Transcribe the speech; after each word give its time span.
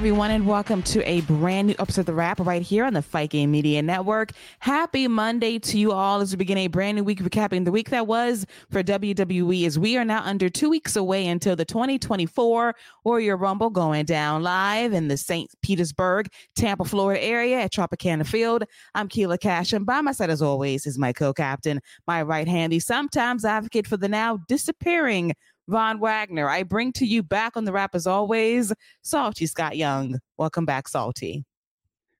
Everyone, 0.00 0.30
and 0.30 0.46
welcome 0.46 0.82
to 0.84 1.06
a 1.06 1.20
brand 1.20 1.66
new 1.66 1.74
episode 1.78 2.00
of 2.00 2.06
The 2.06 2.14
Wrap 2.14 2.40
right 2.40 2.62
here 2.62 2.86
on 2.86 2.94
the 2.94 3.02
Fight 3.02 3.28
Game 3.28 3.50
Media 3.50 3.82
Network. 3.82 4.32
Happy 4.60 5.06
Monday 5.06 5.58
to 5.58 5.78
you 5.78 5.92
all 5.92 6.22
as 6.22 6.32
we 6.32 6.38
begin 6.38 6.56
a 6.56 6.68
brand 6.68 6.96
new 6.96 7.04
week 7.04 7.20
recapping 7.20 7.66
the 7.66 7.70
week 7.70 7.90
that 7.90 8.06
was 8.06 8.46
for 8.70 8.82
WWE 8.82 9.66
as 9.66 9.78
we 9.78 9.98
are 9.98 10.04
now 10.06 10.22
under 10.24 10.48
two 10.48 10.70
weeks 10.70 10.96
away 10.96 11.26
until 11.26 11.54
the 11.54 11.66
2024 11.66 12.74
Royal 13.04 13.36
Rumble 13.36 13.68
going 13.68 14.06
down 14.06 14.42
live 14.42 14.94
in 14.94 15.08
the 15.08 15.18
St. 15.18 15.50
Petersburg, 15.60 16.28
Tampa, 16.56 16.86
Florida 16.86 17.22
area 17.22 17.60
at 17.60 17.70
Tropicana 17.70 18.26
Field. 18.26 18.64
I'm 18.94 19.06
Keila 19.06 19.38
Cash, 19.38 19.74
and 19.74 19.84
by 19.84 20.00
my 20.00 20.12
side, 20.12 20.30
as 20.30 20.40
always, 20.40 20.86
is 20.86 20.98
my 20.98 21.12
co-captain, 21.12 21.78
my 22.06 22.22
right 22.22 22.48
hand, 22.48 22.72
sometimes 22.82 23.44
advocate 23.44 23.86
for 23.86 23.98
the 23.98 24.08
now 24.08 24.38
disappearing 24.48 25.34
Von 25.70 26.00
Wagner. 26.00 26.48
I 26.48 26.64
bring 26.64 26.92
to 26.94 27.06
you 27.06 27.22
back 27.22 27.56
on 27.56 27.64
the 27.64 27.72
wrap 27.72 27.94
as 27.94 28.06
always, 28.06 28.72
Salty 29.02 29.46
Scott 29.46 29.76
Young. 29.76 30.18
Welcome 30.36 30.66
back, 30.66 30.88
Salty. 30.88 31.44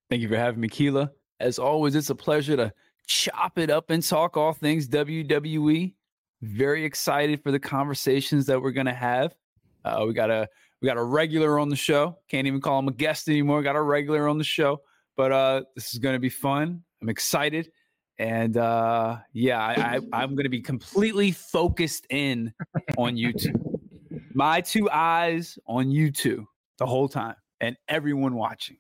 Thank 0.09 0.23
you 0.23 0.29
for 0.29 0.37
having 0.37 0.61
me, 0.61 0.69
Keila. 0.69 1.11
As 1.41 1.59
always, 1.59 1.97
it's 1.97 2.11
a 2.11 2.15
pleasure 2.15 2.57
to 2.57 2.73
chop 3.09 3.59
it 3.59 3.69
up 3.69 3.91
and 3.91 4.03
talk 4.03 4.37
all 4.37 4.53
things 4.53 4.89
WWE. 4.89 5.95
Very 6.43 6.85
excited 6.85 7.43
for 7.43 7.51
the 7.51 7.59
conversations 7.59 8.47
that 8.47 8.63
we're 8.63 8.71
gonna 8.71 8.95
have. 8.95 9.35
Uh, 9.85 10.05
we 10.07 10.15
got 10.15 10.31
a 10.31 10.49
we 10.81 10.87
got 10.87 10.97
a 10.97 11.03
regular 11.03 11.59
on 11.59 11.69
the 11.69 11.77
show. 11.77 12.19
Can't 12.29 12.47
even 12.47 12.61
call 12.61 12.79
him 12.79 12.89
a 12.89 12.93
guest 12.93 13.29
anymore. 13.29 13.63
Got 13.63 13.77
a 13.77 13.83
regular 13.83 14.29
on 14.29 14.39
the 14.39 14.45
show, 14.45 14.81
but 15.17 15.33
uh, 15.33 15.63
this 15.75 15.93
is 15.93 15.99
gonna 15.99 16.21
be 16.21 16.31
fun. 16.31 16.83
I'm 17.03 17.09
excited. 17.09 17.73
And 18.21 18.59
uh, 18.59 19.17
yeah, 19.33 19.59
I, 19.59 19.97
I, 19.97 20.01
I'm 20.13 20.35
going 20.35 20.45
to 20.45 20.51
be 20.51 20.61
completely 20.61 21.33
focused 21.33 22.07
in 22.11 22.53
on 22.99 23.17
YouTube. 23.17 23.59
My 24.35 24.61
two 24.61 24.91
eyes 24.91 25.59
on 25.67 25.87
YouTube 25.87 26.45
the 26.77 26.85
whole 26.85 27.09
time 27.09 27.37
and 27.63 27.79
everyone 27.89 28.35
watching. 28.35 28.77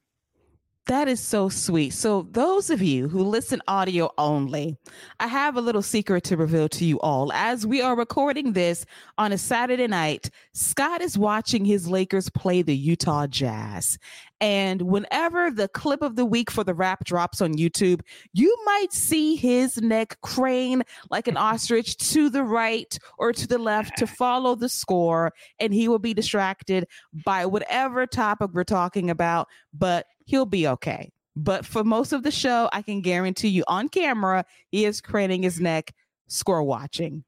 That 0.86 1.08
is 1.08 1.20
so 1.20 1.48
sweet. 1.48 1.90
So, 1.90 2.26
those 2.32 2.68
of 2.68 2.82
you 2.82 3.08
who 3.08 3.22
listen 3.22 3.62
audio 3.68 4.10
only, 4.18 4.76
I 5.20 5.28
have 5.28 5.56
a 5.56 5.60
little 5.60 5.82
secret 5.82 6.24
to 6.24 6.36
reveal 6.36 6.68
to 6.70 6.84
you 6.84 6.98
all. 7.00 7.32
As 7.32 7.66
we 7.66 7.80
are 7.80 7.94
recording 7.94 8.54
this 8.54 8.84
on 9.16 9.32
a 9.32 9.38
Saturday 9.38 9.86
night, 9.86 10.30
Scott 10.52 11.00
is 11.00 11.16
watching 11.16 11.64
his 11.64 11.86
Lakers 11.88 12.28
play 12.28 12.62
the 12.62 12.74
Utah 12.74 13.26
Jazz. 13.26 13.98
And 14.40 14.82
whenever 14.82 15.50
the 15.50 15.68
clip 15.68 16.02
of 16.02 16.16
the 16.16 16.24
week 16.24 16.50
for 16.50 16.64
the 16.64 16.74
rap 16.74 17.04
drops 17.04 17.40
on 17.40 17.54
YouTube, 17.54 18.00
you 18.32 18.56
might 18.64 18.92
see 18.92 19.36
his 19.36 19.76
neck 19.82 20.16
crane 20.22 20.82
like 21.10 21.28
an 21.28 21.36
ostrich 21.36 21.96
to 22.12 22.30
the 22.30 22.42
right 22.42 22.98
or 23.18 23.32
to 23.32 23.46
the 23.46 23.58
left 23.58 23.98
to 23.98 24.06
follow 24.06 24.54
the 24.54 24.68
score. 24.68 25.32
And 25.58 25.74
he 25.74 25.88
will 25.88 25.98
be 25.98 26.14
distracted 26.14 26.86
by 27.24 27.44
whatever 27.44 28.06
topic 28.06 28.50
we're 28.54 28.64
talking 28.64 29.10
about. 29.10 29.48
But 29.74 30.06
he'll 30.24 30.46
be 30.46 30.66
okay. 30.68 31.12
But 31.36 31.64
for 31.64 31.84
most 31.84 32.12
of 32.12 32.22
the 32.22 32.30
show, 32.30 32.68
I 32.72 32.82
can 32.82 33.02
guarantee 33.02 33.48
you 33.48 33.64
on 33.68 33.88
camera, 33.88 34.44
he 34.70 34.84
is 34.84 35.00
craning 35.00 35.42
his 35.42 35.60
neck, 35.60 35.94
score 36.28 36.62
watching. 36.62 37.24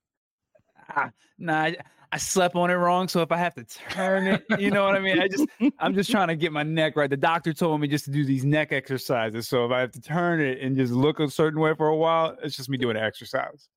Ah, 0.89 1.11
nah, 1.39 1.71
I 2.13 2.19
slept 2.19 2.55
on 2.57 2.71
it 2.71 2.75
wrong. 2.75 3.09
So 3.09 3.23
if 3.23 3.33
I 3.33 3.39
have 3.39 3.55
to 3.55 3.65
turn 3.65 4.27
it, 4.27 4.45
you 4.59 4.71
know 4.71 4.85
what 4.85 4.95
I 4.95 4.99
mean? 4.99 5.19
I 5.19 5.29
just, 5.29 5.47
I'm 5.79 5.95
just 5.95 6.11
trying 6.11 6.29
to 6.29 6.37
get 6.37 6.53
my 6.53 6.63
neck 6.63 6.95
right. 6.95 7.09
The 7.09 7.17
doctor 7.17 7.55
told 7.55 7.81
me 7.81 7.89
just 7.89 8.05
to 8.05 8.11
do 8.11 8.23
these 8.23 8.45
neck 8.45 8.71
exercises. 8.71 9.49
So 9.49 9.65
if 9.65 9.73
I 9.73 9.81
have 9.81 9.93
to 9.93 10.01
turn 10.01 10.43
it 10.43 10.61
and 10.61 10.77
just 10.77 10.93
look 10.93 11.21
a 11.21 11.31
certain 11.31 11.59
way 11.59 11.73
for 11.75 11.89
a 11.89 11.97
while, 11.97 12.37
it's 12.45 12.55
just 12.55 12.69
me 12.69 12.77
doing 12.77 12.97
an 12.97 13.03
exercise. 13.03 13.71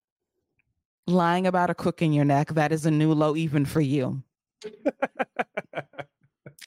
Lying 1.07 1.47
about 1.47 1.69
a 1.69 1.73
crook 1.73 2.01
in 2.01 2.11
your 2.11 2.25
neck, 2.25 2.49
that 2.49 2.73
is 2.73 2.85
a 2.85 2.91
new 2.91 3.13
low 3.13 3.37
even 3.37 3.63
for 3.63 3.79
you. 3.79 4.21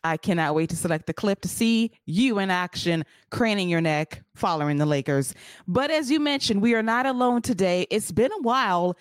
I 0.04 0.16
cannot 0.16 0.54
wait 0.54 0.70
to 0.70 0.76
select 0.76 1.06
the 1.06 1.12
clip 1.12 1.40
to 1.42 1.48
see 1.48 1.90
you 2.06 2.38
in 2.38 2.50
action, 2.50 3.04
craning 3.30 3.68
your 3.68 3.80
neck, 3.80 4.22
following 4.34 4.78
the 4.78 4.86
Lakers. 4.86 5.34
But 5.66 5.90
as 5.90 6.10
you 6.10 6.20
mentioned, 6.20 6.62
we 6.62 6.74
are 6.74 6.82
not 6.82 7.04
alone 7.04 7.42
today. 7.42 7.86
It's 7.90 8.12
been 8.12 8.32
a 8.32 8.42
while 8.42 8.96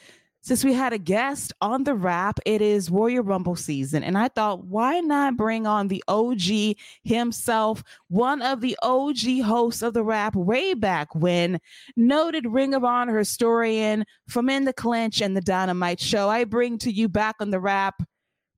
since 0.47 0.63
we 0.63 0.71
had 0.71 0.93
a 0.93 0.97
guest 0.97 1.51
on 1.59 1.83
the 1.83 1.93
wrap. 1.93 2.39
It 2.45 2.61
is 2.61 2.89
Royal 2.89 3.21
Rumble 3.21 3.57
season. 3.57 4.01
And 4.01 4.17
I 4.17 4.29
thought, 4.29 4.63
why 4.63 5.01
not 5.01 5.35
bring 5.35 5.67
on 5.67 5.89
the 5.89 6.01
OG 6.07 6.77
himself, 7.03 7.83
one 8.07 8.41
of 8.41 8.61
the 8.61 8.77
OG 8.81 9.41
hosts 9.43 9.81
of 9.81 9.93
the 9.93 10.05
wrap 10.05 10.35
way 10.35 10.73
back 10.73 11.13
when, 11.13 11.59
noted 11.97 12.47
Ring 12.47 12.73
of 12.73 12.85
Honor 12.85 13.17
historian 13.17 14.05
from 14.29 14.49
In 14.49 14.63
the 14.63 14.71
Clinch 14.71 15.19
and 15.19 15.35
the 15.35 15.41
Dynamite 15.41 15.99
Show. 15.99 16.29
I 16.29 16.45
bring 16.45 16.77
to 16.77 16.91
you 16.93 17.09
back 17.09 17.35
on 17.41 17.51
the 17.51 17.59
wrap, 17.59 18.01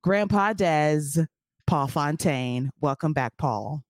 Grandpa 0.04 0.52
Dez. 0.52 1.26
Paul 1.66 1.88
Fontaine. 1.88 2.70
Welcome 2.80 3.12
back, 3.12 3.32
Paul. 3.36 3.82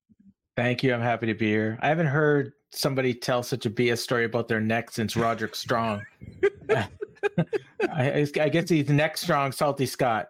Thank 0.57 0.83
you. 0.83 0.95
I'm 0.95 1.01
happy 1.03 1.27
to 1.27 1.35
be 1.35 1.49
here. 1.49 1.79
I 1.81 1.89
haven't 1.89 2.07
heard 2.07 2.53
somebody 2.73 3.15
tell 3.15 3.43
such 3.43 3.67
a 3.67 3.71
BS 3.71 3.99
story 3.99 4.25
about 4.25 4.49
their 4.49 4.61
neck 4.61 4.91
since 4.91 5.17
Roderick 5.17 5.55
Strong. 5.55 6.03
I, 6.71 8.27
I, 8.41 8.49
guess 8.49 8.69
he's 8.69 8.89
neck 8.89 9.17
strong, 9.17 9.53
Salty 9.53 9.87
Scott. 9.87 10.29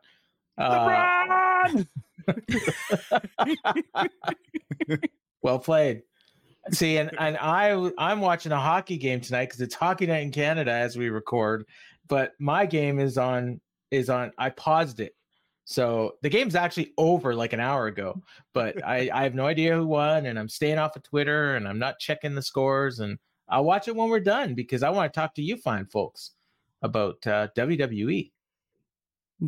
Uh, 0.59 1.85
well 5.43 5.59
played. 5.59 6.03
See, 6.73 6.99
and, 6.99 7.11
and 7.19 7.37
I 7.39 7.91
I'm 7.99 8.21
watching 8.21 8.53
a 8.53 8.61
hockey 8.61 8.99
game 8.99 9.21
tonight 9.21 9.47
because 9.47 9.61
it's 9.61 9.75
hockey 9.75 10.07
night 10.07 10.23
in 10.23 10.31
Canada 10.31 10.73
as 10.73 10.97
we 10.97 11.09
record. 11.09 11.65
But 12.09 12.33
my 12.39 12.67
game 12.67 12.99
is 12.99 13.17
on 13.17 13.61
is 13.91 14.11
on. 14.11 14.33
I 14.37 14.51
paused 14.51 15.01
it 15.01 15.15
so 15.71 16.17
the 16.21 16.29
game's 16.29 16.57
actually 16.57 16.93
over 16.99 17.33
like 17.33 17.53
an 17.53 17.61
hour 17.61 17.87
ago, 17.87 18.21
but 18.53 18.85
I, 18.85 19.09
I 19.15 19.23
have 19.23 19.37
no 19.37 19.47
idea 19.47 19.77
who 19.77 19.87
won, 19.87 20.27
and 20.27 20.37
I'm 20.37 20.49
staying 20.49 20.79
off 20.79 20.97
of 20.97 21.05
Twitter 21.05 21.55
and 21.55 21.69
I'm 21.69 21.79
not 21.79 22.01
checking 22.01 22.35
the 22.35 22.43
scores, 22.43 22.99
and 22.99 23.17
I'll 23.49 23.63
watch 23.63 23.87
it 23.87 23.95
when 23.95 24.09
we're 24.09 24.19
done 24.19 24.57
because 24.57 24.83
I 24.83 24.91
want 24.91 25.13
to 25.13 25.21
talk 25.21 25.33
to 25.37 25.43
you 25.43 25.57
fine 25.57 25.87
folks 25.87 26.33
about 26.83 27.25
uh, 27.25 27.47
WWE. 27.57 28.33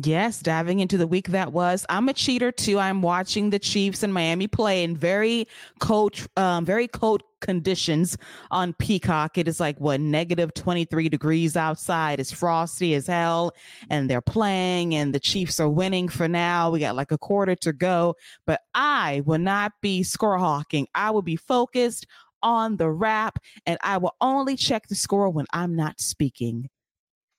Yes, 0.01 0.39
diving 0.39 0.79
into 0.79 0.97
the 0.97 1.07
week 1.07 1.27
that 1.27 1.51
was. 1.51 1.85
I'm 1.89 2.07
a 2.07 2.13
cheater 2.13 2.53
too. 2.53 2.79
I'm 2.79 3.01
watching 3.01 3.49
the 3.49 3.59
Chiefs 3.59 4.01
and 4.01 4.13
Miami 4.13 4.47
play 4.47 4.85
in 4.85 4.95
very 4.95 5.45
coach, 5.81 6.25
um, 6.37 6.63
very 6.63 6.87
cold 6.87 7.21
conditions 7.43 8.17
on 8.49 8.73
Peacock. 8.73 9.37
It 9.37 9.47
is 9.47 9.59
like 9.59 9.79
what 9.79 9.99
negative 9.99 10.53
23 10.55 11.09
degrees 11.09 11.55
outside. 11.55 12.19
It's 12.19 12.31
frosty 12.31 12.95
as 12.95 13.05
hell, 13.05 13.53
and 13.89 14.09
they're 14.09 14.21
playing, 14.21 14.95
and 14.95 15.13
the 15.13 15.19
Chiefs 15.19 15.59
are 15.59 15.69
winning 15.69 16.07
for 16.07 16.27
now. 16.27 16.71
We 16.71 16.79
got 16.79 16.95
like 16.95 17.11
a 17.11 17.17
quarter 17.17 17.55
to 17.57 17.73
go, 17.73 18.15
but 18.47 18.61
I 18.73 19.21
will 19.25 19.37
not 19.37 19.73
be 19.81 20.01
score 20.01 20.39
hawking. 20.39 20.87
I 20.95 21.11
will 21.11 21.21
be 21.21 21.35
focused 21.35 22.07
on 22.41 22.77
the 22.77 22.89
wrap, 22.89 23.37
and 23.65 23.77
I 23.83 23.97
will 23.97 24.15
only 24.21 24.55
check 24.55 24.87
the 24.87 24.95
score 24.95 25.29
when 25.29 25.45
I'm 25.53 25.75
not 25.75 25.99
speaking. 25.99 26.69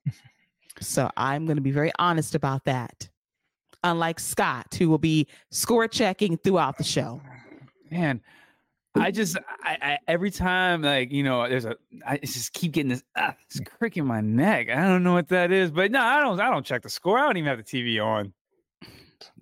So 0.80 1.08
I'm 1.16 1.46
going 1.46 1.56
to 1.56 1.62
be 1.62 1.70
very 1.70 1.92
honest 2.00 2.34
about 2.34 2.64
that. 2.64 3.08
Unlike 3.84 4.18
Scott, 4.18 4.74
who 4.76 4.90
will 4.90 4.98
be 4.98 5.28
score 5.52 5.86
checking 5.86 6.36
throughout 6.36 6.78
the 6.78 6.82
show. 6.82 7.22
Man, 7.92 8.20
I 8.96 9.10
just 9.10 9.36
I, 9.62 9.76
I, 9.82 9.98
every 10.06 10.30
time 10.30 10.82
like 10.82 11.10
you 11.10 11.24
know 11.24 11.48
there's 11.48 11.64
a 11.64 11.76
I 12.06 12.18
just 12.18 12.52
keep 12.52 12.72
getting 12.72 12.90
this 12.90 13.02
ah, 13.16 13.34
this 13.52 13.60
crick 13.78 13.96
in 13.96 14.06
my 14.06 14.20
neck. 14.20 14.68
I 14.70 14.86
don't 14.86 15.02
know 15.02 15.12
what 15.12 15.28
that 15.28 15.50
is, 15.50 15.70
but 15.70 15.90
no, 15.90 16.00
I 16.00 16.20
don't 16.20 16.40
I 16.40 16.50
don't 16.50 16.64
check 16.64 16.82
the 16.82 16.90
score. 16.90 17.18
I 17.18 17.22
don't 17.22 17.36
even 17.36 17.48
have 17.48 17.58
the 17.58 17.64
TV 17.64 18.04
on. 18.04 18.32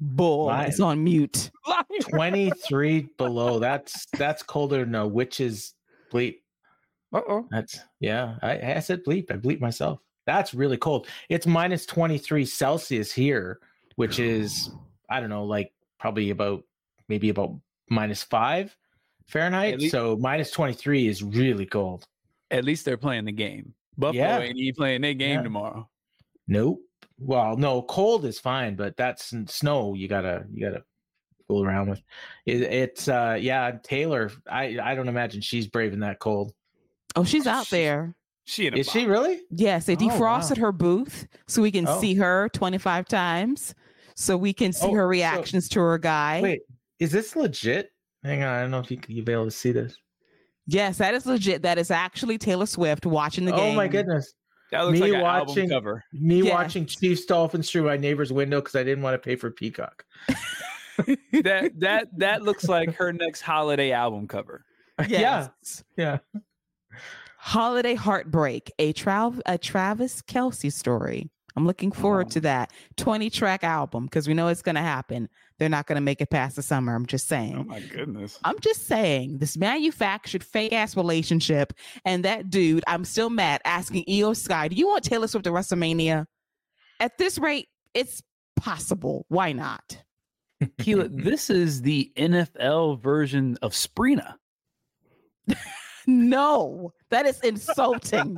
Bull, 0.01 0.51
it's 0.51 0.81
on 0.81 1.03
mute. 1.03 1.51
Twenty 2.09 2.51
three 2.51 3.09
below. 3.19 3.59
That's 3.59 4.07
that's 4.17 4.43
colder 4.43 4.85
than 4.85 4.95
a 4.95 5.07
witch's 5.07 5.75
bleep. 6.13 6.39
Uh 7.13 7.21
oh. 7.29 7.47
That's 7.51 7.79
yeah. 8.01 8.37
I, 8.43 8.75
I 8.75 8.79
said 8.79 9.05
bleep. 9.05 9.31
I 9.31 9.37
bleep 9.37 9.61
myself. 9.61 10.01
That's 10.27 10.55
really 10.55 10.77
cold. 10.77 11.09
It's 11.29 11.47
minus 11.47 11.85
23 11.87 12.45
Celsius 12.45 13.13
here, 13.13 13.59
which 13.97 14.19
is, 14.21 14.71
I 15.11 15.21
don't 15.21 15.31
know, 15.31 15.45
like 15.45 15.73
probably 15.99 16.31
about 16.31 16.65
maybe 17.09 17.29
about 17.29 17.55
minus 17.89 18.23
five 18.23 18.77
Fahrenheit. 19.29 19.79
Least, 19.79 19.93
so 19.93 20.17
minus 20.17 20.51
23 20.51 21.09
is 21.09 21.23
really 21.23 21.67
cold. 21.67 22.07
At 22.51 22.65
least 22.65 22.85
they're 22.85 22.97
playing 22.97 23.25
the 23.25 23.33
game. 23.33 23.75
Buffalo 23.97 24.23
Yeah. 24.23 24.41
ain't 24.41 24.59
even 24.59 24.75
playing 24.75 25.01
their 25.03 25.15
game 25.15 25.37
Yeah. 25.39 25.43
tomorrow. 25.43 25.89
Nope. 26.49 26.81
Well, 27.19 27.57
no, 27.57 27.83
cold 27.83 28.25
is 28.25 28.39
fine, 28.39 28.75
but 28.75 28.97
that's 28.97 29.33
snow. 29.47 29.95
You 29.95 30.09
gotta 30.09 30.45
you 30.53 30.67
gotta 30.69 30.83
fool 31.47 31.65
around 31.65 31.91
with. 31.91 32.03
It, 32.47 32.63
it's 32.63 33.07
uh 33.09 33.39
yeah, 33.41 33.71
Taylor. 33.83 34.31
I 34.51 34.79
I 34.83 34.95
don't 34.95 35.09
imagine 35.09 35.41
she's 35.41 35.67
braving 35.67 36.01
that 36.01 36.19
cold. 36.19 36.53
Oh, 37.15 37.25
she's 37.25 37.47
out 37.47 37.67
She's- 37.67 37.71
there. 37.71 38.15
She 38.45 38.67
in 38.67 38.75
a 38.75 38.79
Is 38.79 38.91
she 38.91 39.07
really? 39.07 39.41
Yes, 39.51 39.87
they 39.87 39.95
Oh, 39.95 40.07
wow. 40.09 40.19
defrosted 40.41 40.57
her 40.59 40.73
booth 40.73 41.29
so 41.47 41.63
we 41.63 41.71
can 41.71 41.87
Oh. 41.87 42.01
see 42.01 42.15
her 42.15 42.49
25 42.49 43.07
times. 43.07 43.73
So 44.17 44.37
we 44.37 44.53
can 44.53 44.73
see 44.73 44.87
Oh, 44.89 44.95
her 44.95 45.03
so- 45.05 45.07
reactions 45.07 45.69
to 45.71 45.81
her 45.81 45.97
guy. 45.97 46.41
Wait, 46.43 46.63
is 46.99 47.13
this 47.13 47.37
legit? 47.37 47.92
Hang 48.25 48.43
on, 48.43 48.49
I 48.55 48.61
don't 48.61 48.71
know 48.71 48.79
if 48.81 48.91
you 48.91 48.99
you'll 49.09 49.25
be 49.25 49.33
able 49.33 49.45
to 49.47 49.51
see 49.51 49.73
this. 49.73 49.97
Yes, 50.67 50.99
that 50.99 51.15
is 51.15 51.27
legit. 51.27 51.63
That 51.63 51.77
is 51.79 51.91
actually 51.91 52.39
Taylor 52.39 52.67
Swift 52.67 53.05
watching 53.05 53.45
the 53.45 53.53
oh 53.53 53.57
game. 53.57 53.73
Oh 53.73 53.77
my 53.77 53.89
goodness. 53.89 54.33
That 54.71 54.87
looks 54.87 55.01
Me 55.01 55.11
like 55.13 55.13
an 55.21 55.27
album 55.27 55.49
watching- 55.49 55.69
cover. 55.71 56.05
Me 56.13 56.43
Yes. 56.43 56.53
watching 56.53 56.87
Chiefs 56.87 57.25
Dolphins 57.27 57.71
through 57.71 57.83
my 57.85 57.97
neighbor's 57.97 58.33
window 58.33 58.61
because 58.61 58.77
I 58.77 58.85
didn't 58.85 59.03
want 59.03 59.15
to 59.15 59.19
pay 59.19 59.37
for 59.37 59.51
Peacock. 59.51 60.05
that 61.43 61.73
that 61.79 62.09
that 62.17 62.43
looks 62.43 62.69
like 62.69 62.95
her 62.95 63.13
next 63.13 63.41
holiday 63.41 63.93
album 63.93 64.29
cover. 64.29 64.65
Yeah. 65.09 65.49
Yes. 65.59 65.85
Yeah. 65.97 66.19
Holiday 67.39 67.95
Heartbreak, 67.95 68.71
a, 68.79 68.93
Trav- 68.93 69.41
a 69.47 69.59
Travis 69.59 70.23
Kelce 70.23 70.73
story. 70.73 71.29
I'm 71.57 71.67
looking 71.67 71.91
forward 71.93 72.27
Oh. 72.29 72.31
to 72.31 72.41
that 72.43 72.73
20 72.97 73.29
track 73.31 73.65
album 73.65 74.05
because 74.05 74.29
we 74.29 74.35
know 74.35 74.49
it's 74.49 74.63
going 74.63 74.77
to 74.77 74.81
happen. 74.83 75.29
They're 75.63 75.69
not 75.69 75.87
going 75.87 75.95
to 75.95 76.03
make 76.03 76.21
it 76.21 76.29
past 76.29 76.57
the 76.57 76.63
summer. 76.63 76.93
I'm 76.93 77.07
just 77.07 77.29
saying. 77.29 77.57
Oh 77.57 77.63
my 77.63 77.79
goodness. 77.79 78.37
I'm 78.43 78.59
just 78.59 78.89
saying 78.89 79.39
this 79.39 79.57
manufactured 79.57 80.43
fake 80.43 80.73
ass 80.73 80.97
relationship 80.97 81.73
and 82.05 82.25
that 82.25 82.51
dude, 82.51 82.83
I'm 82.89 83.05
still 83.05 83.31
mad 83.31 83.61
asking 83.65 84.03
EO 84.09 84.33
Sky, 84.33 84.67
do 84.67 84.75
you 84.75 84.89
want 84.89 85.05
Taylor 85.05 85.29
Swift 85.29 85.45
to 85.45 85.53
WrestleMania? 85.53 86.27
At 86.99 87.17
this 87.17 87.39
rate, 87.39 87.69
it's 87.95 88.25
possible. 88.57 89.25
Why 89.29 89.53
not? 89.53 90.03
Keila, 90.81 91.23
this 91.23 91.49
is 91.49 91.83
the 91.83 92.11
NFL 92.17 93.01
version 93.01 93.57
of 93.63 93.71
Sprina. 93.71 94.35
No, 96.07 96.93
that 97.11 97.27
is 97.27 97.41
insulting. 97.41 98.37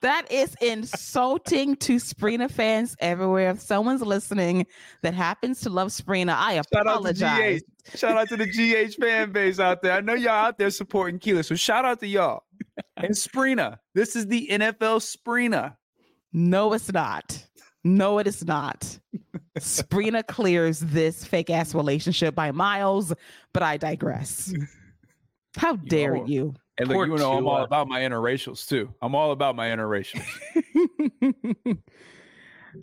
that 0.00 0.30
is 0.30 0.54
insulting 0.60 1.76
to 1.76 1.96
Sprina 1.96 2.50
fans 2.50 2.96
everywhere. 3.00 3.50
If 3.50 3.60
someone's 3.60 4.02
listening 4.02 4.66
that 5.02 5.14
happens 5.14 5.60
to 5.62 5.70
love 5.70 5.88
Sprina, 5.88 6.34
I 6.36 6.54
Shout 6.56 6.66
out 6.74 6.86
apologize. 6.86 7.62
Shout 7.94 8.16
out 8.16 8.28
to 8.28 8.36
the 8.36 8.46
GH 8.46 8.94
fan 9.00 9.32
base 9.32 9.58
out 9.60 9.82
there. 9.82 9.92
I 9.92 10.00
know 10.00 10.14
y'all 10.14 10.30
out 10.30 10.58
there 10.58 10.70
supporting 10.70 11.18
Keila, 11.18 11.44
so 11.44 11.54
shout 11.54 11.84
out 11.84 12.00
to 12.00 12.06
y'all. 12.06 12.44
And 12.96 13.10
Sprina. 13.10 13.78
This 13.94 14.16
is 14.16 14.26
the 14.26 14.48
NFL 14.50 15.00
Sprina. 15.00 15.76
No, 16.32 16.72
it's 16.72 16.92
not. 16.92 17.44
No, 17.82 18.18
it 18.18 18.26
is 18.26 18.44
not. 18.44 18.98
Sprina 19.58 20.26
clears 20.26 20.80
this 20.80 21.24
fake 21.24 21.50
ass 21.50 21.74
relationship 21.74 22.34
by 22.34 22.52
miles, 22.52 23.12
but 23.52 23.62
I 23.62 23.76
digress. 23.78 24.52
How 25.56 25.76
dare 25.76 26.14
are- 26.14 26.26
you? 26.26 26.54
And 26.80 26.88
look, 26.88 27.08
you 27.08 27.16
know 27.16 27.36
I'm 27.36 27.46
all 27.46 27.62
about 27.62 27.88
my 27.88 28.00
interracials 28.00 28.66
too. 28.68 28.92
I'm 29.02 29.14
all 29.14 29.32
about 29.32 29.56
my 29.56 29.68
interracials. 29.68 30.24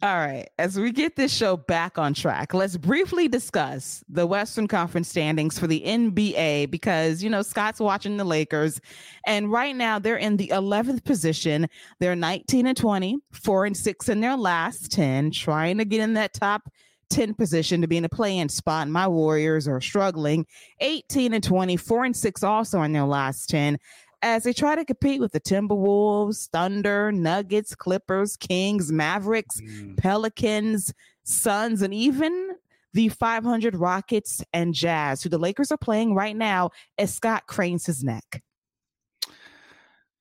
All 0.02 0.18
right. 0.18 0.48
As 0.60 0.78
we 0.78 0.92
get 0.92 1.16
this 1.16 1.34
show 1.34 1.56
back 1.56 1.98
on 1.98 2.14
track, 2.14 2.54
let's 2.54 2.76
briefly 2.76 3.28
discuss 3.28 4.04
the 4.10 4.28
Western 4.28 4.68
Conference 4.68 5.08
standings 5.08 5.58
for 5.58 5.66
the 5.68 5.82
NBA 5.82 6.70
because, 6.70 7.24
you 7.24 7.30
know, 7.30 7.42
Scott's 7.42 7.80
watching 7.80 8.18
the 8.18 8.26
Lakers. 8.26 8.82
And 9.26 9.52
right 9.52 9.76
now 9.76 9.98
they're 9.98 10.18
in 10.18 10.38
the 10.38 10.50
11th 10.50 11.06
position. 11.06 11.68
They're 12.00 12.16
19 12.16 12.68
and 12.68 12.78
20, 12.78 13.18
four 13.32 13.66
and 13.66 13.78
six 13.78 14.10
in 14.10 14.20
their 14.20 14.36
last 14.36 14.92
10, 14.92 15.32
trying 15.32 15.78
to 15.78 15.86
get 15.86 16.02
in 16.02 16.16
that 16.16 16.34
top 16.34 16.70
10 17.10 17.34
position 17.34 17.82
to 17.82 17.88
be 17.88 17.98
in 17.98 18.06
a 18.06 18.10
play 18.10 18.38
in 18.38 18.50
spot. 18.50 18.84
And 18.84 18.94
my 18.94 19.08
Warriors 19.08 19.68
are 19.68 19.82
struggling 19.82 20.46
18 20.80 21.34
and 21.34 21.44
20, 21.44 21.78
four 21.78 22.06
and 22.06 22.16
six 22.16 22.44
also 22.44 22.82
in 22.82 22.94
their 22.94 23.06
last 23.06 23.50
10 23.50 23.78
as 24.22 24.44
they 24.44 24.54
try 24.54 24.76
to 24.76 24.86
compete 24.86 25.22
with 25.22 25.32
the 25.32 25.40
Timberwolves, 25.40 26.50
Thunder, 26.50 27.12
Nuggets, 27.12 27.76
Clippers, 27.76 28.36
Kings, 28.36 28.92
Mavericks, 28.92 29.62
Pelicans, 29.98 30.94
Suns, 31.24 31.82
and 31.82 31.94
even 31.94 32.56
the 32.94 33.10
500 33.10 33.76
Rockets 33.76 34.44
and 34.54 34.74
Jazz, 34.74 35.22
who 35.22 35.30
the 35.30 35.38
Lakers 35.38 35.72
are 35.72 35.78
playing 35.78 36.16
right 36.16 36.36
now 36.36 36.72
as 36.98 37.14
Scott 37.14 37.46
cranes 37.46 37.86
his 37.86 38.04
neck. 38.04 38.42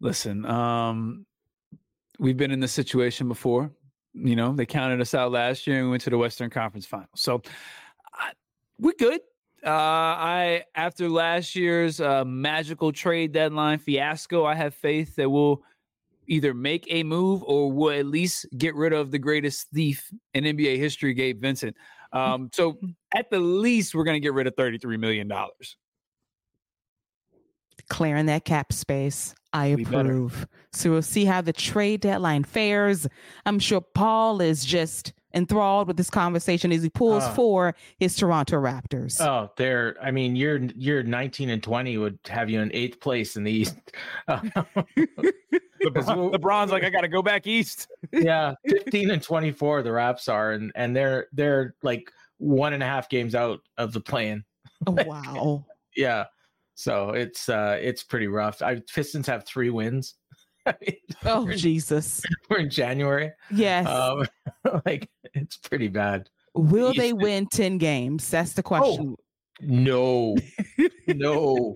Listen, 0.00 0.44
um, 0.44 1.24
we've 2.18 2.36
been 2.36 2.50
in 2.50 2.60
this 2.60 2.72
situation 2.72 3.28
before. 3.28 3.70
You 4.16 4.36
know, 4.36 4.52
they 4.52 4.66
counted 4.66 5.00
us 5.00 5.14
out 5.14 5.30
last 5.32 5.66
year 5.66 5.76
and 5.76 5.86
we 5.86 5.90
went 5.90 6.02
to 6.04 6.10
the 6.10 6.18
Western 6.18 6.50
Conference 6.50 6.86
Final. 6.86 7.08
So 7.14 7.42
I, 8.14 8.32
we're 8.78 8.94
good. 8.98 9.20
Uh, 9.64 9.70
I 9.70 10.64
after 10.74 11.08
last 11.08 11.56
year's 11.56 12.00
uh, 12.00 12.24
magical 12.24 12.92
trade 12.92 13.32
deadline 13.32 13.78
fiasco, 13.78 14.44
I 14.44 14.54
have 14.54 14.74
faith 14.74 15.16
that 15.16 15.28
we'll 15.28 15.62
either 16.28 16.54
make 16.54 16.86
a 16.90 17.02
move 17.02 17.42
or 17.44 17.70
we'll 17.70 17.98
at 17.98 18.06
least 18.06 18.46
get 18.56 18.74
rid 18.74 18.92
of 18.92 19.10
the 19.10 19.18
greatest 19.18 19.68
thief 19.74 20.10
in 20.34 20.44
NBA 20.44 20.78
history, 20.78 21.14
Gabe 21.14 21.40
Vincent. 21.40 21.76
Um, 22.12 22.48
so 22.54 22.78
at 23.14 23.28
the 23.30 23.40
least, 23.40 23.94
we're 23.94 24.04
going 24.04 24.14
to 24.14 24.20
get 24.20 24.32
rid 24.32 24.46
of 24.46 24.54
thirty-three 24.56 24.96
million 24.96 25.28
dollars. 25.28 25.76
Clearing 27.88 28.26
that 28.26 28.44
cap 28.44 28.72
space. 28.72 29.34
I 29.52 29.74
We 29.74 29.84
better. 29.84 30.00
approve. 30.00 30.46
So 30.72 30.90
we'll 30.90 31.02
see 31.02 31.24
how 31.24 31.40
the 31.40 31.52
trade 31.52 32.00
deadline 32.02 32.44
fares. 32.44 33.06
I'm 33.46 33.58
sure 33.58 33.80
Paul 33.80 34.40
is 34.40 34.64
just 34.64 35.12
enthralled 35.34 35.88
with 35.88 35.96
this 35.96 36.10
conversation 36.10 36.72
as 36.72 36.82
he 36.82 36.90
pulls 36.90 37.22
Ah. 37.22 37.32
for 37.32 37.74
his 37.98 38.16
Toronto 38.16 38.56
Raptors. 38.56 39.20
Oh, 39.20 39.50
they're. 39.56 39.96
I 40.02 40.10
mean, 40.10 40.36
you're 40.36 40.60
you're 40.76 41.02
19 41.02 41.48
and 41.50 41.62
20 41.62 41.96
would 41.98 42.18
have 42.28 42.50
you 42.50 42.60
in 42.60 42.70
eighth 42.74 43.00
place 43.00 43.36
in 43.36 43.44
the 43.44 43.52
East. 43.52 43.76
LeBron, 44.28 46.32
LeBron's 46.34 46.72
like, 46.72 46.84
I 46.84 46.90
got 46.90 47.02
to 47.02 47.08
go 47.08 47.22
back 47.22 47.46
east. 47.46 47.88
yeah, 48.12 48.54
15 48.68 49.10
and 49.10 49.22
24 49.22 49.82
the 49.82 49.92
Raps 49.92 50.28
are, 50.28 50.52
and 50.52 50.72
and 50.74 50.94
they're 50.96 51.26
they're 51.32 51.74
like 51.82 52.10
one 52.38 52.72
and 52.72 52.82
a 52.82 52.86
half 52.86 53.08
games 53.08 53.34
out 53.34 53.60
of 53.78 53.92
the 53.92 54.00
plan. 54.00 54.44
Oh, 54.86 54.96
wow. 55.06 55.64
Yeah, 55.96 56.24
so 56.76 57.10
it's 57.10 57.48
uh 57.48 57.76
it's 57.80 58.04
pretty 58.04 58.28
rough. 58.28 58.62
I 58.62 58.80
Pistons 58.94 59.26
have 59.26 59.44
three 59.44 59.70
wins. 59.70 60.14
I 60.66 60.74
mean, 60.80 60.96
Oh, 61.24 61.48
in, 61.48 61.58
Jesus. 61.58 62.22
we're 62.50 62.58
in 62.58 62.70
January. 62.70 63.32
Yes. 63.50 63.86
Um, 63.88 64.26
like 64.86 65.10
it's 65.34 65.56
pretty 65.56 65.88
bad. 65.88 66.28
Will 66.54 66.92
they 66.94 67.08
East- 67.08 67.16
win 67.18 67.46
10 67.48 67.78
games? 67.78 68.30
That's 68.30 68.52
the 68.54 68.62
question. 68.62 69.16
No, 69.60 70.36
no, 71.06 71.74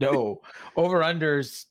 no. 0.00 0.40
Over 0.76 1.00
unders 1.00 1.64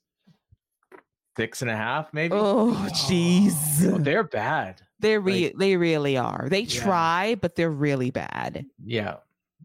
six 1.38 1.62
and 1.64 1.72
a 1.72 1.76
half, 1.76 2.14
maybe. 2.14 2.34
Oh, 2.36 2.72
Oh, 2.72 2.90
jeez. 2.92 4.04
they're 4.04 4.24
bad. 4.24 4.82
They're 5.00 5.22
re- 5.22 5.54
they 5.58 5.76
really 5.76 6.18
are. 6.18 6.48
They 6.50 6.62
Yeah. 6.62 6.84
try, 6.84 7.36
but 7.42 7.56
they're 7.56 7.72
really 7.72 8.12
bad. 8.12 8.66
Yeah, 8.86 9.18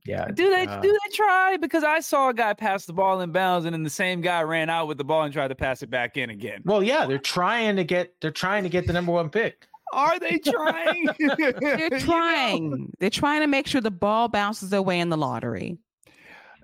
yeah. 0.09 0.27
Do 0.33 0.49
they 0.49 0.67
uh, 0.67 0.81
do 0.81 0.91
they 0.91 1.15
try? 1.15 1.59
Because 1.59 1.85
I 1.85 2.01
saw 2.01 2.31
a 2.31 2.35
guy 2.35 2.55
pass 2.55 2.87
the 2.87 2.95
ball 2.95 3.21
in 3.21 3.31
bounds, 3.31 3.67
and 3.67 3.75
then 3.75 3.83
the 3.83 3.91
same 3.91 4.23
guy 4.23 4.41
ran 4.43 4.71
out 4.71 4.89
with 4.89 4.97
the 4.97 5.05
ball 5.05 5.23
and 5.23 5.33
tried 5.33 5.49
to 5.49 5.55
pass 5.55 5.83
it 5.83 5.91
back 5.91 6.17
in 6.17 6.31
again. 6.31 6.63
Well, 6.65 6.83
yeah, 6.83 7.05
they're 7.05 7.19
trying 7.19 7.77
to 7.77 7.85
get 7.85 8.15
they're 8.23 8.31
trying 8.31 8.63
to 8.63 8.71
get 8.71 8.87
the 8.87 8.95
number 8.95 9.13
one 9.13 9.29
pick. 9.29 9.69
Are 9.93 10.19
they 10.19 10.39
trying? 10.39 11.09
They're 11.19 11.99
trying. 11.99 12.93
They're 12.99 13.09
trying 13.09 13.41
to 13.41 13.47
make 13.47 13.67
sure 13.67 13.81
the 13.81 13.91
ball 13.91 14.29
bounces 14.29 14.69
their 14.69 14.83
way 14.83 15.01
in 15.01 15.09
the 15.09 15.17
lottery. 15.17 15.79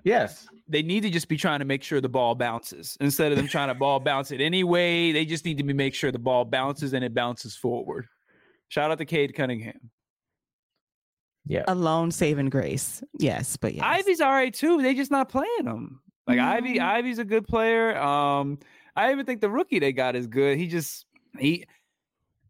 Yes. 0.03 0.47
they 0.67 0.83
need 0.83 1.01
to 1.01 1.09
just 1.09 1.27
be 1.27 1.35
trying 1.35 1.57
to 1.57 1.65
make 1.65 1.81
sure 1.81 1.99
the 1.99 2.07
ball 2.07 2.35
bounces 2.35 2.95
instead 2.99 3.31
of 3.31 3.39
them 3.39 3.47
trying 3.47 3.69
to 3.69 3.73
ball 3.73 3.99
bounce 3.99 4.29
it 4.31 4.41
anyway. 4.41 5.11
They 5.11 5.25
just 5.25 5.43
need 5.43 5.57
to 5.57 5.63
be 5.63 5.73
make 5.73 5.95
sure 5.95 6.11
the 6.11 6.19
ball 6.19 6.45
bounces 6.45 6.93
and 6.93 7.03
it 7.03 7.15
bounces 7.15 7.55
forward. 7.55 8.05
Shout 8.67 8.91
out 8.91 8.99
to 8.99 9.05
Cade 9.05 9.33
Cunningham. 9.33 9.89
Yeah. 11.47 11.63
A 11.67 11.75
lone 11.75 12.11
saving 12.11 12.49
grace. 12.49 13.03
Yes, 13.19 13.55
but 13.57 13.73
yes. 13.75 13.83
Ivey's 13.85 14.21
all 14.21 14.31
right 14.31 14.53
too. 14.53 14.81
They 14.81 14.95
just 14.95 15.11
not 15.11 15.29
playing 15.29 15.65
him. 15.65 15.99
Like 16.27 16.39
Ivey, 16.39 16.79
Ivey's 16.79 17.19
a 17.19 17.23
good 17.25 17.45
player. 17.47 17.95
Um, 17.97 18.57
I 18.95 19.11
even 19.11 19.25
think 19.27 19.41
the 19.41 19.49
rookie 19.49 19.77
they 19.79 19.91
got 19.93 20.15
is 20.15 20.25
good. 20.27 20.57
He 20.57 20.67
just 20.67 21.05
he. 21.37 21.65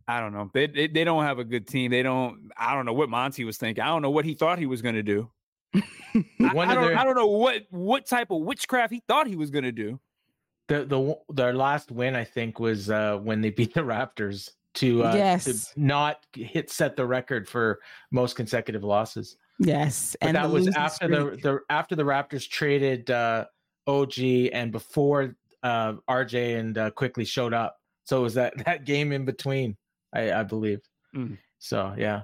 I 0.08 0.20
don't 0.22 0.32
know. 0.34 0.50
They, 0.54 0.68
they 0.68 0.88
they 0.88 1.04
don't 1.04 1.24
have 1.24 1.40
a 1.40 1.44
good 1.44 1.68
team. 1.68 1.92
They 1.92 2.04
don't. 2.04 2.52
I 2.58 2.74
don't 2.74 2.86
know 2.86 2.94
what 2.94 3.10
Monty 3.10 3.44
was 3.44 3.58
thinking. 3.58 3.84
I 3.84 3.88
don't 3.88 4.02
know 4.02 4.12
what 4.12 4.24
he 4.24 4.34
thought 4.34 4.60
he 4.60 4.66
was 4.66 4.82
going 4.82 4.96
to 4.96 5.04
do. 5.04 5.30
I, 5.76 5.82
I 6.40 6.54
don't, 6.54 6.68
their- 6.68 6.98
I 6.98 7.04
don't 7.04 7.16
know 7.16 7.28
what 7.28 7.64
what 7.70 8.06
type 8.06 8.32
of 8.32 8.42
witchcraft 8.44 8.94
he 8.94 9.02
thought 9.08 9.28
he 9.28 9.36
was 9.36 9.50
going 9.52 9.66
to 9.66 9.72
do. 9.74 10.00
The 10.68 10.86
the 10.86 11.34
their 11.34 11.54
last 11.54 11.92
win 11.92 12.16
I 12.16 12.24
think 12.24 12.60
was 12.60 12.90
uh 12.90 13.18
when 13.18 13.42
they 13.42 13.50
beat 13.50 13.74
the 13.74 13.82
Raptors 13.82 14.52
to 14.76 15.04
uh 15.04 15.16
Yes. 15.16 15.46
to 15.46 15.80
not 15.80 16.26
hit 16.34 16.70
set 16.70 16.96
the 16.96 17.06
record 17.06 17.48
for 17.48 17.80
most 18.12 18.36
consecutive 18.36 18.84
losses. 18.84 19.38
yes. 19.60 20.16
But 20.20 20.28
and 20.28 20.38
that 20.38 20.50
was 20.50 20.66
losing 20.66 20.82
after 20.82 21.08
the, 21.08 21.38
the 21.42 21.60
after 21.70 21.96
the 21.96 22.04
Raptors 22.04 22.50
traded 22.50 23.10
uh 23.10 23.46
OG 23.88 24.20
and 24.52 24.72
before 24.72 25.36
uh, 25.64 25.94
RJ 26.10 26.60
and 26.60 26.78
uh, 26.78 26.92
Quickley 26.92 27.26
showed 27.26 27.54
up. 27.54 27.78
So 28.06 28.20
it 28.20 28.24
was 28.24 28.34
that 28.36 28.54
that 28.66 28.86
game 28.86 29.12
in 29.12 29.26
between, 29.26 29.76
I, 30.14 30.32
I 30.32 30.44
believe. 30.44 30.82
Mm. 31.16 31.38
So 31.60 31.94
yeah, 31.98 32.22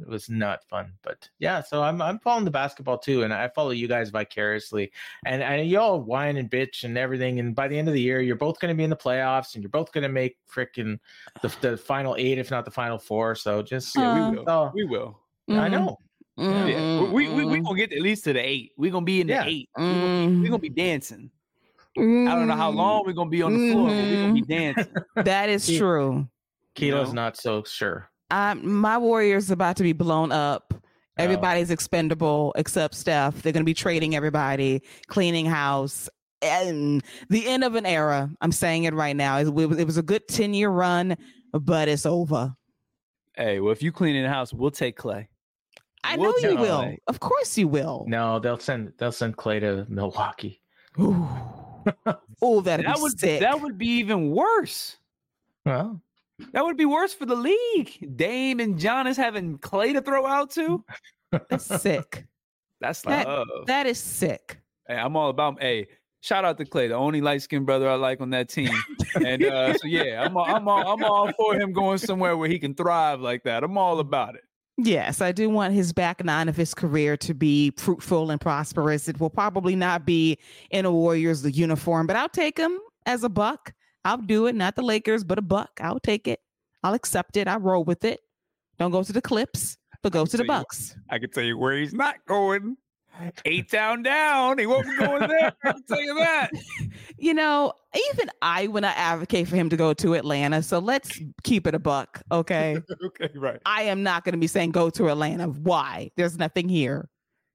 it 0.00 0.08
was 0.08 0.28
not 0.30 0.64
fun. 0.68 0.92
But 1.02 1.28
yeah, 1.38 1.60
so 1.62 1.82
I'm 1.82 2.00
I'm 2.00 2.18
following 2.18 2.44
the 2.44 2.50
basketball 2.50 2.98
too, 2.98 3.22
and 3.24 3.32
I 3.32 3.48
follow 3.48 3.70
you 3.70 3.88
guys 3.88 4.10
vicariously. 4.10 4.92
And 5.26 5.42
and 5.42 5.68
y'all 5.68 6.00
whine 6.00 6.36
and 6.36 6.50
bitch 6.50 6.84
and 6.84 6.96
everything. 6.96 7.38
And 7.38 7.54
by 7.54 7.68
the 7.68 7.78
end 7.78 7.88
of 7.88 7.94
the 7.94 8.00
year, 8.00 8.20
you're 8.20 8.36
both 8.36 8.58
going 8.60 8.74
to 8.74 8.76
be 8.76 8.84
in 8.84 8.90
the 8.90 8.96
playoffs, 8.96 9.54
and 9.54 9.62
you're 9.62 9.70
both 9.70 9.92
going 9.92 10.02
to 10.02 10.08
make 10.08 10.36
freaking 10.50 10.98
the 11.42 11.54
the 11.60 11.76
final 11.76 12.16
eight, 12.18 12.38
if 12.38 12.50
not 12.50 12.64
the 12.64 12.70
final 12.70 12.98
four. 12.98 13.34
So 13.34 13.62
just 13.62 13.94
Yeah, 13.96 14.08
Uh, 14.08 14.14
we 14.14 14.36
will. 14.36 14.44
Oh. 14.46 14.70
We 14.74 14.84
will. 14.84 15.18
I 15.50 15.68
Mhm. 15.68 15.70
know. 15.70 15.98
Mm, 16.38 16.68
Yeah, 16.70 17.12
we 17.12 17.28
we 17.28 17.44
we 17.44 17.58
mm, 17.60 17.64
gonna 17.64 17.76
get 17.76 17.92
at 17.92 18.00
least 18.00 18.24
to 18.24 18.32
the 18.32 18.40
eight. 18.40 18.72
We 18.78 18.88
gonna 18.90 19.04
be 19.04 19.20
in 19.20 19.26
the 19.26 19.34
Yeah. 19.34 19.44
eight. 19.46 19.68
We 19.76 19.84
gonna, 19.84 20.06
be, 20.30 20.36
we 20.42 20.48
gonna 20.48 20.58
be 20.58 20.68
dancing. 20.70 21.30
I 21.98 22.34
don't 22.34 22.48
know 22.48 22.54
how 22.56 22.70
long 22.70 23.02
we're 23.04 23.12
gonna 23.12 23.28
be 23.28 23.42
on 23.42 23.52
the 23.52 23.70
floor, 23.70 23.88
but 23.90 24.08
we 24.08 24.16
gonna 24.16 24.32
be 24.32 24.40
dancing. 24.42 24.94
mm. 25.18 25.24
That 25.24 25.50
is 25.50 25.68
Yeah. 25.68 25.78
true. 25.78 26.28
Keila's 26.74 27.10
know? 27.10 27.22
not 27.22 27.36
so 27.36 27.62
sure. 27.64 28.10
Um, 28.32 28.66
my 28.80 28.96
Warriors 28.98 29.50
about 29.50 29.76
to 29.76 29.82
be 29.82 29.92
blown 29.92 30.32
up. 30.32 30.72
Oh. 30.74 30.78
Everybody's 31.18 31.70
expendable 31.70 32.54
except 32.56 32.94
Steph. 32.94 33.42
They're 33.42 33.52
going 33.52 33.62
to 33.62 33.66
be 33.66 33.74
trading 33.74 34.16
everybody, 34.16 34.82
cleaning 35.08 35.44
house, 35.46 36.08
and 36.40 37.02
the 37.28 37.46
end 37.46 37.62
of 37.64 37.74
an 37.74 37.84
era. 37.86 38.30
I'm 38.40 38.50
saying 38.52 38.84
it 38.84 38.94
right 38.94 39.14
now. 39.14 39.38
It, 39.38 39.52
was- 39.52 39.78
it 39.78 39.84
was 39.84 39.98
a 39.98 40.02
good 40.02 40.26
10 40.28 40.54
year 40.54 40.70
run, 40.70 41.16
but 41.52 41.88
it's 41.88 42.06
over. 42.06 42.54
Hey, 43.36 43.60
well, 43.60 43.72
if 43.72 43.82
you 43.82 43.92
clean 43.92 44.16
in 44.16 44.22
the 44.24 44.28
house, 44.30 44.52
we'll 44.52 44.70
take 44.70 44.96
Clay. 44.96 45.28
I 46.04 46.16
We'll 46.16 46.32
know 46.42 46.48
you 46.50 46.56
will. 46.56 46.78
Clay. 46.80 46.98
Of 47.06 47.20
course 47.20 47.56
you 47.56 47.68
will. 47.68 48.04
No, 48.08 48.38
they'll 48.40 48.58
send 48.58 48.92
they'll 48.98 49.12
send 49.12 49.36
Clay 49.36 49.60
to 49.60 49.86
Milwaukee. 49.88 50.60
Ooh. 50.98 51.28
Oh, 52.40 52.60
that'd 52.60 52.86
That 52.86 52.96
be 52.96 53.02
would 53.02 53.18
sick. 53.20 53.40
that 53.40 53.60
would 53.60 53.76
be 53.78 53.86
even 53.98 54.30
worse. 54.30 54.96
Well, 55.66 56.00
That 56.52 56.64
would 56.64 56.76
be 56.76 56.84
worse 56.84 57.14
for 57.14 57.26
the 57.26 57.34
league. 57.36 58.16
Dame 58.16 58.60
and 58.60 58.78
Giannis 58.78 59.16
having 59.16 59.58
Clay 59.58 59.92
to 59.92 60.00
throw 60.02 60.26
out 60.26 60.50
to. 60.52 60.84
That's 61.48 61.64
sick. 61.82 62.26
That's 62.80 63.02
That- 63.02 63.26
love. 63.26 63.46
That 63.66 63.86
is 63.86 63.98
sick. 63.98 64.58
Hey, 64.88 64.96
I'm 64.96 65.16
all 65.16 65.30
about. 65.30 65.60
Hey, 65.62 65.86
shout 66.20 66.44
out 66.44 66.58
to 66.58 66.64
Clay, 66.64 66.88
the 66.88 66.94
only 66.94 67.20
light 67.20 67.42
skinned 67.42 67.66
brother 67.66 67.88
I 67.88 67.94
like 67.94 68.20
on 68.20 68.30
that 68.30 68.48
team. 68.48 68.70
and 69.24 69.44
uh, 69.44 69.74
so 69.74 69.86
yeah, 69.86 70.22
I'm 70.24 70.36
all, 70.36 70.44
I'm 70.44 70.66
all, 70.68 70.92
I'm 70.92 71.04
all 71.04 71.30
for 71.32 71.54
him 71.54 71.72
going 71.72 71.98
somewhere 71.98 72.36
where 72.36 72.48
he 72.48 72.58
can 72.58 72.74
thrive 72.74 73.20
like 73.20 73.44
that. 73.44 73.62
I'm 73.64 73.78
all 73.78 74.00
about 74.00 74.34
it. 74.34 74.42
Yes, 74.78 75.20
I 75.20 75.32
do 75.32 75.48
want 75.50 75.74
his 75.74 75.92
back 75.92 76.24
nine 76.24 76.48
of 76.48 76.56
his 76.56 76.74
career 76.74 77.16
to 77.18 77.34
be 77.34 77.72
fruitful 77.76 78.30
and 78.30 78.40
prosperous. 78.40 79.06
It 79.06 79.20
will 79.20 79.30
probably 79.30 79.76
not 79.76 80.04
be 80.06 80.38
in 80.70 80.84
a 80.86 80.90
Warriors 80.90 81.44
uniform, 81.56 82.06
but 82.06 82.16
I'll 82.16 82.28
take 82.28 82.58
him 82.58 82.78
as 83.06 83.22
a 83.22 83.28
buck. 83.28 83.72
I'll 84.04 84.18
do 84.18 84.46
it, 84.46 84.54
not 84.54 84.76
the 84.76 84.82
Lakers, 84.82 85.24
but 85.24 85.38
a 85.38 85.42
buck. 85.42 85.80
I'll 85.80 86.00
take 86.00 86.26
it. 86.26 86.40
I'll 86.82 86.94
accept 86.94 87.36
it. 87.36 87.46
I'll 87.48 87.60
roll 87.60 87.84
with 87.84 88.04
it. 88.04 88.20
Don't 88.78 88.90
go 88.90 89.02
to 89.02 89.12
the 89.12 89.22
Clips, 89.22 89.76
but 90.02 90.12
go 90.12 90.24
to 90.24 90.30
the 90.30 90.38
tell 90.38 90.46
you. 90.46 90.48
Bucks. 90.48 90.96
I 91.10 91.18
can 91.18 91.30
tell 91.30 91.44
you 91.44 91.56
where 91.56 91.76
he's 91.76 91.94
not 91.94 92.16
going. 92.26 92.76
Eight 93.44 93.70
down, 93.70 94.02
down. 94.02 94.58
He 94.58 94.66
won't 94.66 94.86
be 94.86 94.96
going 94.96 95.28
there. 95.28 95.52
I 95.64 95.72
can 95.72 95.82
tell 95.84 96.00
you 96.00 96.14
that. 96.16 96.50
You 97.18 97.34
know, 97.34 97.72
even 98.10 98.30
I 98.42 98.66
when 98.66 98.84
I 98.84 98.90
advocate 98.90 99.46
for 99.46 99.54
him 99.54 99.68
to 99.68 99.76
go 99.76 99.94
to 99.94 100.14
Atlanta. 100.14 100.60
So 100.60 100.80
let's 100.80 101.20
keep 101.44 101.68
it 101.68 101.74
a 101.74 101.78
buck, 101.78 102.20
okay? 102.32 102.78
okay, 103.04 103.30
right. 103.36 103.60
I 103.64 103.82
am 103.82 104.02
not 104.02 104.24
going 104.24 104.32
to 104.32 104.38
be 104.38 104.48
saying 104.48 104.72
go 104.72 104.90
to 104.90 105.08
Atlanta. 105.08 105.46
Why? 105.46 106.10
There's 106.16 106.36
nothing 106.36 106.68
here. 106.68 107.08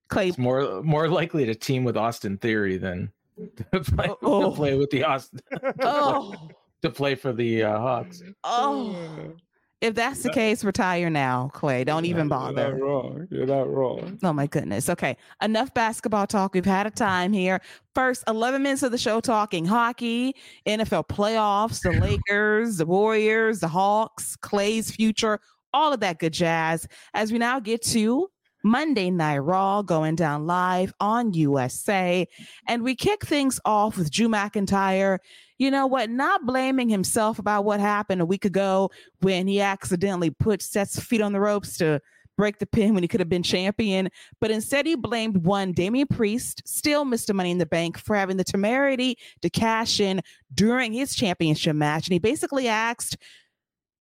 Clay 0.07 0.29
it's 0.29 0.37
more 0.37 0.81
more 0.83 1.09
likely 1.09 1.45
to 1.45 1.53
team 1.53 1.83
with 1.83 1.97
Austin 1.97 2.37
Theory 2.37 2.77
than 2.77 3.11
to 3.73 3.79
play, 3.81 4.09
Oh. 4.23 4.49
to 4.49 4.55
play 4.55 4.77
with 4.77 4.89
the 4.89 5.03
Austin 5.03 5.39
Oh, 5.81 6.33
to 6.81 6.89
play 6.89 7.15
for 7.15 7.33
the 7.33 7.63
uh, 7.63 7.77
Hawks. 7.79 8.21
oh. 8.43 9.33
If 9.79 9.93
that's 9.93 10.23
the 10.23 10.31
case, 10.31 10.63
retire 10.63 11.07
now, 11.11 11.51
Clay. 11.53 11.83
Don't 11.83 12.05
even 12.05 12.21
You're 12.21 12.39
not 12.39 12.55
bother. 12.55 12.75
wrong. 12.77 13.27
You're 13.29 13.45
not 13.45 13.69
wrong. 13.71 14.17
Oh 14.23 14.33
my 14.33 14.47
goodness. 14.47 14.89
Okay. 14.89 15.15
Enough 15.43 15.71
basketball 15.75 16.25
talk. 16.25 16.55
We've 16.55 16.65
had 16.65 16.87
a 16.87 16.89
time 16.89 17.31
here. 17.31 17.61
First 17.93 18.23
11 18.27 18.63
minutes 18.63 18.81
of 18.81 18.91
the 18.91 18.97
show 18.97 19.19
talking 19.19 19.65
hockey, 19.65 20.35
NFL 20.67 21.07
playoffs, 21.09 21.83
the 21.83 21.91
Lakers, 21.91 22.77
the 22.77 22.87
Warriors, 22.87 23.59
the 23.59 23.67
Hawks, 23.67 24.35
Clay's 24.37 24.89
future, 24.89 25.39
all 25.73 25.93
of 25.93 25.99
that 25.99 26.17
good 26.17 26.33
jazz. 26.33 26.87
As 27.13 27.31
we 27.31 27.37
now 27.37 27.59
get 27.59 27.83
to 27.83 28.29
Monday 28.67 29.09
Night 29.09 29.39
Raw 29.39 29.81
going 29.81 30.15
down 30.15 30.45
live 30.45 30.93
on 30.99 31.33
USA. 31.33 32.27
And 32.67 32.83
we 32.83 32.95
kick 32.95 33.25
things 33.25 33.59
off 33.65 33.97
with 33.97 34.11
Drew 34.11 34.27
McIntyre. 34.27 35.19
You 35.57 35.71
know 35.71 35.87
what? 35.87 36.09
Not 36.09 36.45
blaming 36.45 36.89
himself 36.89 37.39
about 37.39 37.65
what 37.65 37.79
happened 37.79 38.21
a 38.21 38.25
week 38.25 38.45
ago 38.45 38.91
when 39.21 39.47
he 39.47 39.61
accidentally 39.61 40.29
put 40.29 40.61
Seth's 40.61 40.99
feet 40.99 41.21
on 41.21 41.31
the 41.31 41.39
ropes 41.39 41.77
to 41.77 42.01
break 42.37 42.59
the 42.59 42.67
pin 42.67 42.93
when 42.93 43.03
he 43.03 43.07
could 43.07 43.19
have 43.19 43.29
been 43.29 43.43
champion. 43.43 44.09
But 44.39 44.51
instead, 44.51 44.85
he 44.85 44.95
blamed 44.95 45.45
one 45.45 45.71
Damian 45.71 46.07
Priest, 46.07 46.61
still 46.65 47.03
Mr. 47.03 47.33
Money 47.33 47.51
in 47.51 47.57
the 47.57 47.65
Bank, 47.65 47.97
for 47.97 48.15
having 48.15 48.37
the 48.37 48.43
temerity 48.43 49.17
to 49.41 49.49
cash 49.49 49.99
in 49.99 50.21
during 50.53 50.93
his 50.93 51.15
championship 51.15 51.75
match. 51.75 52.07
And 52.07 52.13
he 52.13 52.19
basically 52.19 52.67
asked 52.67 53.17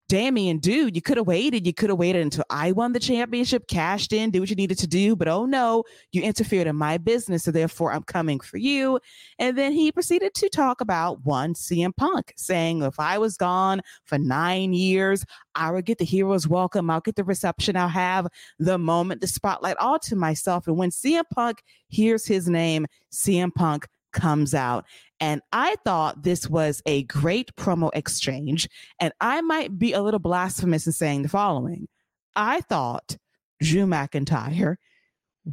Damian, 0.08 0.60
dude, 0.60 0.96
you 0.96 1.02
could 1.02 1.18
have 1.18 1.26
waited. 1.26 1.66
You 1.66 1.74
could 1.74 1.90
have 1.90 1.98
waited 1.98 2.22
until 2.22 2.44
I 2.52 2.72
won 2.72 2.94
the 2.94 3.00
championship, 3.00 3.68
cashed 3.68 4.14
in, 4.14 4.30
did 4.30 4.40
what 4.40 4.50
you 4.52 4.56
needed 4.56 4.78
to 4.80 4.88
do. 4.88 5.16
But 5.16 5.28
oh 5.28 5.46
no, 5.46 5.84
you 6.12 6.22
interfered 6.22 6.68
in 6.68 6.76
my 6.76 7.00
business. 7.00 7.44
So 7.44 7.52
therefore, 7.52 7.92
I'm 7.92 8.04
coming 8.04 8.40
for 8.40 8.58
you. 8.58 9.00
And 9.40 9.58
then 9.58 9.72
he 9.72 9.92
proceeded 9.92 10.36
to 10.36 10.50
talk 10.50 10.80
about 10.80 11.26
one 11.26 11.56
CM 11.56 11.96
Punk, 11.96 12.34
saying, 12.38 12.84
if 12.84 13.00
I 13.00 13.18
was 13.18 13.36
gone 13.36 13.82
for 14.04 14.20
nine 14.20 14.74
years, 14.74 15.26
I 15.56 15.72
would 15.72 15.86
get 15.86 15.98
the 15.98 16.06
hero's 16.06 16.48
welcome. 16.48 16.90
I'll 16.92 17.02
get 17.02 17.16
the 17.16 17.24
reception. 17.24 17.76
I'll 17.76 17.88
have 17.88 18.28
the 18.60 18.78
moment, 18.78 19.22
the 19.22 19.28
spotlight 19.28 19.78
all 19.78 19.98
to 20.00 20.16
myself. 20.16 20.68
And 20.68 20.78
when 20.78 20.92
CM 20.92 21.24
Punk 21.34 21.64
hears 21.88 22.28
his 22.28 22.48
name, 22.48 22.86
CM 23.12 23.54
Punk 23.56 23.88
comes 24.16 24.56
out. 24.56 24.86
And 25.20 25.42
I 25.52 25.76
thought 25.86 26.24
this 26.24 26.50
was 26.50 26.82
a 26.88 27.04
great 27.04 27.56
promo 27.56 27.92
exchange. 27.94 28.68
And 29.00 29.14
I 29.22 29.42
might 29.42 29.78
be 29.78 29.94
a 29.94 30.02
little 30.02 30.20
blasphemous 30.20 30.88
in 30.88 30.94
saying 30.94 31.22
the 31.22 31.30
following 31.30 31.88
I 32.36 32.62
thought 32.62 33.18
Drew 33.62 33.86
McIntyre 33.86 34.78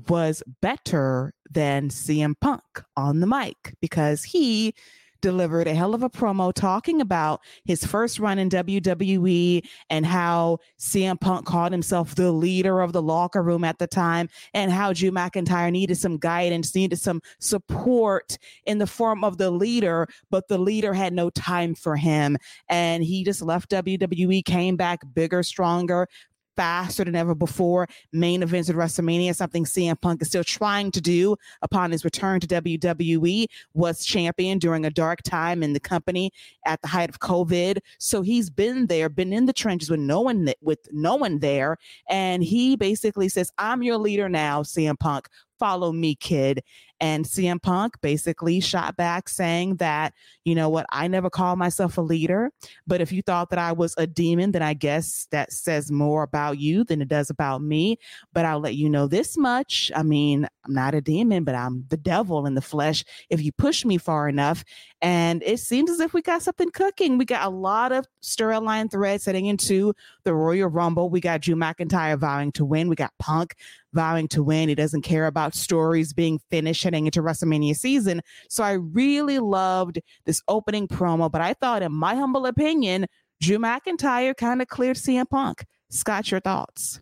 was 0.08 0.42
better 0.62 1.34
than 1.50 1.90
CM 1.90 2.34
Punk 2.40 2.62
on 2.96 3.20
the 3.20 3.26
mic 3.26 3.74
because 3.80 4.24
he 4.24 4.74
delivered 5.22 5.66
a 5.66 5.74
hell 5.74 5.94
of 5.94 6.02
a 6.02 6.10
promo 6.10 6.52
talking 6.52 7.00
about 7.00 7.40
his 7.64 7.86
first 7.86 8.18
run 8.18 8.38
in 8.38 8.50
WWE 8.50 9.66
and 9.88 10.04
how 10.04 10.58
CM 10.78 11.18
Punk 11.18 11.46
called 11.46 11.72
himself 11.72 12.14
the 12.14 12.30
leader 12.30 12.80
of 12.80 12.92
the 12.92 13.00
locker 13.00 13.42
room 13.42 13.64
at 13.64 13.78
the 13.78 13.86
time 13.86 14.28
and 14.52 14.70
how 14.70 14.92
Drew 14.92 15.10
McIntyre 15.10 15.72
needed 15.72 15.96
some 15.96 16.18
guidance, 16.18 16.74
needed 16.74 16.98
some 16.98 17.22
support 17.40 18.36
in 18.66 18.78
the 18.78 18.86
form 18.86 19.24
of 19.24 19.38
the 19.38 19.50
leader, 19.50 20.06
but 20.30 20.48
the 20.48 20.58
leader 20.58 20.92
had 20.92 21.12
no 21.12 21.30
time 21.30 21.74
for 21.74 21.96
him. 21.96 22.36
And 22.68 23.02
he 23.02 23.24
just 23.24 23.40
left 23.40 23.70
WWE, 23.70 24.44
came 24.44 24.76
back 24.76 25.00
bigger, 25.14 25.42
stronger, 25.42 26.08
faster 26.56 27.04
than 27.04 27.14
ever 27.14 27.34
before. 27.34 27.88
Main 28.12 28.42
events 28.42 28.68
at 28.68 28.76
WrestleMania, 28.76 29.34
something 29.34 29.64
CM 29.64 30.00
Punk 30.00 30.22
is 30.22 30.28
still 30.28 30.44
trying 30.44 30.90
to 30.92 31.00
do 31.00 31.36
upon 31.62 31.90
his 31.90 32.04
return 32.04 32.40
to 32.40 32.46
WWE, 32.46 33.46
was 33.74 34.04
champion 34.04 34.58
during 34.58 34.84
a 34.84 34.90
dark 34.90 35.22
time 35.22 35.62
in 35.62 35.72
the 35.72 35.80
company 35.80 36.30
at 36.66 36.80
the 36.82 36.88
height 36.88 37.08
of 37.08 37.20
COVID. 37.20 37.78
So 37.98 38.22
he's 38.22 38.50
been 38.50 38.86
there, 38.86 39.08
been 39.08 39.32
in 39.32 39.46
the 39.46 39.52
trenches 39.52 39.90
with 39.90 40.00
no 40.00 40.20
one 40.20 40.46
th- 40.46 40.58
with 40.60 40.80
no 40.92 41.16
one 41.16 41.38
there. 41.38 41.76
And 42.08 42.42
he 42.42 42.76
basically 42.76 43.28
says, 43.28 43.52
I'm 43.58 43.82
your 43.82 43.98
leader 43.98 44.28
now, 44.28 44.62
CM 44.62 44.98
Punk. 44.98 45.28
Follow 45.58 45.92
me, 45.92 46.16
kid. 46.16 46.62
And 47.02 47.24
CM 47.24 47.60
Punk 47.60 48.00
basically 48.00 48.60
shot 48.60 48.96
back 48.96 49.28
saying 49.28 49.76
that, 49.78 50.14
you 50.44 50.54
know 50.54 50.68
what, 50.68 50.86
I 50.90 51.08
never 51.08 51.30
called 51.30 51.58
myself 51.58 51.98
a 51.98 52.00
leader. 52.00 52.52
But 52.86 53.00
if 53.00 53.10
you 53.10 53.22
thought 53.22 53.50
that 53.50 53.58
I 53.58 53.72
was 53.72 53.92
a 53.98 54.06
demon, 54.06 54.52
then 54.52 54.62
I 54.62 54.74
guess 54.74 55.26
that 55.32 55.52
says 55.52 55.90
more 55.90 56.22
about 56.22 56.58
you 56.58 56.84
than 56.84 57.02
it 57.02 57.08
does 57.08 57.28
about 57.28 57.60
me. 57.60 57.98
But 58.32 58.44
I'll 58.44 58.60
let 58.60 58.76
you 58.76 58.88
know 58.88 59.08
this 59.08 59.36
much. 59.36 59.90
I 59.96 60.04
mean, 60.04 60.46
I'm 60.64 60.74
not 60.74 60.94
a 60.94 61.00
demon, 61.00 61.42
but 61.42 61.56
I'm 61.56 61.84
the 61.88 61.96
devil 61.96 62.46
in 62.46 62.54
the 62.54 62.62
flesh 62.62 63.04
if 63.28 63.42
you 63.42 63.50
push 63.50 63.84
me 63.84 63.98
far 63.98 64.28
enough. 64.28 64.62
And 65.00 65.42
it 65.42 65.58
seems 65.58 65.90
as 65.90 65.98
if 65.98 66.14
we 66.14 66.22
got 66.22 66.42
something 66.42 66.70
cooking. 66.70 67.18
We 67.18 67.24
got 67.24 67.44
a 67.44 67.50
lot 67.50 67.90
of 67.90 68.06
storyline 68.22 68.88
threads 68.88 69.24
heading 69.24 69.46
into 69.46 69.92
the 70.22 70.34
Royal 70.34 70.68
Rumble. 70.68 71.10
We 71.10 71.20
got 71.20 71.40
Drew 71.40 71.56
McIntyre 71.56 72.16
vowing 72.16 72.52
to 72.52 72.64
win. 72.64 72.88
We 72.88 72.94
got 72.94 73.12
Punk 73.18 73.56
vowing 73.92 74.28
to 74.28 74.42
win. 74.42 74.68
He 74.68 74.74
doesn't 74.74 75.02
care 75.02 75.26
about 75.26 75.54
stories 75.54 76.12
being 76.12 76.40
finished 76.50 76.84
heading 76.92 77.06
into 77.06 77.22
WrestleMania 77.22 77.76
season. 77.76 78.20
So 78.48 78.62
I 78.62 78.72
really 78.72 79.38
loved 79.38 80.00
this 80.24 80.42
opening 80.48 80.86
promo, 80.86 81.30
but 81.30 81.40
I 81.40 81.54
thought, 81.54 81.82
in 81.82 81.92
my 81.92 82.14
humble 82.14 82.46
opinion, 82.46 83.06
Drew 83.40 83.58
McIntyre 83.58 84.36
kind 84.36 84.62
of 84.62 84.68
cleared 84.68 84.96
CM 84.96 85.28
Punk. 85.28 85.64
Scott, 85.90 86.30
your 86.30 86.40
thoughts? 86.40 87.00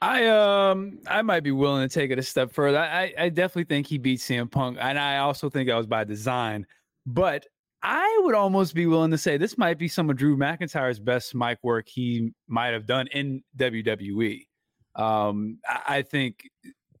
I 0.00 0.26
um 0.26 0.98
I 1.06 1.22
might 1.22 1.44
be 1.44 1.52
willing 1.52 1.88
to 1.88 1.92
take 1.92 2.10
it 2.10 2.18
a 2.18 2.22
step 2.22 2.50
further. 2.52 2.78
I 2.78 3.14
I 3.16 3.28
definitely 3.28 3.64
think 3.64 3.86
he 3.86 3.98
beat 3.98 4.18
CM 4.18 4.50
Punk, 4.50 4.76
and 4.80 4.98
I 4.98 5.18
also 5.18 5.48
think 5.48 5.68
that 5.68 5.76
was 5.76 5.86
by 5.86 6.02
design. 6.02 6.66
But 7.06 7.46
I 7.84 8.20
would 8.24 8.34
almost 8.34 8.74
be 8.74 8.86
willing 8.86 9.12
to 9.12 9.18
say 9.18 9.36
this 9.36 9.56
might 9.56 9.78
be 9.78 9.88
some 9.88 10.10
of 10.10 10.16
Drew 10.16 10.36
McIntyre's 10.36 10.98
best 10.98 11.34
mic 11.34 11.58
work 11.62 11.88
he 11.88 12.32
might 12.48 12.72
have 12.72 12.86
done 12.86 13.06
in 13.08 13.42
WWE. 13.56 14.46
Um, 14.94 15.58
I, 15.66 15.98
I 15.98 16.02
think 16.02 16.48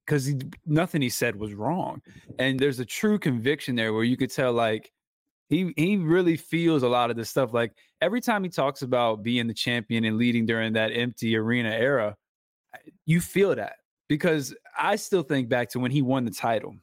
because 0.06 0.32
nothing 0.66 1.02
he 1.02 1.08
said 1.08 1.36
was 1.36 1.54
wrong, 1.54 2.02
and 2.38 2.58
there's 2.58 2.80
a 2.80 2.84
true 2.84 3.18
conviction 3.18 3.76
there 3.76 3.92
where 3.92 4.04
you 4.04 4.16
could 4.16 4.30
tell 4.30 4.52
like 4.52 4.92
he 5.48 5.72
he 5.76 5.96
really 5.96 6.36
feels 6.36 6.82
a 6.82 6.88
lot 6.88 7.10
of 7.10 7.16
this 7.16 7.30
stuff. 7.30 7.52
Like 7.52 7.72
every 8.00 8.20
time 8.20 8.42
he 8.42 8.50
talks 8.50 8.82
about 8.82 9.22
being 9.22 9.46
the 9.46 9.54
champion 9.54 10.04
and 10.04 10.16
leading 10.16 10.46
during 10.46 10.72
that 10.74 10.88
empty 10.88 11.36
arena 11.36 11.70
era, 11.70 12.16
you 13.06 13.20
feel 13.20 13.54
that 13.54 13.76
because 14.08 14.54
I 14.78 14.96
still 14.96 15.22
think 15.22 15.48
back 15.48 15.70
to 15.70 15.78
when 15.78 15.90
he 15.90 16.02
won 16.02 16.24
the 16.24 16.30
title 16.30 16.74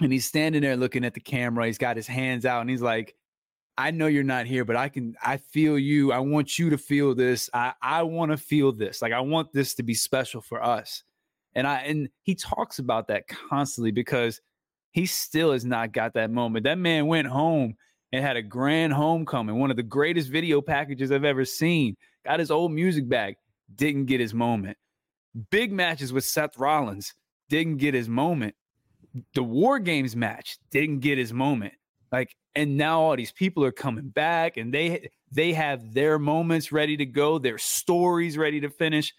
and 0.00 0.12
he's 0.12 0.26
standing 0.26 0.62
there 0.62 0.76
looking 0.76 1.04
at 1.04 1.14
the 1.14 1.20
camera. 1.20 1.66
He's 1.66 1.78
got 1.78 1.96
his 1.96 2.06
hands 2.06 2.44
out 2.44 2.60
and 2.60 2.70
he's 2.70 2.82
like, 2.82 3.14
I 3.78 3.90
know 3.90 4.06
you're 4.06 4.24
not 4.24 4.46
here, 4.46 4.64
but 4.64 4.76
I 4.76 4.88
can, 4.88 5.14
I 5.22 5.36
feel 5.36 5.78
you. 5.78 6.12
I 6.12 6.18
want 6.18 6.58
you 6.58 6.70
to 6.70 6.78
feel 6.78 7.14
this. 7.14 7.50
I, 7.52 7.74
I 7.82 8.02
want 8.02 8.30
to 8.32 8.36
feel 8.36 8.72
this. 8.72 9.02
Like, 9.02 9.12
I 9.12 9.20
want 9.20 9.52
this 9.52 9.74
to 9.74 9.82
be 9.82 9.94
special 9.94 10.40
for 10.40 10.62
us. 10.62 11.02
And 11.56 11.66
I, 11.66 11.78
and 11.80 12.08
he 12.22 12.34
talks 12.34 12.78
about 12.78 13.08
that 13.08 13.26
constantly 13.26 13.90
because 13.90 14.40
he 14.92 15.06
still 15.06 15.52
has 15.52 15.64
not 15.64 15.92
got 15.92 16.14
that 16.14 16.30
moment. 16.30 16.64
That 16.64 16.78
man 16.78 17.06
went 17.06 17.26
home 17.26 17.74
and 18.12 18.24
had 18.24 18.36
a 18.36 18.42
grand 18.42 18.92
homecoming, 18.92 19.58
one 19.58 19.70
of 19.70 19.76
the 19.76 19.82
greatest 19.82 20.28
video 20.28 20.60
packages 20.60 21.10
I've 21.10 21.24
ever 21.24 21.44
seen. 21.44 21.96
Got 22.24 22.40
his 22.40 22.50
old 22.50 22.72
music 22.72 23.08
back, 23.08 23.38
didn't 23.74 24.04
get 24.04 24.20
his 24.20 24.34
moment. 24.34 24.76
Big 25.50 25.72
matches 25.72 26.12
with 26.12 26.24
Seth 26.24 26.58
Rollins, 26.58 27.14
didn't 27.48 27.78
get 27.78 27.94
his 27.94 28.08
moment. 28.08 28.54
The 29.34 29.42
War 29.42 29.78
Games 29.78 30.14
match 30.14 30.58
didn't 30.70 31.00
get 31.00 31.16
his 31.16 31.32
moment. 31.32 31.72
Like, 32.12 32.36
and 32.54 32.76
now 32.76 33.00
all 33.00 33.16
these 33.16 33.32
people 33.32 33.64
are 33.64 33.72
coming 33.72 34.08
back 34.08 34.56
and 34.56 34.72
they 34.72 35.10
they 35.32 35.52
have 35.52 35.92
their 35.92 36.18
moments 36.18 36.70
ready 36.70 36.96
to 36.98 37.06
go, 37.06 37.38
their 37.38 37.58
stories 37.58 38.38
ready 38.38 38.60
to 38.60 38.70
finish. 38.70 39.12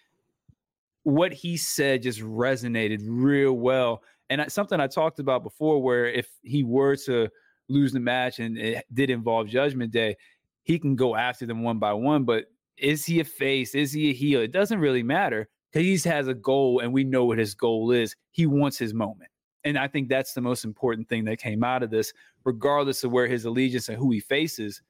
What 1.08 1.32
he 1.32 1.56
said 1.56 2.02
just 2.02 2.20
resonated 2.20 3.00
real 3.06 3.54
well. 3.54 4.04
And 4.30 4.52
something 4.52 4.82
I 4.82 4.88
talked 4.88 5.20
about 5.20 5.42
before, 5.42 5.82
where 5.82 6.06
if 6.06 6.28
he 6.44 6.66
were 6.66 6.98
to 7.06 7.30
lose 7.70 7.94
the 7.94 8.02
match 8.02 8.40
and 8.40 8.58
it 8.58 8.84
did 8.94 9.10
involve 9.10 9.48
Judgment 9.48 9.94
Day, 9.94 10.18
he 10.64 10.78
can 10.78 10.98
go 10.98 11.16
after 11.16 11.46
them 11.46 11.64
one 11.64 11.80
by 11.80 11.94
one. 11.94 12.26
But 12.26 12.48
is 12.76 13.06
he 13.06 13.22
a 13.22 13.24
face? 13.24 13.74
Is 13.74 13.94
he 13.94 14.10
a 14.10 14.14
heel? 14.14 14.42
It 14.42 14.52
doesn't 14.52 14.82
really 14.82 15.02
matter 15.02 15.48
because 15.72 16.04
he 16.04 16.10
has 16.10 16.28
a 16.28 16.34
goal 16.34 16.82
and 16.82 16.92
we 16.92 17.06
know 17.06 17.24
what 17.24 17.38
his 17.38 17.56
goal 17.56 17.92
is. 17.92 18.14
He 18.32 18.46
wants 18.46 18.78
his 18.78 18.94
moment. 18.94 19.32
And 19.64 19.78
I 19.78 19.88
think 19.88 20.10
that's 20.10 20.34
the 20.34 20.42
most 20.42 20.66
important 20.66 21.08
thing 21.08 21.24
that 21.24 21.40
came 21.40 21.64
out 21.64 21.84
of 21.84 21.90
this, 21.90 22.12
regardless 22.44 23.06
of 23.06 23.14
where 23.14 23.28
his 23.28 23.46
allegiance 23.46 23.88
and 23.88 23.98
who 23.98 24.12
he 24.12 24.20
faces. 24.20 24.82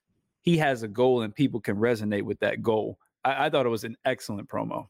He 0.42 0.58
has 0.58 0.82
a 0.82 0.88
goal 0.88 1.22
and 1.22 1.36
people 1.36 1.62
can 1.62 1.76
resonate 1.76 2.24
with 2.24 2.40
that 2.40 2.64
goal. 2.64 2.98
I, 3.24 3.46
I 3.46 3.50
thought 3.52 3.68
it 3.68 3.70
was 3.70 3.84
an 3.84 3.98
excellent 4.04 4.50
promo. 4.50 4.88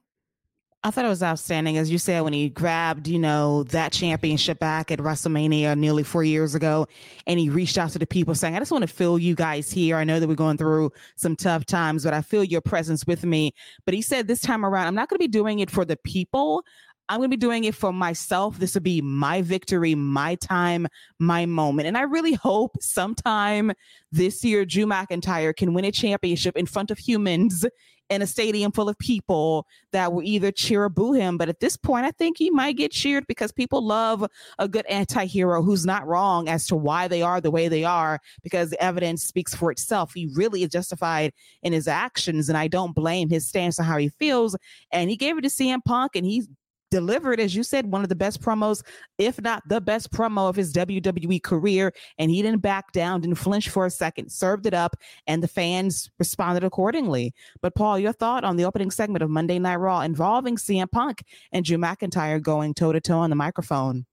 I 0.84 0.92
thought 0.92 1.06
it 1.06 1.10
was 1.10 1.24
outstanding, 1.24 1.78
as 1.78 1.90
you 1.90 1.98
said, 1.98 2.22
when 2.22 2.34
he 2.34 2.50
grabbed, 2.50 3.08
you 3.08 3.18
know, 3.18 3.64
that 3.64 3.92
championship 3.92 4.60
back 4.60 4.92
at 4.92 5.00
WrestleMania 5.00 5.78
nearly 5.78 6.04
four 6.04 6.24
years 6.24 6.54
ago, 6.54 6.88
and 7.26 7.40
he 7.40 7.50
reached 7.50 7.78
out 7.78 7.90
to 7.92 8.00
the 8.00 8.06
people 8.06 8.36
saying, 8.36 8.56
"I 8.56 8.60
just 8.60 8.72
want 8.72 8.84
to 8.84 8.88
feel 8.88 9.18
you 9.18 9.34
guys 9.34 9.72
here. 9.72 9.98
I 9.98 10.04
know 10.04 10.20
that 10.20 10.28
we're 10.28 10.36
going 10.36 10.58
through 10.58 10.92
some 11.16 11.36
tough 11.36 11.66
times, 11.66 12.04
but 12.04 12.14
I 12.14 12.22
feel 12.22 12.44
your 12.44 12.62
presence 12.62 13.08
with 13.08 13.26
me." 13.26 13.54
But 13.86 13.96
he 13.96 14.02
said 14.04 14.28
this 14.28 14.40
time 14.40 14.64
around, 14.64 14.88
"I'm 14.88 14.96
not 14.96 15.10
going 15.10 15.18
to 15.18 15.24
be 15.24 15.28
doing 15.28 15.60
it 15.60 15.72
for 15.72 15.84
the 15.84 15.98
people. 15.98 16.64
I'm 17.10 17.20
going 17.20 17.30
to 17.30 17.38
be 17.38 17.40
doing 17.40 17.64
it 17.64 17.76
for 17.76 17.94
myself. 17.94 18.60
This 18.60 18.74
will 18.74 18.82
be 18.82 19.02
my 19.02 19.42
victory, 19.42 19.96
my 19.96 20.36
time, 20.36 20.88
my 21.20 21.46
moment. 21.46 21.88
And 21.88 21.98
I 21.98 22.02
really 22.02 22.34
hope 22.34 22.76
sometime 22.82 23.72
this 24.12 24.44
year, 24.44 24.66
Drew 24.66 24.86
McIntyre 24.86 25.56
can 25.56 25.74
win 25.74 25.86
a 25.86 25.92
championship 25.92 26.58
in 26.58 26.66
front 26.66 26.92
of 26.92 26.98
humans 26.98 27.66
in 28.10 28.22
a 28.22 28.28
stadium 28.28 28.72
full 28.72 28.90
of 28.90 28.98
people 29.00 29.68
that 29.92 30.14
will 30.14 30.24
either 30.24 30.52
cheer 30.52 30.84
or 30.84 30.90
boo 30.90 31.14
him. 31.14 31.38
But 31.38 31.50
at 31.50 31.60
this 31.60 31.76
point, 31.78 32.06
I 32.06 32.12
think 32.12 32.38
he 32.38 32.50
might 32.50 32.78
get 32.78 32.92
cheered 32.92 33.26
because 33.28 33.52
people 33.52 33.86
love 33.86 34.26
a 34.60 34.68
good 34.68 34.86
anti 34.88 35.26
hero 35.26 35.62
who's 35.62 35.86
not 35.86 36.08
wrong 36.08 36.48
as 36.48 36.68
to 36.68 36.76
why 36.76 37.08
they 37.08 37.22
are 37.22 37.42
the 37.42 37.52
way 37.52 37.68
they 37.68 37.84
are 37.84 38.20
because 38.44 38.70
the 38.70 38.82
evidence 38.82 39.24
speaks 39.24 39.54
for 39.54 39.72
itself. 39.72 40.14
He 40.14 40.30
really 40.36 40.64
is 40.64 40.70
justified 40.70 41.34
in 41.64 41.74
his 41.74 41.88
actions, 41.88 42.50
and 42.50 42.58
I 42.58 42.68
don't 42.68 42.96
blame 42.96 43.30
his 43.30 43.48
stance 43.48 43.80
on 43.80 43.86
how 43.86 43.98
he 43.98 44.10
feels. 44.10 44.56
And 44.92 45.10
he 45.10 45.18
gave 45.18 45.38
it 45.38 45.42
to 45.42 45.50
CM 45.50 45.84
Punk, 45.84 46.16
and 46.16 46.26
he's 46.26 46.48
delivered, 46.90 47.40
as 47.40 47.56
you 47.56 47.64
said, 47.64 47.92
one 47.92 48.04
of 48.04 48.10
the 48.10 48.16
best 48.16 48.42
promos, 48.42 48.84
if 49.18 49.42
not 49.42 49.64
the 49.68 49.82
best 49.82 50.12
promo 50.12 50.50
of 50.50 50.56
his 50.56 50.74
WWE 50.74 51.42
career. 51.44 51.94
And 52.18 52.32
he 52.32 52.42
didn't 52.42 52.62
back 52.62 52.92
down, 52.92 53.22
didn't 53.22 53.38
flinch 53.38 53.70
for 53.70 53.86
a 53.86 53.92
second, 53.92 54.32
served 54.32 54.66
it 54.66 54.74
up, 54.74 54.96
and 55.26 55.44
the 55.44 55.48
fans 55.48 56.10
responded 56.20 56.64
accordingly. 56.64 57.34
But 57.62 57.76
Paul, 57.76 58.00
your 58.00 58.14
thought 58.14 58.44
on 58.44 58.58
the 58.58 58.66
opening 58.66 58.92
segment 58.92 59.24
of 59.24 59.30
Monday 59.30 59.60
Night 59.60 59.76
Raw 59.76 60.02
involving 60.02 60.58
CM 60.58 60.92
Punk 60.92 61.24
and 61.52 61.66
Drew 61.66 61.78
McIntyre 61.78 62.42
going 62.42 62.74
toe 62.74 62.92
to 62.92 63.02
toe 63.02 63.20
on 63.20 63.30
the 63.30 63.36
microphone? 63.36 64.06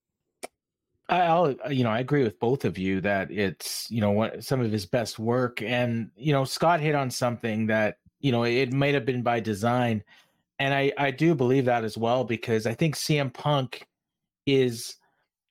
I'll, 1.07 1.55
you 1.69 1.83
know, 1.83 1.91
I 1.91 1.99
agree 1.99 2.23
with 2.23 2.39
both 2.39 2.65
of 2.65 2.79
you 2.79 2.99
that 3.01 3.29
it's, 3.29 3.89
you 3.91 4.01
know, 4.01 4.11
what 4.11 4.43
some 4.43 4.59
of 4.59 4.71
his 4.71 4.87
best 4.87 5.19
work. 5.19 5.61
And, 5.61 6.09
you 6.15 6.33
know, 6.33 6.45
Scott 6.45 6.79
hit 6.79 6.95
on 6.95 7.11
something 7.11 7.67
that, 7.67 7.97
you 8.19 8.31
know, 8.31 8.43
it 8.43 8.73
might 8.73 8.95
have 8.95 9.05
been 9.05 9.21
by 9.21 9.39
design 9.39 10.03
and 10.59 10.73
I 10.73 10.91
I 10.97 11.11
do 11.11 11.35
believe 11.35 11.65
that 11.65 11.83
as 11.83 11.97
well 11.97 12.23
because 12.23 12.65
I 12.65 12.73
think 12.73 12.95
CM 12.95 13.33
Punk 13.33 13.87
is 14.45 14.95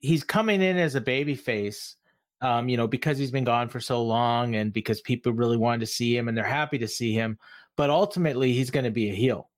he's 0.01 0.25
coming 0.25 0.63
in 0.63 0.77
as 0.77 0.95
a 0.95 1.01
baby 1.01 1.35
face 1.35 1.97
um, 2.45 2.69
you 2.69 2.77
know, 2.77 2.87
because 2.87 3.17
he's 3.17 3.31
been 3.31 3.45
gone 3.45 3.71
for 3.71 3.81
so 3.81 4.03
long 4.03 4.55
and 4.57 4.71
because 4.71 5.01
people 5.01 5.33
really 5.33 5.57
wanted 5.57 5.81
to 5.81 5.87
see 5.87 6.15
him 6.15 6.29
and 6.29 6.37
they're 6.37 6.45
happy 6.45 6.77
to 6.77 6.87
see 6.87 7.15
him. 7.15 7.39
But 7.75 7.89
ultimately, 7.89 8.53
he's 8.53 8.71
going 8.71 8.85
to 8.85 8.91
be 8.91 9.11
a 9.11 9.15
heel. 9.15 9.49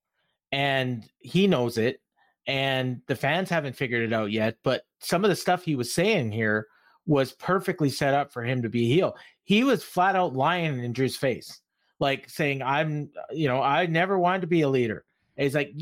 And 0.52 1.04
he 1.18 1.48
knows 1.48 1.78
it. 1.78 2.00
And 2.46 3.02
the 3.08 3.16
fans 3.16 3.50
haven't 3.50 3.74
figured 3.74 4.04
it 4.04 4.12
out 4.12 4.30
yet. 4.30 4.58
But 4.62 4.82
some 5.00 5.24
of 5.24 5.30
the 5.30 5.36
stuff 5.36 5.64
he 5.64 5.74
was 5.74 5.92
saying 5.92 6.30
here 6.30 6.68
was 7.06 7.32
perfectly 7.32 7.90
set 7.90 8.14
up 8.14 8.32
for 8.32 8.44
him 8.44 8.62
to 8.62 8.68
be 8.68 8.84
a 8.84 8.94
heel. 8.94 9.16
He 9.42 9.64
was 9.64 9.82
flat 9.82 10.14
out 10.14 10.34
lying 10.34 10.82
in 10.84 10.92
Drew's 10.92 11.16
face, 11.16 11.60
like 11.98 12.30
saying, 12.30 12.62
I'm, 12.62 13.10
you 13.32 13.48
know, 13.48 13.60
I 13.60 13.86
never 13.86 14.16
wanted 14.16 14.42
to 14.42 14.46
be 14.46 14.60
a 14.60 14.68
leader. 14.68 15.04
And 15.36 15.44
he's 15.44 15.54
like, 15.54 15.74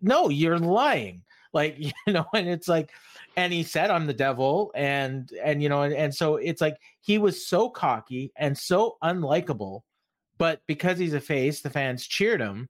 no, 0.00 0.28
you're 0.28 0.58
lying. 0.58 1.22
Like, 1.52 1.76
you 1.78 2.12
know, 2.12 2.26
and 2.34 2.48
it's 2.48 2.68
like, 2.68 2.90
and 3.36 3.52
he 3.52 3.62
said, 3.62 3.90
I'm 3.90 4.06
the 4.06 4.14
devil. 4.14 4.72
And, 4.74 5.30
and, 5.42 5.62
you 5.62 5.68
know, 5.68 5.82
and, 5.82 5.94
and 5.94 6.14
so 6.14 6.36
it's 6.36 6.60
like 6.60 6.76
he 7.00 7.18
was 7.18 7.46
so 7.46 7.68
cocky 7.68 8.32
and 8.36 8.56
so 8.56 8.96
unlikable. 9.02 9.82
But 10.38 10.62
because 10.66 10.98
he's 10.98 11.14
a 11.14 11.20
face, 11.20 11.60
the 11.60 11.70
fans 11.70 12.06
cheered 12.06 12.40
him. 12.40 12.68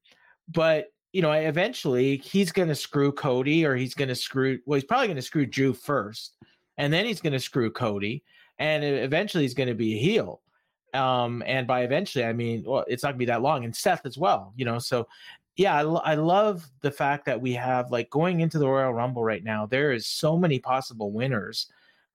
But, 0.48 0.86
you 1.12 1.22
know, 1.22 1.32
eventually 1.32 2.16
he's 2.18 2.52
going 2.52 2.68
to 2.68 2.74
screw 2.74 3.12
Cody 3.12 3.64
or 3.64 3.76
he's 3.76 3.94
going 3.94 4.08
to 4.08 4.14
screw, 4.14 4.58
well, 4.66 4.76
he's 4.76 4.84
probably 4.84 5.06
going 5.06 5.16
to 5.16 5.22
screw 5.22 5.46
Drew 5.46 5.72
first. 5.72 6.36
And 6.78 6.92
then 6.92 7.04
he's 7.04 7.20
going 7.20 7.32
to 7.32 7.40
screw 7.40 7.70
Cody. 7.70 8.24
And 8.58 8.84
eventually 8.84 9.44
he's 9.44 9.54
going 9.54 9.68
to 9.68 9.74
be 9.74 9.94
a 9.94 9.98
heel 9.98 10.42
um 10.94 11.42
and 11.46 11.66
by 11.66 11.82
eventually 11.82 12.24
i 12.24 12.32
mean 12.32 12.64
well 12.66 12.84
it's 12.88 13.02
not 13.02 13.10
gonna 13.10 13.18
be 13.18 13.24
that 13.24 13.42
long 13.42 13.64
and 13.64 13.74
seth 13.74 14.04
as 14.04 14.18
well 14.18 14.52
you 14.56 14.64
know 14.64 14.78
so 14.78 15.06
yeah, 15.60 15.76
I, 15.76 15.82
I 15.82 16.14
love 16.14 16.70
the 16.80 16.90
fact 16.90 17.26
that 17.26 17.38
we 17.38 17.52
have 17.52 17.90
like 17.90 18.08
going 18.08 18.40
into 18.40 18.58
the 18.58 18.66
Royal 18.66 18.94
Rumble 18.94 19.22
right 19.22 19.44
now. 19.44 19.66
There 19.66 19.92
is 19.92 20.06
so 20.06 20.38
many 20.38 20.58
possible 20.58 21.12
winners, 21.12 21.66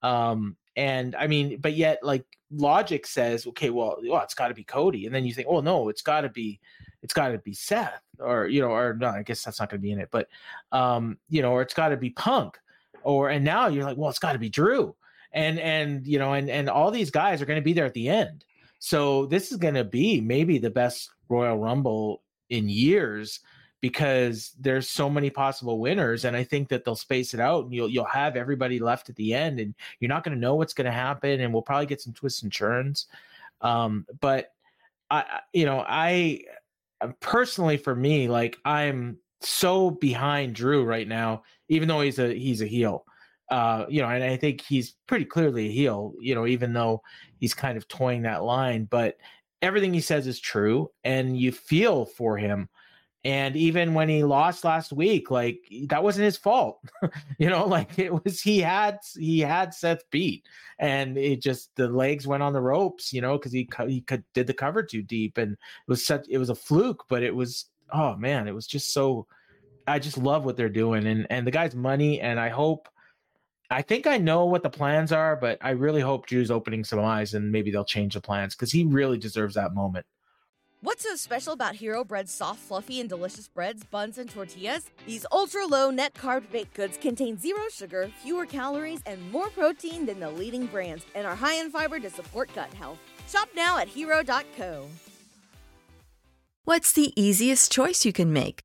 um, 0.01 0.55
and 0.75 1.15
I 1.15 1.27
mean, 1.27 1.59
but 1.59 1.73
yet 1.73 1.99
like 2.01 2.25
logic 2.49 3.05
says, 3.05 3.45
okay, 3.45 3.69
well, 3.69 3.99
well 4.03 4.23
it's 4.23 4.33
got 4.33 4.47
to 4.47 4.55
be 4.55 4.63
Cody, 4.63 5.05
and 5.05 5.13
then 5.13 5.25
you 5.25 5.31
think, 5.31 5.47
oh 5.47 5.59
no, 5.59 5.89
it's 5.89 6.01
got 6.01 6.21
to 6.21 6.29
be, 6.29 6.59
it's 7.03 7.13
got 7.13 7.29
to 7.29 7.37
be 7.37 7.53
Seth, 7.53 8.01
or 8.17 8.47
you 8.47 8.61
know, 8.61 8.71
or 8.71 8.95
no, 8.95 9.09
I 9.09 9.21
guess 9.21 9.43
that's 9.43 9.59
not 9.59 9.69
going 9.69 9.79
to 9.79 9.83
be 9.83 9.91
in 9.91 9.99
it, 9.99 10.09
but 10.09 10.27
um, 10.71 11.19
you 11.29 11.43
know, 11.43 11.51
or 11.51 11.61
it's 11.61 11.75
got 11.75 11.89
to 11.89 11.97
be 11.97 12.09
Punk, 12.09 12.57
or 13.03 13.29
and 13.29 13.45
now 13.45 13.67
you're 13.67 13.83
like, 13.83 13.95
well, 13.95 14.09
it's 14.09 14.17
got 14.17 14.33
to 14.33 14.39
be 14.39 14.49
Drew, 14.49 14.95
and 15.33 15.59
and 15.59 16.07
you 16.07 16.17
know, 16.17 16.33
and 16.33 16.49
and 16.49 16.67
all 16.67 16.89
these 16.89 17.11
guys 17.11 17.43
are 17.43 17.45
going 17.45 17.61
to 17.61 17.63
be 17.63 17.73
there 17.73 17.85
at 17.85 17.93
the 17.93 18.09
end. 18.09 18.43
So 18.79 19.27
this 19.27 19.51
is 19.51 19.59
going 19.59 19.75
to 19.75 19.83
be 19.83 20.19
maybe 20.19 20.57
the 20.57 20.71
best 20.71 21.11
Royal 21.29 21.59
Rumble 21.59 22.23
in 22.49 22.69
years 22.69 23.39
because 23.81 24.53
there's 24.59 24.89
so 24.89 25.09
many 25.09 25.29
possible 25.29 25.79
winners 25.79 26.25
and 26.25 26.35
I 26.35 26.43
think 26.43 26.69
that 26.69 26.83
they'll 26.83 26.95
space 26.95 27.33
it 27.33 27.39
out 27.39 27.65
and 27.65 27.73
you'll 27.73 27.89
you'll 27.89 28.05
have 28.05 28.35
everybody 28.35 28.79
left 28.79 29.09
at 29.09 29.15
the 29.15 29.33
end 29.33 29.59
and 29.59 29.75
you're 29.99 30.09
not 30.09 30.23
going 30.23 30.35
to 30.35 30.41
know 30.41 30.55
what's 30.55 30.73
going 30.73 30.85
to 30.85 30.91
happen 30.91 31.41
and 31.41 31.53
we'll 31.53 31.61
probably 31.61 31.85
get 31.85 32.01
some 32.01 32.13
twists 32.13 32.41
and 32.41 32.51
turns 32.51 33.07
um, 33.61 34.05
but 34.21 34.53
I 35.11 35.41
you 35.53 35.65
know 35.65 35.85
I 35.87 36.41
uh, 37.01 37.09
personally 37.19 37.77
for 37.77 37.95
me 37.95 38.27
like 38.27 38.57
I'm 38.65 39.17
so 39.41 39.91
behind 39.91 40.55
Drew 40.55 40.83
right 40.83 41.07
now 41.07 41.43
even 41.69 41.87
though 41.87 42.01
he's 42.01 42.17
a 42.17 42.33
he's 42.33 42.61
a 42.61 42.67
heel 42.67 43.05
uh, 43.51 43.85
you 43.89 44.01
know, 44.01 44.09
and 44.09 44.23
I 44.23 44.37
think 44.37 44.61
he's 44.61 44.95
pretty 45.07 45.25
clearly 45.25 45.67
a 45.67 45.71
heel, 45.71 46.13
you 46.19 46.33
know, 46.33 46.47
even 46.47 46.73
though 46.73 47.03
he's 47.37 47.53
kind 47.53 47.77
of 47.77 47.87
toying 47.87 48.23
that 48.23 48.43
line. 48.43 48.85
But 48.85 49.17
everything 49.65 49.93
he 49.93 50.01
says 50.01 50.27
is 50.27 50.39
true 50.39 50.89
and 51.03 51.37
you 51.39 51.51
feel 51.51 52.05
for 52.05 52.37
him 52.37 52.69
And 53.25 53.55
even 53.57 53.95
when 53.95 54.07
he 54.09 54.23
lost 54.23 54.63
last 54.63 54.93
week, 54.93 55.31
like 55.31 55.59
that 55.89 56.03
wasn't 56.03 56.25
his 56.25 56.37
fault. 56.37 56.79
you 57.39 57.49
know, 57.49 57.65
like 57.67 57.97
it 57.99 58.13
was 58.23 58.41
he 58.41 58.59
had 58.61 58.99
he 59.17 59.39
had 59.41 59.73
Seth 59.73 60.03
beat, 60.11 60.45
and 60.79 61.17
it 61.17 61.41
just 61.41 61.75
the 61.75 61.89
legs 61.89 62.27
went 62.27 62.43
on 62.43 62.53
the 62.53 62.61
ropes. 62.61 63.11
You 63.13 63.21
know, 63.21 63.37
because 63.37 63.51
he 63.51 63.67
he 63.87 64.01
could 64.01 64.23
did 64.35 64.47
the 64.47 64.53
cover 64.53 64.83
too 64.83 65.01
deep, 65.01 65.37
and 65.39 65.53
it 65.53 65.59
was 65.87 66.05
such 66.05 66.27
it 66.29 66.37
was 66.37 66.51
a 66.51 66.55
fluke, 66.55 67.05
but 67.09 67.23
it 67.23 67.35
was 67.35 67.65
oh 67.91 68.15
man, 68.15 68.47
it 68.47 68.55
was 68.55 68.67
just 68.67 68.93
so. 68.93 69.27
I 69.87 69.99
just 69.99 70.17
love 70.17 70.45
what 70.45 70.57
they're 70.57 70.69
doing, 70.69 71.05
and 71.07 71.27
and 71.29 71.47
the 71.47 71.51
guy's 71.51 71.75
money, 71.75 72.21
and 72.21 72.39
I 72.39 72.49
hope. 72.49 72.89
I 73.75 73.81
think 73.81 74.07
I 74.07 74.17
know 74.17 74.45
what 74.45 74.63
the 74.63 74.69
plans 74.69 75.11
are, 75.11 75.35
but 75.35 75.57
I 75.59 75.71
really 75.71 75.99
hope 75.99 76.27
Drew's 76.27 76.49
opening 76.49 76.85
some 76.85 77.01
eyes 77.01 77.33
and 77.33 77.51
maybe 77.51 77.71
they'll 77.71 77.83
change 77.83 78.13
the 78.13 78.21
plans 78.21 78.55
because 78.55 78.71
he 78.71 78.85
really 78.85 79.17
deserves 79.17 79.55
that 79.55 79.73
moment. 79.73 80.05
What's 80.79 81.03
so 81.03 81.17
special 81.17 81.51
about 81.51 81.75
Hero 81.75 82.05
Bread's 82.05 82.31
soft, 82.31 82.61
fluffy, 82.61 83.01
and 83.01 83.09
delicious 83.09 83.49
breads, 83.49 83.83
buns, 83.83 84.17
and 84.17 84.29
tortillas? 84.29 84.89
These 85.05 85.25
ultra 85.29 85.65
low 85.65 85.91
net 85.91 86.13
carb 86.13 86.49
baked 86.53 86.73
goods 86.73 86.97
contain 86.97 87.37
zero 87.37 87.63
sugar, 87.69 88.09
fewer 88.23 88.45
calories, 88.45 89.01
and 89.05 89.29
more 89.29 89.49
protein 89.49 90.05
than 90.05 90.21
the 90.21 90.31
leading 90.31 90.67
brands, 90.67 91.05
and 91.13 91.27
are 91.27 91.35
high 91.35 91.55
in 91.55 91.69
fiber 91.69 91.99
to 91.99 92.09
support 92.09 92.49
gut 92.55 92.73
health. 92.75 92.99
Shop 93.27 93.49
now 93.57 93.77
at 93.77 93.89
hero.co. 93.89 94.87
What's 96.63 96.93
the 96.93 97.11
easiest 97.21 97.73
choice 97.73 98.05
you 98.05 98.13
can 98.13 98.31
make? 98.31 98.64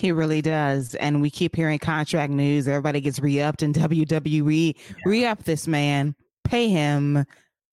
He 0.00 0.12
really 0.12 0.40
does. 0.40 0.94
And 0.94 1.20
we 1.20 1.28
keep 1.28 1.54
hearing 1.54 1.78
contract 1.78 2.32
news. 2.32 2.66
Everybody 2.66 3.02
gets 3.02 3.20
re 3.20 3.40
upped 3.40 3.62
in 3.62 3.72
WWE. 3.74 4.74
Re 5.04 5.26
up 5.26 5.44
this 5.44 5.68
man, 5.68 6.14
pay 6.44 6.68
him, 6.68 7.24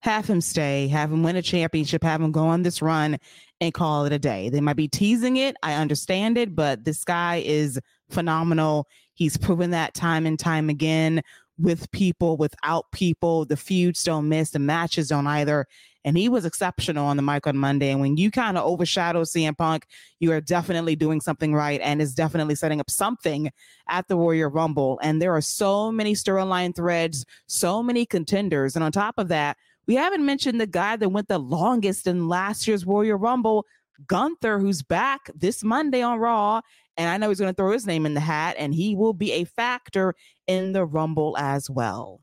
have 0.02 0.30
him 0.30 0.42
stay, 0.42 0.88
have 0.90 1.12
him 1.12 1.24
win 1.24 1.38
a 1.38 1.42
championship, 1.42 2.04
have 2.04 2.22
him 2.22 2.32
go 2.34 2.46
on 2.48 2.63
this 2.63 2.82
run 2.82 3.18
and 3.62 3.74
call 3.74 4.06
it 4.06 4.12
a 4.12 4.20
day. 4.20 4.50
They 4.50 4.62
might 4.62 4.76
be 4.76 4.90
teasing 4.90 5.38
it. 5.38 5.56
I 5.63 5.76
understand 5.76 6.38
it, 6.38 6.54
but 6.54 6.84
this 6.84 7.04
guy 7.04 7.42
is 7.46 7.80
phenomenal. 8.10 8.88
He's 9.13 9.38
proven 9.38 9.72
that 9.72 9.94
time 9.94 10.26
and 10.26 10.38
time 10.38 10.70
again 10.70 11.22
with 11.58 11.90
people, 11.92 12.38
without 12.38 12.92
people. 12.92 13.46
The 13.46 13.58
feuds 13.58 14.04
don't 14.04 14.30
miss, 14.30 14.52
the 14.52 14.60
matches 14.60 15.08
don't 15.08 15.28
either 15.28 15.66
and 16.08 16.17
he 16.17 16.30
was 16.30 16.46
exceptional 16.46 17.06
on 17.06 17.17
the 17.17 17.22
mic 17.22 17.46
on 17.48 17.58
Monday. 17.58 17.89
And 17.89 18.00
when 18.00 18.15
you 18.15 18.32
kind 18.32 18.58
of 18.58 18.63
overshadow 18.63 19.24
CM 19.24 19.58
Punk, 19.58 19.86
you 20.22 20.32
are 20.32 20.39
definitely 20.39 20.96
doing 20.96 21.20
something 21.20 21.54
right 21.54 21.82
and 21.84 22.02
is 22.02 22.13
definitely 22.15 22.56
setting 22.56 22.80
up 22.80 22.89
something 22.89 23.52
at 23.89 24.08
the 24.08 24.15
Royal 24.15 24.50
Rumble. 24.50 25.02
And 25.04 25.22
there 25.22 25.36
are 25.36 25.41
so 25.41 25.91
many 25.91 26.13
storyline 26.13 26.74
threads, 26.74 27.26
so 27.48 27.84
many 27.84 28.06
contenders. 28.06 28.78
And 28.78 28.86
on 28.86 28.93
top 28.93 29.15
of 29.17 29.28
that, 29.28 29.58
we 29.86 29.96
haven't 29.96 30.26
mentioned 30.26 30.62
the 30.62 30.65
guy 30.65 30.96
that 30.96 31.10
went 31.10 31.28
the 31.28 31.39
longest 31.39 32.08
in 32.08 32.30
last 32.30 32.70
year's 32.70 32.86
Royal 32.86 33.17
Rumble, 33.17 33.65
Gunther, 34.08 34.60
who's 34.60 34.84
back 34.84 35.30
this 35.36 35.62
Monday 35.62 36.04
on 36.04 36.20
Raw. 36.20 36.62
And 36.96 37.10
I 37.10 37.17
know 37.17 37.28
he's 37.28 37.39
going 37.41 37.54
to 37.54 37.62
throw 37.62 37.74
his 37.74 37.86
name 37.86 38.06
in 38.06 38.13
the 38.13 38.22
hat, 38.22 38.56
and 38.58 38.74
he 38.74 38.96
will 38.96 39.13
be 39.13 39.34
a 39.34 39.43
factor 39.43 40.15
in 40.48 40.72
the 40.72 40.86
Rumble 40.86 41.36
as 41.38 41.70
well. 41.70 42.22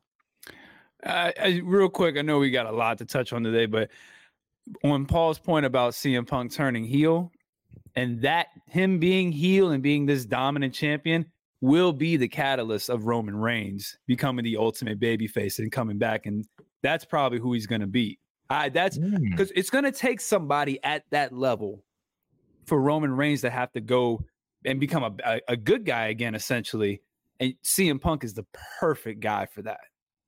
Uh, 1.05 1.33
real 1.63 1.89
quick, 1.89 2.17
I 2.17 2.23
know 2.23 2.39
we 2.39 2.51
got 2.51 2.67
a 2.67 2.73
lot 2.73 2.99
to 2.99 3.05
touch 3.05 3.33
on 3.33 3.43
today, 3.43 3.67
but 3.67 3.91
on 4.83 5.05
Paul's 5.07 5.39
point 5.39 5.67
about 5.67 5.93
CM 5.93 6.27
Punk 6.27 6.53
turning 6.53 6.85
heel, 6.85 7.31
and 7.95 8.21
that 8.23 8.49
him 8.67 8.99
being 8.99 9.31
heel 9.31 9.71
and 9.71 9.83
being 9.83 10.07
this 10.07 10.25
dominant 10.25 10.73
champion 10.75 11.27
will 11.61 11.93
be 11.93 12.17
the 12.17 12.29
catalyst 12.29 12.89
of 12.89 13.07
Roman 13.07 13.37
Reigns 13.37 13.99
becoming 14.07 14.45
the 14.45 14.57
ultimate 14.57 14.99
babyface 14.99 15.59
and 15.59 15.71
coming 15.71 15.99
back, 15.99 16.27
and 16.27 16.47
that's 16.83 17.05
probably 17.05 17.39
who 17.39 17.53
he's 17.53 17.67
going 17.67 17.81
to 17.81 17.87
beat. 17.87 18.19
I 18.51 18.69
that's 18.69 18.99
because 18.99 19.51
mm. 19.51 19.57
it's 19.57 19.71
going 19.71 19.85
to 19.85 19.93
take 19.93 20.21
somebody 20.21 20.83
at 20.85 21.05
that 21.11 21.33
level 21.33 21.83
for 22.67 22.81
Roman 22.81 23.15
Reigns 23.15 23.41
to 23.43 23.51
have 23.51 23.73
to 23.73 23.81
go 23.81 24.23
and 24.65 24.81
become 24.81 25.03
a, 25.03 25.13
a, 25.25 25.41
a 25.49 25.57
good 25.57 25.85
guy 25.85 26.07
again, 26.07 26.35
essentially. 26.35 27.03
And 27.41 27.55
CM 27.65 28.01
Punk 28.01 28.25
is 28.25 28.35
the 28.35 28.47
perfect 28.79 29.21
guy 29.21 29.47
for 29.47 29.63
that 29.63 29.81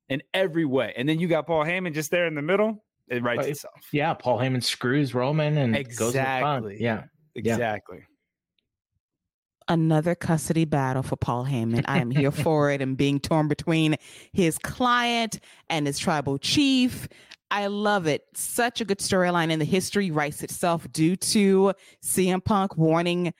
in 0.09 0.21
every 0.33 0.65
way. 0.65 0.93
And 0.95 1.07
then 1.07 1.19
you 1.19 1.27
got 1.27 1.47
Paul 1.47 1.63
Heyman 1.63 1.93
just 1.93 2.11
there 2.11 2.27
in 2.27 2.35
the 2.35 2.41
middle. 2.41 2.83
It 3.07 3.23
writes 3.23 3.47
itself. 3.47 3.87
Yeah, 3.91 4.13
Paul 4.13 4.37
Heyman 4.37 4.63
screws 4.63 5.13
Roman 5.13 5.57
and 5.57 5.73
goes 5.95 6.09
exactly. 6.09 6.77
Yeah, 6.79 7.03
exactly. 7.35 7.99
Another 9.69 10.15
custody 10.15 10.65
battle 10.65 11.03
for 11.03 11.17
Paul 11.17 11.45
Heyman. 11.45 11.83
I 11.87 11.99
am 11.99 12.09
here 12.09 12.31
for 12.31 12.71
it 12.71 12.81
and 12.81 12.95
being 12.95 13.19
torn 13.19 13.47
between 13.47 13.97
his 14.31 14.57
client 14.57 15.39
and 15.69 15.85
his 15.85 15.99
tribal 15.99 16.37
chief. 16.37 17.07
I 17.51 17.67
love 17.67 18.07
it. 18.07 18.23
Such 18.33 18.81
a 18.81 18.85
good 18.85 18.99
storyline, 18.99 19.51
and 19.51 19.61
the 19.61 19.65
history 19.65 20.11
writes 20.11 20.43
itself 20.43 20.89
due 20.91 21.15
to 21.17 21.73
CM 22.03 22.43
Punk 22.43 22.77
warning 22.77 23.33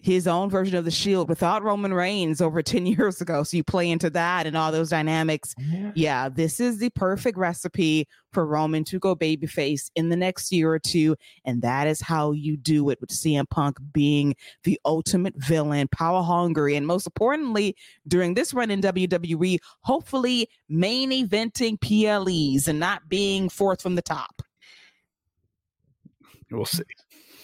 his 0.00 0.26
own 0.26 0.48
version 0.48 0.76
of 0.76 0.84
the 0.84 0.90
Shield 0.90 1.28
without 1.28 1.62
Roman 1.62 1.92
Reigns 1.92 2.40
over 2.40 2.62
10 2.70 2.86
years 2.86 3.20
ago. 3.20 3.42
So 3.42 3.56
you 3.56 3.64
play 3.64 3.90
into 3.90 4.10
that 4.10 4.46
and 4.46 4.56
all 4.56 4.72
those 4.72 4.90
dynamics. 4.90 5.54
Yeah, 5.58 5.92
yeah 5.94 6.28
this 6.28 6.60
is 6.60 6.78
the 6.78 6.90
perfect 6.90 7.36
recipe 7.36 8.08
for 8.32 8.46
Roman 8.46 8.84
to 8.84 8.98
go 8.98 9.14
babyface 9.14 9.90
in 9.94 10.08
the 10.08 10.16
next 10.16 10.52
year 10.52 10.72
or 10.72 10.78
two. 10.78 11.16
And 11.44 11.62
that 11.62 11.86
is 11.86 12.00
how 12.00 12.32
you 12.32 12.56
do 12.56 12.90
it 12.90 13.00
with 13.00 13.10
CM 13.10 13.48
Punk 13.48 13.78
being 13.92 14.34
the 14.64 14.80
ultimate 14.84 15.34
villain, 15.36 15.88
power 15.88 16.22
hungry, 16.22 16.76
and 16.76 16.86
most 16.86 17.06
importantly, 17.06 17.76
during 18.08 18.34
this 18.34 18.54
run 18.54 18.70
in 18.70 18.80
WWE, 18.80 19.58
hopefully 19.80 20.48
main 20.68 21.10
eventing 21.10 21.80
PLEs 21.80 22.68
and 22.68 22.80
not 22.80 23.08
being 23.08 23.48
fourth 23.48 23.82
from 23.82 23.96
the 23.96 24.02
top. 24.02 24.42
We'll 26.50 26.64
see. 26.64 26.82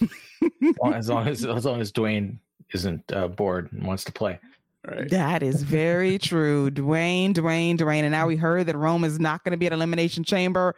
as 0.94 1.08
long 1.08 1.28
as 1.28 1.44
as 1.44 1.64
long 1.64 1.80
as 1.80 1.92
Dwayne 1.92 2.38
isn't 2.74 3.02
uh, 3.12 3.28
bored 3.28 3.72
and 3.72 3.86
wants 3.86 4.04
to 4.04 4.12
play. 4.12 4.38
Right. 4.86 5.08
That 5.10 5.42
is 5.42 5.62
very 5.62 6.18
true. 6.30 6.70
Dwayne, 6.70 7.34
Dwayne, 7.34 7.76
Dwayne. 7.76 8.02
And 8.02 8.12
now 8.12 8.26
we 8.26 8.36
heard 8.36 8.66
that 8.66 8.76
Rome 8.76 9.04
is 9.04 9.18
not 9.18 9.42
going 9.42 9.52
to 9.52 9.56
be 9.56 9.66
at 9.66 9.72
Elimination 9.72 10.22
Chamber. 10.22 10.76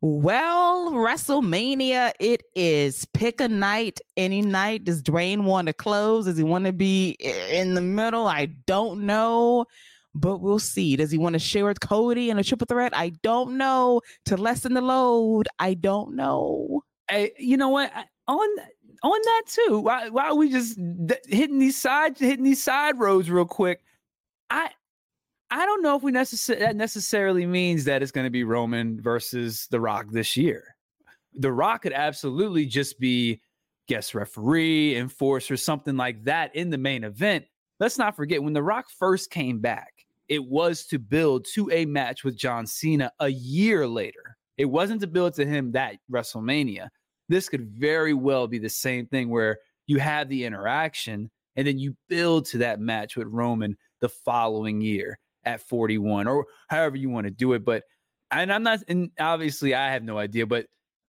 Well, 0.00 0.92
WrestleMania 0.92 2.12
it 2.18 2.42
is. 2.56 3.04
Pick 3.14 3.40
a 3.40 3.48
night, 3.48 4.00
any 4.16 4.42
night. 4.42 4.84
Does 4.84 5.02
Dwayne 5.02 5.44
want 5.44 5.68
to 5.68 5.72
close? 5.72 6.24
Does 6.24 6.36
he 6.36 6.42
want 6.42 6.64
to 6.64 6.72
be 6.72 7.10
in 7.20 7.74
the 7.74 7.80
middle? 7.80 8.26
I 8.26 8.46
don't 8.66 9.06
know, 9.06 9.66
but 10.14 10.38
we'll 10.38 10.58
see. 10.58 10.96
Does 10.96 11.12
he 11.12 11.18
want 11.18 11.34
to 11.34 11.38
share 11.38 11.66
with 11.66 11.80
Cody 11.80 12.30
in 12.30 12.38
a 12.38 12.44
triple 12.44 12.66
threat? 12.66 12.96
I 12.96 13.10
don't 13.22 13.56
know. 13.56 14.00
To 14.26 14.36
lessen 14.36 14.74
the 14.74 14.80
load, 14.80 15.48
I 15.60 15.74
don't 15.74 16.16
know. 16.16 16.82
Hey, 17.08 17.32
you 17.38 17.56
know 17.56 17.68
what? 17.68 17.92
On 18.26 18.48
on 19.04 19.20
that 19.22 19.42
too. 19.46 19.80
Why 19.80 20.08
why 20.08 20.28
are 20.28 20.34
we 20.34 20.50
just 20.50 20.78
hitting 21.28 21.58
these 21.58 21.76
side 21.80 22.18
hitting 22.18 22.44
these 22.44 22.62
side 22.62 22.98
roads 22.98 23.30
real 23.30 23.44
quick? 23.44 23.84
I 24.50 24.70
I 25.50 25.66
don't 25.66 25.82
know 25.82 25.96
if 25.96 26.02
we 26.02 26.10
necessarily 26.10 26.64
that 26.64 26.76
necessarily 26.76 27.46
means 27.46 27.84
that 27.84 28.02
it's 28.02 28.12
going 28.12 28.26
to 28.26 28.30
be 28.30 28.44
Roman 28.44 29.00
versus 29.00 29.68
The 29.70 29.80
Rock 29.80 30.06
this 30.10 30.36
year. 30.36 30.74
The 31.34 31.52
Rock 31.52 31.82
could 31.82 31.92
absolutely 31.92 32.64
just 32.64 32.98
be 32.98 33.40
guest 33.86 34.14
referee, 34.14 34.96
enforcer, 34.96 35.56
something 35.56 35.96
like 35.96 36.24
that 36.24 36.54
in 36.56 36.70
the 36.70 36.78
main 36.78 37.04
event. 37.04 37.44
Let's 37.80 37.98
not 37.98 38.16
forget 38.16 38.42
when 38.42 38.54
The 38.54 38.62
Rock 38.62 38.86
first 38.88 39.30
came 39.30 39.60
back, 39.60 39.92
it 40.28 40.42
was 40.42 40.86
to 40.86 40.98
build 40.98 41.46
to 41.54 41.70
a 41.70 41.84
match 41.84 42.24
with 42.24 42.38
John 42.38 42.66
Cena 42.66 43.12
a 43.20 43.28
year 43.28 43.86
later. 43.86 44.36
It 44.56 44.64
wasn't 44.66 45.00
to 45.02 45.06
build 45.06 45.34
to 45.34 45.44
him 45.44 45.72
that 45.72 45.96
WrestleMania. 46.10 46.88
This 47.28 47.48
could 47.48 47.66
very 47.66 48.14
well 48.14 48.46
be 48.46 48.58
the 48.58 48.68
same 48.68 49.06
thing 49.06 49.30
where 49.30 49.58
you 49.86 49.98
have 49.98 50.28
the 50.28 50.44
interaction 50.44 51.30
and 51.56 51.66
then 51.66 51.78
you 51.78 51.96
build 52.08 52.46
to 52.46 52.58
that 52.58 52.80
match 52.80 53.16
with 53.16 53.28
Roman 53.28 53.76
the 54.00 54.08
following 54.08 54.80
year 54.80 55.18
at 55.44 55.60
41 55.60 56.26
or 56.26 56.46
however 56.68 56.96
you 56.96 57.10
want 57.10 57.26
to 57.26 57.30
do 57.30 57.52
it. 57.52 57.64
But 57.64 57.84
and 58.30 58.52
I'm 58.52 58.62
not, 58.62 58.80
and 58.88 59.10
obviously 59.18 59.74
I 59.74 59.92
have 59.92 60.02
no 60.02 60.18
idea, 60.18 60.46
but 60.46 60.66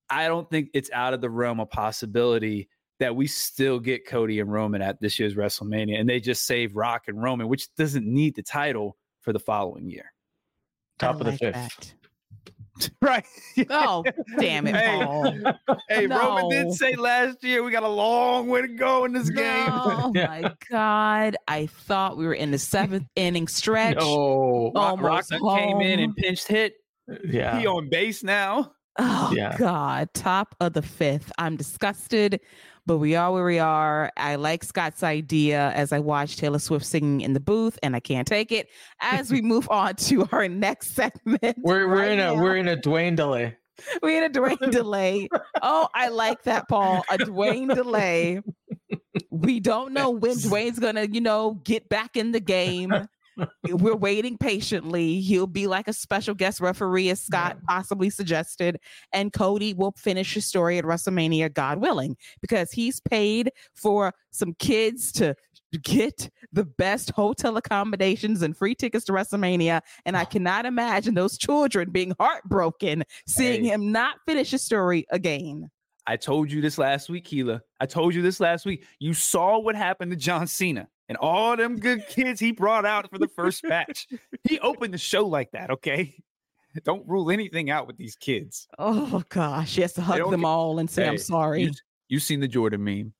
I 0.09 0.27
don't 0.27 0.49
think 0.49 0.69
it's 0.73 0.91
out 0.91 1.13
of 1.13 1.21
the 1.21 1.29
realm 1.29 1.59
of 1.59 1.69
possibility 1.69 2.69
that 2.99 3.15
we 3.15 3.27
still 3.27 3.79
get 3.79 4.07
Cody 4.07 4.39
and 4.39 4.51
Roman 4.51 4.81
at 4.81 5.01
this 5.01 5.19
year's 5.19 5.35
WrestleMania 5.35 5.99
and 5.99 6.07
they 6.07 6.19
just 6.19 6.45
save 6.45 6.75
Rock 6.75 7.03
and 7.07 7.21
Roman, 7.21 7.47
which 7.47 7.73
doesn't 7.75 8.05
need 8.05 8.35
the 8.35 8.43
title 8.43 8.95
for 9.21 9.33
the 9.33 9.39
following 9.39 9.89
year. 9.89 10.13
Top 10.99 11.19
of 11.19 11.25
the 11.25 11.33
fifth. 11.33 11.53
That. 11.53 11.93
right. 13.01 13.25
oh, 13.69 14.03
damn 14.37 14.67
it, 14.67 14.75
hey, 14.75 15.03
Paul. 15.03 15.77
Hey, 15.89 16.07
no. 16.07 16.19
Roman 16.19 16.49
did 16.49 16.73
say 16.73 16.95
last 16.95 17.43
year 17.43 17.63
we 17.63 17.71
got 17.71 17.83
a 17.83 17.87
long 17.87 18.47
way 18.47 18.61
to 18.61 18.67
go 18.67 19.05
in 19.05 19.13
this 19.13 19.29
no, 19.29 19.41
game. 19.41 19.69
Oh 19.69 20.11
my 20.15 20.53
God. 20.69 21.37
I 21.47 21.67
thought 21.67 22.17
we 22.17 22.25
were 22.25 22.33
in 22.33 22.51
the 22.51 22.59
seventh 22.59 23.07
inning 23.15 23.47
stretch. 23.47 23.97
No. 23.97 24.71
Oh 24.75 24.97
Rock, 24.97 25.31
Rock 25.31 25.57
came 25.57 25.81
in 25.81 25.99
and 25.99 26.15
pinched 26.15 26.47
hit. 26.47 26.75
Yeah. 27.23 27.59
He 27.59 27.67
on 27.67 27.89
base 27.89 28.23
now. 28.23 28.73
Oh 28.97 29.33
yeah. 29.35 29.57
God. 29.57 30.09
Top 30.13 30.55
of 30.59 30.73
the 30.73 30.81
fifth. 30.81 31.31
I'm 31.37 31.55
disgusted 31.55 32.39
but 32.85 32.97
we 32.97 33.15
are 33.15 33.31
where 33.31 33.45
we 33.45 33.59
are. 33.59 34.11
I 34.17 34.35
like 34.35 34.63
Scott's 34.63 35.03
idea 35.03 35.71
as 35.71 35.91
I 35.91 35.99
watch 35.99 36.37
Taylor 36.37 36.59
Swift 36.59 36.85
singing 36.85 37.21
in 37.21 37.33
the 37.33 37.39
booth, 37.39 37.79
and 37.81 37.95
I 37.95 37.99
can't 37.99 38.27
take 38.27 38.51
it. 38.51 38.69
As 39.01 39.31
we 39.31 39.41
move 39.43 39.69
on 39.69 39.95
to 39.95 40.27
our 40.31 40.47
next 40.47 40.95
segment, 40.95 41.57
we're 41.59 41.87
we're 41.87 42.05
in 42.05 42.19
a 42.19 42.33
we're 42.35 42.57
in 42.57 42.67
a 42.67 42.77
Dwayne 42.77 43.15
delay. 43.15 43.57
We're 44.01 44.23
in 44.23 44.31
a 44.31 44.33
Dwayne 44.33 44.71
delay. 44.71 45.27
Oh, 45.61 45.87
I 45.93 46.09
like 46.09 46.43
that, 46.43 46.67
Paul. 46.67 47.03
A 47.09 47.17
Dwayne 47.17 47.73
delay. 47.73 48.41
We 49.29 49.59
don't 49.59 49.93
know 49.93 50.11
when 50.11 50.35
Dwayne's 50.35 50.79
gonna, 50.79 51.05
you 51.05 51.21
know, 51.21 51.59
get 51.63 51.89
back 51.89 52.15
in 52.15 52.31
the 52.31 52.39
game. 52.39 52.93
We're 53.69 53.95
waiting 53.95 54.37
patiently. 54.37 55.21
He'll 55.21 55.47
be 55.47 55.67
like 55.67 55.87
a 55.87 55.93
special 55.93 56.33
guest 56.33 56.59
referee, 56.61 57.09
as 57.09 57.21
Scott 57.21 57.57
yeah. 57.57 57.61
possibly 57.67 58.09
suggested. 58.09 58.79
And 59.13 59.33
Cody 59.33 59.73
will 59.73 59.93
finish 59.97 60.33
his 60.33 60.45
story 60.45 60.77
at 60.77 60.85
WrestleMania, 60.85 61.53
God 61.53 61.79
willing, 61.79 62.17
because 62.41 62.71
he's 62.71 62.99
paid 63.01 63.51
for 63.73 64.13
some 64.31 64.53
kids 64.59 65.11
to 65.13 65.35
get 65.83 66.29
the 66.53 66.65
best 66.65 67.11
hotel 67.11 67.57
accommodations 67.57 68.41
and 68.41 68.55
free 68.55 68.75
tickets 68.75 69.05
to 69.05 69.11
WrestleMania. 69.11 69.81
And 70.05 70.15
I 70.15 70.25
cannot 70.25 70.65
imagine 70.65 71.13
those 71.13 71.37
children 71.37 71.91
being 71.91 72.13
heartbroken 72.19 73.03
seeing 73.27 73.63
hey. 73.63 73.71
him 73.71 73.91
not 73.91 74.17
finish 74.25 74.51
his 74.51 74.61
story 74.61 75.05
again. 75.11 75.69
I 76.07 76.17
told 76.17 76.51
you 76.51 76.61
this 76.61 76.77
last 76.77 77.09
week, 77.09 77.25
Keila. 77.25 77.61
I 77.79 77.87
told 77.87 78.13
you 78.13 78.21
this 78.21 78.39
last 78.39 78.65
week. 78.65 78.85
You 78.99 79.13
saw 79.13 79.57
what 79.57 79.75
happened 79.75 80.11
to 80.11 80.17
John 80.17 80.45
Cena 80.45 80.87
and 81.09 81.17
all 81.17 81.55
them 81.55 81.77
good 81.77 82.07
kids 82.07 82.39
he 82.39 82.51
brought 82.51 82.85
out 82.85 83.09
for 83.09 83.17
the 83.17 83.27
first 83.27 83.63
batch. 83.63 84.07
He 84.43 84.59
opened 84.59 84.93
the 84.93 84.97
show 84.97 85.25
like 85.27 85.51
that, 85.51 85.69
okay? 85.69 86.15
Don't 86.83 87.07
rule 87.07 87.31
anything 87.31 87.69
out 87.69 87.87
with 87.87 87.97
these 87.97 88.15
kids. 88.15 88.67
Oh 88.77 89.23
gosh, 89.29 89.75
he 89.75 89.81
has 89.81 89.93
to 89.93 90.01
hug 90.01 90.29
them 90.29 90.41
get, 90.41 90.47
all 90.47 90.79
and 90.79 90.89
say 90.89 91.03
hey, 91.03 91.09
I'm 91.09 91.17
sorry. 91.17 91.63
You, 91.63 91.71
you 92.09 92.19
seen 92.19 92.41
the 92.41 92.47
Jordan 92.47 92.83
meme? 92.83 93.13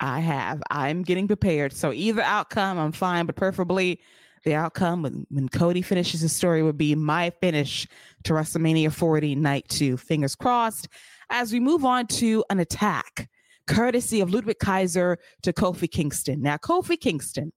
I 0.00 0.20
have. 0.20 0.62
I'm 0.70 1.02
getting 1.02 1.26
prepared. 1.26 1.72
So 1.72 1.92
either 1.92 2.22
outcome, 2.22 2.78
I'm 2.78 2.92
fine, 2.92 3.26
but 3.26 3.36
preferably 3.36 4.00
the 4.44 4.54
outcome 4.54 5.02
when, 5.02 5.26
when 5.30 5.48
Cody 5.48 5.82
finishes 5.82 6.20
his 6.20 6.34
story 6.34 6.62
would 6.62 6.76
be 6.76 6.94
my 6.94 7.30
finish 7.40 7.86
to 8.24 8.32
WrestleMania 8.32 8.92
40 8.92 9.34
night 9.36 9.68
two. 9.68 9.96
Fingers 9.96 10.34
crossed. 10.34 10.88
As 11.30 11.52
we 11.52 11.60
move 11.60 11.84
on 11.84 12.06
to 12.08 12.44
an 12.50 12.60
attack 12.60 13.28
courtesy 13.66 14.20
of 14.20 14.30
Ludwig 14.30 14.58
Kaiser 14.58 15.18
to 15.42 15.52
Kofi 15.52 15.90
Kingston. 15.90 16.40
Now, 16.42 16.56
Kofi 16.56 16.98
Kingston, 17.00 17.52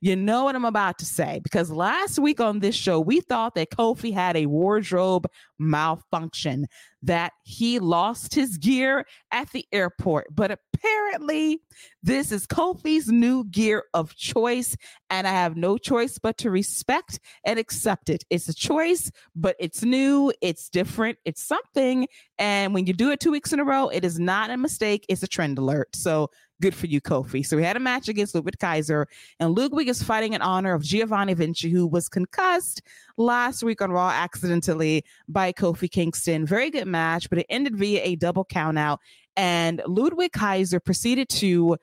you 0.00 0.16
know 0.16 0.44
what 0.44 0.56
I'm 0.56 0.64
about 0.64 0.98
to 0.98 1.04
say 1.04 1.40
because 1.42 1.70
last 1.70 2.18
week 2.18 2.40
on 2.40 2.60
this 2.60 2.74
show, 2.74 3.00
we 3.00 3.20
thought 3.20 3.54
that 3.54 3.70
Kofi 3.70 4.12
had 4.12 4.36
a 4.36 4.46
wardrobe 4.46 5.26
malfunction, 5.58 6.66
that 7.02 7.32
he 7.44 7.78
lost 7.78 8.34
his 8.34 8.58
gear 8.58 9.06
at 9.30 9.50
the 9.52 9.64
airport. 9.72 10.26
But 10.34 10.50
apparently, 10.50 11.60
this 12.02 12.32
is 12.32 12.46
Kofi's 12.46 13.08
new 13.08 13.44
gear 13.44 13.84
of 13.94 14.14
choice, 14.16 14.76
and 15.10 15.26
I 15.26 15.30
have 15.30 15.56
no 15.56 15.78
choice 15.78 16.18
but 16.18 16.36
to 16.38 16.50
respect 16.50 17.20
and 17.44 17.58
accept 17.58 18.10
it. 18.10 18.24
It's 18.30 18.48
a 18.48 18.54
choice, 18.54 19.10
but 19.34 19.56
it's 19.58 19.82
new, 19.82 20.32
it's 20.40 20.68
different, 20.68 21.18
it's 21.24 21.42
something. 21.42 22.06
And 22.38 22.74
when 22.74 22.86
you 22.86 22.92
do 22.92 23.10
it 23.10 23.20
two 23.20 23.30
weeks 23.30 23.52
in 23.52 23.60
a 23.60 23.64
row, 23.64 23.88
it 23.88 24.04
is 24.04 24.18
not 24.18 24.50
a 24.50 24.56
mistake, 24.56 25.06
it's 25.08 25.22
a 25.22 25.28
trend 25.28 25.58
alert. 25.58 25.94
So 25.94 26.30
good 26.62 26.74
for 26.76 26.86
you, 26.86 27.00
Kofi. 27.00 27.44
So 27.44 27.56
we 27.56 27.64
had 27.64 27.76
a 27.76 27.80
match 27.80 28.08
against 28.08 28.36
Ludwig 28.36 28.56
Kaiser, 28.58 29.08
and 29.40 29.58
Ludwig 29.58 29.88
is 29.88 30.00
fighting 30.00 30.32
in 30.32 30.40
honor 30.40 30.74
of 30.74 30.84
Giovanni 30.84 31.34
Vinci, 31.34 31.68
who 31.68 31.88
was 31.88 32.08
concussed 32.08 32.80
last 33.16 33.64
week 33.64 33.82
on 33.82 33.90
Raw 33.90 34.10
accidentally 34.10 35.04
by 35.28 35.52
Kofi 35.52 35.90
Kingston. 35.90 36.46
Very 36.46 36.70
good 36.70 36.86
match, 36.86 37.28
but 37.28 37.40
it 37.40 37.46
ended 37.50 37.76
via 37.76 38.00
a 38.04 38.14
double 38.14 38.44
countout. 38.44 38.98
And 39.36 39.82
Ludwig 39.88 40.30
Kaiser 40.30 40.78
proceeded 40.78 41.28
to 41.30 41.78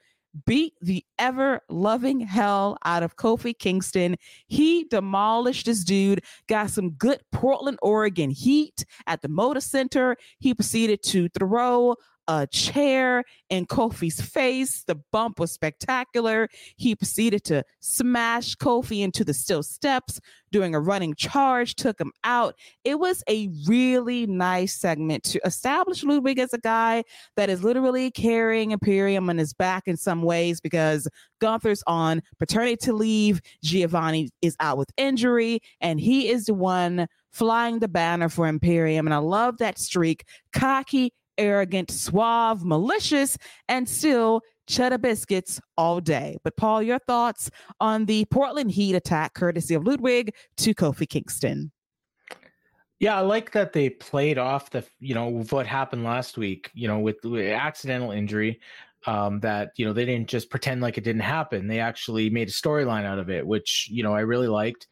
beat 0.45 0.75
the 0.81 1.03
ever 1.17 1.59
loving 1.67 2.21
hell 2.21 2.77
out 2.85 3.03
of 3.03 3.17
Kofi 3.17 3.57
Kingston. 3.57 4.15
He 4.47 4.85
demolished 4.85 5.65
this 5.65 5.83
dude, 5.83 6.23
got 6.47 6.69
some 6.69 6.91
good 6.91 7.19
Portland, 7.33 7.79
Oregon 7.81 8.29
heat 8.29 8.85
at 9.07 9.21
the 9.21 9.27
Moda 9.27 9.61
Center. 9.61 10.15
He 10.37 10.53
proceeded 10.53 11.03
to 11.03 11.27
throw 11.29 11.95
a 12.29 12.45
chair 12.45 13.23
in 13.49 13.65
Kofi's 13.65 14.21
face. 14.21 14.83
The 14.83 15.01
bump 15.11 15.39
was 15.39 15.51
spectacular. 15.51 16.47
He 16.77 16.95
proceeded 16.95 17.43
to 17.45 17.63
smash 17.79 18.55
Kofi 18.55 19.01
into 19.01 19.25
the 19.25 19.33
steel 19.33 19.63
steps, 19.63 20.21
doing 20.51 20.75
a 20.75 20.79
running 20.79 21.15
charge, 21.15 21.73
took 21.73 21.99
him 21.99 22.11
out. 22.23 22.53
It 22.83 22.99
was 22.99 23.23
a 23.27 23.49
really 23.65 24.27
nice 24.27 24.79
segment 24.79 25.23
to 25.23 25.41
establish 25.43 26.03
Ludwig 26.03 26.37
as 26.37 26.53
a 26.53 26.59
guy 26.59 27.03
that 27.35 27.49
is 27.49 27.63
literally 27.63 28.11
carrying 28.11 28.71
Imperium 28.71 29.27
on 29.29 29.39
his 29.39 29.53
back 29.53 29.87
in 29.87 29.97
some 29.97 30.21
ways 30.21 30.61
because 30.61 31.07
Gunther's 31.41 31.83
on 31.87 32.21
paternity 32.37 32.91
leave. 32.91 33.41
Giovanni 33.63 34.29
is 34.43 34.55
out 34.59 34.77
with 34.77 34.91
injury, 34.97 35.61
and 35.81 35.99
he 35.99 36.29
is 36.29 36.45
the 36.45 36.53
one 36.53 37.07
flying 37.31 37.79
the 37.79 37.87
banner 37.87 38.29
for 38.29 38.47
Imperium. 38.47 39.07
And 39.07 39.13
I 39.13 39.17
love 39.17 39.57
that 39.57 39.79
streak. 39.79 40.25
Cocky, 40.53 41.13
arrogant, 41.39 41.89
suave, 41.89 42.63
malicious, 42.63 43.37
and 43.67 43.89
still 43.89 44.41
cheddar 44.69 44.99
biscuits 44.99 45.59
all 45.75 45.99
day. 45.99 46.37
But 46.43 46.55
Paul, 46.55 46.83
your 46.83 46.99
thoughts 46.99 47.49
on 47.81 48.05
the 48.05 48.25
Portland 48.25 48.71
Heat 48.71 48.95
attack, 48.95 49.33
courtesy 49.33 49.73
of 49.73 49.85
Ludwig 49.85 50.33
to 50.57 50.73
Kofi 50.73 51.09
Kingston? 51.09 51.71
Yeah, 52.99 53.17
I 53.17 53.21
like 53.21 53.51
that 53.53 53.73
they 53.73 53.89
played 53.89 54.37
off 54.37 54.69
the, 54.69 54.85
you 54.99 55.15
know, 55.15 55.43
what 55.49 55.65
happened 55.65 56.03
last 56.03 56.37
week, 56.37 56.69
you 56.73 56.87
know, 56.87 56.99
with, 56.99 57.23
with 57.23 57.47
accidental 57.51 58.11
injury. 58.11 58.61
Um, 59.07 59.39
that 59.39 59.71
you 59.77 59.85
know 59.85 59.93
they 59.93 60.03
didn't 60.03 60.27
just 60.27 60.49
pretend 60.49 60.81
like 60.81 60.97
it 60.97 61.05
didn't 61.05 61.21
happen. 61.21 61.67
They 61.67 61.79
actually 61.79 62.29
made 62.29 62.49
a 62.49 62.51
storyline 62.51 63.05
out 63.05 63.17
of 63.17 63.29
it, 63.29 63.47
which 63.47 63.87
you 63.89 64.03
know 64.03 64.13
I 64.13 64.19
really 64.19 64.49
liked. 64.49 64.87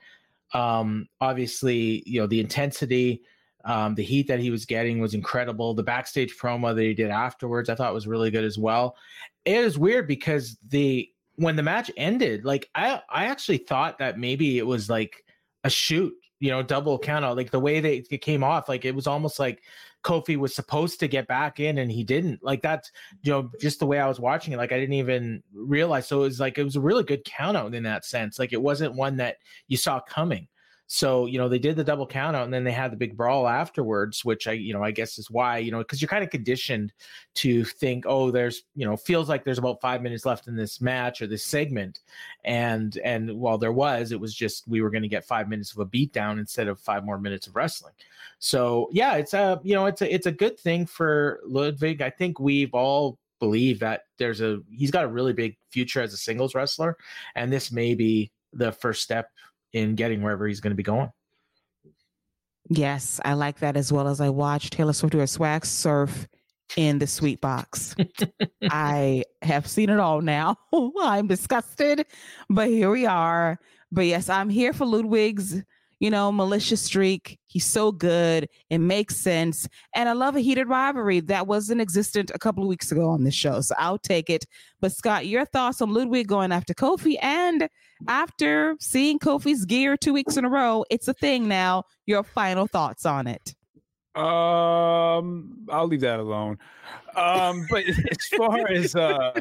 Um, 0.53 1.07
obviously, 1.19 2.03
you 2.05 2.21
know 2.21 2.25
the 2.25 2.39
intensity 2.39 3.23
um, 3.67 3.95
the 3.95 4.03
heat 4.03 4.27
that 4.27 4.39
he 4.39 4.49
was 4.49 4.65
getting 4.65 4.99
was 4.99 5.13
incredible. 5.13 5.73
The 5.73 5.83
backstage 5.83 6.37
promo 6.37 6.73
that 6.73 6.81
he 6.81 6.93
did 6.93 7.09
afterwards, 7.09 7.69
I 7.69 7.75
thought 7.75 7.93
was 7.93 8.07
really 8.07 8.31
good 8.31 8.45
as 8.45 8.57
well. 8.57 8.95
It 9.43 9.57
is 9.57 9.77
weird 9.77 10.07
because 10.07 10.57
the 10.69 11.09
when 11.35 11.57
the 11.57 11.63
match 11.63 11.91
ended, 11.97 12.45
like 12.45 12.69
I 12.73 13.01
I 13.09 13.25
actually 13.25 13.57
thought 13.57 13.99
that 13.99 14.17
maybe 14.17 14.57
it 14.57 14.65
was 14.65 14.89
like 14.89 15.25
a 15.65 15.69
shoot, 15.69 16.13
you 16.39 16.49
know, 16.49 16.63
double 16.63 16.97
count 16.97 17.25
out. 17.25 17.35
Like 17.35 17.51
the 17.51 17.59
way 17.59 17.81
that 17.81 18.07
it 18.09 18.21
came 18.21 18.41
off, 18.41 18.69
like 18.69 18.85
it 18.85 18.95
was 18.95 19.05
almost 19.05 19.37
like 19.37 19.61
Kofi 20.01 20.37
was 20.37 20.55
supposed 20.55 21.01
to 21.01 21.09
get 21.09 21.27
back 21.27 21.59
in 21.59 21.79
and 21.79 21.91
he 21.91 22.05
didn't. 22.05 22.41
Like 22.41 22.61
that's 22.61 22.89
you 23.21 23.33
know 23.33 23.51
just 23.59 23.79
the 23.79 23.85
way 23.85 23.99
I 23.99 24.07
was 24.07 24.19
watching 24.19 24.53
it. 24.53 24.57
Like 24.57 24.71
I 24.71 24.79
didn't 24.79 24.93
even 24.93 25.43
realize. 25.53 26.07
So 26.07 26.21
it 26.21 26.27
was 26.27 26.39
like 26.39 26.57
it 26.57 26.63
was 26.63 26.77
a 26.77 26.81
really 26.81 27.03
good 27.03 27.25
count 27.25 27.57
out 27.57 27.75
in 27.75 27.83
that 27.83 28.05
sense. 28.05 28.39
Like 28.39 28.53
it 28.53 28.61
wasn't 28.61 28.95
one 28.95 29.17
that 29.17 29.37
you 29.67 29.75
saw 29.75 29.99
coming. 29.99 30.47
So, 30.89 31.25
you 31.25 31.37
know, 31.37 31.49
they 31.49 31.59
did 31.59 31.75
the 31.75 31.83
double 31.83 32.07
count 32.07 32.37
out 32.37 32.45
and 32.45 32.53
then 32.53 32.63
they 32.63 32.71
had 32.71 32.93
the 32.93 32.97
big 32.97 33.17
brawl 33.17 33.45
afterwards, 33.45 34.23
which 34.23 34.47
I, 34.47 34.53
you 34.53 34.73
know, 34.73 34.81
I 34.81 34.91
guess 34.91 35.19
is 35.19 35.29
why, 35.29 35.57
you 35.57 35.69
know, 35.69 35.79
because 35.79 36.01
you're 36.01 36.07
kind 36.07 36.23
of 36.23 36.29
conditioned 36.29 36.93
to 37.35 37.65
think, 37.65 38.05
oh, 38.07 38.31
there's, 38.31 38.63
you 38.73 38.85
know, 38.85 38.95
feels 38.95 39.27
like 39.27 39.43
there's 39.43 39.57
about 39.57 39.81
five 39.81 40.01
minutes 40.01 40.25
left 40.25 40.47
in 40.47 40.55
this 40.55 40.79
match 40.79 41.21
or 41.21 41.27
this 41.27 41.43
segment. 41.43 41.99
And 42.45 42.97
and 43.03 43.37
while 43.37 43.57
there 43.57 43.73
was, 43.73 44.13
it 44.13 44.19
was 44.19 44.33
just 44.33 44.65
we 44.65 44.81
were 44.81 44.89
going 44.89 45.03
to 45.03 45.09
get 45.09 45.25
five 45.25 45.49
minutes 45.49 45.73
of 45.73 45.79
a 45.79 45.85
beatdown 45.85 46.39
instead 46.39 46.69
of 46.69 46.79
five 46.79 47.03
more 47.03 47.19
minutes 47.19 47.47
of 47.47 47.55
wrestling. 47.57 47.93
So 48.39 48.87
yeah, 48.93 49.15
it's 49.15 49.33
a 49.33 49.59
you 49.63 49.75
know, 49.75 49.87
it's 49.87 50.01
a 50.01 50.13
it's 50.13 50.27
a 50.27 50.31
good 50.31 50.57
thing 50.57 50.85
for 50.85 51.41
Ludwig. 51.45 52.01
I 52.01 52.09
think 52.09 52.39
we've 52.39 52.73
all 52.73 53.19
believe 53.39 53.79
that 53.79 54.03
there's 54.17 54.39
a 54.39 54.61
he's 54.71 54.91
got 54.91 55.03
a 55.03 55.09
really 55.09 55.33
big 55.33 55.57
future 55.69 56.01
as 56.01 56.13
a 56.13 56.17
singles 56.17 56.55
wrestler, 56.55 56.95
and 57.35 57.51
this 57.51 57.73
may 57.73 57.93
be 57.93 58.31
the 58.53 58.71
first 58.71 59.03
step 59.03 59.31
in 59.73 59.95
getting 59.95 60.21
wherever 60.21 60.47
he's 60.47 60.59
going 60.59 60.71
to 60.71 60.75
be 60.75 60.83
going. 60.83 61.11
Yes, 62.69 63.19
I 63.23 63.33
like 63.33 63.59
that 63.59 63.77
as 63.77 63.93
well 63.93 64.07
as 64.07 64.19
I 64.19 64.29
watched 64.29 64.73
Taylor 64.73 64.93
Swift 64.93 65.13
do 65.13 65.21
a 65.21 65.27
swag 65.27 65.65
surf 65.65 66.27
in 66.75 66.99
the 66.99 67.07
sweet 67.07 67.39
box. 67.39 67.95
I 68.63 69.23
have 69.41 69.67
seen 69.67 69.89
it 69.89 69.99
all 69.99 70.21
now. 70.21 70.57
I'm 71.01 71.27
disgusted, 71.27 72.05
but 72.49 72.67
here 72.67 72.91
we 72.91 73.05
are. 73.05 73.57
But 73.91 74.05
yes, 74.05 74.27
I'm 74.27 74.49
here 74.49 74.73
for 74.73 74.85
Ludwig's 74.85 75.63
you 75.99 76.09
know, 76.09 76.31
malicious 76.31 76.81
streak. 76.81 77.39
He's 77.47 77.65
so 77.65 77.91
good. 77.91 78.47
It 78.69 78.77
makes 78.79 79.15
sense. 79.15 79.67
And 79.95 80.07
I 80.07 80.13
love 80.13 80.35
a 80.35 80.39
heated 80.39 80.67
rivalry 80.67 81.21
that 81.21 81.47
wasn't 81.47 81.81
existent 81.81 82.31
a 82.33 82.39
couple 82.39 82.63
of 82.63 82.69
weeks 82.69 82.91
ago 82.91 83.09
on 83.09 83.23
this 83.23 83.33
show. 83.33 83.61
So 83.61 83.75
I'll 83.77 83.97
take 83.97 84.29
it. 84.29 84.45
But 84.79 84.91
Scott, 84.91 85.27
your 85.27 85.45
thoughts 85.45 85.81
on 85.81 85.93
Ludwig 85.93 86.27
going 86.27 86.51
after 86.51 86.73
Kofi 86.73 87.15
and 87.21 87.67
after 88.07 88.75
seeing 88.79 89.19
Kofi's 89.19 89.65
gear 89.65 89.97
two 89.97 90.13
weeks 90.13 90.37
in 90.37 90.45
a 90.45 90.49
row, 90.49 90.85
it's 90.89 91.07
a 91.07 91.13
thing 91.13 91.47
now. 91.47 91.83
Your 92.05 92.23
final 92.23 92.67
thoughts 92.67 93.05
on 93.05 93.27
it. 93.27 93.55
Um, 94.15 95.67
I'll 95.69 95.87
leave 95.87 96.01
that 96.01 96.19
alone. 96.19 96.57
Um, 97.15 97.65
but 97.69 97.83
as 97.87 98.27
far 98.35 98.67
as 98.67 98.95
uh 98.95 99.33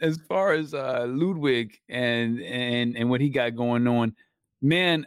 as 0.00 0.18
far 0.28 0.52
as 0.52 0.74
uh 0.74 1.06
Ludwig 1.08 1.78
and 1.88 2.40
and 2.40 2.96
and 2.96 3.08
what 3.08 3.20
he 3.20 3.30
got 3.30 3.56
going 3.56 3.86
on, 3.86 4.14
man, 4.60 5.06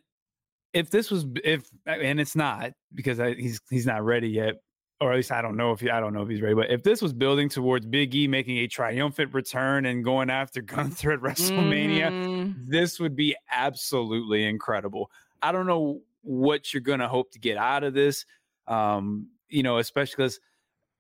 if 0.76 0.90
this 0.90 1.10
was 1.10 1.26
if 1.44 1.70
and 1.88 2.20
it's 2.20 2.36
not 2.36 2.74
because 2.94 3.20
I, 3.20 3.34
he's 3.34 3.62
he's 3.70 3.86
not 3.86 4.04
ready 4.04 4.28
yet, 4.30 4.56
or 5.00 5.12
at 5.12 5.16
least 5.16 5.32
I 5.32 5.42
don't 5.42 5.56
know 5.56 5.72
if 5.72 5.80
he, 5.80 5.90
I 5.90 6.02
don't 6.02 6.14
know 6.14 6.22
if 6.22 6.30
he's 6.30 6.42
ready. 6.42 6.54
But 6.54 6.70
if 6.70 6.84
this 6.84 7.02
was 7.02 7.14
building 7.14 7.48
towards 7.48 7.86
Big 7.86 8.14
E 8.14 8.28
making 8.28 8.58
a 8.58 8.68
triumphant 8.68 9.34
return 9.34 9.86
and 9.86 10.04
going 10.04 10.30
after 10.30 10.62
Gunther 10.74 11.14
at 11.14 11.20
WrestleMania, 11.22 12.12
Mm, 12.12 12.56
this 12.68 13.00
would 13.00 13.16
be 13.16 13.36
absolutely 13.50 14.44
incredible. 14.44 15.10
I 15.42 15.54
don't 15.54 15.66
know 15.66 16.02
what 16.22 16.74
you're 16.74 16.82
gonna 16.82 17.08
hope 17.08 17.32
to 17.32 17.40
get 17.40 17.58
out 17.58 17.84
of 17.84 17.94
this. 17.94 18.26
Um, 18.68 19.30
you 19.48 19.64
know, 19.64 19.78
especially 19.78 20.16
because 20.18 20.40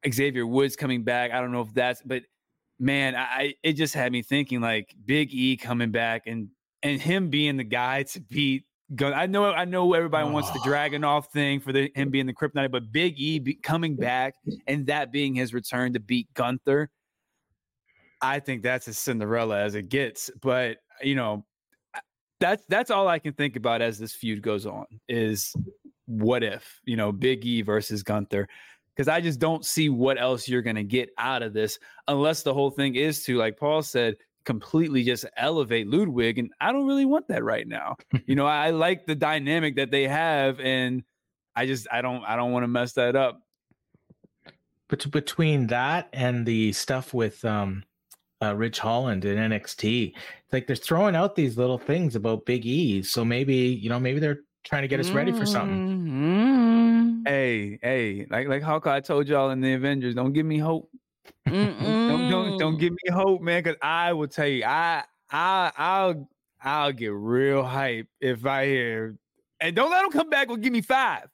Xavier 0.10 0.48
Woods 0.48 0.78
coming 0.78 1.04
back. 1.04 1.32
I 1.32 1.42
don't 1.42 1.52
know 1.52 1.62
if 1.62 1.74
that's, 1.74 2.02
but 2.02 2.24
man, 2.80 3.14
I 3.16 3.56
it 3.62 3.74
just 3.74 3.94
had 3.94 4.14
me 4.14 4.22
thinking 4.22 4.62
like 4.62 4.96
Big 5.04 5.34
E 5.34 5.58
coming 5.58 5.92
back 5.92 6.28
and 6.28 6.48
and 6.82 7.02
him 7.02 7.30
being 7.30 7.58
the 7.58 7.64
guy 7.66 8.04
to 8.04 8.22
beat 8.22 8.64
Gun. 8.94 9.14
I 9.14 9.26
know 9.26 9.46
I 9.46 9.66
know 9.66 9.94
everybody 9.94 10.30
wants 10.30 10.52
the 10.52 10.60
ah. 10.60 10.66
Dragonoff 10.66 11.28
thing 11.32 11.60
for 11.60 11.74
the 11.74 11.92
him 11.96 12.12
being 12.12 12.28
the 12.28 12.34
Kryptonite, 12.34 12.72
but 12.72 12.92
Big 12.92 13.18
E 13.18 13.40
be, 13.40 13.56
coming 13.56 13.96
back 13.96 14.36
and 14.68 14.86
that 14.88 15.12
being 15.12 15.34
his 15.34 15.56
return 15.56 15.94
to 15.94 16.00
beat 16.00 16.32
Gunther, 16.36 16.92
I 18.22 18.40
think 18.40 18.62
that's 18.62 18.88
as 18.88 19.00
Cinderella 19.00 19.60
as 19.60 19.74
it 19.74 19.90
gets. 19.90 20.30
But 20.40 20.78
you 21.02 21.16
know, 21.16 21.46
that's 22.40 22.64
that's 22.70 22.92
all 22.92 23.08
I 23.08 23.18
can 23.18 23.34
think 23.34 23.56
about 23.56 23.82
as 23.82 23.98
this 23.98 24.14
feud 24.14 24.44
goes 24.44 24.68
on 24.68 24.86
is 25.10 25.56
what 26.06 26.44
if 26.44 26.80
you 26.84 26.96
know 26.96 27.12
Big 27.12 27.44
E 27.44 27.64
versus 27.64 28.04
Gunther 28.04 28.48
because 28.96 29.08
I 29.08 29.20
just 29.20 29.40
don't 29.40 29.66
see 29.66 29.90
what 29.90 30.20
else 30.20 30.48
you're 30.48 30.62
going 30.62 30.78
to 30.78 30.84
get 30.84 31.10
out 31.18 31.44
of 31.44 31.54
this 31.54 31.80
unless 32.08 32.44
the 32.44 32.54
whole 32.54 32.72
thing 32.72 32.96
is 32.96 33.24
to, 33.26 33.36
like 33.38 33.58
Paul 33.58 33.82
said, 33.82 34.16
completely 34.46 35.04
just 35.04 35.26
elevate 35.36 35.88
Ludwig. 35.88 36.40
And 36.40 36.52
I 36.62 36.72
don't 36.72 36.88
really 36.88 37.06
want 37.06 37.28
that 37.28 37.44
right 37.44 37.68
now. 37.68 37.98
you 38.26 38.36
know, 38.36 38.46
I 38.46 38.70
like 38.72 39.06
the 39.06 39.16
dynamic 39.16 39.76
that 39.76 39.92
they 39.92 40.08
have, 40.08 40.60
and 40.60 41.04
I 41.56 41.66
just 41.66 41.88
I 41.92 42.02
don't 42.02 42.24
I 42.24 42.36
don't 42.36 42.52
want 42.52 42.64
to 42.64 42.68
mess 42.68 42.94
that 42.94 43.16
up. 43.16 43.42
But 44.88 45.10
between 45.12 45.68
that 45.68 46.10
and 46.14 46.46
the 46.46 46.72
stuff 46.74 47.14
with 47.14 47.44
um 47.44 47.84
uh, 48.42 48.56
Ridge 48.56 48.80
Holland 48.80 49.26
in 49.26 49.38
NXT, 49.38 50.14
it's 50.14 50.54
like 50.54 50.68
they're 50.68 50.76
throwing 50.76 51.16
out 51.16 51.36
these 51.36 51.58
little 51.58 51.80
things 51.80 52.16
about 52.16 52.46
Big 52.46 52.66
E. 52.66 53.02
So 53.02 53.26
maybe 53.26 53.56
you 53.56 53.90
know 53.90 54.00
maybe 54.00 54.20
they're 54.20 54.42
trying 54.64 54.82
to 54.82 54.88
get 54.88 55.00
us 55.00 55.12
ready 55.12 55.32
for 55.32 55.46
something. 55.46 55.80
mm, 55.80 57.28
Hey, 57.28 57.80
hey, 57.82 58.28
like 58.30 58.48
like 58.48 58.62
Hawkeye 58.62 59.00
told 59.00 59.28
y'all 59.28 59.50
in 59.50 59.62
the 59.62 59.74
Avengers, 59.74 60.16
don't 60.16 60.34
give 60.34 60.46
me 60.46 60.60
hope. 60.60 60.90
Don't 61.46 62.30
don't 62.30 62.58
don't 62.58 62.78
give 62.78 62.92
me 62.92 63.12
hope, 63.12 63.42
man. 63.42 63.64
Because 63.64 63.78
I 63.82 64.14
will 64.14 64.28
tell 64.28 64.48
you, 64.48 64.64
I 64.64 65.04
I 65.30 65.72
I'll 65.78 66.30
I'll 66.64 66.92
get 66.92 67.12
real 67.14 67.64
hype 67.64 68.08
if 68.20 68.46
I 68.46 68.66
hear. 68.66 69.18
And 69.60 69.76
don't 69.76 69.92
let 69.92 70.02
them 70.02 70.12
come 70.12 70.30
back 70.30 70.50
with 70.50 70.62
give 70.62 70.74
me 70.74 70.82
five. 70.82 71.28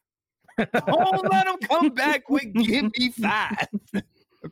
don't 0.58 1.32
let 1.32 1.46
them 1.46 1.58
come 1.68 1.90
back 1.90 2.30
with 2.30 2.54
give 2.54 2.92
me 2.98 3.10
five. 3.22 3.68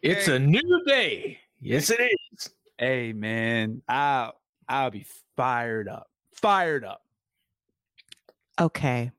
It's 0.01 0.27
a 0.27 0.39
new 0.39 0.83
day. 0.85 1.39
Yes, 1.61 1.89
it 1.89 1.99
is. 1.99 2.49
hey 2.77 3.13
man, 3.13 3.81
I'll 3.87 4.39
I'll 4.67 4.91
be 4.91 5.05
fired 5.35 5.87
up, 5.87 6.07
fired 6.33 6.83
up. 6.85 7.01
Okay. 8.59 9.11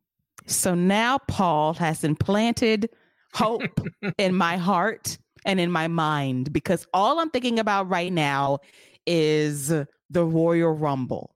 So 0.46 0.74
now 0.74 1.18
Paul 1.28 1.74
has 1.74 2.02
implanted 2.02 2.90
hope 3.34 3.62
in 4.18 4.34
my 4.34 4.56
heart 4.56 5.18
and 5.44 5.60
in 5.60 5.70
my 5.70 5.88
mind 5.88 6.52
because 6.52 6.86
all 6.92 7.18
I'm 7.18 7.30
thinking 7.30 7.58
about 7.58 7.88
right 7.88 8.12
now 8.12 8.58
is 9.06 9.68
the 9.68 10.24
Royal 10.24 10.72
Rumble. 10.72 11.34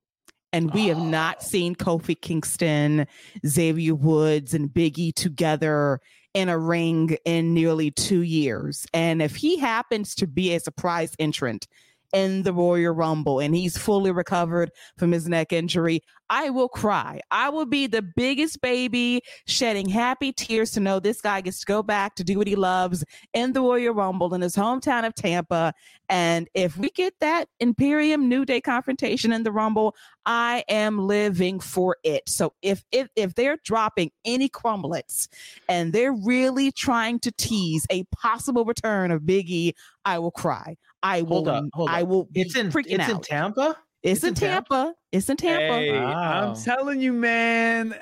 And 0.53 0.73
we 0.73 0.87
have 0.87 0.99
not 1.03 1.38
Oh. 1.40 1.45
seen 1.45 1.75
Kofi 1.75 2.21
Kingston, 2.21 3.07
Xavier 3.45 3.95
Woods, 3.95 4.55
and 4.55 4.69
Biggie 4.69 5.12
together 5.12 6.01
in 6.33 6.49
a 6.49 6.59
ring 6.59 7.17
in 7.25 7.55
nearly 7.55 7.90
two 7.90 8.21
years. 8.21 8.87
And 8.95 9.21
if 9.21 9.37
he 9.37 9.57
happens 9.59 10.14
to 10.17 10.27
be 10.27 10.55
a 10.55 10.61
surprise 10.61 11.14
entrant 11.19 11.67
in 12.14 12.42
the 12.44 12.53
Royal 12.53 12.94
Rumble 12.94 13.40
and 13.40 13.55
he's 13.55 13.77
fully 13.77 14.12
recovered 14.12 14.70
from 14.96 15.12
his 15.12 15.29
neck 15.29 15.53
injury, 15.53 16.00
I 16.31 16.48
will 16.50 16.68
cry. 16.68 17.20
I 17.31 17.50
will 17.50 17.66
be 17.66 17.87
the 17.87 18.00
biggest 18.03 18.61
baby 18.62 19.20
shedding 19.46 19.88
happy 19.88 20.33
tears 20.33 20.70
to 20.72 20.81
know 20.81 20.98
this 20.98 21.20
guy 21.20 21.40
gets 21.40 21.61
to 21.61 21.66
go 21.66 21.83
back 21.83 22.14
to 22.16 22.24
do 22.24 22.38
what 22.38 22.46
he 22.46 22.57
loves 22.57 23.05
in 23.35 23.53
the 23.53 23.61
Royal 23.61 23.92
Rumble 23.92 24.33
in 24.33 24.40
his 24.40 24.57
hometown 24.57 25.07
of 25.07 25.14
Tampa. 25.14 25.74
And 26.09 26.48
if 26.55 26.77
we 26.77 26.90
get 26.90 27.14
that 27.20 27.48
Imperium 27.61 28.29
New 28.29 28.44
Day 28.44 28.61
confrontation 28.61 29.33
in 29.33 29.42
the 29.42 29.53
Rumble, 29.53 29.94
I 30.27 30.64
am 30.68 31.07
living 31.07 31.61
for 31.61 31.96
it. 32.05 32.29
So 32.29 32.55
if 32.62 32.85
if 32.92 33.09
if 33.16 33.35
they're 33.35 33.59
dropping 33.64 34.11
any 34.24 34.48
crumblets 34.48 35.29
and 35.68 35.92
they're 35.92 36.14
really 36.14 36.72
trying 36.72 37.20
to 37.20 37.33
tease 37.33 37.87
a 37.90 38.05
possible 38.05 38.64
return 38.64 39.11
of 39.11 39.22
Biggie, 39.22 39.72
I 40.05 40.18
will 40.18 40.31
cry. 40.31 40.77
I 41.05 41.21
will 41.23 41.29
Hold 41.45 41.49
up, 41.49 41.64
hold 41.75 41.90
I 41.90 42.03
will 42.03 42.25
be 42.25 42.40
It's 42.40 42.57
in 42.57 42.71
freaking 42.71 42.99
it's 42.99 43.09
in. 43.11 43.21
Tampa. 43.21 43.77
it's, 44.03 44.19
it's 44.19 44.25
in 44.25 44.29
in 44.31 44.35
Tampa? 44.35 44.75
Tampa. 44.75 44.95
It's 45.12 45.29
in 45.29 45.37
Tampa. 45.37 45.75
Hey, 45.79 45.93
Wow. 45.93 46.49
I'm 46.55 46.57
telling 46.62 47.01
you, 47.01 47.12
man. 47.12 47.95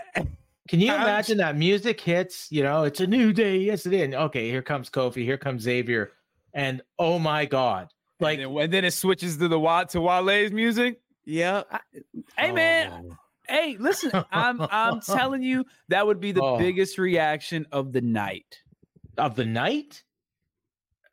Can 0.69 0.79
you 0.81 0.87
imagine 0.95 1.37
that 1.39 1.57
music 1.57 2.01
hits? 2.01 2.47
You 2.51 2.63
know, 2.63 2.85
it's 2.85 3.01
a 3.01 3.07
new 3.07 3.33
day. 3.33 3.59
Yes, 3.59 3.85
it 3.87 3.93
is. 3.93 4.15
Okay, 4.15 4.49
here 4.49 4.63
comes 4.63 4.89
Kofi. 4.89 5.25
Here 5.25 5.37
comes 5.37 5.63
Xavier, 5.63 6.13
and 6.55 6.81
oh 6.99 7.19
my 7.19 7.45
God! 7.45 7.89
Like, 8.21 8.39
and, 8.39 8.57
then, 8.57 8.63
and 8.65 8.73
then 8.73 8.85
it 8.85 8.93
switches 8.93 9.37
to 9.39 9.49
the 9.49 9.59
Wa- 9.59 9.85
to 9.85 10.01
Wale's 10.01 10.53
music. 10.53 11.01
Yep. 11.27 11.69
Hey 12.39 12.51
oh. 12.51 12.55
man, 12.55 12.93
oh. 13.11 13.17
hey, 13.49 13.77
listen, 13.79 14.13
I'm 14.31 14.61
I'm 14.71 15.01
telling 15.07 15.43
you 15.43 15.65
that 15.89 16.07
would 16.07 16.21
be 16.21 16.31
the 16.33 16.43
Oh. 16.43 16.57
biggest 16.57 16.97
reaction 16.97 17.67
of 17.73 17.93
the 17.93 18.01
night. 18.01 18.61
of 19.19 19.35
the 19.35 19.45
night. 19.45 20.05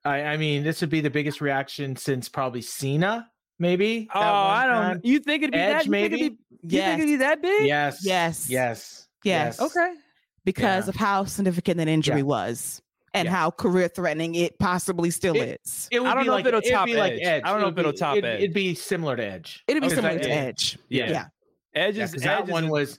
I, 0.06 0.22
I 0.24 0.38
mean, 0.38 0.64
this 0.64 0.82
would 0.82 0.90
be 0.90 1.02
the 1.02 1.10
biggest 1.10 1.42
reaction 1.42 1.96
since 1.96 2.30
probably 2.30 2.62
Cena, 2.62 3.30
maybe. 3.60 4.08
Oh, 4.14 4.20
I 4.20 4.66
don't. 4.66 4.76
time. 4.76 5.02
You 5.04 5.20
think 5.20 5.44
it'd 5.44 5.52
be 5.54 5.58
Edge, 5.58 5.74
that? 5.78 5.86
You 5.86 5.92
think 5.92 6.06
it'd 6.06 6.20
maybe? 6.22 6.30
be, 6.30 6.36
you 6.36 6.80
Yes. 6.80 6.88
think 6.90 7.00
it'd 7.02 7.08
be 7.14 7.16
that 7.18 7.42
big? 7.42 7.68
Yes. 7.68 8.00
Yes. 8.06 8.50
Yes. 8.50 9.08
Yes. 9.24 9.60
Okay. 9.62 9.94
because 10.46 10.86
Yeah. 10.86 10.90
of 10.90 10.96
how 10.96 11.26
significant 11.26 11.78
that 11.78 11.88
injury 11.90 12.18
Yeah. 12.20 12.24
was 12.24 12.82
and 13.14 13.26
Yeah. 13.26 13.32
how 13.32 13.52
career 13.52 13.88
threatening 13.90 14.36
it 14.36 14.58
possibly 14.58 15.12
still 15.12 15.36
It- 15.36 15.60
is. 15.64 15.88
It 15.92 16.00
would 16.00 16.08
I 16.10 16.14
don't 16.14 16.24
be 16.24 16.28
know 16.28 16.34
if 16.34 16.38
like, 16.38 16.46
it'll 16.48 16.60
it'd 16.60 16.72
top 16.72 16.86
be 16.86 16.96
like 16.96 17.14
Edge. 17.14 17.20
Edge. 17.22 17.44
I 17.44 17.50
don't 17.50 17.58
It 17.58 17.62
know 17.62 17.68
if 17.68 17.78
it'll 17.78 17.92
be- 17.92 17.98
top 17.98 18.18
it'd, 18.18 18.26
Edge. 18.30 18.40
It'd 18.42 18.54
be 18.54 18.74
similar 18.76 19.16
to 19.18 19.24
Edge. 19.24 19.64
It'd 19.68 19.82
be 19.82 19.88
Okay, 19.88 19.96
similar 19.96 20.18
to 20.20 20.28
yeah. 20.30 20.34
Edge. 20.36 20.78
Yeah. 20.88 21.10
Yeah. 21.10 21.26
Edge 21.76 21.98
Yeah, 21.98 22.04
is 22.06 22.14
'cause 22.14 22.22
Edge 22.22 22.28
that 22.28 22.44
is 22.46 22.50
one 22.50 22.66
a- 22.66 22.72
was. 22.72 22.98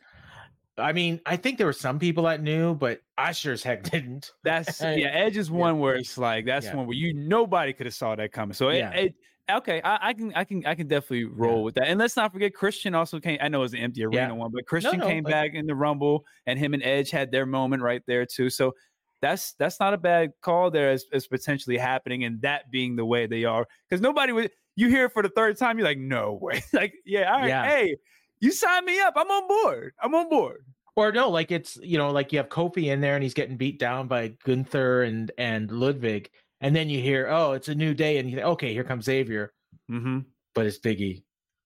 I 0.78 0.92
mean, 0.92 1.20
I 1.26 1.36
think 1.36 1.56
there 1.58 1.66
were 1.66 1.72
some 1.72 1.98
people 1.98 2.24
that 2.24 2.42
knew, 2.42 2.74
but 2.74 3.00
I 3.20 3.32
sure 3.32 3.52
as 3.52 3.62
heck 3.62 3.82
didn't. 3.84 4.32
That's 4.44 4.80
yeah. 4.80 5.08
Edge 5.08 5.36
is 5.36 5.50
one 5.50 5.78
where 5.78 5.94
it's 5.94 6.16
like 6.18 6.46
that's 6.46 6.66
Yeah. 6.66 6.76
one 6.76 6.86
where 6.86 6.96
you 6.96 7.14
nobody 7.14 7.72
could 7.72 7.86
have 7.86 7.94
saw 7.94 8.14
that 8.16 8.32
coming. 8.32 8.54
So 8.54 8.68
it, 8.68 8.78
Yeah. 8.78 8.90
it, 8.92 9.14
Okay, 9.48 9.80
I, 9.82 10.10
I, 10.10 10.12
can 10.12 10.32
I 10.34 10.44
can 10.44 10.64
I 10.64 10.76
can 10.76 10.86
definitely 10.86 11.24
roll 11.24 11.58
yeah. 11.58 11.62
with 11.64 11.74
that. 11.74 11.88
And 11.88 11.98
let's 11.98 12.16
not 12.16 12.32
forget 12.32 12.54
Christian 12.54 12.94
also 12.94 13.18
came. 13.18 13.36
I 13.40 13.48
know 13.48 13.58
it 13.58 13.62
was 13.62 13.72
an 13.72 13.80
empty 13.80 14.04
arena 14.04 14.28
yeah. 14.28 14.32
one, 14.32 14.52
but 14.52 14.64
Christian 14.64 14.98
no, 15.00 15.06
no, 15.06 15.10
came 15.10 15.24
but... 15.24 15.30
back 15.30 15.54
in 15.54 15.66
the 15.66 15.74
Rumble, 15.74 16.24
and 16.46 16.56
him 16.56 16.72
and 16.72 16.82
Edge 16.84 17.10
had 17.10 17.32
their 17.32 17.46
moment 17.46 17.82
right 17.82 18.00
there 18.06 18.24
too. 18.24 18.48
So 18.48 18.74
that's 19.20 19.54
that's 19.54 19.80
not 19.80 19.92
a 19.92 19.98
bad 19.98 20.32
call 20.40 20.70
there 20.70 20.90
as, 20.90 21.04
as 21.12 21.26
potentially 21.26 21.76
happening, 21.76 22.24
and 22.24 22.40
that 22.42 22.70
being 22.70 22.94
the 22.94 23.04
way 23.04 23.26
they 23.26 23.44
are. 23.44 23.66
Because 23.88 24.00
nobody 24.00 24.32
would 24.32 24.50
you 24.76 24.88
hear 24.88 25.06
it 25.06 25.12
for 25.12 25.22
the 25.22 25.28
third 25.30 25.58
time, 25.58 25.78
you're 25.78 25.86
like, 25.86 25.98
no 25.98 26.38
way. 26.40 26.62
like, 26.72 26.94
yeah, 27.04 27.32
all 27.32 27.40
right, 27.40 27.48
yeah. 27.48 27.66
hey, 27.66 27.96
you 28.40 28.52
sign 28.52 28.84
me 28.84 29.00
up. 29.00 29.14
I'm 29.16 29.30
on 29.30 29.48
board. 29.48 29.94
I'm 30.02 30.14
on 30.14 30.28
board. 30.28 30.64
Or 31.00 31.12
no, 31.12 31.30
like 31.30 31.50
it's 31.50 31.78
you 31.82 31.96
know, 31.96 32.10
like 32.10 32.30
you 32.30 32.38
have 32.38 32.50
Kofi 32.50 32.92
in 32.92 33.00
there 33.00 33.14
and 33.14 33.22
he's 33.22 33.32
getting 33.32 33.56
beat 33.56 33.78
down 33.78 34.06
by 34.06 34.34
Gunther 34.44 35.04
and 35.04 35.32
and 35.38 35.72
Ludwig, 35.72 36.28
and 36.60 36.76
then 36.76 36.90
you 36.90 37.00
hear, 37.00 37.26
oh, 37.30 37.52
it's 37.52 37.68
a 37.68 37.74
new 37.74 37.94
day, 37.94 38.18
and 38.18 38.28
you 38.28 38.36
think, 38.36 38.46
okay, 38.46 38.74
here 38.74 38.84
comes 38.84 39.06
Xavier, 39.06 39.54
mm-hmm. 39.90 40.18
but 40.54 40.66
it's 40.66 40.78
Biggie. 40.78 41.22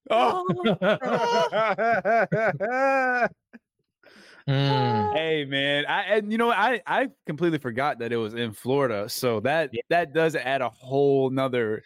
Oh. 0.09 0.47
mm. 4.49 5.16
Hey 5.16 5.45
man, 5.47 5.85
I 5.87 6.03
and 6.03 6.30
you 6.30 6.39
know 6.39 6.53
I 6.53 6.80
I 6.87 7.09
completely 7.26 7.59
forgot 7.59 7.99
that 7.99 8.12
it 8.12 8.18
was 8.18 8.35
in 8.35 8.53
Florida, 8.53 9.09
so 9.09 9.41
that 9.41 9.70
yeah. 9.72 9.82
that 9.91 10.14
does 10.14 10.37
add 10.37 10.62
a 10.62 10.68
whole 10.68 11.30
nother 11.30 11.82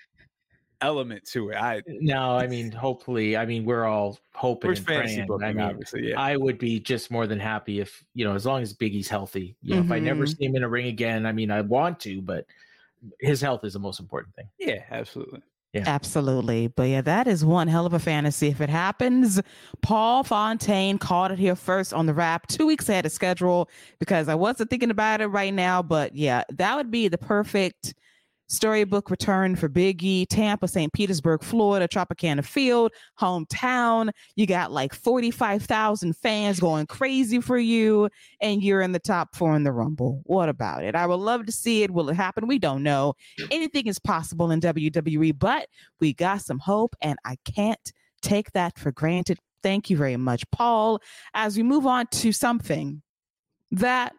element 0.80 1.24
to 1.26 1.50
it. 1.50 1.56
I 1.56 1.82
no, 1.86 2.36
I 2.36 2.46
mean, 2.46 2.70
hopefully, 2.70 3.36
I 3.36 3.46
mean, 3.46 3.64
we're 3.64 3.84
all 3.84 4.18
hoping 4.34 4.68
we're 4.68 4.76
and 4.76 4.86
praying. 4.86 5.26
Booking, 5.26 5.46
I 5.46 5.52
mean, 5.52 5.64
obviously, 5.64 6.10
yeah. 6.10 6.20
I 6.20 6.36
would 6.36 6.58
be 6.58 6.80
just 6.80 7.10
more 7.10 7.26
than 7.26 7.38
happy 7.38 7.80
if 7.80 8.04
you 8.14 8.24
know, 8.24 8.34
as 8.34 8.46
long 8.46 8.62
as 8.62 8.72
Big 8.72 8.94
E's 8.94 9.08
healthy. 9.08 9.56
You 9.62 9.74
know, 9.74 9.80
mm-hmm. 9.82 9.92
if 9.92 9.96
I 9.96 9.98
never 9.98 10.24
mm-hmm. 10.24 10.38
see 10.38 10.44
him 10.46 10.56
in 10.56 10.62
a 10.62 10.68
ring 10.68 10.86
again, 10.86 11.26
I 11.26 11.32
mean, 11.32 11.50
I 11.50 11.60
want 11.60 12.00
to, 12.00 12.20
but 12.22 12.46
his 13.20 13.40
health 13.40 13.64
is 13.64 13.72
the 13.74 13.78
most 13.78 14.00
important 14.00 14.34
thing. 14.34 14.48
Yeah, 14.58 14.82
absolutely. 14.90 15.42
Yeah. 15.74 15.84
Absolutely. 15.86 16.68
But 16.68 16.84
yeah, 16.84 17.02
that 17.02 17.26
is 17.26 17.44
one 17.44 17.68
hell 17.68 17.84
of 17.84 17.92
a 17.92 17.98
fantasy. 17.98 18.48
If 18.48 18.62
it 18.62 18.70
happens, 18.70 19.40
Paul 19.82 20.24
Fontaine 20.24 20.96
called 20.96 21.30
it 21.30 21.38
here 21.38 21.54
first 21.54 21.92
on 21.92 22.06
the 22.06 22.14
wrap, 22.14 22.46
two 22.46 22.66
weeks 22.66 22.88
ahead 22.88 23.04
of 23.04 23.12
schedule, 23.12 23.68
because 23.98 24.28
I 24.30 24.34
wasn't 24.34 24.70
thinking 24.70 24.90
about 24.90 25.20
it 25.20 25.26
right 25.26 25.52
now. 25.52 25.82
But 25.82 26.16
yeah, 26.16 26.44
that 26.54 26.74
would 26.76 26.90
be 26.90 27.08
the 27.08 27.18
perfect 27.18 27.94
Storybook 28.48 29.10
return 29.10 29.56
for 29.56 29.68
Biggie, 29.68 30.26
Tampa, 30.28 30.66
St. 30.66 30.92
Petersburg, 30.92 31.42
Florida, 31.42 31.86
Tropicana 31.86 32.44
Field, 32.44 32.92
hometown. 33.20 34.10
You 34.36 34.46
got 34.46 34.72
like 34.72 34.94
45,000 34.94 36.16
fans 36.16 36.58
going 36.58 36.86
crazy 36.86 37.40
for 37.40 37.58
you, 37.58 38.08
and 38.40 38.62
you're 38.62 38.80
in 38.80 38.92
the 38.92 38.98
top 38.98 39.36
four 39.36 39.54
in 39.54 39.64
the 39.64 39.72
Rumble. 39.72 40.22
What 40.24 40.48
about 40.48 40.82
it? 40.82 40.94
I 40.94 41.06
would 41.06 41.16
love 41.16 41.46
to 41.46 41.52
see 41.52 41.82
it. 41.82 41.90
Will 41.90 42.08
it 42.08 42.14
happen? 42.14 42.46
We 42.46 42.58
don't 42.58 42.82
know. 42.82 43.14
Anything 43.50 43.86
is 43.86 43.98
possible 43.98 44.50
in 44.50 44.60
WWE, 44.60 45.38
but 45.38 45.68
we 46.00 46.14
got 46.14 46.40
some 46.40 46.58
hope, 46.58 46.96
and 47.02 47.18
I 47.24 47.36
can't 47.44 47.92
take 48.22 48.52
that 48.52 48.78
for 48.78 48.92
granted. 48.92 49.38
Thank 49.62 49.90
you 49.90 49.96
very 49.96 50.16
much, 50.16 50.44
Paul. 50.50 51.00
As 51.34 51.56
we 51.56 51.62
move 51.62 51.86
on 51.86 52.06
to 52.06 52.32
something 52.32 53.02
that 53.72 54.12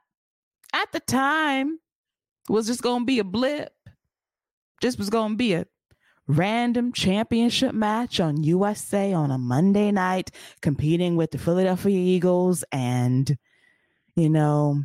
at 0.73 0.91
the 0.91 0.99
time 0.99 1.79
was 2.47 2.67
just 2.67 2.81
going 2.81 3.01
to 3.01 3.05
be 3.05 3.19
a 3.19 3.23
blip 3.23 3.71
this 4.81 4.97
was 4.97 5.09
going 5.09 5.31
to 5.31 5.37
be 5.37 5.53
a 5.53 5.65
random 6.27 6.93
championship 6.93 7.73
match 7.73 8.19
on 8.19 8.43
USA 8.43 9.13
on 9.13 9.31
a 9.31 9.37
Monday 9.37 9.91
night, 9.91 10.31
competing 10.61 11.15
with 11.15 11.31
the 11.31 11.37
Philadelphia 11.37 11.97
Eagles 11.97 12.63
and, 12.71 13.37
you 14.15 14.29
know, 14.29 14.83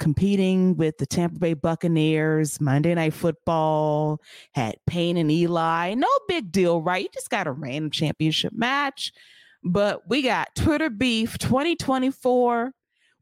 competing 0.00 0.76
with 0.76 0.98
the 0.98 1.06
Tampa 1.06 1.38
Bay 1.38 1.54
Buccaneers, 1.54 2.60
Monday 2.60 2.92
Night 2.94 3.14
Football, 3.14 4.20
had 4.52 4.74
Peyton 4.86 5.16
and 5.16 5.30
Eli. 5.30 5.94
No 5.94 6.08
big 6.26 6.50
deal, 6.50 6.82
right? 6.82 7.04
You 7.04 7.08
just 7.14 7.30
got 7.30 7.46
a 7.46 7.52
random 7.52 7.90
championship 7.90 8.52
match. 8.52 9.12
But 9.62 10.08
we 10.08 10.22
got 10.22 10.54
Twitter 10.56 10.90
Beef 10.90 11.38
2024 11.38 12.72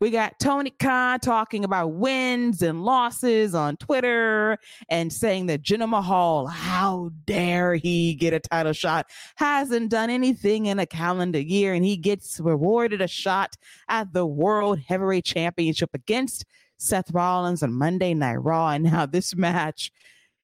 we 0.01 0.11
got 0.11 0.39
Tony 0.39 0.71
Khan 0.71 1.21
talking 1.21 1.63
about 1.63 1.93
wins 1.93 2.63
and 2.63 2.85
losses 2.85 3.55
on 3.55 3.77
Twitter 3.77 4.57
and 4.89 5.13
saying 5.13 5.47
that 5.47 5.63
Jinder 5.63 5.89
Mahal, 5.89 6.47
how 6.47 7.11
dare 7.27 7.75
he 7.75 8.15
get 8.15 8.33
a 8.33 8.41
title 8.41 8.73
shot, 8.73 9.11
hasn't 9.37 9.91
done 9.91 10.09
anything 10.09 10.67
in 10.67 10.79
a 10.79 10.87
calendar 10.87 11.39
year, 11.39 11.75
and 11.75 11.85
he 11.85 11.99
gets 11.99 12.41
rewarded 12.41 13.03
a 13.03 13.09
shot 13.09 13.57
at 13.89 14.15
the 14.15 14.25
World 14.25 14.79
Heavyweight 14.79 15.27
Championship 15.27 15.91
against 15.93 16.47
Seth 16.79 17.11
Rollins 17.11 17.63
on 17.63 17.75
Monday 17.75 18.15
Night 18.15 18.43
Raw. 18.43 18.71
And 18.71 18.85
now 18.85 19.05
this 19.05 19.37
match 19.37 19.93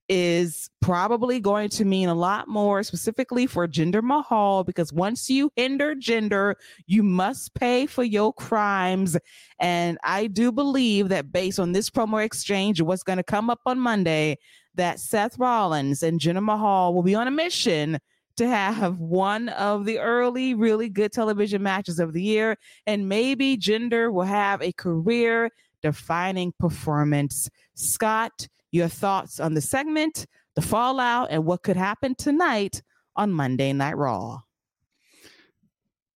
is 0.08 0.70
probably 0.80 1.40
going 1.40 1.68
to 1.68 1.84
mean 1.84 2.08
a 2.08 2.14
lot 2.14 2.48
more 2.48 2.82
specifically 2.82 3.46
for 3.46 3.66
Jinder 3.66 4.02
Mahal 4.02 4.64
because 4.64 4.92
once 4.92 5.28
you 5.28 5.50
hinder 5.56 5.94
Jinder, 5.94 6.54
you 6.86 7.02
must 7.02 7.54
pay 7.54 7.86
for 7.86 8.04
your 8.04 8.32
crimes. 8.32 9.16
And 9.58 9.98
I 10.04 10.28
do 10.28 10.52
believe 10.52 11.08
that 11.08 11.32
based 11.32 11.58
on 11.58 11.72
this 11.72 11.90
promo 11.90 12.24
exchange, 12.24 12.80
what's 12.80 13.02
going 13.02 13.18
to 13.18 13.24
come 13.24 13.50
up 13.50 13.60
on 13.66 13.80
Monday, 13.80 14.38
that 14.74 15.00
Seth 15.00 15.38
Rollins 15.38 16.02
and 16.02 16.20
Jinder 16.20 16.42
Mahal 16.42 16.94
will 16.94 17.02
be 17.02 17.14
on 17.14 17.26
a 17.26 17.32
mission 17.32 17.98
to 18.36 18.46
have 18.46 18.98
one 18.98 19.48
of 19.50 19.86
the 19.86 19.98
early, 19.98 20.54
really 20.54 20.88
good 20.88 21.12
television 21.12 21.62
matches 21.62 21.98
of 21.98 22.12
the 22.12 22.22
year. 22.22 22.58
And 22.86 23.08
maybe 23.08 23.56
Jinder 23.56 24.12
will 24.12 24.24
have 24.24 24.62
a 24.62 24.72
career 24.72 25.50
defining 25.82 26.52
performance. 26.58 27.48
Scott, 27.74 28.48
your 28.72 28.88
thoughts 28.88 29.40
on 29.40 29.54
the 29.54 29.60
segment, 29.60 30.26
the 30.54 30.62
fallout, 30.62 31.28
and 31.30 31.44
what 31.44 31.62
could 31.62 31.76
happen 31.76 32.14
tonight 32.14 32.82
on 33.14 33.30
Monday 33.32 33.72
Night 33.72 33.96
Raw. 33.96 34.40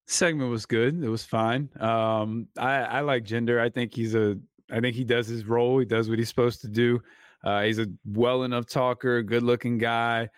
Segment 0.06 0.50
was 0.50 0.66
good. 0.66 1.02
It 1.02 1.08
was 1.08 1.24
fine. 1.24 1.68
Um, 1.78 2.48
I, 2.58 2.80
I 2.80 3.00
like 3.00 3.24
Jinder. 3.24 3.60
I 3.60 3.68
think 3.68 3.94
he's 3.94 4.14
a. 4.14 4.36
I 4.70 4.80
think 4.80 4.94
he 4.94 5.04
does 5.04 5.26
his 5.26 5.46
role. 5.46 5.78
He 5.78 5.84
does 5.84 6.08
what 6.08 6.18
he's 6.18 6.28
supposed 6.28 6.60
to 6.62 6.68
do. 6.68 7.00
Uh, 7.42 7.62
he's 7.62 7.78
a 7.78 7.86
well 8.04 8.42
enough 8.42 8.66
talker, 8.66 9.22
good 9.22 9.42
looking 9.42 9.78
guy. 9.78 10.28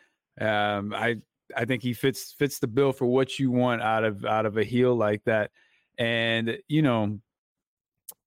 Um, 0.40 0.94
I 0.94 1.16
I 1.56 1.64
think 1.64 1.82
he 1.82 1.92
fits 1.92 2.32
fits 2.32 2.58
the 2.58 2.66
bill 2.66 2.92
for 2.92 3.06
what 3.06 3.38
you 3.38 3.50
want 3.50 3.82
out 3.82 4.04
of 4.04 4.24
out 4.24 4.46
of 4.46 4.56
a 4.56 4.64
heel 4.64 4.94
like 4.94 5.24
that. 5.24 5.50
And 5.98 6.58
you 6.68 6.82
know, 6.82 7.18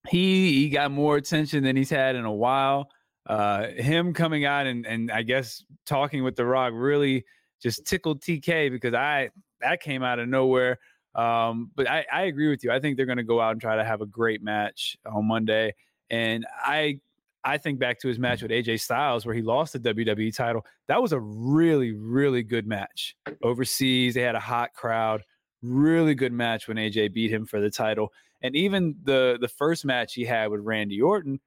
he 0.09 0.61
he 0.61 0.69
got 0.69 0.91
more 0.91 1.15
attention 1.15 1.63
than 1.63 1.75
he's 1.75 1.89
had 1.89 2.15
in 2.15 2.25
a 2.25 2.33
while 2.33 2.89
uh, 3.28 3.67
him 3.69 4.13
coming 4.13 4.45
out 4.45 4.67
and 4.67 4.86
and 4.86 5.11
I 5.11 5.23
guess 5.23 5.63
talking 5.86 6.23
with 6.23 6.36
The 6.36 6.45
Rock 6.45 6.73
really 6.76 7.26
just 7.61 7.86
tickled 7.86 8.21
TK 8.21 8.71
because 8.71 8.93
I 8.93 9.30
that 9.61 9.82
came 9.82 10.03
out 10.03 10.19
of 10.19 10.28
nowhere. 10.28 10.80
Um, 11.15 11.71
but 11.76 11.89
I, 11.89 12.05
I 12.11 12.23
agree 12.23 12.49
with 12.49 12.63
you. 12.63 12.71
I 12.71 12.80
think 12.80 12.97
they're 12.97 13.05
going 13.05 13.17
to 13.17 13.23
go 13.23 13.39
out 13.39 13.53
and 13.53 13.61
try 13.61 13.78
to 13.78 13.86
have 13.86 14.01
a 14.01 14.05
great 14.05 14.43
match 14.43 14.97
on 15.05 15.26
Monday. 15.26 15.73
And 16.09 16.45
I 16.63 16.99
I 17.43 17.57
think 17.57 17.80
back 17.80 17.99
to 17.99 18.07
his 18.07 18.19
match 18.19 18.41
with 18.41 18.51
AJ 18.51 18.82
Styles 18.82 19.26
where 19.26 19.36
he 19.36 19.41
lost 19.41 19.73
the 19.73 19.80
WWE 19.80 20.36
title. 20.36 20.65
That 20.88 21.01
was 21.01 21.13
a 21.13 21.19
really 21.19 21.93
really 21.93 22.43
good 22.43 22.67
match 22.67 23.15
overseas. 23.41 24.13
They 24.13 24.21
had 24.21 24.36
a 24.36 24.39
hot 24.39 24.73
crowd. 24.73 25.23
Really 25.63 26.13
good 26.13 26.34
match 26.34 26.67
when 26.67 26.78
AJ 26.78 27.13
beat 27.13 27.32
him 27.32 27.45
for 27.45 27.59
the 27.59 27.71
title. 27.71 28.11
And 28.43 28.55
even 28.55 28.95
the 29.03 29.38
the 29.41 29.47
first 29.47 29.86
match 29.86 30.13
he 30.13 30.26
had 30.26 30.51
with 30.51 30.61
Randy 30.61 31.01
Orton 31.01 31.39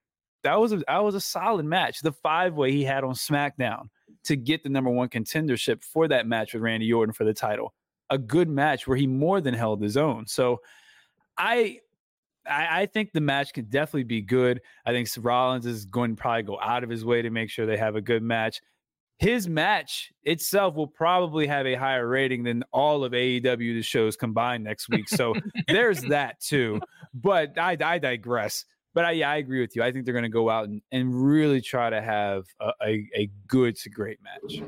that 0.45 0.61
was 0.61 0.73
a 0.73 0.79
that 0.87 1.03
was 1.03 1.15
a 1.15 1.21
solid 1.21 1.67
match. 1.67 2.01
The 2.01 2.13
five 2.13 2.55
way 2.55 2.73
he 2.73 2.85
had 2.85 3.05
on 3.05 3.15
SmackDown 3.15 3.89
to 4.25 4.37
get 4.37 4.63
the 4.63 4.69
number 4.69 4.91
one 4.91 5.09
contendership 5.09 5.83
for 5.83 6.09
that 6.09 6.27
match 6.27 6.55
with 6.55 6.63
Randy 6.63 6.93
Orton 6.93 7.13
for 7.13 7.25
the 7.25 7.35
title. 7.35 7.75
A 8.11 8.19
good 8.19 8.49
match 8.49 8.87
where 8.87 8.97
he 8.97 9.07
more 9.07 9.41
than 9.41 9.55
held 9.55 9.83
his 9.83 9.97
own. 9.97 10.27
So 10.27 10.61
I 11.37 11.81
I, 12.49 12.83
I 12.83 12.87
think 12.87 13.13
the 13.13 13.21
match 13.21 13.53
can 13.53 13.67
definitely 13.67 14.05
be 14.05 14.23
good. 14.23 14.61
I 14.87 14.93
think 14.93 15.09
Rollins 15.19 15.67
is 15.67 15.85
going 15.85 16.17
to 16.17 16.21
probably 16.21 16.43
go 16.43 16.59
out 16.61 16.85
of 16.85 16.91
his 16.91 17.05
way 17.05 17.23
to 17.23 17.31
make 17.31 17.51
sure 17.51 17.67
they 17.67 17.77
have 17.77 17.97
a 17.97 18.01
good 18.01 18.23
match. 18.23 18.61
His 19.19 19.49
match 19.49 20.13
itself 20.23 20.77
will 20.77 20.87
probably 20.87 21.49
have 21.49 21.67
a 21.67 21.75
higher 21.75 22.07
rating 22.07 22.45
than 22.45 22.63
all 22.73 23.03
of 23.03 23.13
AEW 23.13 23.75
the 23.75 23.83
shows 23.83 24.17
combined 24.17 24.63
next 24.63 24.89
week. 24.89 25.09
So 25.09 25.35
there's 25.67 26.01
that 26.09 26.41
too. 26.41 26.81
But 27.13 27.59
I, 27.59 27.77
I 27.83 27.99
digress 27.99 28.65
but 28.95 29.05
I, 29.05 29.13
yeah, 29.13 29.31
I 29.31 29.37
agree 29.37 29.61
with 29.61 29.77
you. 29.77 29.83
I 29.83 29.93
think 29.93 30.05
they're 30.05 30.15
going 30.15 30.25
to 30.25 30.29
go 30.29 30.51
out 30.51 30.69
and, 30.69 30.83
and 30.93 31.15
really 31.15 31.61
try 31.61 31.91
to 31.91 32.01
have 32.01 32.45
a, 32.61 32.73
a, 32.85 33.09
a 33.15 33.31
good 33.47 33.77
to 33.77 33.91
great 33.91 34.19
match. 34.23 34.63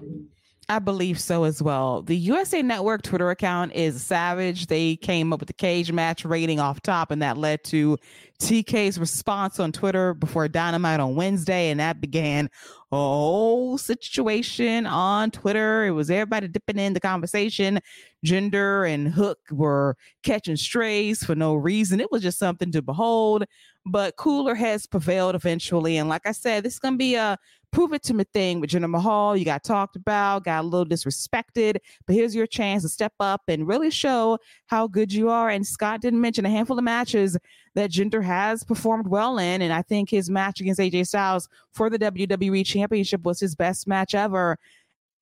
I 0.70 0.78
believe 0.78 1.18
so 1.18 1.42
as 1.42 1.60
well. 1.60 2.02
The 2.02 2.16
USA 2.16 2.62
Network 2.62 3.02
Twitter 3.02 3.28
account 3.30 3.72
is 3.74 4.00
savage. 4.00 4.68
They 4.68 4.94
came 4.94 5.32
up 5.32 5.40
with 5.40 5.48
the 5.48 5.52
cage 5.52 5.90
match 5.90 6.24
rating 6.24 6.60
off 6.60 6.80
top, 6.80 7.10
and 7.10 7.20
that 7.22 7.36
led 7.36 7.64
to 7.64 7.98
TK's 8.40 8.96
response 8.96 9.58
on 9.58 9.72
Twitter 9.72 10.14
before 10.14 10.46
Dynamite 10.46 11.00
on 11.00 11.16
Wednesday, 11.16 11.70
and 11.70 11.80
that 11.80 12.00
began 12.00 12.48
a 12.92 12.96
whole 12.96 13.78
situation 13.78 14.86
on 14.86 15.32
Twitter. 15.32 15.86
It 15.86 15.90
was 15.90 16.08
everybody 16.08 16.46
dipping 16.46 16.78
in 16.78 16.92
the 16.92 17.00
conversation. 17.00 17.80
Jinder 18.24 18.88
and 18.88 19.08
Hook 19.08 19.40
were 19.50 19.96
catching 20.22 20.56
strays 20.56 21.24
for 21.24 21.34
no 21.34 21.56
reason. 21.56 22.00
It 22.00 22.12
was 22.12 22.22
just 22.22 22.38
something 22.38 22.70
to 22.70 22.80
behold. 22.80 23.44
But 23.86 24.16
cooler 24.16 24.54
heads 24.54 24.86
prevailed 24.86 25.34
eventually. 25.34 25.96
And 25.96 26.08
like 26.08 26.26
I 26.26 26.32
said, 26.32 26.64
this 26.64 26.74
is 26.74 26.78
going 26.78 26.94
to 26.94 26.98
be 26.98 27.14
a 27.14 27.38
prove 27.72 27.92
it 27.92 28.02
to 28.02 28.14
me 28.14 28.24
thing 28.32 28.60
with 28.60 28.70
Jinder 28.70 28.90
Mahal. 28.90 29.36
You 29.36 29.44
got 29.44 29.62
talked 29.62 29.96
about, 29.96 30.44
got 30.44 30.64
a 30.64 30.66
little 30.66 30.86
disrespected, 30.86 31.76
but 32.06 32.14
here's 32.14 32.34
your 32.34 32.46
chance 32.46 32.82
to 32.82 32.88
step 32.88 33.12
up 33.20 33.42
and 33.48 33.66
really 33.66 33.90
show 33.90 34.38
how 34.66 34.86
good 34.86 35.12
you 35.12 35.30
are. 35.30 35.50
And 35.50 35.66
Scott 35.66 36.00
didn't 36.00 36.20
mention 36.20 36.44
a 36.44 36.50
handful 36.50 36.78
of 36.78 36.84
matches 36.84 37.36
that 37.74 37.90
Jinder 37.90 38.22
has 38.22 38.64
performed 38.64 39.06
well 39.06 39.38
in. 39.38 39.62
And 39.62 39.72
I 39.72 39.82
think 39.82 40.10
his 40.10 40.28
match 40.28 40.60
against 40.60 40.80
AJ 40.80 41.06
Styles 41.06 41.48
for 41.72 41.88
the 41.88 41.98
WWE 41.98 42.66
Championship 42.66 43.22
was 43.22 43.38
his 43.38 43.54
best 43.54 43.86
match 43.86 44.14
ever 44.14 44.58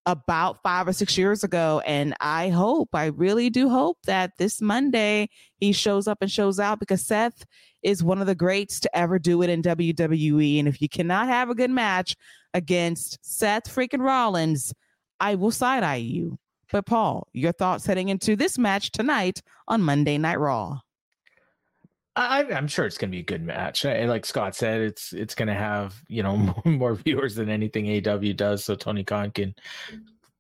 about 0.07 0.63
five 0.63 0.89
or 0.89 0.93
six 0.93 1.19
years 1.19 1.45
ago. 1.45 1.83
And 1.85 2.15
I 2.21 2.49
hope, 2.49 2.95
I 2.95 3.07
really 3.07 3.51
do 3.51 3.69
hope 3.69 3.99
that 4.07 4.33
this 4.39 4.61
Monday 4.61 5.29
he 5.59 5.73
shows 5.73 6.09
up 6.09 6.19
and 6.21 6.31
shows 6.31 6.59
out 6.59 6.81
because 6.81 7.05
Seth 7.05 7.45
is 7.83 8.03
one 8.03 8.21
of 8.21 8.27
the 8.27 8.35
greats 8.35 8.81
to 8.81 8.97
ever 8.97 9.19
do 9.19 9.43
it 9.43 9.51
in 9.51 9.63
WWE. 9.63 10.59
And 10.59 10.69
if 10.69 10.81
you 10.81 10.89
cannot 10.89 11.29
have 11.29 11.51
a 11.51 11.55
good 11.55 11.71
match 11.71 12.17
against 12.55 13.19
Seth 13.23 13.65
freaking 13.65 14.01
Rollins, 14.03 14.73
I 15.21 15.35
will 15.35 15.51
side 15.51 15.83
eye 15.83 15.97
you. 15.97 16.39
But 16.73 16.87
Paul, 16.87 17.29
your 17.33 17.53
thoughts 17.53 17.87
heading 17.87 18.09
into 18.09 18.37
this 18.37 18.59
match 18.59 18.91
tonight 18.91 19.43
on 19.67 19.83
Monday 19.83 20.19
Night 20.19 20.39
Raw? 20.39 20.81
I, 22.19 22.43
am 22.51 22.67
sure 22.67 22.85
it's 22.85 22.99
going 22.99 23.11
to 23.11 23.15
be 23.17 23.21
a 23.21 23.25
good 23.25 23.45
match. 23.45 23.85
like 23.85 24.27
Scott 24.27 24.57
said, 24.57 24.81
it's 24.81 25.13
it's 25.13 25.35
going 25.35 25.49
to 25.49 25.55
have 25.55 26.01
you 26.09 26.23
know 26.23 26.37
more, 26.37 26.63
more, 26.65 26.95
viewers 26.95 27.35
than 27.35 27.49
anything 27.49 27.87
AEW 27.87 28.37
does. 28.37 28.65
So 28.65 28.75
Tony 28.75 29.05
Khan 29.05 29.31
can 29.31 29.55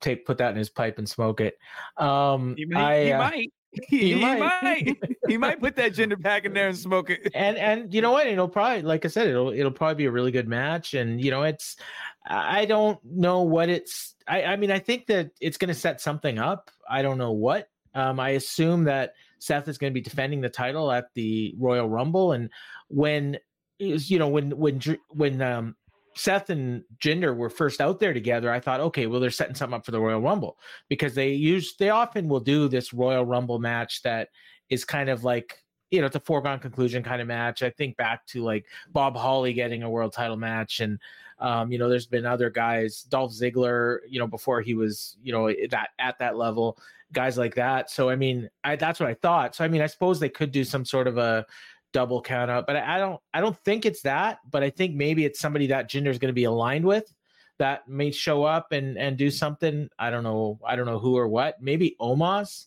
take 0.00 0.26
put 0.26 0.38
that 0.38 0.50
in 0.50 0.56
his 0.56 0.70
pipe 0.70 0.98
and 0.98 1.08
smoke 1.08 1.40
it. 1.40 1.58
Um, 1.96 2.54
he, 2.56 2.64
may, 2.64 2.80
I, 2.80 3.04
he 3.04 3.12
uh, 3.12 3.18
might. 3.18 3.52
He, 3.88 4.14
he, 4.14 4.20
might. 4.20 4.38
might. 4.62 4.98
he 5.28 5.36
might 5.36 5.60
put 5.60 5.76
that 5.76 5.92
Jinder 5.92 6.20
pack 6.20 6.46
in 6.46 6.54
there 6.54 6.68
and 6.68 6.76
smoke 6.76 7.10
it. 7.10 7.30
And 7.34 7.58
and 7.58 7.92
you 7.92 8.00
know 8.00 8.12
what? 8.12 8.26
It'll 8.26 8.48
probably, 8.48 8.80
like 8.80 9.04
I 9.04 9.08
said, 9.08 9.28
it'll 9.28 9.52
it'll 9.52 9.70
probably 9.70 9.94
be 9.96 10.06
a 10.06 10.10
really 10.10 10.30
good 10.32 10.48
match. 10.48 10.94
And 10.94 11.22
you 11.22 11.30
know, 11.30 11.42
it's 11.42 11.76
I 12.26 12.64
don't 12.64 12.98
know 13.04 13.42
what 13.42 13.68
it's. 13.68 14.14
I 14.26 14.44
I 14.44 14.56
mean, 14.56 14.70
I 14.70 14.78
think 14.78 15.06
that 15.08 15.32
it's 15.38 15.58
going 15.58 15.68
to 15.68 15.74
set 15.74 16.00
something 16.00 16.38
up. 16.38 16.70
I 16.88 17.02
don't 17.02 17.18
know 17.18 17.32
what. 17.32 17.68
Um, 17.94 18.18
I 18.18 18.30
assume 18.30 18.84
that 18.84 19.12
Seth 19.38 19.68
is 19.68 19.78
going 19.78 19.92
to 19.92 19.94
be 19.94 20.00
defending 20.00 20.40
the 20.40 20.48
title 20.48 20.90
at 20.90 21.06
the 21.14 21.54
Royal 21.58 21.88
Rumble, 21.88 22.32
and 22.32 22.50
when 22.88 23.38
you 23.78 24.18
know 24.18 24.28
when 24.28 24.50
when 24.50 24.80
when 25.10 25.40
um, 25.42 25.76
Seth 26.16 26.50
and 26.50 26.82
Jinder 26.98 27.36
were 27.36 27.50
first 27.50 27.80
out 27.80 28.00
there 28.00 28.12
together, 28.12 28.50
I 28.50 28.60
thought, 28.60 28.80
okay, 28.80 29.06
well 29.06 29.20
they're 29.20 29.30
setting 29.30 29.54
something 29.54 29.76
up 29.76 29.84
for 29.84 29.92
the 29.92 30.00
Royal 30.00 30.20
Rumble 30.20 30.58
because 30.88 31.14
they 31.14 31.30
use 31.30 31.76
they 31.78 31.90
often 31.90 32.28
will 32.28 32.40
do 32.40 32.68
this 32.68 32.92
Royal 32.92 33.24
Rumble 33.24 33.58
match 33.58 34.02
that 34.02 34.28
is 34.68 34.84
kind 34.84 35.08
of 35.08 35.24
like 35.24 35.56
you 35.90 36.00
know 36.00 36.06
it's 36.06 36.16
a 36.16 36.20
foregone 36.20 36.58
conclusion 36.58 37.02
kind 37.02 37.22
of 37.22 37.28
match. 37.28 37.62
I 37.62 37.70
think 37.70 37.96
back 37.96 38.26
to 38.28 38.42
like 38.42 38.66
Bob 38.90 39.16
Holly 39.16 39.52
getting 39.52 39.82
a 39.82 39.90
world 39.90 40.12
title 40.12 40.36
match 40.36 40.80
and. 40.80 40.98
Um, 41.40 41.70
you 41.70 41.78
know, 41.78 41.88
there's 41.88 42.08
been 42.08 42.26
other 42.26 42.50
guys, 42.50 43.02
Dolph 43.02 43.30
Ziggler, 43.30 43.98
you 44.08 44.18
know, 44.18 44.26
before 44.26 44.60
he 44.60 44.74
was, 44.74 45.16
you 45.22 45.32
know, 45.32 45.54
that 45.70 45.90
at 46.00 46.18
that 46.18 46.36
level, 46.36 46.76
guys 47.12 47.38
like 47.38 47.54
that. 47.54 47.90
So 47.90 48.10
I 48.10 48.16
mean, 48.16 48.48
I, 48.64 48.76
that's 48.76 49.00
what 49.00 49.08
I 49.08 49.14
thought. 49.14 49.54
So 49.54 49.64
I 49.64 49.68
mean, 49.68 49.82
I 49.82 49.86
suppose 49.86 50.20
they 50.20 50.28
could 50.28 50.52
do 50.52 50.64
some 50.64 50.84
sort 50.84 51.06
of 51.06 51.18
a 51.18 51.46
double 51.92 52.20
count 52.20 52.50
out, 52.50 52.66
but 52.66 52.76
I, 52.76 52.96
I 52.96 52.98
don't 52.98 53.20
I 53.32 53.40
don't 53.40 53.58
think 53.64 53.86
it's 53.86 54.02
that. 54.02 54.38
But 54.50 54.62
I 54.62 54.70
think 54.70 54.94
maybe 54.94 55.24
it's 55.24 55.40
somebody 55.40 55.68
that 55.68 55.90
Jinder 55.90 56.08
is 56.08 56.18
going 56.18 56.30
to 56.30 56.34
be 56.34 56.44
aligned 56.44 56.84
with 56.84 57.12
that 57.58 57.88
may 57.88 58.10
show 58.10 58.44
up 58.44 58.72
and 58.72 58.96
and 58.98 59.16
do 59.16 59.30
something. 59.30 59.88
I 59.98 60.10
don't 60.10 60.24
know. 60.24 60.58
I 60.64 60.76
don't 60.76 60.86
know 60.86 60.98
who 60.98 61.16
or 61.16 61.28
what. 61.28 61.60
Maybe 61.60 61.96
Omos. 62.00 62.66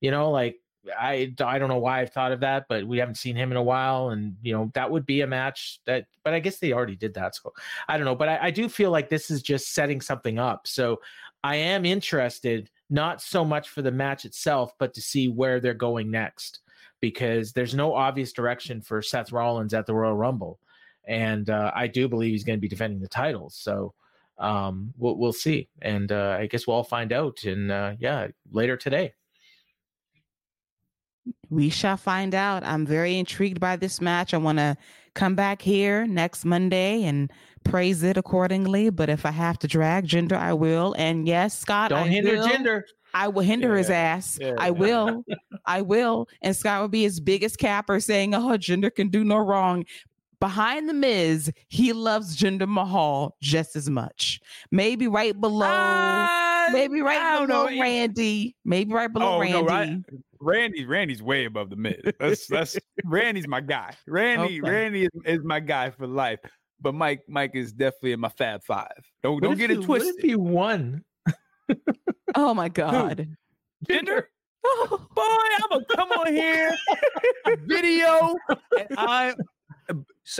You 0.00 0.10
know, 0.10 0.30
like 0.30 0.56
I 0.98 1.32
I 1.40 1.58
don't 1.58 1.68
know 1.68 1.78
why 1.78 2.00
I've 2.00 2.12
thought 2.12 2.32
of 2.32 2.40
that, 2.40 2.66
but 2.68 2.86
we 2.86 2.98
haven't 2.98 3.16
seen 3.16 3.36
him 3.36 3.50
in 3.50 3.56
a 3.56 3.62
while, 3.62 4.10
and 4.10 4.36
you 4.42 4.52
know 4.52 4.70
that 4.74 4.90
would 4.90 5.06
be 5.06 5.22
a 5.22 5.26
match 5.26 5.80
that. 5.86 6.06
But 6.24 6.34
I 6.34 6.40
guess 6.40 6.58
they 6.58 6.72
already 6.72 6.96
did 6.96 7.14
that, 7.14 7.34
so 7.36 7.52
I 7.88 7.96
don't 7.96 8.04
know. 8.04 8.14
But 8.14 8.28
I, 8.28 8.38
I 8.42 8.50
do 8.50 8.68
feel 8.68 8.90
like 8.90 9.08
this 9.08 9.30
is 9.30 9.42
just 9.42 9.72
setting 9.72 10.00
something 10.00 10.38
up. 10.38 10.66
So 10.66 11.00
I 11.42 11.56
am 11.56 11.84
interested 11.84 12.70
not 12.90 13.22
so 13.22 13.44
much 13.44 13.68
for 13.68 13.82
the 13.82 13.90
match 13.90 14.24
itself, 14.24 14.72
but 14.78 14.94
to 14.94 15.00
see 15.00 15.28
where 15.28 15.60
they're 15.60 15.74
going 15.74 16.10
next, 16.10 16.60
because 17.00 17.52
there's 17.52 17.74
no 17.74 17.94
obvious 17.94 18.32
direction 18.32 18.80
for 18.80 19.02
Seth 19.02 19.32
Rollins 19.32 19.74
at 19.74 19.86
the 19.86 19.94
Royal 19.94 20.16
Rumble, 20.16 20.58
and 21.06 21.50
uh, 21.50 21.70
I 21.74 21.86
do 21.86 22.08
believe 22.08 22.32
he's 22.32 22.44
going 22.44 22.58
to 22.58 22.62
be 22.62 22.68
defending 22.68 23.00
the 23.00 23.08
titles. 23.08 23.56
So 23.56 23.94
um, 24.38 24.92
we'll 24.96 25.16
we'll 25.16 25.32
see, 25.32 25.68
and 25.82 26.10
uh, 26.10 26.36
I 26.40 26.46
guess 26.46 26.66
we'll 26.66 26.76
all 26.76 26.84
find 26.84 27.12
out. 27.12 27.44
And 27.44 27.70
uh, 27.70 27.94
yeah, 27.98 28.28
later 28.50 28.76
today. 28.76 29.14
We 31.48 31.70
shall 31.70 31.96
find 31.96 32.34
out. 32.34 32.64
I'm 32.64 32.84
very 32.84 33.16
intrigued 33.18 33.60
by 33.60 33.76
this 33.76 34.00
match. 34.00 34.34
I 34.34 34.38
want 34.38 34.58
to 34.58 34.76
come 35.14 35.34
back 35.34 35.62
here 35.62 36.06
next 36.06 36.44
Monday 36.44 37.04
and 37.04 37.32
praise 37.64 38.02
it 38.02 38.16
accordingly. 38.16 38.90
But 38.90 39.08
if 39.08 39.26
I 39.26 39.30
have 39.30 39.58
to 39.60 39.68
drag 39.68 40.06
Jinder, 40.06 40.36
I 40.36 40.52
will. 40.52 40.94
And 40.98 41.26
yes, 41.26 41.58
Scott, 41.58 41.90
don't 41.90 42.04
I 42.04 42.08
hinder 42.08 42.36
will. 42.36 42.48
Jinder. 42.48 42.82
I 43.14 43.28
will 43.28 43.42
hinder 43.42 43.70
yeah. 43.72 43.78
his 43.78 43.90
ass. 43.90 44.38
Yeah. 44.40 44.54
I 44.58 44.70
will. 44.70 45.24
I 45.66 45.82
will. 45.82 46.28
And 46.42 46.54
Scott 46.54 46.80
will 46.80 46.88
be 46.88 47.02
his 47.02 47.20
biggest 47.20 47.58
capper 47.58 48.00
saying, 48.00 48.34
Oh, 48.34 48.58
Jinder 48.58 48.94
can 48.94 49.08
do 49.08 49.24
no 49.24 49.38
wrong. 49.38 49.84
Behind 50.40 50.88
the 50.88 50.94
Miz, 50.94 51.50
he 51.68 51.92
loves 51.92 52.36
Jinder 52.36 52.68
Mahal 52.68 53.36
just 53.40 53.76
as 53.76 53.88
much. 53.88 54.40
Maybe 54.70 55.08
right 55.08 55.40
below, 55.40 55.64
uh, 55.66 56.68
maybe 56.70 57.00
right 57.00 57.46
below 57.46 57.66
know. 57.66 57.80
Randy. 57.80 58.54
Maybe 58.64 58.92
right 58.92 59.10
below 59.10 59.36
oh, 59.36 59.40
Randy. 59.40 59.62
No, 59.62 59.64
right? 59.64 60.04
Randy, 60.40 60.84
Randy's 60.84 61.22
way 61.22 61.46
above 61.46 61.70
the 61.70 61.76
Miz. 61.76 61.94
That's 62.20 62.46
that's 62.46 62.76
Randy's 63.04 63.48
my 63.48 63.60
guy. 63.60 63.94
Randy, 64.06 64.60
okay. 64.60 64.70
Randy 64.70 65.04
is, 65.04 65.10
is 65.24 65.44
my 65.44 65.60
guy 65.60 65.90
for 65.90 66.06
life 66.06 66.40
but 66.84 66.94
Mike 66.94 67.22
Mike 67.26 67.52
is 67.54 67.72
definitely 67.72 68.12
in 68.12 68.20
my 68.20 68.28
Fab 68.28 68.62
Five. 68.62 69.10
Don't 69.22 69.42
don't 69.42 69.56
get 69.56 69.70
it 69.70 69.82
twisted. 69.82 70.14
What 70.14 70.18
if 70.18 70.22
he 70.22 70.36
won? 70.36 71.02
oh 72.36 72.54
my 72.54 72.68
God, 72.68 73.26
Jinder. 73.88 74.24
Oh, 74.66 75.06
boy, 75.14 75.22
I'm 75.22 75.68
gonna 75.70 75.84
come 75.96 76.12
on 76.12 76.32
here, 76.32 76.74
video, 77.66 78.36
and 78.78 78.88
I 78.96 79.34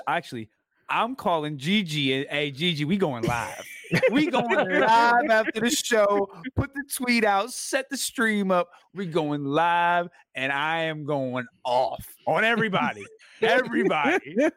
actually 0.06 0.48
I'm 0.88 1.16
calling 1.16 1.58
Gigi 1.58 2.14
and 2.14 2.26
hey 2.30 2.50
Gigi, 2.50 2.84
we 2.84 2.96
going 2.96 3.24
live. 3.24 3.66
We 4.10 4.30
going 4.30 4.80
live 4.80 5.30
after 5.30 5.60
the 5.60 5.70
show. 5.70 6.30
Put 6.56 6.74
the 6.74 6.84
tweet 6.94 7.24
out, 7.24 7.52
set 7.52 7.88
the 7.90 7.96
stream 7.96 8.50
up. 8.50 8.68
We 8.94 9.06
going 9.06 9.44
live, 9.44 10.08
and 10.34 10.52
I 10.52 10.80
am 10.84 11.04
going 11.04 11.46
off 11.64 12.06
on 12.26 12.44
everybody. 12.44 13.04
Everybody. 13.42 14.48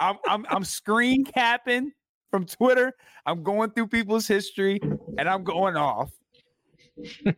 I'm, 0.00 0.16
I'm 0.26 0.46
I'm 0.48 0.64
screen 0.64 1.24
capping 1.24 1.92
from 2.30 2.46
Twitter. 2.46 2.92
I'm 3.26 3.42
going 3.42 3.70
through 3.70 3.88
people's 3.88 4.26
history, 4.26 4.80
and 5.18 5.28
I'm 5.28 5.44
going 5.44 5.76
off. 5.76 6.10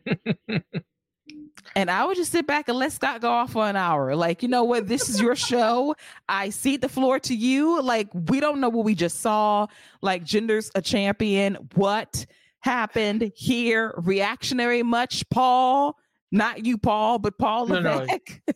and 1.76 1.90
I 1.90 2.04
would 2.04 2.16
just 2.16 2.32
sit 2.32 2.46
back 2.46 2.68
and 2.68 2.78
let 2.78 2.92
Scott 2.92 3.20
go 3.20 3.30
off 3.30 3.52
for 3.52 3.66
an 3.66 3.76
hour. 3.76 4.14
Like, 4.16 4.42
you 4.42 4.48
know 4.48 4.64
what? 4.64 4.88
This 4.88 5.08
is 5.08 5.20
your 5.20 5.36
show. 5.50 5.94
I 6.28 6.50
cede 6.50 6.80
the 6.80 6.88
floor 6.88 7.18
to 7.20 7.34
you. 7.34 7.80
Like, 7.82 8.08
we 8.12 8.40
don't 8.40 8.60
know 8.60 8.68
what 8.68 8.84
we 8.84 8.94
just 8.94 9.20
saw. 9.20 9.66
Like, 10.02 10.24
Jinder's 10.24 10.70
a 10.74 10.82
champion. 10.82 11.56
What 11.74 12.26
happened 12.60 13.32
here? 13.34 13.94
Reactionary 13.98 14.82
much, 14.82 15.28
Paul? 15.30 15.96
Not 16.32 16.66
you, 16.66 16.76
Paul, 16.76 17.18
but 17.18 17.38
Paul. 17.38 17.68
No, 17.68 17.80
no. 17.80 18.06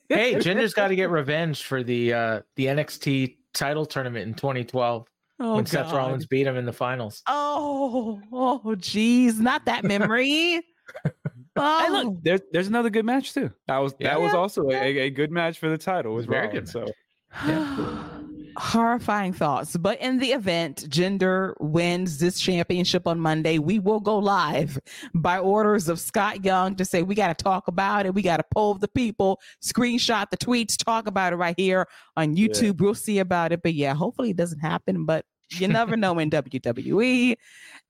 hey, 0.09 0.39
Jinder's 0.41 0.75
got 0.75 0.89
to 0.89 0.97
get 0.97 1.09
revenge 1.11 1.63
for 1.63 1.83
the 1.83 2.13
uh 2.13 2.41
the 2.57 2.67
NXT 2.67 3.37
title 3.53 3.87
tournament 3.87 4.29
in 4.29 4.35
2012 4.35 5.07
oh, 5.41 5.55
when 5.55 5.65
God. 5.65 5.69
Seth 5.69 5.93
Rollins 5.93 6.27
beat 6.27 6.47
him 6.47 6.57
in 6.57 6.67
the 6.67 6.73
finals. 6.73 7.23
Oh, 7.27 8.21
oh, 8.33 8.75
geez, 8.77 9.41
not 9.41 9.65
that 9.67 9.85
memory. 9.85 10.63
oh. 11.57 11.85
Hey, 11.85 11.91
look, 11.91 12.07
oh. 12.07 12.19
there's 12.23 12.41
there's 12.53 12.69
another 12.69 12.91
good 12.91 13.05
match 13.05 13.33
too. 13.33 13.51
That 13.69 13.79
was 13.79 13.95
yeah. 13.99 14.11
that 14.11 14.21
was 14.21 14.35
also 14.35 14.69
a, 14.71 14.99
a, 14.99 15.11
good 15.11 15.31
match 15.31 15.59
for 15.59 15.69
the 15.69 15.79
title. 15.79 16.13
It 16.13 16.17
was 16.17 16.27
very 16.27 16.49
good. 16.49 16.69
So. 16.69 16.87
Yeah. 17.47 18.20
Horrifying 18.57 19.33
thoughts. 19.33 19.77
But 19.77 20.01
in 20.01 20.19
the 20.19 20.33
event 20.33 20.89
Jinder 20.89 21.55
wins 21.61 22.19
this 22.19 22.41
championship 22.41 23.07
on 23.07 23.19
Monday, 23.21 23.59
we 23.59 23.79
will 23.79 24.01
go 24.01 24.19
live 24.19 24.79
by 25.15 25.39
orders 25.39 25.89
of 25.89 26.01
Scott 26.01 26.45
Young 26.45 26.75
to 26.77 26.85
say 26.85 27.03
we 27.03 27.15
got 27.15 27.37
to 27.37 27.43
talk 27.43 27.69
about 27.69 28.07
it. 28.07 28.15
We 28.15 28.23
got 28.23 28.39
to 28.39 28.45
poll 28.53 28.75
the 28.75 28.89
people, 28.89 29.41
screenshot 29.63 30.31
the 30.31 30.37
tweets, 30.37 30.77
talk 30.77 31.07
about 31.07 31.33
it 31.33 31.37
right 31.37 31.55
here 31.57 31.87
on 32.17 32.37
YouTube. 32.37 32.81
Yeah. 32.81 32.85
We'll 32.85 32.95
see 32.95 33.19
about 33.19 33.53
it. 33.53 33.63
But 33.63 33.75
yeah, 33.75 33.95
hopefully 33.95 34.31
it 34.31 34.37
doesn't 34.37 34.61
happen. 34.61 35.05
But 35.05 35.25
you 35.53 35.69
never 35.69 35.97
know 35.97 36.19
in 36.19 36.31
WWE 36.31 37.37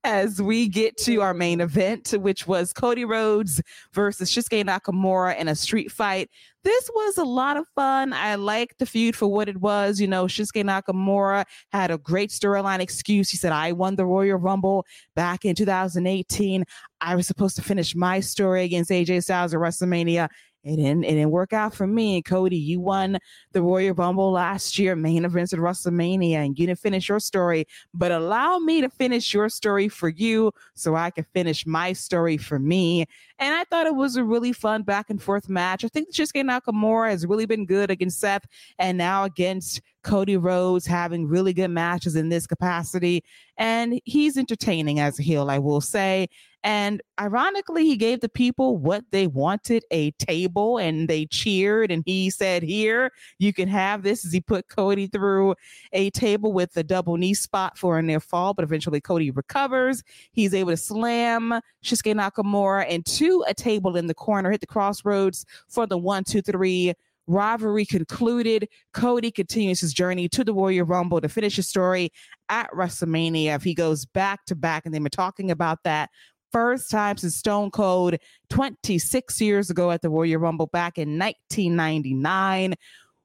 as 0.03 0.41
we 0.41 0.67
get 0.67 0.97
to 0.97 1.21
our 1.21 1.33
main 1.33 1.61
event, 1.61 2.11
which 2.11 2.47
was 2.47 2.73
Cody 2.73 3.05
Rhodes 3.05 3.61
versus 3.93 4.31
Shinsuke 4.31 4.65
Nakamura 4.65 5.37
in 5.37 5.47
a 5.47 5.55
street 5.55 5.91
fight. 5.91 6.29
This 6.63 6.89
was 6.93 7.17
a 7.17 7.23
lot 7.23 7.57
of 7.57 7.67
fun. 7.73 8.13
I 8.13 8.35
liked 8.35 8.77
the 8.77 8.85
feud 8.85 9.15
for 9.15 9.27
what 9.27 9.49
it 9.49 9.57
was. 9.57 9.99
You 9.99 10.07
know, 10.07 10.25
Shinsuke 10.25 10.63
Nakamura 10.63 11.45
had 11.71 11.89
a 11.89 11.97
great 11.97 12.29
storyline 12.29 12.79
excuse. 12.79 13.29
He 13.29 13.37
said, 13.37 13.51
I 13.51 13.71
won 13.71 13.95
the 13.95 14.05
Royal 14.05 14.37
Rumble 14.37 14.85
back 15.15 15.43
in 15.43 15.55
2018. 15.55 16.63
I 17.01 17.15
was 17.15 17.25
supposed 17.25 17.55
to 17.55 17.63
finish 17.63 17.95
my 17.95 18.19
story 18.19 18.63
against 18.63 18.91
AJ 18.91 19.23
Styles 19.23 19.53
at 19.55 19.59
WrestleMania 19.59 20.29
it 20.63 20.75
didn't 20.75 21.03
it 21.03 21.15
didn't 21.15 21.31
work 21.31 21.53
out 21.53 21.73
for 21.73 21.87
me. 21.87 22.21
Cody, 22.21 22.57
you 22.57 22.79
won 22.79 23.17
the 23.51 23.61
Royal 23.61 23.95
Rumble 23.95 24.31
last 24.31 24.77
year, 24.77 24.95
main 24.95 25.25
events 25.25 25.53
at 25.53 25.59
WrestleMania, 25.59 26.35
and 26.35 26.57
you 26.57 26.67
didn't 26.67 26.79
finish 26.79 27.09
your 27.09 27.19
story. 27.19 27.65
But 27.93 28.11
allow 28.11 28.59
me 28.59 28.81
to 28.81 28.89
finish 28.89 29.33
your 29.33 29.49
story 29.49 29.89
for 29.89 30.09
you 30.09 30.51
so 30.75 30.95
I 30.95 31.09
can 31.09 31.25
finish 31.33 31.65
my 31.65 31.93
story 31.93 32.37
for 32.37 32.59
me. 32.59 33.05
And 33.39 33.55
I 33.55 33.63
thought 33.63 33.87
it 33.87 33.95
was 33.95 34.17
a 34.17 34.23
really 34.23 34.53
fun 34.53 34.83
back 34.83 35.09
and 35.09 35.21
forth 35.21 35.49
match. 35.49 35.83
I 35.83 35.87
think 35.87 36.13
Shinsuke 36.13 36.43
Nakamura 36.43 37.09
has 37.09 37.25
really 37.25 37.47
been 37.47 37.65
good 37.65 37.89
against 37.89 38.19
Seth 38.19 38.45
and 38.77 38.99
now 38.99 39.23
against 39.23 39.81
Cody 40.03 40.37
Rhodes 40.37 40.85
having 40.85 41.27
really 41.27 41.53
good 41.53 41.69
matches 41.69 42.15
in 42.15 42.29
this 42.29 42.45
capacity. 42.45 43.23
And 43.57 43.99
he's 44.05 44.37
entertaining 44.37 44.99
as 44.99 45.19
a 45.19 45.23
heel, 45.23 45.49
I 45.49 45.59
will 45.59 45.81
say. 45.81 46.27
And 46.63 47.01
ironically, 47.19 47.85
he 47.85 47.97
gave 47.97 48.21
the 48.21 48.29
people 48.29 48.77
what 48.77 49.03
they 49.11 49.25
wanted 49.25 49.83
a 49.89 50.11
table 50.11 50.77
and 50.77 51.07
they 51.07 51.25
cheered. 51.25 51.91
And 51.91 52.03
he 52.05 52.29
said, 52.29 52.61
Here, 52.61 53.11
you 53.39 53.51
can 53.51 53.67
have 53.67 54.03
this 54.03 54.25
as 54.25 54.31
he 54.31 54.41
put 54.41 54.67
Cody 54.67 55.07
through 55.07 55.55
a 55.91 56.11
table 56.11 56.53
with 56.53 56.73
the 56.73 56.83
double 56.83 57.17
knee 57.17 57.33
spot 57.33 57.77
for 57.77 57.97
a 57.97 58.03
near 58.03 58.19
fall. 58.19 58.53
But 58.53 58.63
eventually, 58.63 59.01
Cody 59.01 59.31
recovers. 59.31 60.03
He's 60.33 60.53
able 60.53 60.71
to 60.71 60.77
slam 60.77 61.59
Shinsuke 61.83 62.15
Nakamura 62.15 62.87
into 62.87 63.43
a 63.47 63.53
table 63.53 63.97
in 63.97 64.07
the 64.07 64.13
corner, 64.13 64.51
hit 64.51 64.61
the 64.61 64.67
crossroads 64.67 65.45
for 65.67 65.87
the 65.87 65.97
one, 65.97 66.23
two, 66.23 66.43
three 66.43 66.93
rivalry 67.27 67.85
concluded. 67.85 68.67
Cody 68.93 69.31
continues 69.31 69.79
his 69.79 69.93
journey 69.93 70.27
to 70.29 70.43
the 70.43 70.53
Royal 70.53 70.85
Rumble 70.85 71.21
to 71.21 71.29
finish 71.29 71.55
his 71.55 71.67
story 71.67 72.11
at 72.49 72.69
WrestleMania. 72.71 73.55
If 73.55 73.63
he 73.63 73.73
goes 73.73 74.05
back 74.05 74.45
to 74.45 74.55
back, 74.55 74.85
and 74.85 74.93
they've 74.93 75.01
been 75.01 75.09
talking 75.09 75.49
about 75.49 75.79
that 75.83 76.09
first 76.51 76.89
time 76.89 77.17
since 77.17 77.35
Stone 77.35 77.71
Cold 77.71 78.15
26 78.49 79.41
years 79.41 79.69
ago 79.69 79.91
at 79.91 80.01
the 80.01 80.09
Royal 80.09 80.39
Rumble 80.39 80.67
back 80.67 80.97
in 80.97 81.17
1999. 81.17 82.75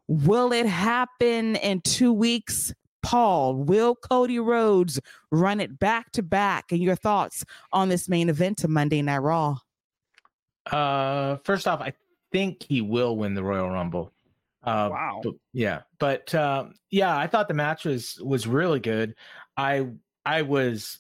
Will 0.09 0.53
it 0.53 0.67
happen 0.67 1.57
in 1.57 1.81
two 1.81 2.13
weeks? 2.13 2.73
Paul, 3.03 3.55
will 3.55 3.95
Cody 3.95 4.41
Rhodes 4.41 5.01
run 5.31 5.61
it 5.61 5.79
back 5.79 6.11
to 6.13 6.23
back? 6.23 6.73
And 6.73 6.83
your 6.83 6.97
thoughts 6.97 7.45
on 7.73 7.89
this 7.89 8.09
main 8.09 8.29
event 8.29 8.59
to 8.59 8.69
Monday 8.69 9.01
Night 9.03 9.19
Raw? 9.19 9.59
Uh, 10.71 11.37
first 11.45 11.69
off, 11.69 11.81
I 11.81 11.93
think 12.33 12.65
he 12.69 12.81
will 12.81 13.17
win 13.17 13.35
the 13.35 13.43
Royal 13.45 13.71
Rumble. 13.71 14.13
Uh, 14.65 14.89
wow. 14.91 15.21
But, 15.23 15.35
yeah, 15.53 15.83
but 16.01 16.35
uh, 16.35 16.67
yeah, 16.91 17.17
I 17.17 17.29
thought 17.29 17.47
the 17.47 17.55
match 17.55 17.85
was 17.85 18.21
was 18.21 18.49
really 18.49 18.81
good. 18.81 19.15
I 19.57 19.87
I 20.25 20.43
was 20.43 20.99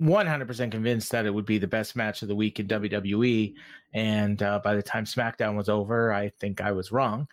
100% 0.00 0.70
convinced 0.70 1.10
that 1.12 1.26
it 1.26 1.30
would 1.34 1.46
be 1.46 1.58
the 1.58 1.66
best 1.66 1.96
match 1.96 2.22
of 2.22 2.28
the 2.28 2.34
week 2.36 2.60
in 2.60 2.68
WWE. 2.68 3.54
And 3.94 4.42
uh, 4.42 4.60
by 4.62 4.74
the 4.74 4.82
time 4.82 5.04
SmackDown 5.04 5.56
was 5.56 5.68
over, 5.68 6.12
I 6.12 6.28
think 6.28 6.60
I 6.60 6.72
was 6.72 6.92
wrong. 6.92 7.28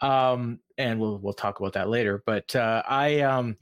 Um, 0.00 0.60
and 0.78 1.00
we'll 1.00 1.18
we'll 1.18 1.32
talk 1.32 1.58
about 1.58 1.72
that 1.72 1.88
later. 1.88 2.22
But 2.26 2.54
uh, 2.54 2.82
I, 2.86 3.20
um, 3.20 3.56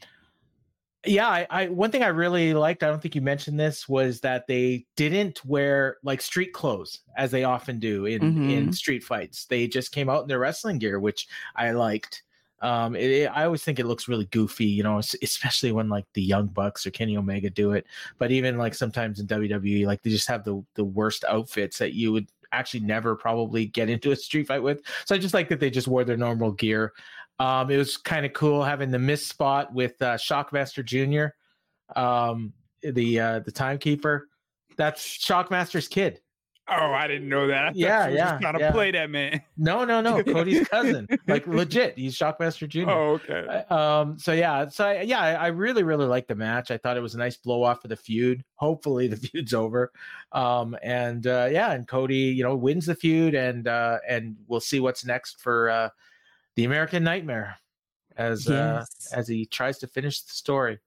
yeah, 1.06 1.28
I, 1.28 1.46
I 1.48 1.68
one 1.68 1.92
thing 1.92 2.02
I 2.02 2.08
really 2.08 2.54
liked. 2.54 2.82
I 2.82 2.88
don't 2.88 3.00
think 3.00 3.14
you 3.14 3.20
mentioned 3.20 3.58
this 3.60 3.88
was 3.88 4.20
that 4.22 4.48
they 4.48 4.84
didn't 4.96 5.44
wear 5.44 5.98
like 6.02 6.20
street 6.20 6.52
clothes 6.52 7.00
as 7.16 7.30
they 7.30 7.44
often 7.44 7.78
do 7.78 8.06
in 8.06 8.20
Mhm. 8.20 8.52
in 8.52 8.72
street 8.72 9.04
fights. 9.04 9.44
They 9.46 9.68
just 9.68 9.92
came 9.92 10.08
out 10.10 10.22
in 10.22 10.28
their 10.28 10.40
wrestling 10.40 10.78
gear, 10.78 10.98
which 10.98 11.28
I 11.54 11.70
liked. 11.70 12.23
Um, 12.64 12.96
it, 12.96 13.10
it- 13.10 13.26
I 13.32 13.44
always 13.44 13.62
think 13.62 13.78
it 13.78 13.86
looks 13.86 14.08
really 14.08 14.24
goofy, 14.26 14.64
you 14.64 14.82
know, 14.82 14.98
especially 14.98 15.70
when 15.70 15.88
like 15.90 16.06
the 16.14 16.22
Young 16.22 16.46
Bucks 16.46 16.86
or 16.86 16.90
Kenny 16.90 17.16
Omega 17.16 17.50
do 17.50 17.72
it. 17.72 17.86
But 18.18 18.30
even 18.32 18.56
like 18.56 18.74
sometimes 18.74 19.20
in 19.20 19.26
WWE, 19.26 19.86
like 19.86 20.02
they 20.02 20.10
just 20.10 20.28
have 20.28 20.44
the 20.44 20.64
the 20.74 20.84
worst 20.84 21.24
outfits 21.28 21.76
that 21.78 21.92
you 21.92 22.10
would 22.12 22.28
actually 22.52 22.80
never 22.80 23.16
probably 23.16 23.66
get 23.66 23.90
into 23.90 24.12
a 24.12 24.16
street 24.16 24.46
fight 24.46 24.62
with. 24.62 24.80
So 25.04 25.14
I 25.14 25.18
just 25.18 25.34
like 25.34 25.48
that 25.50 25.60
they 25.60 25.70
just 25.70 25.88
wore 25.88 26.04
their 26.04 26.16
normal 26.16 26.52
gear. 26.52 26.92
Um, 27.38 27.70
it 27.70 27.76
was 27.76 27.96
kind 27.96 28.24
of 28.24 28.32
cool 28.32 28.62
having 28.62 28.90
the 28.90 28.98
mist 28.98 29.28
spot 29.28 29.74
with 29.74 30.00
uh, 30.00 30.14
Shockmaster 30.14 30.84
Jr., 30.84 31.98
um, 32.00 32.52
the 32.82 33.20
uh, 33.20 33.38
the 33.40 33.52
timekeeper. 33.52 34.28
That's 34.76 35.02
Shockmaster's 35.04 35.88
kid. 35.88 36.20
Oh, 36.66 36.92
I 36.92 37.06
didn't 37.06 37.28
know 37.28 37.46
that. 37.48 37.64
I 37.64 37.72
Yeah, 37.74 38.08
you 38.08 38.16
yeah, 38.16 38.30
Just 38.30 38.40
trying 38.40 38.54
to 38.54 38.60
yeah. 38.60 38.72
play 38.72 38.90
that 38.92 39.10
man. 39.10 39.42
No, 39.56 39.84
no, 39.84 40.00
no, 40.00 40.22
Cody's 40.24 40.66
cousin, 40.68 41.06
like 41.28 41.46
legit. 41.46 41.96
He's 41.96 42.16
Shockmaster 42.16 42.68
Jr. 42.68 42.90
Oh, 42.90 43.12
okay. 43.12 43.64
Um. 43.68 44.18
So 44.18 44.32
yeah. 44.32 44.68
So 44.68 44.86
I, 44.86 45.02
yeah, 45.02 45.20
I, 45.20 45.32
I 45.32 45.46
really, 45.48 45.82
really 45.82 46.06
liked 46.06 46.28
the 46.28 46.34
match. 46.34 46.70
I 46.70 46.78
thought 46.78 46.96
it 46.96 47.00
was 47.00 47.14
a 47.14 47.18
nice 47.18 47.36
blow 47.36 47.62
off 47.62 47.82
for 47.82 47.88
the 47.88 47.96
feud. 47.96 48.44
Hopefully, 48.56 49.06
the 49.06 49.16
feud's 49.28 49.52
over. 49.52 49.92
Um. 50.32 50.76
And 50.82 51.26
uh, 51.26 51.48
yeah, 51.50 51.72
and 51.72 51.86
Cody, 51.86 52.16
you 52.16 52.42
know, 52.42 52.56
wins 52.56 52.86
the 52.86 52.94
feud, 52.94 53.34
and 53.34 53.68
uh, 53.68 53.98
and 54.08 54.36
we'll 54.48 54.60
see 54.60 54.80
what's 54.80 55.04
next 55.04 55.40
for 55.40 55.68
uh, 55.68 55.88
the 56.56 56.64
American 56.64 57.04
Nightmare, 57.04 57.58
as 58.16 58.48
uh, 58.48 58.84
as 59.12 59.28
he 59.28 59.46
tries 59.46 59.78
to 59.78 59.86
finish 59.86 60.22
the 60.22 60.32
story. 60.32 60.78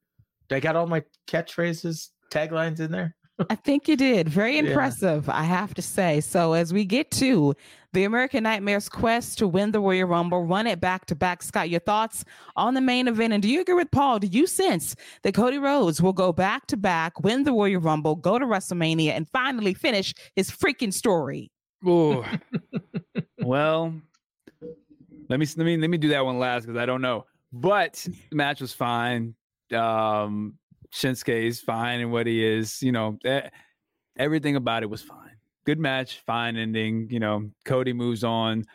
Did 0.50 0.56
I 0.56 0.60
got 0.60 0.76
all 0.76 0.88
my 0.88 1.04
catchphrases, 1.28 2.10
taglines 2.32 2.80
in 2.80 2.92
there? 2.92 3.16
I 3.50 3.56
think 3.56 3.88
you 3.88 3.96
did. 3.96 4.28
Very 4.30 4.56
Yeah. 4.58 4.64
impressive, 4.64 5.30
I 5.30 5.44
have 5.44 5.74
to 5.76 5.82
say. 5.82 6.22
So, 6.22 6.54
as 6.54 6.74
we 6.74 6.86
get 6.86 7.12
to 7.12 7.54
the 7.94 8.04
American 8.04 8.44
Nightmare's 8.44 8.90
quest 8.90 9.38
to 9.40 9.48
win 9.48 9.72
the 9.72 9.80
Royal 9.80 10.08
Rumble, 10.08 10.44
run 10.44 10.68
it 10.68 10.80
back 10.80 11.06
to 11.08 11.16
back, 11.16 11.42
Scott, 11.44 11.70
your 11.70 11.80
thoughts 11.80 12.26
on 12.56 12.74
the 12.74 12.82
main 12.82 13.08
event? 13.08 13.34
And 13.34 13.42
do 13.42 13.50
you 13.50 13.62
agree 13.62 13.76
with 13.76 13.92
Paul? 13.92 14.20
Do 14.20 14.28
you 14.28 14.48
sense 14.48 14.96
that 15.24 15.34
Cody 15.34 15.58
Rhodes 15.58 16.02
will 16.02 16.14
go 16.14 16.32
back 16.34 16.68
to 16.68 16.78
back, 16.78 17.20
win 17.22 17.44
the 17.44 17.52
Royal 17.54 17.80
Rumble, 17.80 18.16
go 18.16 18.40
to 18.40 18.46
WrestleMania, 18.46 19.12
and 19.12 19.28
finally 19.30 19.74
finish 19.74 20.14
his 20.36 20.50
freaking 20.52 20.94
story? 20.94 21.52
Ooh. 21.88 22.24
well, 23.42 23.94
let 25.30 25.40
me 25.40 25.46
let 25.58 25.66
me 25.66 25.78
let 25.78 25.90
me 25.90 25.98
do 25.98 26.10
that 26.10 26.26
one 26.26 26.40
last 26.40 26.66
because 26.66 26.78
I 26.80 26.86
don't 26.86 27.02
know. 27.02 27.26
But 27.54 28.06
the 28.30 28.36
match 28.36 28.62
was 28.62 28.74
fine. 28.74 29.36
Um, 29.74 30.56
Shinsuke 30.92 31.44
is 31.48 31.60
fine 31.60 32.00
and 32.00 32.12
what 32.12 32.28
he 32.28 32.46
is. 32.46 32.82
You 32.82 32.92
know, 32.92 33.18
everything 34.18 34.56
about 34.56 34.84
it 34.84 34.90
was 34.90 35.02
fine. 35.02 35.38
Good 35.66 35.80
match, 35.80 36.20
fine 36.26 36.56
ending. 36.56 37.08
You 37.10 37.20
know, 37.20 37.50
Cody 37.66 37.94
moves 37.94 38.24
on. 38.24 38.66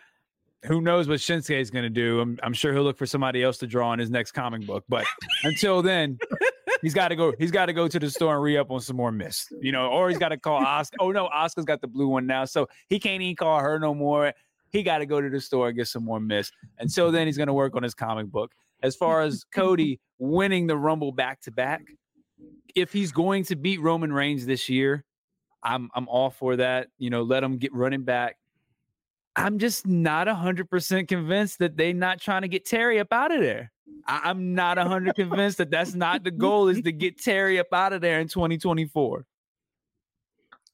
Who 0.64 0.80
knows 0.80 1.08
what 1.08 1.18
Shinsuke 1.18 1.58
is 1.58 1.70
going 1.70 1.84
to 1.84 1.90
do? 1.90 2.20
I'm, 2.20 2.38
I'm 2.42 2.52
sure 2.52 2.72
he'll 2.72 2.84
look 2.84 2.98
for 2.98 3.06
somebody 3.06 3.42
else 3.42 3.58
to 3.58 3.66
draw 3.66 3.92
in 3.92 3.98
his 3.98 4.10
next 4.10 4.32
comic 4.32 4.64
book. 4.64 4.84
But 4.88 5.04
until 5.42 5.82
then, 5.82 6.18
he's 6.82 6.94
got 6.94 7.08
to 7.08 7.16
go. 7.16 7.32
He's 7.38 7.50
got 7.50 7.66
to 7.66 7.72
go 7.72 7.88
to 7.88 7.98
the 7.98 8.10
store 8.10 8.34
and 8.34 8.42
re 8.42 8.56
up 8.56 8.70
on 8.70 8.80
some 8.80 8.96
more 8.96 9.10
mist, 9.10 9.54
you 9.60 9.72
know, 9.72 9.86
or 9.86 10.08
he's 10.08 10.18
got 10.18 10.28
to 10.28 10.36
call 10.36 10.60
Asuka. 10.60 10.94
Oh 11.00 11.10
no, 11.10 11.28
Asuka's 11.34 11.64
got 11.64 11.80
the 11.80 11.88
blue 11.88 12.08
one 12.08 12.26
now, 12.26 12.44
so 12.44 12.68
he 12.88 13.00
can't 13.00 13.22
even 13.22 13.36
call 13.36 13.58
her 13.60 13.78
no 13.78 13.94
more. 13.94 14.32
He 14.70 14.82
got 14.82 14.98
to 14.98 15.06
go 15.06 15.20
to 15.20 15.28
the 15.28 15.40
store 15.40 15.68
and 15.68 15.76
get 15.76 15.88
some 15.88 16.04
more 16.04 16.20
mist. 16.20 16.52
Until 16.78 17.10
then, 17.10 17.26
he's 17.26 17.36
going 17.36 17.48
to 17.48 17.52
work 17.52 17.76
on 17.76 17.82
his 17.82 17.94
comic 17.94 18.26
book. 18.26 18.52
As 18.82 18.96
far 18.96 19.22
as 19.22 19.44
Cody 19.44 20.00
winning 20.18 20.66
the 20.66 20.76
Rumble 20.76 21.12
back 21.12 21.40
to 21.42 21.50
back, 21.50 21.82
if 22.74 22.93
he's 22.93 23.12
going 23.12 23.45
to 23.45 23.57
beat 23.57 23.80
Roman 23.80 24.12
Reigns 24.12 24.47
this 24.47 24.68
year, 24.68 25.05
I'm 25.62 25.90
I'm 25.95 26.09
all 26.09 26.30
for 26.30 26.57
that. 26.57 26.88
You 26.99 27.11
know, 27.11 27.22
let 27.22 27.43
him 27.43 27.59
get 27.59 27.74
running 27.74 28.03
back. 28.03 28.36
I'm 29.36 29.59
just 29.59 29.86
not 29.86 30.28
hundred 30.28 30.68
percent 30.68 31.09
convinced 31.09 31.59
that 31.61 31.76
they're 31.76 31.95
not 31.95 32.20
trying 32.20 32.43
to 32.43 32.49
get 32.49 32.64
Terry 32.64 32.99
up 32.99 33.12
out 33.12 33.32
of 33.32 33.40
there. 33.40 33.72
I, 34.07 34.22
I'm 34.24 34.55
not 34.55 34.78
hundred 34.78 35.14
convinced 35.14 35.59
that 35.59 35.70
that's 35.70 35.95
not 35.95 36.24
the 36.24 36.30
goal 36.30 36.68
is 36.68 36.82
to 36.82 36.93
get 36.93 37.18
Terry 37.18 37.59
up 37.59 37.72
out 37.72 37.93
of 37.93 38.01
there 38.01 38.20
in 38.20 38.28
2024. 38.28 39.24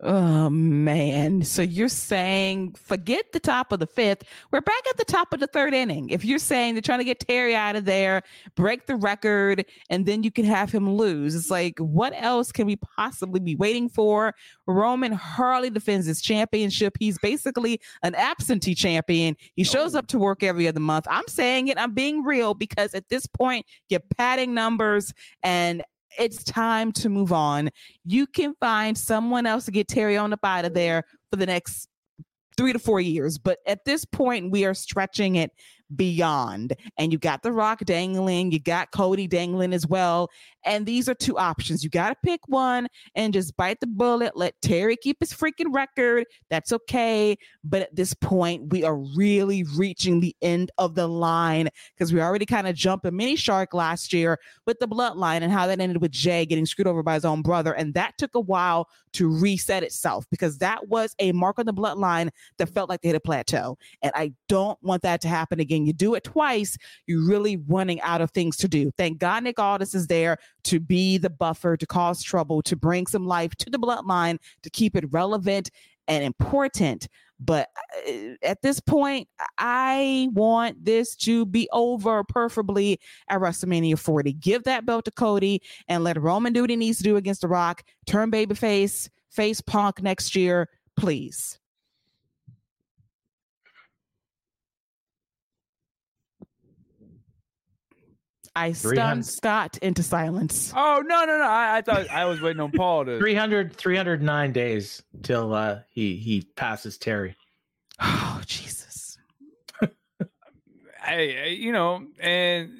Oh 0.00 0.48
man. 0.48 1.42
So 1.42 1.60
you're 1.60 1.88
saying 1.88 2.74
forget 2.74 3.32
the 3.32 3.40
top 3.40 3.72
of 3.72 3.80
the 3.80 3.86
fifth. 3.86 4.22
We're 4.52 4.60
back 4.60 4.86
at 4.88 4.96
the 4.96 5.04
top 5.04 5.32
of 5.32 5.40
the 5.40 5.48
third 5.48 5.74
inning. 5.74 6.10
If 6.10 6.24
you're 6.24 6.38
saying 6.38 6.74
they're 6.74 6.82
trying 6.82 7.00
to 7.00 7.04
get 7.04 7.18
Terry 7.18 7.56
out 7.56 7.74
of 7.74 7.84
there, 7.84 8.22
break 8.54 8.86
the 8.86 8.94
record, 8.94 9.64
and 9.90 10.06
then 10.06 10.22
you 10.22 10.30
can 10.30 10.44
have 10.44 10.70
him 10.70 10.88
lose. 10.88 11.34
It's 11.34 11.50
like, 11.50 11.80
what 11.80 12.12
else 12.16 12.52
can 12.52 12.68
we 12.68 12.76
possibly 12.76 13.40
be 13.40 13.56
waiting 13.56 13.88
for? 13.88 14.36
Roman 14.68 15.10
hardly 15.10 15.70
defends 15.70 16.06
his 16.06 16.22
championship. 16.22 16.96
He's 17.00 17.18
basically 17.18 17.80
an 18.04 18.14
absentee 18.14 18.76
champion. 18.76 19.36
He 19.56 19.62
oh. 19.62 19.64
shows 19.64 19.96
up 19.96 20.06
to 20.08 20.18
work 20.18 20.44
every 20.44 20.68
other 20.68 20.78
month. 20.78 21.08
I'm 21.10 21.26
saying 21.26 21.68
it, 21.68 21.78
I'm 21.78 21.92
being 21.92 22.22
real 22.22 22.54
because 22.54 22.94
at 22.94 23.08
this 23.08 23.26
point, 23.26 23.66
you're 23.88 24.00
padding 24.16 24.54
numbers 24.54 25.12
and 25.42 25.82
it's 26.18 26.42
time 26.44 26.92
to 26.92 27.08
move 27.08 27.32
on. 27.32 27.70
You 28.04 28.26
can 28.26 28.54
find 28.60 28.96
someone 28.96 29.46
else 29.46 29.64
to 29.66 29.70
get 29.70 29.88
Terry 29.88 30.16
on 30.16 30.32
up 30.32 30.44
out 30.44 30.64
of 30.64 30.74
there 30.74 31.04
for 31.30 31.36
the 31.36 31.46
next 31.46 31.88
three 32.56 32.72
to 32.72 32.78
four 32.78 33.00
years. 33.00 33.38
But 33.38 33.58
at 33.66 33.84
this 33.84 34.04
point, 34.04 34.50
we 34.50 34.64
are 34.64 34.74
stretching 34.74 35.36
it 35.36 35.52
beyond. 35.94 36.74
And 36.98 37.12
you 37.12 37.18
got 37.18 37.42
The 37.42 37.52
Rock 37.52 37.80
dangling, 37.84 38.52
you 38.52 38.58
got 38.58 38.90
Cody 38.90 39.26
dangling 39.26 39.72
as 39.72 39.86
well. 39.86 40.28
And 40.68 40.84
these 40.84 41.08
are 41.08 41.14
two 41.14 41.38
options. 41.38 41.82
You 41.82 41.88
got 41.88 42.10
to 42.10 42.16
pick 42.22 42.40
one 42.46 42.88
and 43.14 43.32
just 43.32 43.56
bite 43.56 43.80
the 43.80 43.86
bullet. 43.86 44.36
Let 44.36 44.54
Terry 44.60 44.96
keep 44.96 45.16
his 45.18 45.32
freaking 45.32 45.72
record. 45.74 46.26
That's 46.50 46.72
okay. 46.72 47.38
But 47.64 47.82
at 47.82 47.96
this 47.96 48.12
point, 48.12 48.70
we 48.70 48.84
are 48.84 48.96
really 48.96 49.64
reaching 49.76 50.20
the 50.20 50.36
end 50.42 50.70
of 50.76 50.94
the 50.94 51.08
line 51.08 51.70
because 51.96 52.12
we 52.12 52.20
already 52.20 52.44
kind 52.44 52.68
of 52.68 52.74
jumped 52.74 53.06
a 53.06 53.10
mini 53.10 53.34
shark 53.34 53.72
last 53.72 54.12
year 54.12 54.38
with 54.66 54.78
the 54.78 54.86
bloodline 54.86 55.40
and 55.40 55.50
how 55.50 55.66
that 55.66 55.80
ended 55.80 56.02
with 56.02 56.10
Jey 56.10 56.44
getting 56.44 56.66
screwed 56.66 56.86
over 56.86 57.02
by 57.02 57.14
his 57.14 57.24
own 57.24 57.40
brother. 57.40 57.72
And 57.72 57.94
that 57.94 58.18
took 58.18 58.34
a 58.34 58.40
while 58.40 58.88
to 59.14 59.28
reset 59.28 59.82
itself 59.82 60.26
because 60.30 60.58
that 60.58 60.88
was 60.88 61.14
a 61.18 61.32
mark 61.32 61.58
on 61.58 61.64
the 61.64 61.72
bloodline 61.72 62.28
that 62.58 62.68
felt 62.68 62.90
like 62.90 63.00
they 63.00 63.08
hit 63.08 63.16
a 63.16 63.20
plateau. 63.20 63.78
And 64.02 64.12
I 64.14 64.32
don't 64.48 64.78
want 64.82 65.00
that 65.02 65.22
to 65.22 65.28
happen 65.28 65.60
again. 65.60 65.86
You 65.86 65.94
do 65.94 66.14
it 66.14 66.24
twice, 66.24 66.76
you're 67.06 67.26
really 67.26 67.56
running 67.68 68.02
out 68.02 68.20
of 68.20 68.30
things 68.32 68.58
to 68.58 68.68
do. 68.68 68.90
Thank 68.98 69.18
God 69.18 69.44
Nick 69.44 69.58
Aldis 69.58 69.94
is 69.94 70.08
there 70.08 70.36
to 70.64 70.80
be 70.80 71.18
the 71.18 71.30
buffer, 71.30 71.76
to 71.76 71.86
cause 71.86 72.22
trouble, 72.22 72.62
to 72.62 72.76
bring 72.76 73.06
some 73.06 73.26
life 73.26 73.54
to 73.56 73.70
the 73.70 73.78
bloodline, 73.78 74.38
to 74.62 74.70
keep 74.70 74.96
it 74.96 75.12
relevant 75.12 75.70
and 76.06 76.24
important. 76.24 77.08
But 77.40 77.68
uh, 78.08 78.34
at 78.42 78.62
this 78.62 78.80
point, 78.80 79.28
I 79.58 80.28
want 80.32 80.84
this 80.84 81.14
to 81.16 81.46
be 81.46 81.68
over, 81.72 82.24
preferably 82.24 82.98
at 83.28 83.40
WrestleMania 83.40 83.98
40. 83.98 84.32
Give 84.34 84.64
that 84.64 84.84
belt 84.84 85.04
to 85.04 85.10
Cody 85.12 85.62
and 85.86 86.02
let 86.02 86.20
Roman 86.20 86.52
do 86.52 86.62
what 86.62 86.70
he 86.70 86.76
needs 86.76 86.98
to 86.98 87.04
do 87.04 87.16
against 87.16 87.42
The 87.42 87.48
Rock. 87.48 87.84
Turn 88.06 88.30
babyface, 88.30 89.08
face 89.30 89.60
Punk 89.60 90.02
next 90.02 90.34
year, 90.34 90.68
please. 90.96 91.58
I 98.58 98.72
stunned 98.72 99.24
Scott 99.24 99.78
into 99.78 100.02
silence. 100.02 100.72
Oh 100.76 101.02
no 101.06 101.24
no 101.24 101.38
no! 101.38 101.44
I, 101.44 101.78
I, 101.78 101.82
thought 101.82 102.10
I 102.10 102.24
was 102.24 102.40
waiting 102.40 102.60
on 102.60 102.72
Paul 102.72 103.04
to 103.04 103.18
300 103.18 103.72
309 103.74 104.52
days 104.52 105.02
till 105.22 105.54
uh, 105.54 105.80
he 105.88 106.16
he 106.16 106.42
passes 106.56 106.98
Terry. 106.98 107.36
Oh 108.00 108.40
Jesus! 108.46 109.18
hey, 111.04 111.54
you 111.54 111.72
know, 111.72 112.06
and 112.20 112.70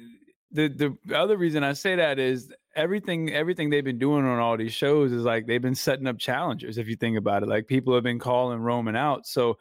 the 0.51 0.67
the 0.67 1.15
other 1.15 1.37
reason 1.37 1.63
I 1.63 1.73
say 1.73 1.95
that 1.95 2.19
is 2.19 2.51
everything 2.75 3.33
everything 3.33 3.69
they've 3.69 3.83
been 3.83 3.99
doing 3.99 4.25
on 4.25 4.39
all 4.39 4.55
these 4.57 4.73
shows 4.73 5.11
is 5.11 5.23
like 5.23 5.45
they've 5.45 5.61
been 5.61 5.75
setting 5.75 6.07
up 6.07 6.17
challengers. 6.17 6.77
If 6.77 6.87
you 6.87 6.95
think 6.95 7.17
about 7.17 7.43
it, 7.43 7.49
like 7.49 7.67
people 7.67 7.93
have 7.93 8.03
been 8.03 8.19
calling 8.19 8.59
Roman 8.59 8.95
out, 8.95 9.27
so 9.27 9.57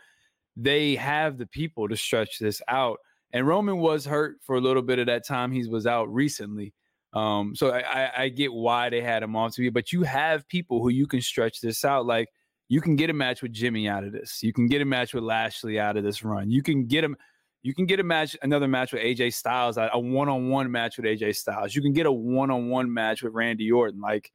they 0.56 0.94
have 0.96 1.38
the 1.38 1.46
people 1.46 1.88
to 1.88 1.96
stretch 1.96 2.38
this 2.38 2.62
out. 2.68 2.98
And 3.32 3.46
Roman 3.46 3.78
was 3.78 4.06
hurt 4.06 4.38
for 4.42 4.56
a 4.56 4.60
little 4.60 4.82
bit 4.82 4.98
of 4.98 5.06
that 5.06 5.26
time 5.26 5.52
he 5.52 5.66
was 5.66 5.86
out 5.86 6.12
recently. 6.12 6.72
Um, 7.12 7.54
so 7.54 7.70
I, 7.70 7.80
I, 7.80 8.22
I 8.22 8.28
get 8.28 8.52
why 8.52 8.90
they 8.90 9.00
had 9.00 9.22
him 9.22 9.36
on 9.36 9.50
TV, 9.50 9.72
but 9.72 9.92
you 9.92 10.02
have 10.02 10.48
people 10.48 10.80
who 10.82 10.90
you 10.90 11.06
can 11.06 11.20
stretch 11.20 11.60
this 11.60 11.84
out. 11.84 12.06
Like 12.06 12.28
you 12.68 12.80
can 12.80 12.96
get 12.96 13.10
a 13.10 13.14
match 13.14 13.42
with 13.42 13.52
Jimmy 13.52 13.88
out 13.88 14.04
of 14.04 14.12
this. 14.12 14.42
You 14.42 14.52
can 14.52 14.66
get 14.66 14.82
a 14.82 14.84
match 14.84 15.14
with 15.14 15.24
Lashley 15.24 15.80
out 15.80 15.96
of 15.96 16.04
this 16.04 16.22
run. 16.22 16.50
You 16.50 16.62
can 16.62 16.86
get 16.86 17.02
him. 17.02 17.16
You 17.62 17.74
can 17.74 17.86
get 17.86 17.98
a 17.98 18.04
match, 18.04 18.36
another 18.42 18.68
match 18.68 18.92
with 18.92 19.02
AJ 19.02 19.34
Styles, 19.34 19.78
a 19.78 19.98
one-on-one 19.98 20.70
match 20.70 20.96
with 20.96 21.06
AJ 21.06 21.34
Styles. 21.36 21.74
You 21.74 21.82
can 21.82 21.92
get 21.92 22.06
a 22.06 22.12
one-on-one 22.12 22.92
match 22.92 23.22
with 23.22 23.34
Randy 23.34 23.70
Orton. 23.72 24.00
Like 24.00 24.30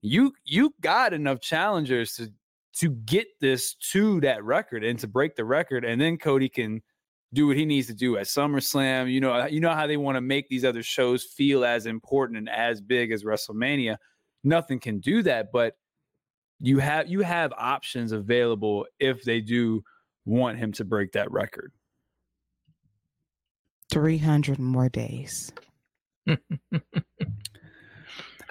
you, 0.00 0.32
you 0.44 0.74
got 0.80 1.12
enough 1.12 1.40
challengers 1.40 2.14
to 2.14 2.32
to 2.76 2.90
get 2.90 3.26
this 3.40 3.74
to 3.74 4.20
that 4.20 4.42
record 4.42 4.82
and 4.82 4.98
to 4.98 5.06
break 5.06 5.36
the 5.36 5.44
record, 5.44 5.84
and 5.84 6.00
then 6.00 6.16
Cody 6.16 6.48
can 6.48 6.80
do 7.34 7.48
what 7.48 7.56
he 7.56 7.66
needs 7.66 7.88
to 7.88 7.94
do 7.94 8.16
at 8.16 8.26
SummerSlam. 8.26 9.12
You 9.12 9.20
know, 9.20 9.32
uh, 9.32 9.46
you 9.46 9.60
know 9.60 9.74
how 9.74 9.86
they 9.86 9.96
want 9.96 10.16
to 10.16 10.20
make 10.20 10.48
these 10.48 10.64
other 10.64 10.82
shows 10.82 11.24
feel 11.24 11.64
as 11.64 11.86
important 11.86 12.38
and 12.38 12.48
as 12.48 12.80
big 12.80 13.12
as 13.12 13.24
WrestleMania. 13.24 13.96
Nothing 14.42 14.80
can 14.80 15.00
do 15.00 15.22
that, 15.22 15.52
but 15.52 15.76
you 16.60 16.78
have 16.78 17.08
you 17.08 17.20
have 17.20 17.52
options 17.56 18.12
available 18.12 18.86
if 18.98 19.24
they 19.24 19.40
do 19.40 19.82
want 20.24 20.58
him 20.58 20.72
to 20.72 20.84
break 20.84 21.12
that 21.12 21.30
record. 21.30 21.72
300 23.90 24.58
more 24.58 24.88
days. 24.88 25.52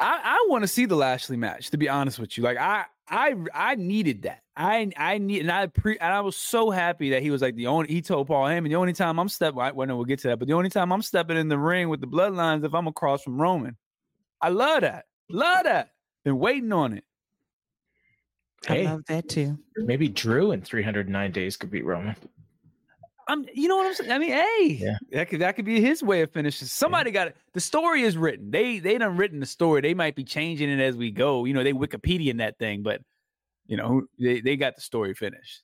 I, 0.04 0.20
I 0.24 0.46
want 0.50 0.64
to 0.64 0.68
see 0.68 0.86
the 0.86 0.96
Lashley 0.96 1.38
match, 1.38 1.70
to 1.70 1.78
be 1.78 1.88
honest 1.88 2.20
with 2.20 2.38
you. 2.38 2.44
Like 2.44 2.58
I 2.58 2.86
I 3.08 3.36
I 3.54 3.76
needed 3.76 4.24
that. 4.24 4.42
I 4.56 4.92
I 4.98 5.18
need 5.18 5.42
and 5.42 5.52
I 5.52 5.68
pre 5.68 5.98
and 5.98 6.14
I 6.14 6.20
was 6.20 6.36
so 6.36 6.70
happy 6.70 7.12
that 7.12 7.22
he 7.22 7.32
was 7.32 7.42
like 7.42 7.56
the 7.56 7.68
only 7.68 7.88
he 7.88 8.02
told 8.02 8.28
Paul 8.28 8.46
Heyman 8.46 8.68
the 8.68 8.76
only 8.76 8.94
time 8.94 9.18
I'm 9.18 9.30
stepping 9.30 9.56
well, 9.56 9.74
well 9.74 9.88
no 9.88 9.96
we'll 9.96 10.06
get 10.06 10.20
to 10.20 10.28
that, 10.28 10.40
but 10.40 10.48
the 10.48 10.54
only 10.54 10.70
time 10.70 10.92
I'm 10.92 11.02
stepping 11.02 11.38
in 11.38 11.48
the 11.48 11.58
ring 11.58 11.88
with 11.88 12.02
the 12.02 12.08
bloodlines 12.08 12.66
if 12.66 12.74
I'm 12.74 12.88
across 12.88 13.24
from 13.24 13.42
Roman. 13.42 13.78
I 14.42 14.50
love 14.50 14.82
that. 14.82 15.06
Love 15.30 15.64
that. 15.64 15.92
Been 16.26 16.38
waiting 16.38 16.74
on 16.74 16.94
it. 16.94 17.06
Hey, 18.68 18.86
I 18.86 18.92
love 18.92 19.06
that 19.08 19.30
too. 19.30 19.58
Maybe 19.78 20.10
Drew 20.10 20.52
in 20.52 20.62
309 20.62 21.32
days 21.32 21.56
could 21.56 21.72
beat 21.72 21.86
Roman. 21.86 22.16
I'm, 23.28 23.46
you 23.54 23.68
know 23.68 23.78
what 23.78 23.88
I'm 23.88 23.94
saying? 23.94 24.12
I 24.12 24.18
mean, 24.18 24.32
hey, 24.32 24.78
yeah. 24.80 24.98
that 25.12 25.30
could 25.30 25.42
that 25.42 25.56
could 25.56 25.66
be 25.66 25.80
his 25.80 26.04
way 26.04 26.22
of 26.22 26.32
finishing. 26.32 26.68
Somebody 26.68 27.10
yeah. 27.10 27.14
got 27.14 27.28
it. 27.30 27.38
The 27.54 27.60
story 27.60 28.04
is 28.04 28.18
written. 28.18 28.52
They 28.52 28.80
they 28.80 28.98
done 28.98 29.18
written 29.18 29.40
the 29.40 29.46
story. 29.46 29.82
They 29.82 29.94
might 29.94 30.16
be 30.16 30.24
changing 30.24 30.70
it 30.70 30.80
as 30.80 30.96
we 30.96 31.12
go. 31.12 31.46
You 31.46 31.54
know, 31.54 31.64
they 31.64 31.74
Wikipedia 31.74 32.30
in 32.30 32.38
that 32.38 32.60
thing, 32.60 32.84
but 32.84 33.02
you 33.66 33.78
know, 33.78 34.04
they 34.20 34.42
they 34.42 34.58
got 34.58 34.76
the 34.76 34.82
story 34.82 35.14
finished. 35.14 35.64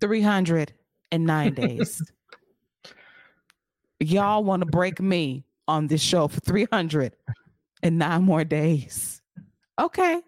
Three 0.00 0.20
hundred 0.20 0.72
and 1.10 1.24
nine 1.24 1.54
days. 1.54 2.02
Y'all 4.00 4.44
want 4.44 4.60
to 4.60 4.66
break 4.66 5.00
me 5.00 5.44
on 5.66 5.86
this 5.86 6.02
show 6.02 6.28
for 6.28 6.40
three 6.40 6.66
hundred 6.70 7.16
and 7.82 7.98
nine 7.98 8.22
more 8.22 8.44
days? 8.44 9.22
Okay. 9.78 10.20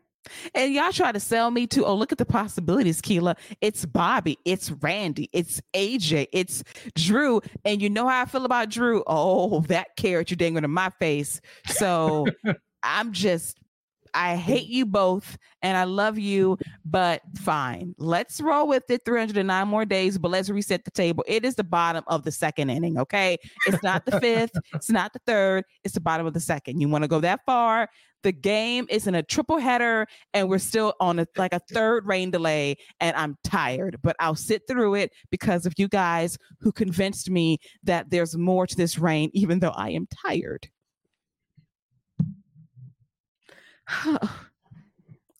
And 0.54 0.72
y'all 0.72 0.92
try 0.92 1.12
to 1.12 1.20
sell 1.20 1.50
me 1.50 1.66
to, 1.68 1.84
oh, 1.84 1.94
look 1.94 2.12
at 2.12 2.18
the 2.18 2.26
possibilities, 2.26 3.00
Keila. 3.00 3.36
It's 3.60 3.84
Bobby, 3.84 4.38
it's 4.44 4.70
Randy, 4.70 5.28
it's 5.32 5.60
AJ, 5.74 6.28
it's 6.32 6.62
Drew. 6.94 7.40
And 7.64 7.80
you 7.80 7.90
know 7.90 8.08
how 8.08 8.22
I 8.22 8.24
feel 8.24 8.44
about 8.44 8.70
Drew? 8.70 9.02
Oh, 9.06 9.60
that 9.62 9.96
carrot 9.96 10.30
you 10.30 10.36
dangling 10.36 10.64
in 10.64 10.70
my 10.70 10.90
face. 10.98 11.40
So 11.68 12.26
I'm 12.82 13.12
just 13.12 13.58
I 14.16 14.36
hate 14.36 14.68
you 14.68 14.86
both 14.86 15.36
and 15.60 15.76
I 15.76 15.84
love 15.84 16.18
you, 16.18 16.56
but 16.86 17.20
fine. 17.36 17.94
Let's 17.98 18.40
roll 18.40 18.66
with 18.66 18.90
it 18.90 19.04
309 19.04 19.68
more 19.68 19.84
days, 19.84 20.16
but 20.16 20.30
let's 20.30 20.48
reset 20.48 20.86
the 20.86 20.90
table. 20.90 21.22
It 21.28 21.44
is 21.44 21.54
the 21.54 21.64
bottom 21.64 22.02
of 22.06 22.22
the 22.24 22.32
second 22.32 22.70
inning, 22.70 22.98
okay? 22.98 23.36
It's 23.66 23.82
not 23.82 24.06
the 24.06 24.18
fifth, 24.20 24.52
it's 24.72 24.90
not 24.90 25.12
the 25.12 25.20
third, 25.26 25.64
it's 25.84 25.92
the 25.92 26.00
bottom 26.00 26.26
of 26.26 26.32
the 26.32 26.40
second. 26.40 26.80
You 26.80 26.88
want 26.88 27.04
to 27.04 27.08
go 27.08 27.20
that 27.20 27.40
far? 27.44 27.90
The 28.22 28.32
game 28.32 28.86
is 28.88 29.06
in 29.06 29.14
a 29.14 29.22
triple 29.22 29.58
header 29.58 30.06
and 30.32 30.48
we're 30.48 30.58
still 30.58 30.94
on 30.98 31.18
a 31.18 31.26
like 31.36 31.52
a 31.52 31.60
third 31.70 32.06
rain 32.06 32.30
delay 32.30 32.76
and 33.00 33.14
I'm 33.16 33.36
tired, 33.44 33.98
but 34.02 34.16
I'll 34.18 34.34
sit 34.34 34.62
through 34.66 34.94
it 34.94 35.12
because 35.30 35.66
of 35.66 35.74
you 35.76 35.88
guys 35.88 36.38
who 36.60 36.72
convinced 36.72 37.30
me 37.30 37.58
that 37.84 38.08
there's 38.08 38.34
more 38.34 38.66
to 38.66 38.76
this 38.76 38.98
rain 38.98 39.30
even 39.34 39.60
though 39.60 39.74
I 39.76 39.90
am 39.90 40.08
tired. 40.24 40.70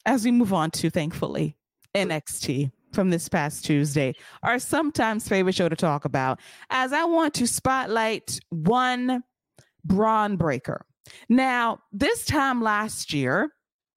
As 0.06 0.24
we 0.24 0.30
move 0.30 0.52
on 0.52 0.70
to, 0.72 0.90
thankfully, 0.90 1.56
NXT 1.94 2.70
from 2.92 3.10
this 3.10 3.28
past 3.28 3.64
Tuesday, 3.64 4.14
our 4.42 4.58
sometimes 4.58 5.28
favorite 5.28 5.54
show 5.54 5.68
to 5.68 5.76
talk 5.76 6.04
about, 6.04 6.40
as 6.70 6.92
I 6.92 7.04
want 7.04 7.34
to 7.34 7.46
spotlight 7.46 8.38
one 8.50 9.22
Bron 9.84 10.36
Breakker. 10.36 10.84
Now, 11.28 11.80
this 11.92 12.24
time 12.24 12.62
last 12.62 13.12
year, 13.12 13.50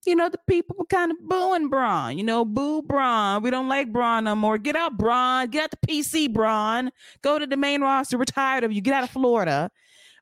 you 0.06 0.16
know, 0.16 0.30
the 0.30 0.40
people 0.48 0.76
were 0.80 0.86
kind 0.86 1.12
of 1.12 1.18
booing 1.22 1.70
Bron. 1.70 2.18
You 2.18 2.24
know, 2.24 2.46
boo 2.46 2.82
Bron. 2.82 3.44
We 3.44 3.50
don't 3.50 3.68
like 3.68 3.92
Bron 3.92 4.24
no 4.24 4.36
more. 4.36 4.58
Get 4.58 4.76
out, 4.76 4.98
Bron. 4.98 5.48
Get 5.50 5.64
out 5.64 5.72
the 5.72 5.88
PC, 5.88 6.32
Bron. 6.32 6.92
Go 7.22 7.38
to 7.38 7.46
the 7.46 7.58
main 7.58 7.82
roster. 7.82 8.18
We're 8.18 8.26
tired 8.26 8.64
of 8.64 8.72
you. 8.72 8.82
Get 8.82 8.94
out 8.94 9.04
of 9.04 9.10
Florida. 9.10 9.70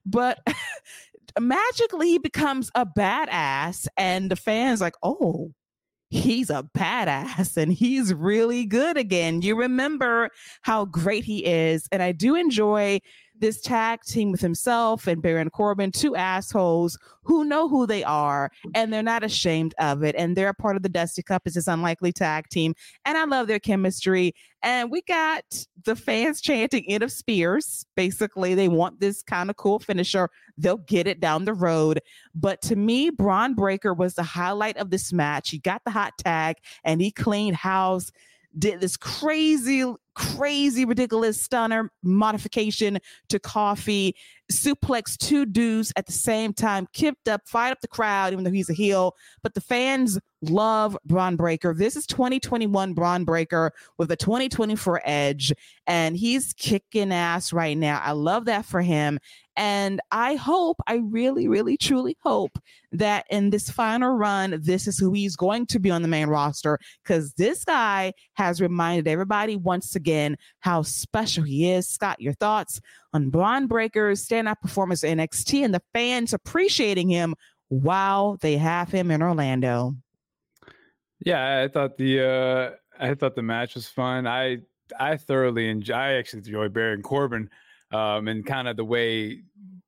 But 0.05 0.39
magically 1.39 2.09
he 2.09 2.17
becomes 2.17 2.71
a 2.75 2.85
badass 2.85 3.87
and 3.97 4.31
the 4.31 4.35
fans 4.35 4.81
like 4.81 4.95
oh 5.03 5.51
he's 6.09 6.49
a 6.49 6.67
badass 6.77 7.57
and 7.57 7.73
he's 7.73 8.13
really 8.13 8.65
good 8.65 8.95
again. 8.95 9.41
You 9.41 9.57
remember 9.57 10.29
how 10.61 10.85
great 10.85 11.25
he 11.25 11.45
is 11.45 11.87
and 11.91 12.01
i 12.01 12.11
do 12.11 12.35
enjoy 12.35 12.99
this 13.39 13.61
tag 13.61 14.01
team 14.01 14.31
with 14.31 14.41
himself 14.41 15.07
and 15.07 15.21
Baron 15.21 15.49
Corbin, 15.49 15.91
two 15.91 16.15
assholes 16.15 16.97
who 17.23 17.43
know 17.43 17.67
who 17.67 17.85
they 17.85 18.03
are 18.03 18.51
and 18.73 18.91
they're 18.91 19.03
not 19.03 19.23
ashamed 19.23 19.73
of 19.79 20.03
it. 20.03 20.15
And 20.17 20.35
they're 20.35 20.49
a 20.49 20.53
part 20.53 20.75
of 20.75 20.83
the 20.83 20.89
Dusty 20.89 21.21
Cup. 21.21 21.43
It's 21.45 21.55
this 21.55 21.67
unlikely 21.67 22.13
tag 22.13 22.47
team. 22.49 22.73
And 23.05 23.17
I 23.17 23.25
love 23.25 23.47
their 23.47 23.59
chemistry. 23.59 24.33
And 24.63 24.89
we 24.89 25.01
got 25.01 25.43
the 25.83 25.95
fans 25.95 26.41
chanting 26.41 26.85
end 26.87 27.03
of 27.03 27.11
spears. 27.11 27.85
Basically, 27.95 28.55
they 28.55 28.67
want 28.67 28.99
this 28.99 29.21
kind 29.21 29.49
of 29.49 29.55
cool 29.57 29.79
finisher. 29.79 30.29
They'll 30.57 30.77
get 30.77 31.07
it 31.07 31.19
down 31.19 31.45
the 31.45 31.53
road. 31.53 32.01
But 32.33 32.61
to 32.63 32.75
me, 32.75 33.09
Bron 33.09 33.53
Breakker 33.53 33.93
was 33.93 34.15
the 34.15 34.23
highlight 34.23 34.77
of 34.77 34.89
this 34.89 35.13
match. 35.13 35.49
He 35.49 35.59
got 35.59 35.83
the 35.85 35.91
hot 35.91 36.13
tag 36.17 36.57
and 36.83 37.01
he 37.01 37.11
cleaned 37.11 37.57
house 37.57 38.11
did 38.57 38.81
this 38.81 38.97
crazy, 38.97 39.85
crazy, 40.15 40.85
ridiculous 40.85 41.41
stunner 41.41 41.91
modification 42.03 42.97
to 43.29 43.39
Coffey, 43.39 44.15
suplex 44.51 45.17
two 45.17 45.45
dudes 45.45 45.93
at 45.95 46.05
the 46.05 46.11
same 46.11 46.53
time, 46.53 46.87
kicked 46.93 47.27
up, 47.27 47.41
fired 47.45 47.73
up 47.73 47.81
the 47.81 47.87
crowd, 47.87 48.33
even 48.33 48.43
though 48.43 48.51
he's 48.51 48.69
a 48.69 48.73
heel. 48.73 49.15
But 49.43 49.53
the 49.53 49.61
fans 49.61 50.19
love 50.41 50.97
Bron 51.05 51.35
Breakker. 51.35 51.73
This 51.73 51.95
is 51.95 52.07
2021 52.07 52.93
Bron 52.93 53.25
Breakker 53.25 53.73
with 53.97 54.11
a 54.11 54.15
2024 54.15 55.01
edge, 55.05 55.53
and 55.85 56.17
he's 56.17 56.53
kicking 56.53 57.11
ass 57.11 57.53
right 57.53 57.77
now. 57.77 58.01
I 58.03 58.11
love 58.11 58.45
that 58.45 58.65
for 58.65 58.81
him. 58.81 59.19
And 59.57 59.99
I 60.11 60.35
hope, 60.35 60.77
I 60.87 60.97
really, 60.97 61.47
really, 61.47 61.77
truly 61.77 62.15
hope 62.21 62.57
that 62.91 63.25
in 63.29 63.49
this 63.49 63.69
final 63.69 64.11
run, 64.11 64.59
this 64.61 64.87
is 64.87 64.99
who 64.99 65.11
he's 65.11 65.35
going 65.35 65.65
to 65.67 65.79
be 65.79 65.89
on 65.89 66.03
the 66.03 66.07
main 66.07 66.27
roster 66.27 66.77
because 67.03 67.33
this 67.33 67.65
guy 67.65 68.13
has 68.33 68.61
reminded 68.61 69.07
everybody 69.07 69.55
once 69.55 69.95
again 69.95 70.37
how 70.59 70.83
special 70.83 71.43
he 71.43 71.71
is. 71.71 71.89
Scott, 71.89 72.21
your 72.21 72.33
thoughts 72.33 72.79
on 73.13 73.31
Bron 73.31 73.67
Breakker's 73.67 74.25
standout 74.25 74.61
performance 74.61 75.03
in 75.03 75.17
NXT 75.17 75.65
and 75.65 75.73
the 75.73 75.81
fans 75.93 76.33
appreciating 76.33 77.09
him 77.09 77.33
while 77.69 78.37
they 78.41 78.57
have 78.57 78.91
him 78.91 79.11
in 79.11 79.21
Orlando? 79.21 79.95
Yeah, 81.19 81.63
I 81.63 81.67
thought 81.67 81.97
the 81.97 82.23
uh 82.23 82.69
I 82.99 83.13
thought 83.15 83.35
the 83.35 83.41
match 83.41 83.75
was 83.75 83.87
fun. 83.87 84.27
I 84.27 84.57
I 84.99 85.17
thoroughly 85.17 85.69
enjoy. 85.69 85.95
I 85.95 86.13
actually 86.13 86.39
enjoy 86.39 86.69
Baron 86.69 87.01
Corbin, 87.01 87.49
um, 87.91 88.27
and 88.27 88.45
kind 88.45 88.67
of 88.67 88.77
the 88.77 88.85
way 88.85 89.41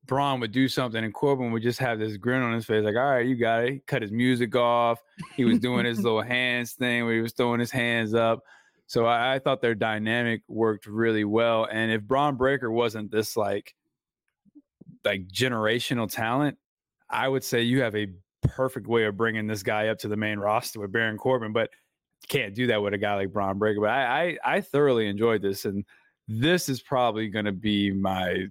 Bron 0.06 0.40
would 0.40 0.52
do 0.52 0.68
something, 0.68 1.04
and 1.04 1.14
Corbin 1.14 1.52
would 1.52 1.62
just 1.62 1.78
have 1.78 1.98
this 1.98 2.16
grin 2.16 2.42
on 2.42 2.52
his 2.52 2.64
face, 2.64 2.84
like, 2.84 2.96
"All 2.96 3.10
right, 3.10 3.26
you 3.26 3.36
got 3.36 3.64
it." 3.64 3.86
Cut 3.86 4.02
his 4.02 4.10
music 4.10 4.56
off. 4.56 5.02
He 5.36 5.44
was 5.44 5.58
doing 5.60 5.84
his 5.86 6.02
little 6.02 6.22
hands 6.22 6.72
thing 6.72 7.04
where 7.04 7.14
he 7.14 7.20
was 7.20 7.32
throwing 7.32 7.60
his 7.60 7.70
hands 7.70 8.14
up. 8.14 8.42
So 8.86 9.06
I, 9.06 9.34
I 9.34 9.38
thought 9.38 9.60
their 9.60 9.76
dynamic 9.76 10.42
worked 10.48 10.86
really 10.86 11.24
well. 11.24 11.68
And 11.70 11.92
if 11.92 12.02
Bron 12.02 12.36
Breakker 12.36 12.72
wasn't 12.72 13.12
this 13.12 13.36
like 13.36 13.74
like 15.04 15.28
generational 15.28 16.10
talent, 16.10 16.58
I 17.08 17.28
would 17.28 17.44
say 17.44 17.62
you 17.62 17.82
have 17.82 17.94
a 17.94 18.08
perfect 18.42 18.88
way 18.88 19.04
of 19.04 19.16
bringing 19.16 19.46
this 19.46 19.62
guy 19.62 19.88
up 19.88 19.98
to 19.98 20.08
the 20.08 20.16
main 20.16 20.40
roster 20.40 20.80
with 20.80 20.90
Baron 20.90 21.18
Corbin. 21.18 21.52
But 21.52 21.70
can't 22.28 22.54
do 22.54 22.66
that 22.66 22.82
with 22.82 22.94
a 22.94 22.98
guy 22.98 23.14
like 23.14 23.32
Bron 23.32 23.58
Breakker. 23.58 23.80
But 23.80 23.90
I, 23.90 24.38
I, 24.42 24.56
I 24.56 24.60
thoroughly 24.60 25.06
enjoyed 25.06 25.40
this, 25.40 25.64
and 25.66 25.84
this 26.30 26.68
is 26.68 26.80
probably 26.80 27.28
going 27.28 27.44
to 27.44 27.52
be 27.52 27.90
my 27.90 28.46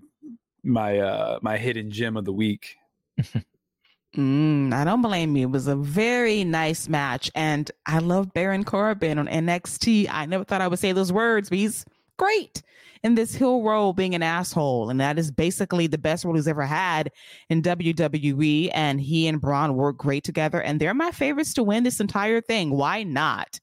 my 0.63 0.99
uh 0.99 1.39
my 1.41 1.57
hidden 1.57 1.89
gem 1.89 2.17
of 2.17 2.25
the 2.25 2.33
week. 2.33 2.75
Mm, 4.17 4.73
I 4.73 4.85
don't 4.85 5.03
blame 5.03 5.35
you. 5.35 5.47
It 5.47 5.51
was 5.51 5.67
a 5.67 5.75
very 5.75 6.43
nice 6.43 6.89
match, 6.89 7.29
and 7.35 7.69
I 7.85 7.99
love 7.99 8.33
Baron 8.33 8.63
Corbin 8.63 9.19
on 9.19 9.27
NXT. 9.27 10.07
I 10.09 10.25
never 10.25 10.43
thought 10.43 10.61
I 10.61 10.67
would 10.67 10.79
say 10.79 10.93
those 10.93 11.13
words, 11.13 11.47
but 11.49 11.59
he's 11.59 11.85
great 12.17 12.63
in 13.03 13.13
this 13.13 13.35
heel 13.35 13.61
role, 13.61 13.93
being 13.93 14.15
an 14.15 14.23
asshole, 14.23 14.89
and 14.89 14.99
that 14.99 15.19
is 15.19 15.29
basically 15.29 15.85
the 15.85 15.99
best 15.99 16.25
role 16.25 16.33
he's 16.33 16.47
ever 16.47 16.65
had 16.65 17.11
in 17.49 17.61
WWE. 17.61 18.71
And 18.73 18.99
he 18.99 19.27
and 19.27 19.39
Bron 19.39 19.75
work 19.75 19.97
great 19.97 20.23
together, 20.23 20.59
and 20.59 20.79
they're 20.79 20.95
my 20.95 21.11
favorites 21.11 21.53
to 21.53 21.63
win 21.63 21.83
this 21.83 21.99
entire 21.99 22.41
thing. 22.41 22.71
Why 22.71 23.03
not? 23.03 23.59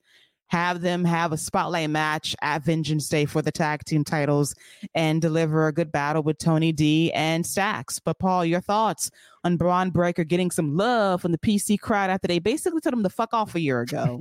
Have 0.48 0.80
them 0.80 1.04
have 1.04 1.32
a 1.32 1.36
spotlight 1.36 1.90
match 1.90 2.36
at 2.42 2.64
Vengeance 2.64 3.08
Day 3.08 3.24
for 3.24 3.42
the 3.42 3.50
tag 3.50 3.84
team 3.84 4.04
titles 4.04 4.54
and 4.94 5.20
deliver 5.20 5.66
a 5.66 5.72
good 5.72 5.90
battle 5.90 6.22
with 6.22 6.38
Tony 6.38 6.72
D 6.72 7.12
and 7.12 7.44
Stacks. 7.44 7.98
But 7.98 8.18
Paul, 8.18 8.44
your 8.44 8.60
thoughts 8.60 9.10
on 9.44 9.56
Bron 9.56 9.90
Breakker 9.90 10.24
getting 10.24 10.50
some 10.50 10.76
love 10.76 11.22
from 11.22 11.32
the 11.32 11.38
PC 11.38 11.78
crowd 11.78 12.10
after 12.10 12.28
they 12.28 12.38
basically 12.38 12.80
told 12.80 12.94
him 12.94 13.02
to 13.02 13.10
fuck 13.10 13.32
off 13.32 13.54
a 13.54 13.60
year 13.60 13.80
ago? 13.80 14.20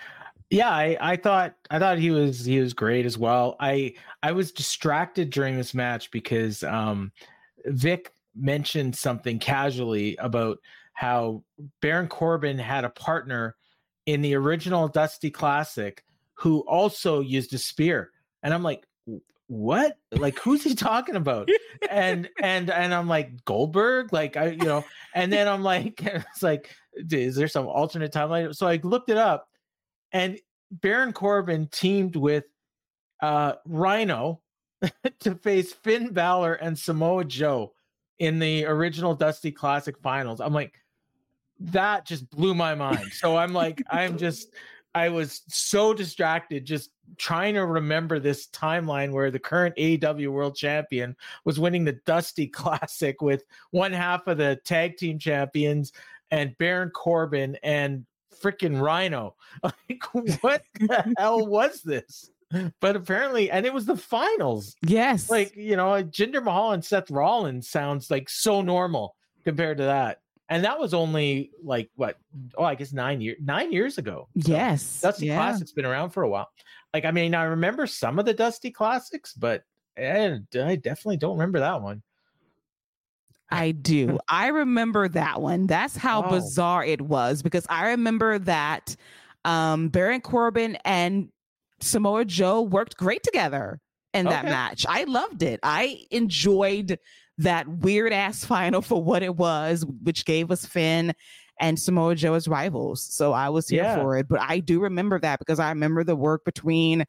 yeah, 0.50 0.70
I, 0.70 0.96
I 1.00 1.16
thought 1.16 1.54
I 1.70 1.78
thought 1.78 1.98
he 1.98 2.10
was 2.10 2.44
he 2.44 2.60
was 2.60 2.72
great 2.72 3.04
as 3.04 3.18
well. 3.18 3.56
I 3.60 3.94
I 4.22 4.32
was 4.32 4.52
distracted 4.52 5.30
during 5.30 5.56
this 5.56 5.74
match 5.74 6.10
because 6.10 6.62
um 6.62 7.12
Vic 7.66 8.12
mentioned 8.34 8.96
something 8.96 9.38
casually 9.38 10.16
about 10.16 10.58
how 10.94 11.42
Baron 11.80 12.08
Corbin 12.08 12.58
had 12.58 12.84
a 12.84 12.90
partner 12.90 13.56
in 14.08 14.22
the 14.22 14.34
original 14.34 14.88
Dusty 14.88 15.30
Classic 15.30 16.02
who 16.32 16.60
also 16.60 17.20
used 17.20 17.52
a 17.52 17.58
spear. 17.58 18.10
And 18.42 18.54
I'm 18.54 18.62
like, 18.62 18.86
what? 19.48 19.98
Like, 20.12 20.38
who's 20.38 20.64
he 20.64 20.74
talking 20.74 21.14
about? 21.14 21.50
and 21.90 22.26
and 22.42 22.70
and 22.70 22.94
I'm 22.94 23.06
like 23.06 23.44
Goldberg, 23.44 24.10
like 24.10 24.38
I, 24.38 24.48
you 24.52 24.64
know. 24.64 24.82
And 25.14 25.30
then 25.30 25.46
I'm 25.46 25.62
like, 25.62 26.02
it's 26.06 26.42
like, 26.42 26.74
is 26.94 27.36
there 27.36 27.48
some 27.48 27.66
alternate 27.66 28.10
timeline? 28.10 28.56
So 28.56 28.66
I 28.66 28.80
looked 28.82 29.10
it 29.10 29.18
up, 29.18 29.46
and 30.10 30.38
Baron 30.70 31.12
Corbin 31.12 31.68
teamed 31.70 32.16
with 32.16 32.44
uh 33.20 33.54
Rhino 33.66 34.40
to 35.20 35.34
face 35.34 35.74
Finn 35.74 36.14
Balor 36.14 36.54
and 36.54 36.78
Samoa 36.78 37.26
Joe 37.26 37.74
in 38.18 38.38
the 38.38 38.64
original 38.64 39.14
Dusty 39.14 39.52
Classic 39.52 39.98
finals. 39.98 40.40
I'm 40.40 40.54
like, 40.54 40.80
that 41.60 42.06
just 42.06 42.28
blew 42.30 42.54
my 42.54 42.74
mind. 42.74 43.12
So 43.12 43.36
I'm 43.36 43.52
like, 43.52 43.82
I'm 43.90 44.16
just, 44.16 44.54
I 44.94 45.08
was 45.08 45.42
so 45.48 45.92
distracted 45.92 46.64
just 46.64 46.90
trying 47.16 47.54
to 47.54 47.66
remember 47.66 48.18
this 48.18 48.48
timeline 48.48 49.12
where 49.12 49.30
the 49.30 49.38
current 49.38 49.76
AEW 49.76 50.28
world 50.28 50.56
champion 50.56 51.16
was 51.44 51.58
winning 51.58 51.84
the 51.84 51.98
Dusty 52.06 52.46
Classic 52.48 53.20
with 53.20 53.44
one 53.70 53.92
half 53.92 54.26
of 54.26 54.38
the 54.38 54.58
tag 54.64 54.96
team 54.96 55.18
champions 55.18 55.92
and 56.30 56.56
Baron 56.58 56.90
Corbin 56.90 57.56
and 57.62 58.04
freaking 58.42 58.80
Rhino. 58.80 59.34
Like, 59.62 60.42
what 60.42 60.62
the 60.74 61.14
hell 61.18 61.46
was 61.46 61.82
this? 61.82 62.30
But 62.80 62.96
apparently, 62.96 63.50
and 63.50 63.66
it 63.66 63.74
was 63.74 63.84
the 63.84 63.96
finals. 63.96 64.74
Yes. 64.82 65.28
Like, 65.28 65.54
you 65.56 65.76
know, 65.76 66.02
Jinder 66.02 66.42
Mahal 66.42 66.72
and 66.72 66.84
Seth 66.84 67.10
Rollins 67.10 67.68
sounds 67.68 68.10
like 68.10 68.28
so 68.28 68.62
normal 68.62 69.16
compared 69.44 69.78
to 69.78 69.84
that 69.84 70.20
and 70.48 70.64
that 70.64 70.78
was 70.78 70.94
only 70.94 71.50
like 71.62 71.90
what 71.96 72.16
oh 72.56 72.64
i 72.64 72.74
guess 72.74 72.92
nine 72.92 73.20
years 73.20 73.38
nine 73.40 73.72
years 73.72 73.98
ago 73.98 74.28
so 74.40 74.52
yes 74.52 75.00
dusty 75.00 75.26
yeah. 75.26 75.36
classics 75.36 75.72
been 75.72 75.84
around 75.84 76.10
for 76.10 76.22
a 76.22 76.28
while 76.28 76.48
like 76.94 77.04
i 77.04 77.10
mean 77.10 77.34
i 77.34 77.44
remember 77.44 77.86
some 77.86 78.18
of 78.18 78.24
the 78.24 78.34
dusty 78.34 78.70
classics 78.70 79.32
but 79.34 79.62
eh, 79.96 80.38
i 80.54 80.76
definitely 80.76 81.16
don't 81.16 81.36
remember 81.36 81.60
that 81.60 81.80
one 81.80 82.02
I 83.50 83.70
do. 83.70 84.18
I 84.28 84.48
remember 84.48 85.08
that 85.08 85.40
one. 85.40 85.66
That's 85.66 85.96
how 85.96 86.22
oh. 86.22 86.30
bizarre 86.30 86.84
it 86.84 87.00
was 87.00 87.42
because 87.42 87.64
I 87.70 87.88
remember 87.88 88.38
that 88.40 88.94
um 89.46 89.88
Baron 89.88 90.20
Corbin 90.20 90.76
and 90.84 91.30
Samoa 91.80 92.24
Joe 92.24 92.60
worked 92.60 92.96
great 92.96 93.22
together 93.22 93.80
in 94.12 94.26
that 94.26 94.44
okay. 94.44 94.52
match. 94.52 94.84
I 94.88 95.04
loved 95.04 95.42
it. 95.42 95.60
I 95.62 96.04
enjoyed 96.10 96.98
that 97.38 97.68
weird 97.68 98.12
ass 98.12 98.44
final 98.44 98.82
for 98.82 99.02
what 99.02 99.22
it 99.22 99.36
was, 99.36 99.84
which 100.02 100.24
gave 100.24 100.50
us 100.50 100.66
Finn 100.66 101.14
and 101.60 101.78
Samoa 101.78 102.14
Joe 102.14 102.34
as 102.34 102.46
rivals. 102.46 103.02
So 103.02 103.32
I 103.32 103.48
was 103.48 103.68
here 103.68 103.82
yeah. 103.82 104.00
for 104.00 104.16
it. 104.16 104.28
But 104.28 104.40
I 104.40 104.60
do 104.60 104.80
remember 104.80 105.18
that 105.20 105.38
because 105.38 105.58
I 105.58 105.70
remember 105.70 106.04
the 106.04 106.16
work 106.16 106.44
between 106.44 107.04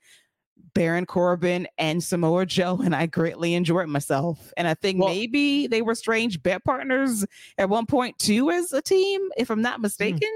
Baron 0.73 1.05
Corbin 1.05 1.67
and 1.77 2.03
Samoa 2.03 2.45
Joe, 2.45 2.80
and 2.84 2.95
I 2.95 3.05
greatly 3.05 3.53
enjoyed 3.53 3.89
myself. 3.89 4.53
And 4.57 4.67
I 4.67 4.73
think 4.73 4.99
well, 4.99 5.09
maybe 5.09 5.67
they 5.67 5.82
were 5.82 5.95
strange 5.95 6.41
bet 6.41 6.63
partners 6.63 7.25
at 7.57 7.69
one 7.69 7.86
point 7.86 8.17
too 8.19 8.49
as 8.49 8.73
a 8.73 8.82
team, 8.82 9.21
if 9.38 9.49
I'm 9.49 9.61
not 9.61 9.77
hmm. 9.77 9.84
mistaken. 9.84 10.30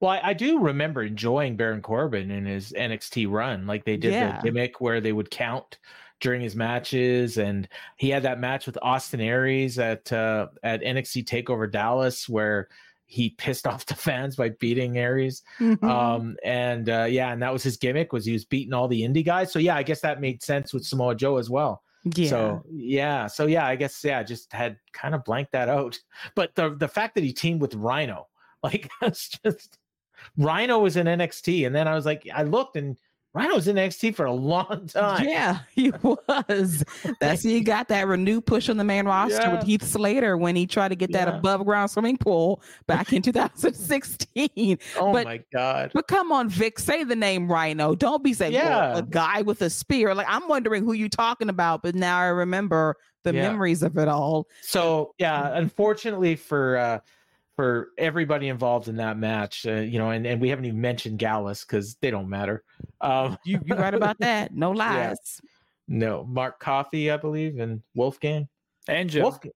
Well, 0.00 0.10
I, 0.10 0.20
I, 0.22 0.32
do 0.34 0.58
remember 0.58 1.02
enjoying 1.02 1.56
Baron 1.56 1.80
Corbin 1.80 2.30
in 2.30 2.44
his 2.44 2.70
NXT 2.72 3.30
run. 3.30 3.66
Like 3.66 3.86
they 3.86 3.96
did 3.96 4.12
yeah. 4.12 4.36
the 4.36 4.42
gimmick 4.42 4.78
where 4.78 5.00
they 5.00 5.12
would 5.12 5.30
count 5.30 5.78
during 6.20 6.40
his 6.40 6.56
matches, 6.56 7.38
and 7.38 7.68
he 7.96 8.08
had 8.10 8.22
that 8.22 8.40
match 8.40 8.66
with 8.66 8.78
Austin 8.82 9.20
Aries 9.20 9.78
at 9.78 10.12
uh, 10.12 10.48
at 10.62 10.82
NXT 10.82 11.24
Takeover 11.24 11.70
Dallas 11.70 12.28
where 12.28 12.68
he 13.06 13.30
pissed 13.30 13.66
off 13.66 13.86
the 13.86 13.94
fans 13.94 14.36
by 14.36 14.50
beating 14.50 14.98
Aries. 14.98 15.42
Mm-hmm. 15.58 15.88
Um, 15.88 16.36
and 16.44 16.88
uh, 16.88 17.06
yeah, 17.08 17.32
and 17.32 17.42
that 17.42 17.52
was 17.52 17.62
his 17.62 17.76
gimmick 17.76 18.12
was 18.12 18.24
he 18.24 18.32
was 18.32 18.44
beating 18.44 18.74
all 18.74 18.88
the 18.88 19.02
indie 19.02 19.24
guys. 19.24 19.52
So 19.52 19.58
yeah, 19.58 19.76
I 19.76 19.82
guess 19.82 20.00
that 20.00 20.20
made 20.20 20.42
sense 20.42 20.72
with 20.72 20.84
Samoa 20.84 21.14
Joe 21.14 21.36
as 21.36 21.50
well. 21.50 21.82
Yeah. 22.14 22.28
So 22.28 22.64
yeah, 22.70 23.26
so 23.26 23.46
yeah, 23.46 23.66
I 23.66 23.74
guess 23.74 24.04
yeah, 24.04 24.20
I 24.20 24.22
just 24.22 24.52
had 24.52 24.76
kind 24.92 25.14
of 25.14 25.24
blanked 25.24 25.52
that 25.52 25.68
out. 25.68 25.98
But 26.34 26.54
the 26.54 26.74
the 26.74 26.88
fact 26.88 27.14
that 27.14 27.24
he 27.24 27.32
teamed 27.32 27.60
with 27.60 27.74
Rhino, 27.74 28.28
like 28.62 28.88
that's 29.00 29.28
just 29.44 29.78
Rhino 30.36 30.78
was 30.78 30.96
in 30.96 31.06
NXT, 31.06 31.66
and 31.66 31.74
then 31.74 31.88
I 31.88 31.94
was 31.94 32.06
like, 32.06 32.26
I 32.32 32.42
looked 32.42 32.76
and 32.76 32.96
Rhino 33.36 33.54
was 33.54 33.68
in 33.68 33.76
NXT 33.76 34.14
for 34.14 34.24
a 34.24 34.32
long 34.32 34.86
time. 34.86 35.28
Yeah, 35.28 35.58
he 35.74 35.90
was. 36.02 36.82
That's 37.20 37.42
he 37.42 37.60
got 37.60 37.88
that 37.88 38.06
renewed 38.06 38.46
push 38.46 38.70
on 38.70 38.78
the 38.78 38.84
main 38.84 39.04
roster 39.04 39.42
yeah. 39.42 39.54
with 39.54 39.64
Heath 39.64 39.82
Slater 39.82 40.38
when 40.38 40.56
he 40.56 40.66
tried 40.66 40.88
to 40.88 40.96
get 40.96 41.12
that 41.12 41.28
yeah. 41.28 41.36
above 41.36 41.66
ground 41.66 41.90
swimming 41.90 42.16
pool 42.16 42.62
back 42.86 43.12
in 43.12 43.20
2016. 43.22 44.78
oh 44.96 45.12
but, 45.12 45.24
my 45.26 45.42
god! 45.52 45.90
But 45.92 46.08
come 46.08 46.32
on, 46.32 46.48
Vic, 46.48 46.78
say 46.78 47.04
the 47.04 47.14
name 47.14 47.52
Rhino. 47.52 47.94
Don't 47.94 48.24
be 48.24 48.32
saying 48.32 48.54
yeah. 48.54 48.96
a 48.96 49.02
guy 49.02 49.42
with 49.42 49.60
a 49.60 49.68
spear. 49.68 50.14
Like 50.14 50.26
I'm 50.30 50.48
wondering 50.48 50.82
who 50.82 50.94
you 50.94 51.10
talking 51.10 51.50
about, 51.50 51.82
but 51.82 51.94
now 51.94 52.18
I 52.18 52.28
remember 52.28 52.96
the 53.22 53.34
memories 53.34 53.82
of 53.82 53.98
it 53.98 54.08
all. 54.08 54.48
So 54.62 55.14
yeah, 55.18 55.50
unfortunately 55.52 56.36
for. 56.36 56.78
uh 56.78 57.00
for 57.56 57.88
everybody 57.98 58.48
involved 58.48 58.88
in 58.88 58.96
that 58.96 59.18
match. 59.18 59.66
Uh, 59.66 59.76
you 59.76 59.98
know, 59.98 60.10
and, 60.10 60.26
and 60.26 60.40
we 60.40 60.50
haven't 60.50 60.66
even 60.66 60.80
mentioned 60.80 61.18
Gallus 61.18 61.64
because 61.64 61.96
they 61.96 62.10
don't 62.10 62.28
matter. 62.28 62.62
Um, 63.00 63.38
you 63.44 63.60
you 63.64 63.74
right 63.74 63.94
about 63.94 64.18
that? 64.20 64.54
No 64.54 64.70
lies. 64.72 65.16
Yeah. 65.42 65.50
No, 65.88 66.24
Mark 66.24 66.60
Coffey, 66.60 67.10
I 67.10 67.16
believe, 67.16 67.58
and 67.58 67.82
Wolfgang 67.94 68.48
and 68.88 69.08
Joe. 69.08 69.22
Wolfgang. 69.22 69.52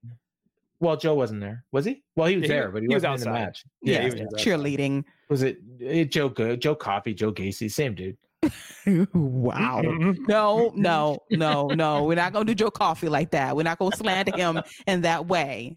Well, 0.78 0.96
Joe 0.96 1.14
wasn't 1.14 1.42
there, 1.42 1.64
was 1.72 1.84
he? 1.84 2.02
Well, 2.16 2.28
he 2.28 2.36
was 2.36 2.48
yeah, 2.48 2.54
there, 2.54 2.70
but 2.70 2.82
he, 2.82 2.88
he 2.88 2.94
wasn't 2.94 3.12
was 3.12 3.22
in 3.22 3.28
the 3.28 3.38
match. 3.38 3.64
Yeah, 3.82 4.06
yeah 4.06 4.24
was 4.24 4.42
cheerleading. 4.42 5.04
Was 5.28 5.42
it, 5.42 5.58
it 5.78 6.10
Joe 6.10 6.30
Good, 6.30 6.62
Joe 6.62 6.74
Coffey, 6.74 7.12
Joe 7.12 7.32
Gacy, 7.32 7.70
same 7.70 7.94
dude? 7.94 8.16
wow. 9.14 9.82
No, 10.28 10.72
no, 10.74 11.18
no, 11.30 11.66
no. 11.68 12.04
We're 12.04 12.14
not 12.14 12.32
going 12.32 12.46
to 12.46 12.54
do 12.54 12.64
Joe 12.64 12.70
Coffey 12.70 13.08
like 13.08 13.32
that. 13.32 13.54
We're 13.54 13.62
not 13.62 13.78
going 13.78 13.90
to 13.90 13.96
slander 13.96 14.34
him 14.34 14.62
in 14.86 15.02
that 15.02 15.26
way. 15.26 15.76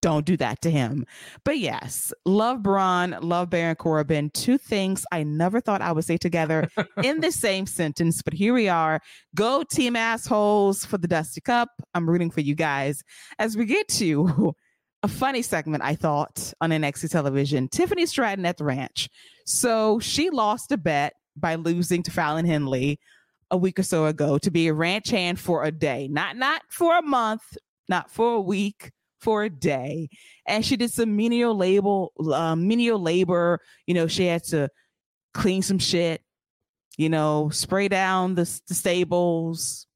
Don't 0.00 0.24
do 0.24 0.36
that 0.36 0.60
to 0.62 0.70
him. 0.70 1.04
But 1.44 1.58
yes, 1.58 2.12
love 2.24 2.62
Bron, 2.62 3.16
love 3.20 3.50
Baron 3.50 3.76
Corbin. 3.76 4.30
Two 4.30 4.58
things 4.58 5.04
I 5.10 5.24
never 5.24 5.60
thought 5.60 5.82
I 5.82 5.92
would 5.92 6.04
say 6.04 6.16
together 6.16 6.68
in 7.02 7.20
the 7.20 7.32
same 7.32 7.66
sentence, 7.66 8.22
but 8.22 8.34
here 8.34 8.54
we 8.54 8.68
are. 8.68 9.00
Go 9.34 9.64
team 9.64 9.96
assholes 9.96 10.84
for 10.84 10.98
the 10.98 11.08
Dusty 11.08 11.40
Cup. 11.40 11.70
I'm 11.94 12.08
rooting 12.08 12.30
for 12.30 12.40
you 12.40 12.54
guys. 12.54 13.02
As 13.38 13.56
we 13.56 13.64
get 13.64 13.88
to 13.88 14.54
a 15.02 15.08
funny 15.08 15.42
segment, 15.42 15.82
I 15.82 15.96
thought, 15.96 16.54
on 16.60 16.70
NXT 16.70 17.10
television, 17.10 17.68
Tiffany 17.68 18.06
Stratton 18.06 18.46
at 18.46 18.56
the 18.56 18.64
ranch. 18.64 19.08
So 19.44 19.98
she 19.98 20.30
lost 20.30 20.72
a 20.72 20.78
bet 20.78 21.14
by 21.36 21.56
losing 21.56 22.02
to 22.04 22.10
Fallon 22.10 22.46
Henley 22.46 23.00
a 23.50 23.56
week 23.56 23.78
or 23.78 23.82
so 23.82 24.06
ago 24.06 24.38
to 24.38 24.50
be 24.50 24.68
a 24.68 24.74
ranch 24.74 25.10
hand 25.10 25.38
for 25.38 25.64
a 25.64 25.70
day, 25.70 26.08
not 26.08 26.36
not 26.36 26.62
for 26.70 26.96
a 26.96 27.02
month, 27.02 27.42
not 27.88 28.10
for 28.10 28.34
a 28.34 28.40
week, 28.40 28.90
for 29.24 29.42
a 29.42 29.50
day. 29.50 30.10
And 30.46 30.64
she 30.64 30.76
did 30.76 30.92
some 30.92 31.16
menial 31.16 31.56
label, 31.56 32.12
uh, 32.32 32.54
menial 32.54 33.00
labor. 33.00 33.60
You 33.86 33.94
know, 33.94 34.06
she 34.06 34.26
had 34.26 34.44
to 34.44 34.68
clean 35.32 35.62
some 35.62 35.78
shit, 35.78 36.22
you 36.96 37.08
know, 37.08 37.48
spray 37.50 37.88
down 37.88 38.34
the, 38.34 38.60
the 38.68 38.74
stables, 38.74 39.86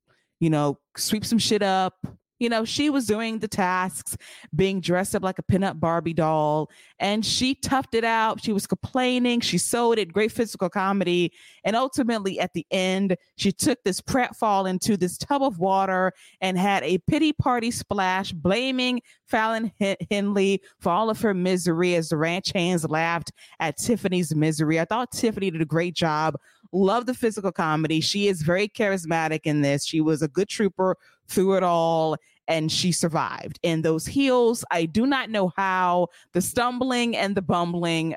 you 0.41 0.51
know, 0.51 0.79
sweep 0.97 1.25
some 1.25 1.39
shit 1.39 1.63
up, 1.63 1.95
you 2.39 2.49
know, 2.49 2.65
she 2.65 2.91
was 2.91 3.07
doing 3.07 3.39
the 3.39 3.49
tasks, 3.49 4.17
being 4.55 4.81
dressed 4.81 5.15
up 5.15 5.23
like 5.23 5.39
a 5.39 5.43
pinup 5.43 5.81
Barbie 5.81 6.15
doll, 6.15 6.71
and 6.99 7.25
she 7.25 7.55
toughed 7.55 7.95
it 7.95 8.05
out. 8.05 8.43
She 8.43 8.53
was 8.53 8.67
complaining. 8.67 9.41
She 9.41 9.59
sold 9.59 9.99
it, 9.99 10.13
great 10.13 10.33
physical 10.33 10.69
comedy. 10.69 11.33
And 11.65 11.77
ultimately, 11.77 12.41
at 12.41 12.53
the 12.53 12.67
end, 12.71 13.17
she 13.37 13.53
took 13.53 13.83
this 13.85 14.01
pratfall 14.01 14.69
into 14.69 14.97
this 14.97 15.19
tub 15.19 15.43
of 15.43 15.59
water 15.59 16.13
and 16.41 16.59
had 16.59 16.83
a 16.85 16.99
pity 16.99 17.33
party 17.33 17.71
splash, 17.71 18.33
blaming 18.33 19.01
Fallon 19.27 19.73
Henley 20.11 20.63
for 20.81 20.91
all 20.91 21.11
of 21.11 21.21
her 21.21 21.35
misery 21.35 21.95
as 21.95 22.09
the 22.09 22.17
ranch 22.17 22.53
hands 22.53 22.89
laughed 22.89 23.33
at 23.61 23.77
Tiffany's 23.77 24.35
misery. 24.35 24.81
I 24.81 24.85
thought 24.85 25.13
Tiffany 25.13 25.51
did 25.51 25.61
a 25.61 25.67
great 25.67 25.95
job. 25.95 26.37
Love 26.73 27.07
the 27.07 27.15
physical 27.15 27.53
comedy. 27.53 28.01
She 28.01 28.29
is 28.29 28.43
very 28.43 28.69
charismatic 28.69 29.41
in 29.45 29.63
this. 29.63 29.87
She 29.87 30.01
was 30.01 30.23
a 30.23 30.29
good 30.29 30.49
trooper 30.49 30.97
through 31.27 31.57
it 31.57 31.63
all 31.63 32.17
and 32.47 32.73
she 32.73 32.93
survived. 32.93 33.59
And 33.63 33.85
those 33.85 34.07
heels, 34.07 34.65
I 34.71 34.87
do 34.87 35.07
not 35.07 35.31
know 35.31 35.53
how 35.57 36.09
the 36.33 36.41
stumbling 36.41 37.17
and 37.17 37.37
the 37.37 37.43
bumbling 37.43 38.15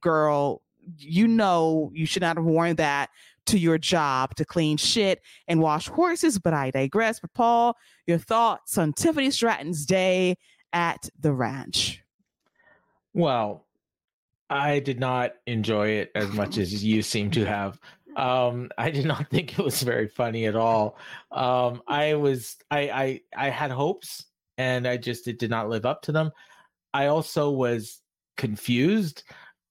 girl, 0.00 0.62
you 0.98 1.26
know, 1.26 1.90
you 1.92 2.06
should 2.06 2.22
not 2.22 2.36
have 2.36 2.44
worn 2.44 2.76
that 2.76 3.10
to 3.46 3.58
your 3.58 3.78
job 3.78 4.34
to 4.36 4.44
clean 4.44 4.76
shit 4.76 5.20
and 5.48 5.60
wash 5.60 5.88
horses, 5.88 6.38
but 6.38 6.54
I 6.54 6.70
digress. 6.70 7.20
But 7.20 7.34
Paul, 7.34 7.76
your 8.06 8.18
thoughts 8.18 8.78
on 8.78 8.92
Tiffany 8.92 9.30
Stratton's 9.30 9.86
day 9.86 10.36
at 10.72 11.08
the 11.18 11.32
ranch? 11.32 12.02
Well, 13.14 13.65
I 14.48 14.78
did 14.78 15.00
not 15.00 15.32
enjoy 15.46 15.88
it 15.88 16.12
as 16.14 16.30
much 16.32 16.58
as 16.58 16.84
you 16.84 17.02
seem 17.02 17.30
to 17.32 17.44
have. 17.44 17.80
Um, 18.16 18.70
I 18.78 18.90
did 18.90 19.04
not 19.04 19.28
think 19.30 19.58
it 19.58 19.64
was 19.64 19.82
very 19.82 20.08
funny 20.08 20.46
at 20.46 20.56
all. 20.56 20.98
Um, 21.30 21.82
I 21.86 22.14
was 22.14 22.56
I, 22.70 22.80
I 22.90 23.20
I 23.36 23.50
had 23.50 23.70
hopes 23.70 24.24
and 24.58 24.86
I 24.86 24.96
just 24.96 25.28
it 25.28 25.38
did 25.38 25.50
not 25.50 25.68
live 25.68 25.86
up 25.86 26.02
to 26.02 26.12
them. 26.12 26.30
I 26.94 27.06
also 27.06 27.50
was 27.50 28.00
confused. 28.36 29.24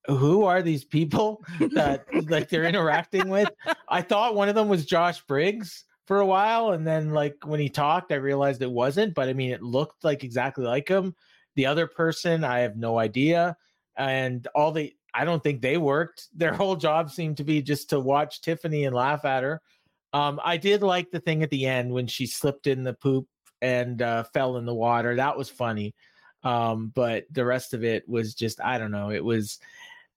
Who 0.07 0.43
are 0.43 0.61
these 0.61 0.85
people 0.85 1.43
that 1.73 2.05
like 2.29 2.49
they're 2.49 2.65
interacting 2.65 3.29
with? 3.29 3.49
I 3.89 4.01
thought 4.01 4.35
one 4.35 4.49
of 4.49 4.55
them 4.55 4.69
was 4.69 4.85
Josh 4.85 5.21
Briggs 5.25 5.83
for 6.05 6.19
a 6.19 6.25
while, 6.25 6.73
and 6.73 6.85
then 6.85 7.09
like 7.09 7.35
when 7.43 7.59
he 7.59 7.69
talked, 7.69 8.11
I 8.11 8.15
realized 8.15 8.61
it 8.61 8.69
wasn't. 8.69 9.15
But 9.15 9.29
I 9.29 9.33
mean, 9.33 9.51
it 9.51 9.63
looked 9.63 10.03
like 10.03 10.23
exactly 10.23 10.65
like 10.65 10.87
him. 10.87 11.15
The 11.55 11.65
other 11.65 11.87
person, 11.87 12.43
I 12.43 12.59
have 12.59 12.77
no 12.77 12.99
idea. 12.99 13.57
And 13.97 14.47
all 14.55 14.71
the 14.71 14.95
I 15.13 15.23
don't 15.23 15.41
think 15.41 15.61
they 15.61 15.77
worked. 15.77 16.27
Their 16.35 16.53
whole 16.53 16.75
job 16.75 17.09
seemed 17.09 17.37
to 17.37 17.43
be 17.43 17.61
just 17.61 17.89
to 17.91 17.99
watch 17.99 18.41
Tiffany 18.41 18.85
and 18.85 18.95
laugh 18.95 19.23
at 19.25 19.43
her. 19.43 19.61
Um, 20.13 20.39
I 20.43 20.57
did 20.57 20.81
like 20.81 21.11
the 21.11 21.19
thing 21.19 21.43
at 21.43 21.49
the 21.49 21.65
end 21.65 21.91
when 21.91 22.07
she 22.07 22.25
slipped 22.25 22.67
in 22.67 22.83
the 22.83 22.93
poop 22.93 23.27
and 23.61 24.01
uh, 24.01 24.23
fell 24.23 24.57
in 24.57 24.65
the 24.65 24.73
water. 24.73 25.15
That 25.15 25.37
was 25.37 25.49
funny. 25.49 25.95
Um, 26.43 26.91
but 26.93 27.25
the 27.31 27.45
rest 27.45 27.73
of 27.73 27.83
it 27.83 28.07
was 28.07 28.35
just 28.35 28.61
I 28.61 28.77
don't 28.77 28.91
know. 28.91 29.09
It 29.09 29.23
was 29.23 29.59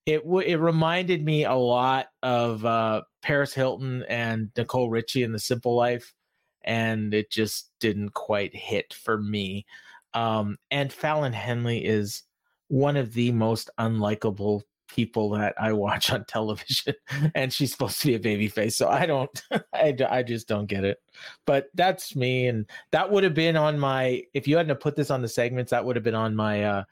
it 0.04 0.24
w- 0.24 0.46
it 0.46 0.56
reminded 0.56 1.24
me 1.24 1.44
a 1.44 1.54
lot 1.54 2.06
of 2.22 2.64
uh, 2.64 3.02
Paris 3.22 3.54
Hilton 3.54 4.04
and 4.08 4.50
Nicole 4.56 4.90
Richie 4.90 5.22
in 5.22 5.32
The 5.32 5.38
Simple 5.38 5.74
Life, 5.74 6.14
and 6.62 7.12
it 7.14 7.30
just 7.30 7.70
didn't 7.80 8.14
quite 8.14 8.54
hit 8.54 8.92
for 8.94 9.18
me. 9.18 9.66
Um, 10.14 10.58
and 10.70 10.92
Fallon 10.92 11.32
Henley 11.32 11.84
is 11.84 12.22
one 12.68 12.96
of 12.96 13.12
the 13.12 13.32
most 13.32 13.70
unlikable 13.78 14.62
people 14.88 15.30
that 15.30 15.54
I 15.60 15.72
watch 15.72 16.10
on 16.10 16.24
television, 16.28 16.94
and 17.34 17.52
she's 17.52 17.72
supposed 17.72 18.00
to 18.00 18.08
be 18.08 18.14
a 18.14 18.20
baby 18.20 18.48
face. 18.48 18.76
So 18.76 18.88
I 18.88 19.06
don't, 19.06 19.42
I, 19.74 19.96
I 20.08 20.22
just 20.22 20.48
don't 20.48 20.66
get 20.66 20.84
it. 20.84 20.98
But 21.46 21.68
that's 21.74 22.16
me, 22.16 22.46
and 22.46 22.66
that 22.92 23.10
would 23.10 23.24
have 23.24 23.34
been 23.34 23.56
on 23.56 23.78
my. 23.78 24.22
If 24.34 24.48
you 24.48 24.56
hadn't 24.56 24.80
put 24.80 24.96
this 24.96 25.10
on 25.10 25.22
the 25.22 25.28
segments, 25.28 25.70
that 25.70 25.84
would 25.84 25.96
have 25.96 26.04
been 26.04 26.14
on 26.14 26.34
my 26.34 26.64
uh, 26.64 26.84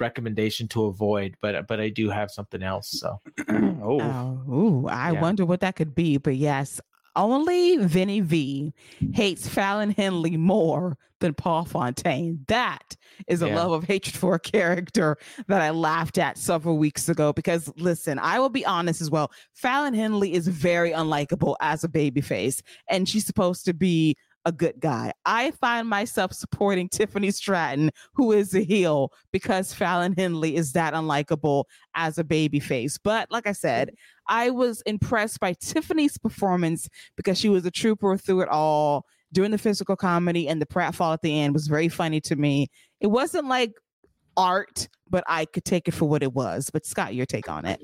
recommendation 0.00 0.68
to 0.68 0.86
avoid. 0.86 1.36
But 1.40 1.66
but 1.66 1.80
I 1.80 1.88
do 1.88 2.10
have 2.10 2.30
something 2.30 2.62
else. 2.62 2.90
So 2.90 3.20
oh, 3.48 4.00
oh 4.00 4.52
ooh, 4.52 4.88
I 4.88 5.12
yeah. 5.12 5.20
wonder 5.20 5.44
what 5.44 5.60
that 5.60 5.76
could 5.76 5.94
be. 5.94 6.18
But 6.18 6.36
yes, 6.36 6.80
only 7.16 7.76
Vinny 7.78 8.20
V 8.20 8.72
hates 9.12 9.48
Fallon 9.48 9.90
Henley 9.90 10.36
more 10.36 10.96
than 11.20 11.34
Paul 11.34 11.64
Fontaine. 11.64 12.44
That 12.48 12.96
is 13.28 13.42
a 13.42 13.48
yeah. 13.48 13.56
love 13.56 13.72
of 13.72 13.84
hatred 13.84 14.16
for 14.16 14.34
a 14.34 14.40
character 14.40 15.16
that 15.46 15.62
I 15.62 15.70
laughed 15.70 16.18
at 16.18 16.36
several 16.36 16.76
weeks 16.76 17.08
ago. 17.08 17.32
Because 17.32 17.72
listen, 17.76 18.18
I 18.18 18.38
will 18.38 18.48
be 18.50 18.66
honest 18.66 19.00
as 19.00 19.10
well. 19.10 19.30
Fallon 19.54 19.94
Henley 19.94 20.34
is 20.34 20.48
very 20.48 20.90
unlikable 20.90 21.56
as 21.60 21.84
a 21.84 21.88
babyface, 21.88 22.60
and 22.88 23.08
she's 23.08 23.26
supposed 23.26 23.64
to 23.64 23.72
be 23.72 24.16
a 24.44 24.52
good 24.52 24.78
guy. 24.80 25.12
I 25.24 25.52
find 25.52 25.88
myself 25.88 26.32
supporting 26.32 26.88
Tiffany 26.88 27.30
Stratton, 27.30 27.90
who 28.12 28.32
is 28.32 28.54
a 28.54 28.60
heel, 28.60 29.12
because 29.32 29.72
Fallon 29.72 30.14
Henley 30.16 30.56
is 30.56 30.72
that 30.72 30.94
unlikable 30.94 31.64
as 31.94 32.18
a 32.18 32.24
baby 32.24 32.60
face. 32.60 32.98
But 32.98 33.30
like 33.30 33.46
I 33.46 33.52
said, 33.52 33.92
I 34.28 34.50
was 34.50 34.82
impressed 34.86 35.40
by 35.40 35.54
Tiffany's 35.54 36.18
performance 36.18 36.88
because 37.16 37.38
she 37.38 37.48
was 37.48 37.64
a 37.66 37.70
trooper 37.70 38.16
through 38.16 38.42
it 38.42 38.48
all. 38.48 39.04
Doing 39.32 39.50
the 39.50 39.58
physical 39.58 39.96
comedy 39.96 40.48
and 40.48 40.62
the 40.62 40.66
pratfall 40.66 41.12
at 41.12 41.22
the 41.22 41.40
end 41.40 41.54
was 41.54 41.66
very 41.66 41.88
funny 41.88 42.20
to 42.20 42.36
me. 42.36 42.68
It 43.00 43.08
wasn't 43.08 43.48
like 43.48 43.72
art, 44.36 44.88
but 45.10 45.24
I 45.26 45.44
could 45.44 45.64
take 45.64 45.88
it 45.88 45.94
for 45.94 46.08
what 46.08 46.22
it 46.22 46.32
was. 46.32 46.70
But 46.72 46.86
Scott, 46.86 47.14
your 47.14 47.26
take 47.26 47.48
on 47.48 47.64
it? 47.64 47.80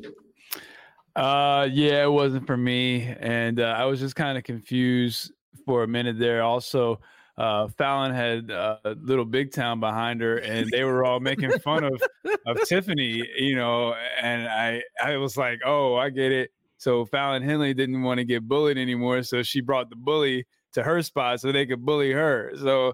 Uh, 1.17 1.69
yeah, 1.71 2.05
it 2.05 2.13
wasn't 2.13 2.47
for 2.47 2.57
me, 2.57 3.15
and 3.19 3.59
uh, 3.59 3.75
I 3.77 3.85
was 3.85 3.99
just 3.99 4.15
kind 4.15 4.39
of 4.39 4.45
confused 4.45 5.33
for 5.67 5.83
a 5.83 5.89
minute 5.89 6.19
there. 6.19 6.43
Also, 6.43 7.01
uh, 7.41 7.69
Fallon 7.69 8.13
had 8.15 8.51
uh, 8.51 8.77
Little 9.01 9.25
Big 9.25 9.51
Town 9.51 9.81
behind 9.81 10.21
her, 10.21 10.37
and 10.37 10.69
they 10.71 10.85
were 10.85 11.07
all 11.07 11.21
making 11.21 11.51
fun 11.61 11.85
of 11.85 12.03
of 12.47 12.61
Tiffany, 12.69 13.27
you 13.39 13.57
know. 13.57 13.95
And 14.21 14.47
I 14.47 14.83
I 15.03 15.17
was 15.17 15.39
like, 15.39 15.61
oh, 15.65 15.97
I 15.97 16.11
get 16.11 16.33
it. 16.33 16.51
So 16.77 17.07
Fallon 17.07 17.43
Henley 17.43 17.73
didn't 17.73 18.03
want 18.03 18.19
to 18.19 18.25
get 18.25 18.47
bullied 18.47 18.77
anymore, 18.77 19.23
so 19.23 19.43
she 19.43 19.63
brought 19.63 19.89
the 19.89 19.97
bully 19.97 20.47
to 20.75 20.83
her 20.83 21.01
spot 21.01 21.41
so 21.41 21.51
they 21.51 21.65
could 21.65 21.83
bully 21.83 22.13
her. 22.13 22.53
So 22.59 22.93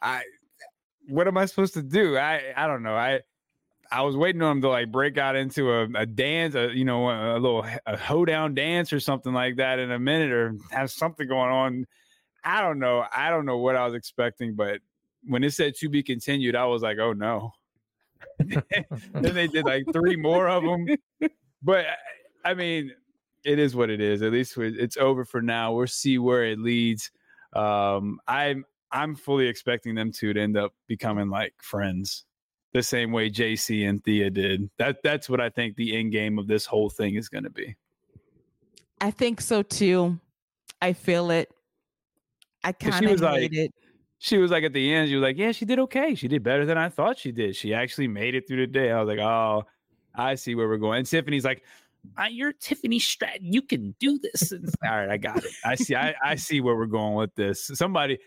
I, 0.00 0.22
what 1.08 1.26
am 1.26 1.36
I 1.36 1.46
supposed 1.46 1.74
to 1.74 1.82
do? 1.82 2.16
I 2.16 2.52
I 2.56 2.68
don't 2.68 2.84
know. 2.84 2.94
I 2.94 3.22
I 3.90 4.02
was 4.02 4.16
waiting 4.16 4.42
on 4.42 4.58
him 4.58 4.62
to 4.62 4.68
like 4.68 4.92
break 4.92 5.18
out 5.18 5.34
into 5.34 5.72
a, 5.72 5.88
a 5.96 6.06
dance, 6.06 6.54
a, 6.54 6.70
you 6.72 6.84
know, 6.84 7.08
a, 7.08 7.36
a 7.36 7.40
little 7.40 7.66
a 7.84 7.96
hoedown 7.96 8.54
dance 8.54 8.92
or 8.92 9.00
something 9.00 9.32
like 9.32 9.56
that 9.56 9.80
in 9.80 9.90
a 9.90 9.98
minute, 9.98 10.30
or 10.30 10.54
have 10.70 10.88
something 10.92 11.26
going 11.26 11.50
on 11.50 11.86
I 12.44 12.60
don't 12.60 12.78
know. 12.78 13.04
I 13.14 13.30
don't 13.30 13.46
know 13.46 13.58
what 13.58 13.76
I 13.76 13.84
was 13.84 13.94
expecting, 13.94 14.54
but 14.54 14.80
when 15.26 15.44
it 15.44 15.52
said 15.52 15.74
to 15.76 15.88
be 15.88 16.02
continued, 16.02 16.56
I 16.56 16.66
was 16.66 16.82
like, 16.82 16.98
oh 16.98 17.12
no. 17.12 17.52
then 18.38 19.34
they 19.34 19.46
did 19.46 19.64
like 19.64 19.84
three 19.92 20.16
more 20.16 20.48
of 20.48 20.62
them. 20.62 20.86
But 21.62 21.86
I 22.44 22.54
mean, 22.54 22.92
it 23.44 23.58
is 23.58 23.74
what 23.74 23.90
it 23.90 24.00
is. 24.00 24.22
At 24.22 24.32
least 24.32 24.56
it's 24.56 24.96
over 24.96 25.24
for 25.24 25.42
now. 25.42 25.72
We'll 25.72 25.86
see 25.86 26.18
where 26.18 26.44
it 26.44 26.58
leads. 26.58 27.10
Um, 27.52 28.20
I'm 28.26 28.64
I'm 28.90 29.14
fully 29.14 29.48
expecting 29.48 29.94
them 29.94 30.12
to, 30.12 30.32
to 30.32 30.40
end 30.40 30.56
up 30.56 30.72
becoming 30.86 31.28
like 31.28 31.54
friends, 31.60 32.24
the 32.72 32.82
same 32.82 33.12
way 33.12 33.28
Jacy 33.30 33.84
and 33.84 34.02
Thea 34.02 34.30
did. 34.30 34.70
That 34.78 35.02
that's 35.02 35.28
what 35.28 35.40
I 35.40 35.50
think 35.50 35.76
the 35.76 35.96
end 35.96 36.12
game 36.12 36.38
of 36.38 36.46
this 36.46 36.66
whole 36.66 36.90
thing 36.90 37.16
is 37.16 37.28
going 37.28 37.44
to 37.44 37.50
be. 37.50 37.76
I 39.00 39.10
think 39.10 39.40
so 39.40 39.62
too. 39.62 40.18
I 40.80 40.92
feel 40.92 41.30
it. 41.30 41.50
I 42.64 42.72
kind 42.72 43.06
of 43.06 43.20
like, 43.20 43.52
it. 43.52 43.72
She 44.18 44.38
was 44.38 44.50
like 44.50 44.64
at 44.64 44.72
the 44.72 44.92
end, 44.92 45.08
she 45.08 45.14
was 45.14 45.22
like, 45.22 45.38
"Yeah, 45.38 45.52
she 45.52 45.64
did 45.64 45.78
okay. 45.78 46.14
She 46.14 46.28
did 46.28 46.42
better 46.42 46.66
than 46.66 46.76
I 46.76 46.88
thought 46.88 47.18
she 47.18 47.30
did. 47.30 47.54
She 47.54 47.72
actually 47.72 48.08
made 48.08 48.34
it 48.34 48.48
through 48.48 48.58
the 48.58 48.66
day." 48.66 48.90
I 48.90 49.00
was 49.00 49.08
like, 49.08 49.24
"Oh, 49.24 49.64
I 50.14 50.34
see 50.34 50.54
where 50.54 50.68
we're 50.68 50.78
going." 50.78 50.98
And 50.98 51.06
Tiffany's 51.06 51.44
like, 51.44 51.62
uh, 52.16 52.24
you're 52.24 52.52
Tiffany 52.52 52.98
Stratton. 52.98 53.52
You 53.52 53.62
can 53.62 53.94
do 53.98 54.18
this. 54.18 54.52
all 54.52 54.90
right, 54.90 55.10
I 55.10 55.16
got 55.16 55.38
it. 55.44 55.52
I 55.64 55.74
see. 55.74 55.94
I, 55.94 56.14
I 56.24 56.34
see 56.34 56.60
where 56.60 56.76
we're 56.76 56.86
going 56.86 57.14
with 57.14 57.34
this. 57.34 57.70
Somebody, 57.74 58.18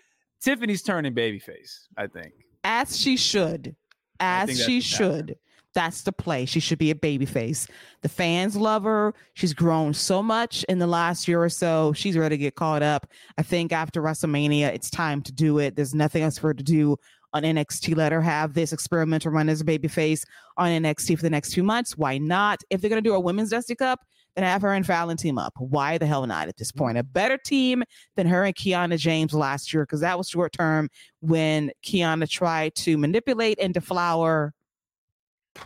Tiffany's 0.42 0.82
turning 0.82 1.14
babyface. 1.14 1.88
I 1.98 2.08
think 2.08 2.34
as 2.64 2.98
she 2.98 3.18
should, 3.18 3.76
as 4.20 4.64
she 4.66 4.82
should. 4.82 5.38
That's 5.74 6.02
the 6.02 6.12
play. 6.12 6.46
She 6.46 6.60
should 6.60 6.80
be 6.80 6.92
a 6.92 6.96
babyface. 6.96 7.70
The 8.02 8.10
fans 8.10 8.56
love 8.56 8.84
her. 8.84 9.14
She's 9.36 9.54
grown 9.54 9.94
so 9.94 10.22
much 10.22 10.64
in 10.66 10.80
the 10.80 10.88
last 10.88 11.28
year 11.28 11.42
or 11.42 11.50
so. 11.50 11.94
She's 11.94 12.18
ready 12.18 12.36
to 12.36 12.42
get 12.42 12.56
caught 12.56 12.84
up. 12.84 13.08
I 13.38 13.44
think 13.44 13.72
after 13.72 14.02
WrestleMania, 14.02 14.74
it's 14.74 14.90
time 14.90 15.22
to 15.22 15.32
do 15.32 15.60
it. 15.60 15.76
There's 15.76 15.96
nothing 15.96 16.24
else 16.24 16.38
for 16.38 16.48
her 16.48 16.54
to 16.54 16.64
do 16.64 16.98
on 17.34 17.44
NXT. 17.44 17.96
Let 17.96 18.12
her 18.12 18.22
have 18.22 18.54
this 18.54 18.74
experimental 18.74 19.32
run 19.32 19.48
as 19.48 19.62
a 19.62 19.66
babyface 19.66 20.26
on 20.58 20.70
NXT 20.70 21.18
for 21.18 21.24
the 21.24 21.30
next 21.30 21.54
few 21.54 21.64
months. 21.64 21.98
Why 21.98 22.18
not? 22.18 22.62
If 22.70 22.82
they're 22.82 22.90
going 22.90 23.02
to 23.02 23.10
do 23.10 23.16
a 23.16 23.20
women's 23.20 23.52
Dusty 23.52 23.76
Cup, 23.76 24.02
then 24.36 24.44
have 24.46 24.62
her 24.62 24.74
and 24.74 24.86
Fallon 24.86 25.18
team 25.18 25.38
up. 25.38 25.54
Why 25.58 25.98
the 25.98 26.06
hell 26.06 26.26
not 26.26 26.48
at 26.48 26.58
this 26.58 26.72
point? 26.72 26.98
A 26.98 27.04
better 27.04 27.38
team 27.38 27.84
than 28.16 28.28
her 28.28 28.44
and 28.44 28.56
Kiana 28.56 28.98
James 28.98 29.34
last 29.34 29.74
year, 29.74 29.84
because 29.84 30.02
that 30.02 30.18
was 30.18 30.30
short 30.30 30.54
term 30.54 30.90
when 31.20 31.72
Kiana 31.84 32.30
tried 32.30 32.76
to 32.76 32.98
manipulate 32.98 33.60
and 33.60 33.74
deflower 33.74 34.54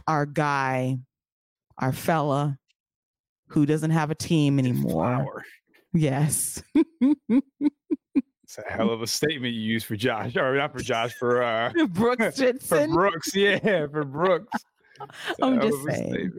our 0.07 0.25
guy, 0.25 0.97
our 1.77 1.91
fella 1.91 2.57
who 3.47 3.65
doesn't 3.65 3.91
have 3.91 4.11
a 4.11 4.15
team 4.15 4.59
anymore. 4.59 5.43
Yes. 5.93 6.61
It's 8.45 8.57
a 8.59 8.71
hell 8.71 8.91
of 8.91 9.01
a 9.01 9.07
statement 9.07 9.53
you 9.55 9.61
use 9.61 9.83
for 9.83 9.95
Josh, 9.95 10.35
or 10.35 10.55
not 10.55 10.71
for 10.71 10.79
Josh, 10.79 11.13
for 11.13 11.41
uh 11.41 11.71
Brooks 11.89 12.39
for 12.61 12.87
Brooks, 12.87 13.35
yeah, 13.35 13.87
for 13.87 14.03
Brooks. 14.03 14.63
I'm 15.41 15.59
just 15.59 15.83
saying. 15.83 16.31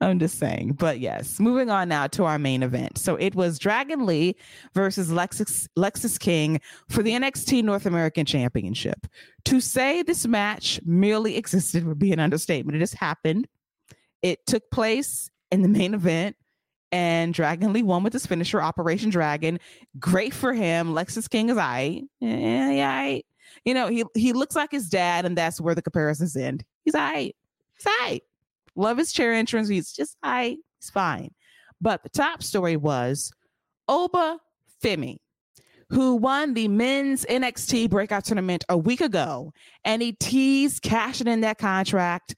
I'm 0.00 0.18
just 0.18 0.38
saying. 0.38 0.72
But 0.72 1.00
yes, 1.00 1.40
moving 1.40 1.70
on 1.70 1.88
now 1.88 2.06
to 2.08 2.24
our 2.24 2.38
main 2.38 2.62
event. 2.62 2.98
So 2.98 3.16
it 3.16 3.34
was 3.34 3.58
Dragon 3.58 4.04
Lee 4.04 4.36
versus 4.74 5.10
Lexis 5.10 5.68
Lexis 5.78 6.18
King 6.18 6.60
for 6.88 7.02
the 7.02 7.12
NXT 7.12 7.64
North 7.64 7.86
American 7.86 8.26
Championship. 8.26 9.06
To 9.46 9.60
say 9.60 10.02
this 10.02 10.26
match 10.26 10.80
merely 10.84 11.36
existed 11.36 11.86
would 11.86 11.98
be 11.98 12.12
an 12.12 12.20
understatement. 12.20 12.76
It 12.76 12.80
just 12.80 12.94
happened. 12.94 13.48
It 14.22 14.46
took 14.46 14.70
place 14.70 15.30
in 15.50 15.62
the 15.62 15.68
main 15.68 15.94
event 15.94 16.36
and 16.92 17.34
Dragon 17.34 17.72
Lee 17.72 17.82
won 17.82 18.02
with 18.02 18.12
his 18.12 18.26
finisher, 18.26 18.62
Operation 18.62 19.10
Dragon. 19.10 19.58
Great 19.98 20.32
for 20.32 20.52
him. 20.52 20.94
Lexis 20.94 21.28
King 21.28 21.48
is 21.48 21.58
I. 21.58 22.02
Yeah, 22.20 22.70
yeah. 22.70 23.18
You 23.64 23.74
know, 23.74 23.88
he 23.88 24.04
he 24.14 24.32
looks 24.32 24.54
like 24.54 24.70
his 24.70 24.88
dad, 24.88 25.24
and 25.24 25.36
that's 25.36 25.60
where 25.60 25.74
the 25.74 25.82
comparisons 25.82 26.36
end. 26.36 26.64
He's 26.84 26.94
I. 26.94 27.32
He's 27.74 27.86
I. 27.86 28.20
Love 28.76 28.98
his 28.98 29.12
chair 29.12 29.32
entrance. 29.32 29.68
He's 29.68 29.92
just 29.92 30.16
I. 30.22 30.58
He's 30.80 30.90
fine. 30.90 31.30
But 31.80 32.02
the 32.02 32.08
top 32.08 32.42
story 32.42 32.76
was 32.76 33.32
Oba 33.88 34.38
Femi, 34.82 35.16
who 35.90 36.16
won 36.16 36.54
the 36.54 36.68
men's 36.68 37.24
NXT 37.26 37.90
breakout 37.90 38.24
tournament 38.24 38.64
a 38.68 38.76
week 38.76 39.00
ago, 39.00 39.52
and 39.84 40.02
he 40.02 40.12
teased 40.12 40.82
cashing 40.82 41.28
in 41.28 41.40
that 41.42 41.58
contract 41.58 42.34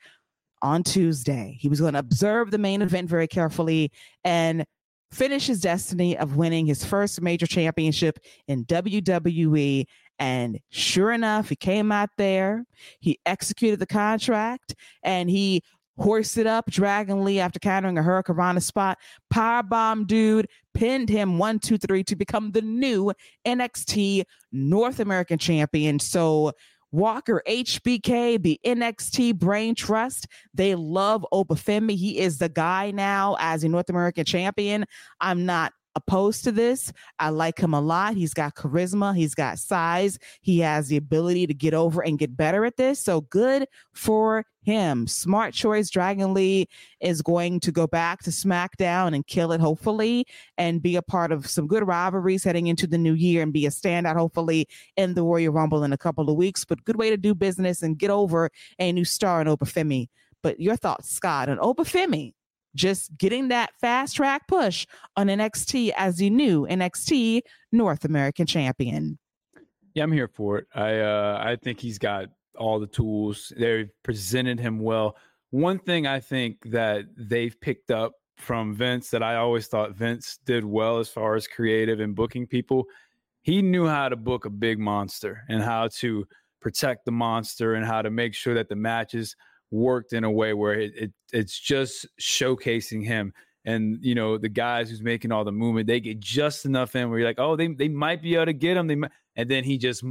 on 0.63 0.83
Tuesday. 0.83 1.57
He 1.61 1.69
was 1.69 1.81
going 1.81 1.93
to 1.93 2.01
observe 2.01 2.51
the 2.51 2.59
main 2.59 2.83
event 2.83 3.09
very 3.09 3.29
carefully 3.29 3.93
and 4.25 4.65
finish 5.13 5.47
his 5.47 5.61
destiny 5.61 6.17
of 6.19 6.37
winning 6.37 6.67
his 6.67 6.85
first 6.85 7.23
major 7.23 7.47
championship 7.47 8.19
in 8.47 8.65
WWE. 8.67 9.87
And 10.19 10.59
sure 10.71 11.13
enough, 11.13 11.49
he 11.49 11.57
came 11.57 11.93
out 11.93 12.11
there, 12.19 12.65
he 13.01 13.19
executed 13.25 13.79
the 13.79 13.87
contract, 13.87 14.75
and 15.03 15.31
he 15.31 15.63
hoisted 15.99 16.47
up 16.47 16.71
Dragon 16.71 17.25
Lee 17.25 17.41
after 17.41 17.59
countering 17.59 17.99
a 17.99 18.03
Hurricane 18.03 18.61
spot. 18.61 18.99
Powerbomb 19.33 20.07
dude 20.07 20.49
pinned 20.75 21.09
him 21.09 21.39
one, 21.39 21.59
two, 21.59 21.79
three 21.79 22.05
to 22.05 22.17
become 22.17 22.53
the 22.53 22.63
new 22.63 23.13
NXT 23.47 24.25
North 24.53 25.01
American 25.01 25.39
champion. 25.39 25.99
So 25.99 26.53
Walker 26.91 27.43
HBK, 27.47 28.43
the 28.43 28.59
NXT 28.65 29.39
Brain 29.39 29.75
Trust. 29.75 30.27
They 30.55 30.75
love 30.75 31.27
Oba 31.33 31.55
Femi. 31.55 31.97
He 31.97 32.19
is 32.19 32.39
the 32.39 32.49
guy 32.49 32.91
now 32.91 33.37
as 33.39 33.63
a 33.65 33.69
North 33.69 33.91
American 33.91 34.25
champion. 34.25 34.87
I'm 35.21 35.45
not 35.45 35.73
opposed 35.99 36.45
to 36.45 36.53
this. 36.53 36.93
I 37.19 37.29
like 37.29 37.59
him 37.59 37.75
a 37.75 37.81
lot. 37.81 38.15
He's 38.15 38.33
got 38.33 38.55
charisma, 38.55 39.15
he's 39.15 39.35
got 39.35 39.59
size, 39.59 40.19
he 40.41 40.61
has 40.61 40.89
the 40.89 40.97
ability 40.97 41.47
to 41.49 41.55
get 41.55 41.75
over 41.75 42.01
and 42.03 42.19
get 42.19 42.37
better 42.37 42.65
at 42.65 42.77
this. 42.77 43.03
So 43.03 43.23
good 43.23 43.67
for 43.93 44.45
him. 44.63 45.07
Smart 45.07 45.55
choice. 45.55 45.91
Dragon 45.91 46.35
Lee 46.35 46.69
is 47.01 47.23
going 47.23 47.59
to 47.61 47.73
go 47.73 47.87
back 47.87 48.23
to 48.23 48.31
SmackDown 48.31 49.15
and 49.15 49.27
kill 49.27 49.53
it, 49.53 49.61
hopefully, 49.61 50.27
and 50.57 50.83
be 50.83 50.97
a 50.97 51.03
part 51.03 51.33
of 51.33 51.47
some 51.47 51.67
good 51.67 51.87
rivalries 51.87 52.45
heading 52.45 52.67
into 52.67 52.87
the 52.87 52.99
new 52.99 53.15
year 53.15 53.43
and 53.43 53.53
be 53.53 53.67
a 53.67 53.71
standout, 53.71 54.17
hopefully, 54.17 54.69
in 54.97 55.15
the 55.15 55.23
Royal 55.23 55.53
Rumble 55.53 55.85
in 55.85 55.93
a 55.93 55.99
couple 55.99 56.29
of 56.31 56.37
weeks. 56.37 56.65
But 56.65 56.85
good 56.85 56.97
way 56.97 57.11
to 57.11 57.17
do 57.17 57.35
business 57.35 57.83
and 57.83 57.99
get 57.99 58.11
over 58.11 58.51
a 58.79 58.93
new 58.93 59.05
star 59.05 59.41
in 59.41 59.49
Oba 59.49 59.65
Femi. 59.65 60.09
But 60.43 60.61
your 60.61 60.77
thoughts, 60.77 61.11
Scott, 61.11 61.49
on 61.49 61.59
Oba 61.61 61.85
Femi? 61.85 62.35
Just 62.79 63.17
getting 63.19 63.49
that 63.49 63.71
fast 63.81 64.17
track 64.17 64.49
push 64.49 64.87
on 65.17 65.27
NXT 65.27 65.93
as 65.97 66.17
the 66.17 66.31
new 66.31 66.67
NXT 66.67 67.43
North 67.73 68.05
American 68.05 68.47
champion. 68.47 69.19
Yeah, 69.95 70.05
I'm 70.05 70.13
here 70.13 70.29
for 70.29 70.59
it. 70.59 70.67
I 70.75 71.01
uh, 71.01 71.43
I 71.45 71.57
think 71.57 71.81
he's 71.81 71.99
got 71.99 72.29
all 72.57 72.79
the 72.81 72.87
tools. 72.87 73.53
They've 73.57 73.91
presented 74.03 74.61
him 74.61 74.79
well. 74.79 75.17
One 75.51 75.79
thing 75.79 76.07
I 76.07 76.21
think 76.21 76.63
that 76.71 77.07
they've 77.17 77.59
picked 77.61 77.91
up 77.91 78.13
from 78.37 78.75
Vince 78.75 79.11
that 79.11 79.23
I 79.23 79.37
always 79.37 79.67
thought 79.67 79.97
Vince 79.97 80.39
did 80.45 80.65
well 80.65 80.99
as 80.99 81.09
far 81.09 81.35
as 81.35 81.49
creative 81.49 82.01
and 82.01 82.15
booking 82.15 82.47
people, 82.47 82.85
he 83.43 83.63
knew 83.63 83.87
how 83.87 84.09
to 84.09 84.17
book 84.17 84.45
a 84.45 84.51
big 84.51 84.79
monster 84.79 85.43
and 85.49 85.63
how 85.63 85.89
to 85.99 86.27
protect 86.61 87.05
the 87.05 87.13
monster 87.13 87.75
and 87.75 87.85
how 87.85 88.03
to 88.03 88.11
make 88.11 88.35
sure 88.35 88.55
that 88.55 88.69
the 88.69 88.77
matches 88.77 89.35
worked 89.71 90.13
in 90.13 90.25
a 90.25 90.31
way 90.31 90.55
where 90.55 90.75
it, 90.75 90.93
it 90.97 91.13
it's 91.33 91.59
just 91.59 92.07
showcasing 92.21 93.05
him. 93.05 93.33
And 93.65 93.99
you 94.03 94.15
know 94.15 94.39
the 94.39 94.49
guys 94.49 94.89
who's 94.89 95.03
making 95.03 95.33
all 95.33 95.45
the 95.45 95.53
movement 95.53 95.87
they 95.87 96.01
get 96.01 96.21
just 96.21 96.65
enough 96.65 96.97
in 96.97 97.11
where 97.11 97.19
you're 97.19 97.29
like 97.29 97.39
oh 97.39 97.57
they, 97.57 97.67
they 97.69 97.89
might 97.89 98.23
be 98.23 98.35
able 98.35 98.47
to 98.47 98.53
get 98.53 98.77
him. 98.77 98.87
They 98.87 98.95
might, 98.95 99.11
and 99.37 99.49
then 99.49 99.65
he 99.65 99.79
just 99.79 100.05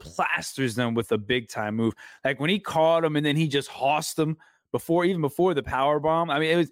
plasters 0.00 0.74
them 0.74 0.94
with 0.94 1.12
a 1.12 1.18
big 1.18 1.48
time 1.48 1.76
move. 1.76 1.94
Like 2.24 2.40
when 2.40 2.50
he 2.50 2.58
caught 2.58 3.04
him 3.04 3.16
and 3.16 3.24
then 3.24 3.36
he 3.36 3.48
just 3.48 3.68
hossed 3.68 4.16
them 4.16 4.36
before 4.72 5.04
even 5.04 5.20
before 5.20 5.52
the 5.52 5.62
power 5.62 6.00
bomb 6.00 6.30
i 6.30 6.38
mean 6.38 6.50
it 6.50 6.56
was 6.56 6.70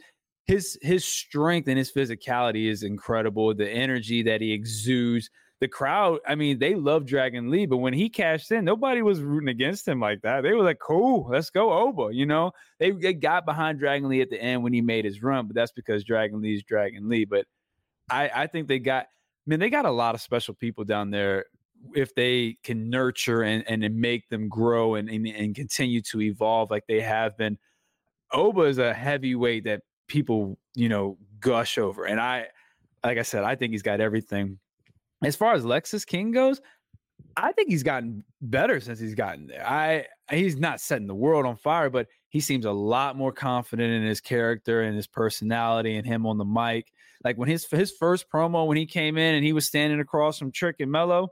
his 0.51 0.77
his 0.83 1.05
strength 1.05 1.69
and 1.69 1.79
his 1.79 1.93
physicality 1.93 2.69
is 2.69 2.83
incredible. 2.83 3.55
The 3.55 3.71
energy 3.71 4.23
that 4.25 4.41
he 4.41 4.53
exudes 4.53 5.31
the 5.61 5.69
crowd, 5.69 6.21
I 6.27 6.35
mean, 6.37 6.59
they 6.59 6.75
love 6.75 7.05
Dragon 7.05 7.51
Lee, 7.51 7.67
but 7.67 7.77
when 7.77 7.93
he 7.93 8.09
cashed 8.09 8.51
in, 8.51 8.65
nobody 8.65 9.03
was 9.03 9.21
rooting 9.21 9.51
against 9.51 9.87
him 9.87 10.01
like 10.01 10.23
that. 10.23 10.41
They 10.43 10.53
were 10.53 10.65
like, 10.65 10.79
cool, 10.79 11.29
let's 11.31 11.51
go 11.51 11.73
Oba. 11.73 12.15
You 12.15 12.25
know, 12.25 12.53
they, 12.79 12.93
they 12.93 13.13
got 13.13 13.45
behind 13.45 13.79
Dragon 13.79 14.09
Lee 14.09 14.23
at 14.23 14.31
the 14.31 14.41
end 14.41 14.63
when 14.63 14.73
he 14.73 14.81
made 14.81 15.05
his 15.05 15.23
run, 15.23 15.47
but 15.47 15.55
that's 15.55 15.73
because 15.73 16.03
Dragon 16.03 16.41
Lee 16.41 16.55
is 16.55 16.63
Dragon 16.63 17.11
Lee. 17.11 17.27
But 17.27 17.45
I, 18.11 18.31
I 18.35 18.47
think 18.47 18.69
they 18.69 18.79
got, 18.79 19.05
I 19.05 19.47
mean, 19.47 19.61
they 19.61 19.69
got 19.69 19.85
a 19.85 19.91
lot 19.91 20.15
of 20.15 20.23
special 20.23 20.55
people 20.55 20.85
down 20.85 21.11
there 21.11 21.45
if 21.95 22.15
they 22.15 22.57
can 22.65 22.89
nurture 22.89 23.43
and, 23.43 23.63
and 23.67 23.95
make 23.97 24.31
them 24.31 24.49
grow 24.49 24.95
and, 24.95 25.11
and, 25.11 25.27
and 25.27 25.55
continue 25.55 26.01
to 26.03 26.23
evolve 26.23 26.71
like 26.71 26.87
they 26.89 27.03
have 27.03 27.37
been. 27.37 27.59
Oba 28.33 28.63
is 28.63 28.79
a 28.79 28.95
heavyweight 28.95 29.65
that 29.65 29.83
people, 30.07 30.59
you 30.75 30.89
know, 30.89 31.19
gush 31.39 31.77
over. 31.77 32.07
And 32.07 32.19
I, 32.19 32.47
like 33.05 33.19
I 33.19 33.23
said, 33.23 33.45
I 33.45 33.57
think 33.57 33.73
he's 33.73 33.83
got 33.83 34.01
everything 34.01 34.59
as 35.23 35.37
far 35.37 35.55
as 35.55 35.65
Lexis 35.65 36.07
King 36.07 36.31
goes, 36.31 36.61
I 37.37 37.53
think 37.53 37.71
he's 37.71 37.83
gotten 37.83 38.25
better 38.41 38.81
since 38.81 38.99
he's 38.99 39.15
gotten 39.15 39.47
there. 39.47 39.67
I 39.67 40.07
he's 40.31 40.57
not 40.57 40.81
setting 40.81 41.07
the 41.07 41.15
world 41.15 41.47
on 41.47 41.57
fire, 41.57 41.91
but 41.91 42.07
he 42.29 42.41
seems 42.41 42.65
a 42.65 42.73
lot 42.73 43.17
more 43.17 43.33
confident 43.33 43.93
in 43.93 44.03
his 44.03 44.21
character 44.21 44.83
and 44.83 44.97
his 44.97 45.07
personality 45.07 45.97
and 45.97 46.07
him 46.07 46.27
on 46.27 46.39
the 46.39 46.45
mic. 46.45 46.93
Like 47.23 47.37
when 47.37 47.49
his 47.49 47.67
his 47.71 47.93
first 47.93 48.31
promo 48.31 48.67
when 48.67 48.77
he 48.77 48.87
came 48.87 49.19
in 49.19 49.35
and 49.35 49.45
he 49.45 49.53
was 49.53 49.67
standing 49.67 50.01
across 50.01 50.39
from 50.39 50.53
Trick 50.53 50.77
and 50.81 50.91
Melo, 50.91 51.29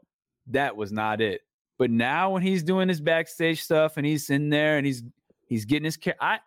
that 0.48 0.76
was 0.76 0.92
not 0.92 1.20
it. 1.20 1.40
But 1.78 1.90
now 1.90 2.30
when 2.30 2.42
he's 2.42 2.62
doing 2.62 2.88
his 2.88 3.00
backstage 3.00 3.62
stuff 3.62 3.96
and 3.96 4.04
he's 4.04 4.30
in 4.30 4.50
there 4.50 4.76
and 4.76 4.86
he's 4.86 5.02
he's 5.46 5.64
getting 5.64 5.84
his 5.84 5.96
care, 5.96 6.16
I 6.20 6.40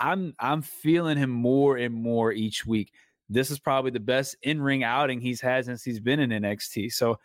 I'm 0.00 0.34
I'm 0.38 0.62
feeling 0.62 1.18
him 1.18 1.30
more 1.30 1.76
and 1.76 1.94
more 1.94 2.32
each 2.32 2.64
week 2.64 2.92
this 3.28 3.50
is 3.50 3.58
probably 3.58 3.90
the 3.90 4.00
best 4.00 4.36
in 4.42 4.60
ring 4.60 4.82
outing 4.82 5.20
he's 5.20 5.40
had 5.40 5.64
since 5.64 5.82
he's 5.82 6.00
been 6.00 6.20
in 6.20 6.30
NXT. 6.30 6.92
So 6.92 7.18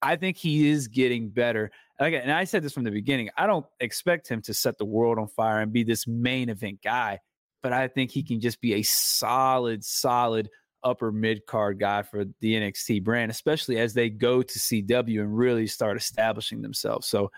I 0.00 0.16
think 0.16 0.36
he 0.36 0.68
is 0.68 0.88
getting 0.88 1.30
better. 1.30 1.70
And 1.98 2.30
I 2.30 2.44
said 2.44 2.62
this 2.62 2.72
from 2.72 2.84
the 2.84 2.90
beginning. 2.90 3.30
I 3.36 3.46
don't 3.46 3.66
expect 3.80 4.28
him 4.28 4.40
to 4.42 4.54
set 4.54 4.78
the 4.78 4.84
world 4.84 5.18
on 5.18 5.26
fire 5.28 5.60
and 5.60 5.72
be 5.72 5.82
this 5.82 6.06
main 6.06 6.48
event 6.48 6.80
guy, 6.82 7.18
but 7.62 7.72
I 7.72 7.88
think 7.88 8.12
he 8.12 8.22
can 8.22 8.40
just 8.40 8.60
be 8.60 8.74
a 8.74 8.82
solid, 8.82 9.84
solid 9.84 10.48
upper 10.84 11.10
mid 11.10 11.44
card 11.46 11.80
guy 11.80 12.02
for 12.02 12.24
the 12.40 12.54
NXT 12.54 13.02
brand, 13.02 13.30
especially 13.32 13.78
as 13.78 13.94
they 13.94 14.10
go 14.10 14.42
to 14.42 14.58
CW 14.58 15.20
and 15.20 15.36
really 15.36 15.66
start 15.66 15.96
establishing 15.96 16.62
themselves. 16.62 17.08
So 17.08 17.30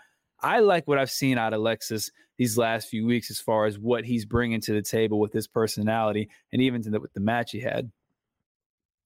I 0.42 0.60
like 0.60 0.86
what 0.86 0.98
I've 0.98 1.10
seen 1.10 1.38
out 1.38 1.54
of 1.54 1.60
Lexis 1.60 2.10
these 2.38 2.56
last 2.56 2.88
few 2.88 3.06
weeks 3.06 3.30
as 3.30 3.38
far 3.40 3.66
as 3.66 3.78
what 3.78 4.04
he's 4.04 4.24
bringing 4.24 4.60
to 4.62 4.72
the 4.72 4.82
table 4.82 5.20
with 5.20 5.32
his 5.32 5.46
personality 5.46 6.28
and 6.52 6.62
even 6.62 6.82
the, 6.82 7.00
with 7.00 7.12
the 7.12 7.20
match 7.20 7.52
he 7.52 7.60
had. 7.60 7.90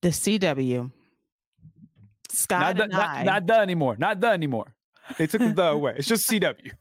The 0.05 0.11
CW. 0.11 0.93
Scott 2.29 2.61
Not, 2.61 2.69
and 2.71 2.79
done- 2.79 2.91
not, 2.91 3.09
I. 3.09 3.23
not 3.23 3.47
done 3.47 3.61
anymore. 3.63 3.97
Not 3.99 4.21
done 4.21 4.35
anymore. 4.35 4.75
They 5.17 5.27
took 5.27 5.41
the 5.41 5.49
the 5.55 5.63
away. 5.79 5.95
It's 5.97 6.07
just 6.07 6.29
CW. 6.31 6.73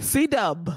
C 0.00 0.26
Dub. 0.26 0.70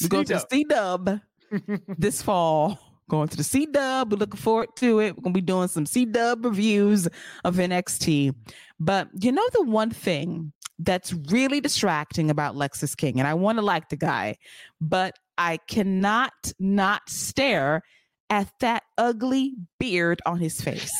We 0.00 0.08
go 0.08 0.22
to 0.22 0.34
the 0.34 0.46
C 0.48 0.62
Dub 0.62 1.18
this 1.98 2.22
fall. 2.22 2.78
Going 3.10 3.26
to 3.26 3.36
the 3.36 3.42
C 3.42 3.66
Dub. 3.66 4.12
We're 4.12 4.18
looking 4.18 4.38
forward 4.38 4.68
to 4.76 5.00
it. 5.00 5.16
We're 5.16 5.22
gonna 5.22 5.32
be 5.34 5.40
doing 5.40 5.66
some 5.66 5.84
C 5.84 6.04
Dub 6.04 6.44
reviews 6.44 7.08
of 7.44 7.56
NXT. 7.56 8.32
But 8.78 9.08
you 9.20 9.32
know 9.32 9.48
the 9.52 9.62
one 9.64 9.90
thing 9.90 10.52
that's 10.78 11.12
really 11.12 11.60
distracting 11.60 12.30
about 12.30 12.54
Lexis 12.54 12.96
King, 12.96 13.18
and 13.18 13.26
I 13.26 13.34
want 13.34 13.58
to 13.58 13.62
like 13.62 13.88
the 13.88 13.96
guy, 13.96 14.36
but 14.80 15.16
I 15.38 15.56
cannot 15.66 16.32
not 16.60 17.02
stare 17.08 17.82
at 18.28 18.48
that 18.60 18.82
ugly 18.98 19.54
beard 19.80 20.20
on 20.26 20.38
his 20.40 20.60
face. 20.60 20.92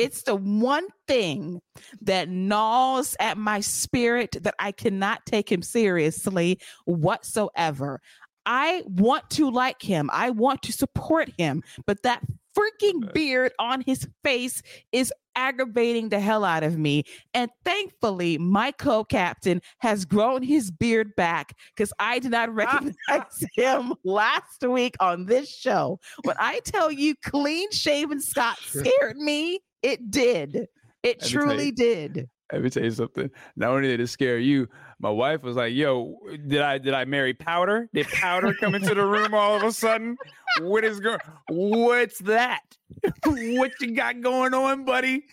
It's 0.00 0.22
the 0.22 0.34
one 0.34 0.86
thing 1.06 1.60
that 2.00 2.30
gnaws 2.30 3.16
at 3.20 3.36
my 3.36 3.60
spirit 3.60 4.34
that 4.40 4.54
I 4.58 4.72
cannot 4.72 5.26
take 5.26 5.52
him 5.52 5.60
seriously 5.60 6.58
whatsoever. 6.86 8.00
I 8.46 8.82
want 8.86 9.28
to 9.30 9.50
like 9.50 9.82
him. 9.82 10.08
I 10.10 10.30
want 10.30 10.62
to 10.62 10.72
support 10.72 11.30
him, 11.36 11.62
but 11.86 12.02
that 12.02 12.22
freaking 12.56 13.12
beard 13.12 13.52
on 13.58 13.82
his 13.82 14.08
face 14.24 14.62
is 14.90 15.12
aggravating 15.36 16.08
the 16.08 16.18
hell 16.18 16.44
out 16.44 16.62
of 16.62 16.78
me. 16.78 17.04
And 17.34 17.50
thankfully, 17.64 18.38
my 18.38 18.72
co-captain 18.72 19.60
has 19.78 20.04
grown 20.04 20.42
his 20.42 20.70
beard 20.70 21.14
back 21.14 21.54
because 21.76 21.92
I 21.98 22.18
did 22.18 22.30
not 22.30 22.52
recognize 22.54 23.44
him 23.54 23.94
last 24.04 24.66
week 24.66 24.96
on 25.00 25.26
this 25.26 25.54
show. 25.54 26.00
When 26.24 26.36
I 26.38 26.60
tell 26.64 26.90
you 26.90 27.14
clean 27.22 27.70
shaven 27.70 28.20
Scott 28.20 28.58
scared 28.58 29.18
me, 29.18 29.60
it 29.82 30.10
did. 30.10 30.68
It 31.02 31.20
Let 31.22 31.28
truly 31.30 31.66
you. 31.66 31.72
did. 31.72 32.30
Let 32.52 32.62
me 32.62 32.70
tell 32.70 32.82
you 32.82 32.90
something. 32.90 33.30
Not 33.56 33.70
only 33.70 33.88
did 33.88 34.00
it 34.00 34.08
scare 34.08 34.38
you, 34.38 34.68
my 34.98 35.10
wife 35.10 35.42
was 35.42 35.56
like, 35.56 35.72
"Yo, 35.72 36.16
did 36.48 36.60
I 36.60 36.78
did 36.78 36.94
I 36.94 37.04
marry 37.04 37.32
Powder? 37.32 37.88
Did 37.94 38.08
Powder 38.08 38.54
come 38.54 38.74
into 38.74 38.94
the 38.94 39.04
room 39.04 39.34
all 39.34 39.56
of 39.56 39.62
a 39.62 39.72
sudden? 39.72 40.16
What 40.60 40.84
is 40.84 41.00
going? 41.00 41.20
What's 41.48 42.18
that? 42.20 42.62
what 43.24 43.72
you 43.80 43.94
got 43.94 44.20
going 44.20 44.52
on, 44.52 44.84
buddy? 44.84 45.24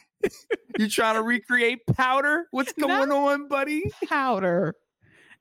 You 0.77 0.87
trying 0.89 1.15
to 1.15 1.23
recreate 1.23 1.79
Powder? 1.87 2.45
What's 2.51 2.73
going 2.79 3.11
on, 3.11 3.47
buddy? 3.47 3.91
Powder. 4.07 4.75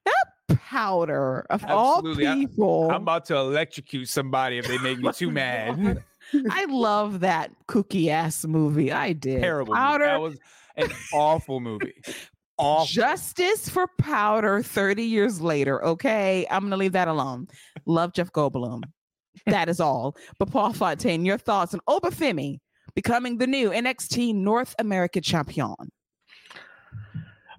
Not 0.07 0.59
powder 0.59 1.47
of 1.51 1.63
Absolutely. 1.63 2.27
All 2.27 2.35
people. 2.35 2.91
I'm 2.91 3.03
about 3.03 3.27
to 3.27 3.37
electrocute 3.37 4.09
somebody 4.09 4.59
if 4.59 4.67
they 4.67 4.79
make 4.79 4.99
me 4.99 5.13
too 5.13 5.31
mad. 5.33 6.03
I 6.51 6.65
love 6.67 7.21
that 7.21 7.51
kooky 7.69 8.09
ass 8.09 8.45
movie. 8.45 8.93
I 8.93 9.13
did. 9.13 9.41
Terrible. 9.41 9.75
movie. 9.75 9.81
Powder. 9.81 10.05
That 10.05 10.21
was 10.21 10.39
an 10.77 10.91
awful 11.13 11.61
movie. 11.61 11.95
Awful. 12.59 12.87
Justice 12.87 13.69
for 13.69 13.87
Powder 13.99 14.63
30 14.63 15.03
years 15.03 15.43
later. 15.43 15.85
Okay. 15.85 16.47
I'm 16.51 16.61
going 16.61 16.71
to 16.71 16.79
leave 16.79 16.93
that 16.93 17.07
alone. 17.07 17.49
Love 17.85 18.15
Jeff 18.15 18.33
Goldblum. 18.33 18.83
That 19.45 19.69
is 19.69 19.79
all. 19.79 20.17
But 20.39 20.51
Paul 20.51 20.73
Fontaine, 20.73 21.27
your 21.27 21.37
thoughts 21.37 21.75
on 21.75 21.81
Oba 21.87 22.09
Femi 22.09 22.61
becoming 22.97 23.39
the 23.39 23.47
new 23.47 23.71
NXT 23.71 24.35
North 24.35 24.75
American 24.81 25.23
champion? 25.23 25.75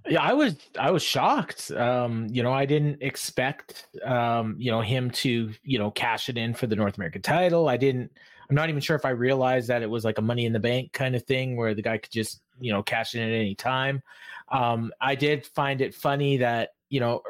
Yeah, 0.09 0.21
I 0.21 0.33
was 0.33 0.55
I 0.79 0.89
was 0.91 1.03
shocked. 1.03 1.69
Um, 1.71 2.27
you 2.29 2.41
know, 2.41 2.53
I 2.53 2.65
didn't 2.65 3.01
expect 3.01 3.87
um, 4.05 4.55
you 4.57 4.71
know, 4.71 4.81
him 4.81 5.11
to, 5.11 5.53
you 5.63 5.79
know, 5.79 5.91
cash 5.91 6.29
it 6.29 6.37
in 6.37 6.53
for 6.53 6.65
the 6.65 6.75
North 6.75 6.97
American 6.97 7.21
title. 7.21 7.67
I 7.67 7.77
didn't 7.77 8.11
I'm 8.49 8.55
not 8.55 8.69
even 8.69 8.81
sure 8.81 8.95
if 8.95 9.05
I 9.05 9.09
realized 9.09 9.67
that 9.67 9.81
it 9.81 9.89
was 9.89 10.05
like 10.05 10.17
a 10.17 10.21
money 10.21 10.45
in 10.45 10.53
the 10.53 10.59
bank 10.59 10.93
kind 10.93 11.15
of 11.15 11.23
thing 11.23 11.57
where 11.57 11.73
the 11.73 11.81
guy 11.81 11.97
could 11.97 12.11
just, 12.11 12.41
you 12.59 12.71
know, 12.71 12.81
cash 12.81 13.15
in 13.15 13.21
at 13.21 13.33
any 13.33 13.55
time. 13.55 14.01
Um, 14.49 14.93
I 15.01 15.15
did 15.15 15.45
find 15.45 15.81
it 15.81 15.93
funny 15.93 16.37
that, 16.37 16.75
you 16.89 16.99
know, 16.99 17.23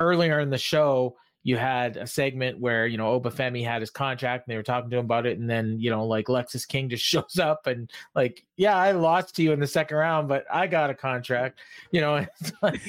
earlier 0.00 0.40
in 0.40 0.50
the 0.50 0.58
show 0.58 1.16
you 1.46 1.58
had 1.58 1.98
a 1.98 2.06
segment 2.06 2.58
where 2.58 2.86
you 2.86 2.96
know 2.96 3.08
Oba 3.08 3.30
Femi 3.30 3.64
had 3.64 3.82
his 3.82 3.90
contract 3.90 4.46
and 4.46 4.52
they 4.52 4.56
were 4.56 4.62
talking 4.62 4.88
to 4.90 4.96
him 4.96 5.04
about 5.04 5.26
it, 5.26 5.38
and 5.38 5.48
then 5.48 5.78
you 5.78 5.90
know 5.90 6.06
like 6.06 6.26
Lexis 6.26 6.66
King 6.66 6.88
just 6.88 7.04
shows 7.04 7.38
up 7.38 7.66
and 7.66 7.90
like, 8.14 8.44
yeah, 8.56 8.76
I 8.76 8.92
lost 8.92 9.36
to 9.36 9.42
you 9.42 9.52
in 9.52 9.60
the 9.60 9.66
second 9.66 9.98
round, 9.98 10.26
but 10.26 10.46
I 10.50 10.66
got 10.66 10.90
a 10.90 10.94
contract, 10.94 11.60
you 11.92 12.00
know. 12.00 12.26
Like, 12.62 12.80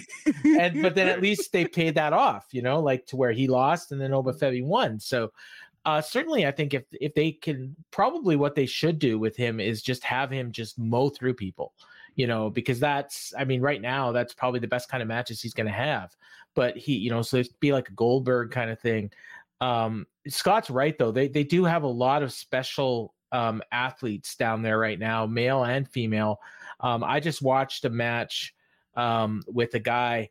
and 0.45 0.81
but 0.81 0.95
then 0.95 1.09
at 1.09 1.21
least 1.21 1.51
they 1.51 1.65
paid 1.65 1.95
that 1.95 2.13
off, 2.13 2.47
you 2.51 2.61
know, 2.61 2.79
like 2.79 3.05
to 3.07 3.17
where 3.17 3.33
he 3.33 3.47
lost 3.47 3.91
and 3.91 3.99
then 3.99 4.13
Oba 4.13 4.31
Femi 4.31 4.63
won. 4.63 5.01
So 5.01 5.33
uh, 5.85 6.01
certainly, 6.01 6.45
I 6.47 6.51
think 6.51 6.73
if 6.73 6.83
if 6.93 7.13
they 7.13 7.31
can, 7.31 7.75
probably 7.91 8.35
what 8.35 8.55
they 8.55 8.65
should 8.65 8.97
do 8.97 9.19
with 9.19 9.35
him 9.37 9.59
is 9.59 9.81
just 9.81 10.03
have 10.03 10.31
him 10.31 10.51
just 10.51 10.79
mow 10.79 11.09
through 11.09 11.35
people, 11.35 11.73
you 12.15 12.25
know, 12.25 12.49
because 12.49 12.79
that's, 12.79 13.33
I 13.37 13.45
mean, 13.45 13.61
right 13.61 13.81
now 13.81 14.11
that's 14.11 14.33
probably 14.33 14.59
the 14.59 14.67
best 14.67 14.89
kind 14.89 15.03
of 15.03 15.07
matches 15.07 15.41
he's 15.41 15.53
going 15.53 15.67
to 15.67 15.73
have. 15.73 16.15
But 16.55 16.75
he, 16.75 16.95
you 16.95 17.11
know, 17.11 17.21
so 17.21 17.37
it'd 17.37 17.59
be 17.59 17.71
like 17.71 17.89
a 17.89 17.93
Goldberg 17.93 18.51
kind 18.51 18.71
of 18.71 18.79
thing. 18.79 19.11
Um, 19.61 20.07
Scott's 20.27 20.69
right 20.69 20.97
though; 20.97 21.11
they 21.11 21.27
they 21.27 21.43
do 21.43 21.65
have 21.65 21.83
a 21.83 21.87
lot 21.87 22.23
of 22.23 22.33
special 22.33 23.13
um, 23.31 23.61
athletes 23.71 24.35
down 24.35 24.63
there 24.63 24.79
right 24.79 24.97
now, 24.97 25.25
male 25.27 25.63
and 25.65 25.87
female. 25.87 26.39
Um, 26.79 27.03
I 27.03 27.19
just 27.19 27.41
watched 27.41 27.85
a 27.85 27.89
match 27.89 28.55
um, 28.95 29.43
with 29.47 29.73
a 29.75 29.79
guy. 29.79 30.29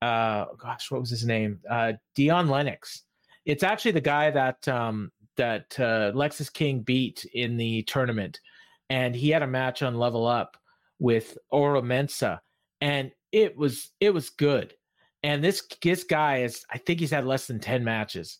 Uh, 0.00 0.46
gosh, 0.58 0.90
what 0.90 1.00
was 1.00 1.10
his 1.10 1.26
name? 1.26 1.60
Uh, 1.68 1.94
Dion 2.14 2.48
Lennox. 2.48 3.02
It's 3.44 3.62
actually 3.62 3.92
the 3.92 4.00
guy 4.00 4.30
that 4.30 4.66
um, 4.68 5.10
that 5.36 5.78
uh, 5.78 6.12
Lexis 6.12 6.52
King 6.52 6.80
beat 6.80 7.24
in 7.34 7.56
the 7.56 7.82
tournament, 7.82 8.40
and 8.90 9.14
he 9.14 9.30
had 9.30 9.42
a 9.42 9.46
match 9.46 9.82
on 9.82 9.94
Level 9.98 10.26
Up 10.26 10.56
with 10.98 11.36
Oro 11.50 11.82
Mensah, 11.82 12.38
and 12.80 13.10
it 13.32 13.56
was 13.56 13.90
it 14.00 14.10
was 14.10 14.30
good. 14.30 14.74
And 15.22 15.42
this 15.42 15.66
this 15.82 16.04
guy 16.04 16.38
is, 16.42 16.64
I 16.70 16.78
think 16.78 17.00
he's 17.00 17.10
had 17.10 17.24
less 17.24 17.46
than 17.46 17.58
ten 17.60 17.84
matches, 17.84 18.38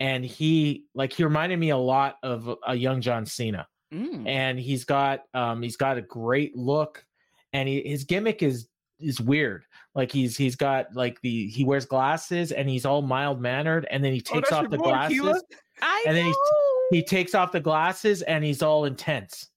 and 0.00 0.24
he 0.24 0.84
like 0.94 1.12
he 1.12 1.24
reminded 1.24 1.58
me 1.58 1.70
a 1.70 1.76
lot 1.76 2.16
of 2.22 2.54
a- 2.66 2.74
young 2.74 3.00
John 3.00 3.26
Cena 3.26 3.66
Mm. 3.94 4.26
and 4.26 4.58
he's 4.58 4.84
got 4.84 5.20
um 5.32 5.62
he's 5.62 5.76
got 5.76 5.96
a 5.96 6.02
great 6.02 6.56
look 6.56 7.06
and 7.52 7.68
he, 7.68 7.82
his 7.82 8.02
gimmick 8.02 8.42
is 8.42 8.66
is 8.98 9.20
weird 9.20 9.64
like 9.94 10.10
he's 10.10 10.36
he's 10.36 10.56
got 10.56 10.86
like 10.94 11.20
the 11.20 11.48
he 11.48 11.64
wears 11.64 11.84
glasses 11.84 12.50
and 12.52 12.68
he's 12.68 12.86
all 12.86 13.02
mild 13.02 13.40
mannered 13.40 13.86
and 13.90 14.02
then 14.02 14.12
he 14.12 14.20
takes 14.20 14.48
that's 14.48 14.52
off 14.52 14.70
the 14.70 14.78
boy, 14.78 14.84
glasses 14.84 15.18
Keila? 15.20 15.40
I 15.82 16.04
and 16.06 16.16
then 16.16 16.24
he's- 16.24 16.36
know. 16.36 16.80
he 16.96 17.02
takes 17.02 17.34
off 17.34 17.52
the 17.52 17.60
glasses 17.60 18.22
and 18.22 18.42
he's 18.44 18.62
all 18.62 18.84
intense 18.86 19.48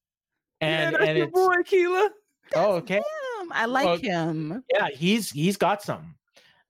and 0.61 0.91
yeah, 0.93 0.97
that's 0.97 1.09
and 1.09 1.17
your 1.17 1.27
it's 1.27 1.33
boy, 1.33 1.55
Keila. 1.63 2.09
oh 2.55 2.71
okay 2.73 2.95
him. 2.97 3.51
I 3.53 3.65
like 3.65 4.01
him. 4.01 4.63
yeah 4.73 4.87
he's 4.93 5.29
he's 5.31 5.55
got 5.57 5.81
some. 5.81 6.15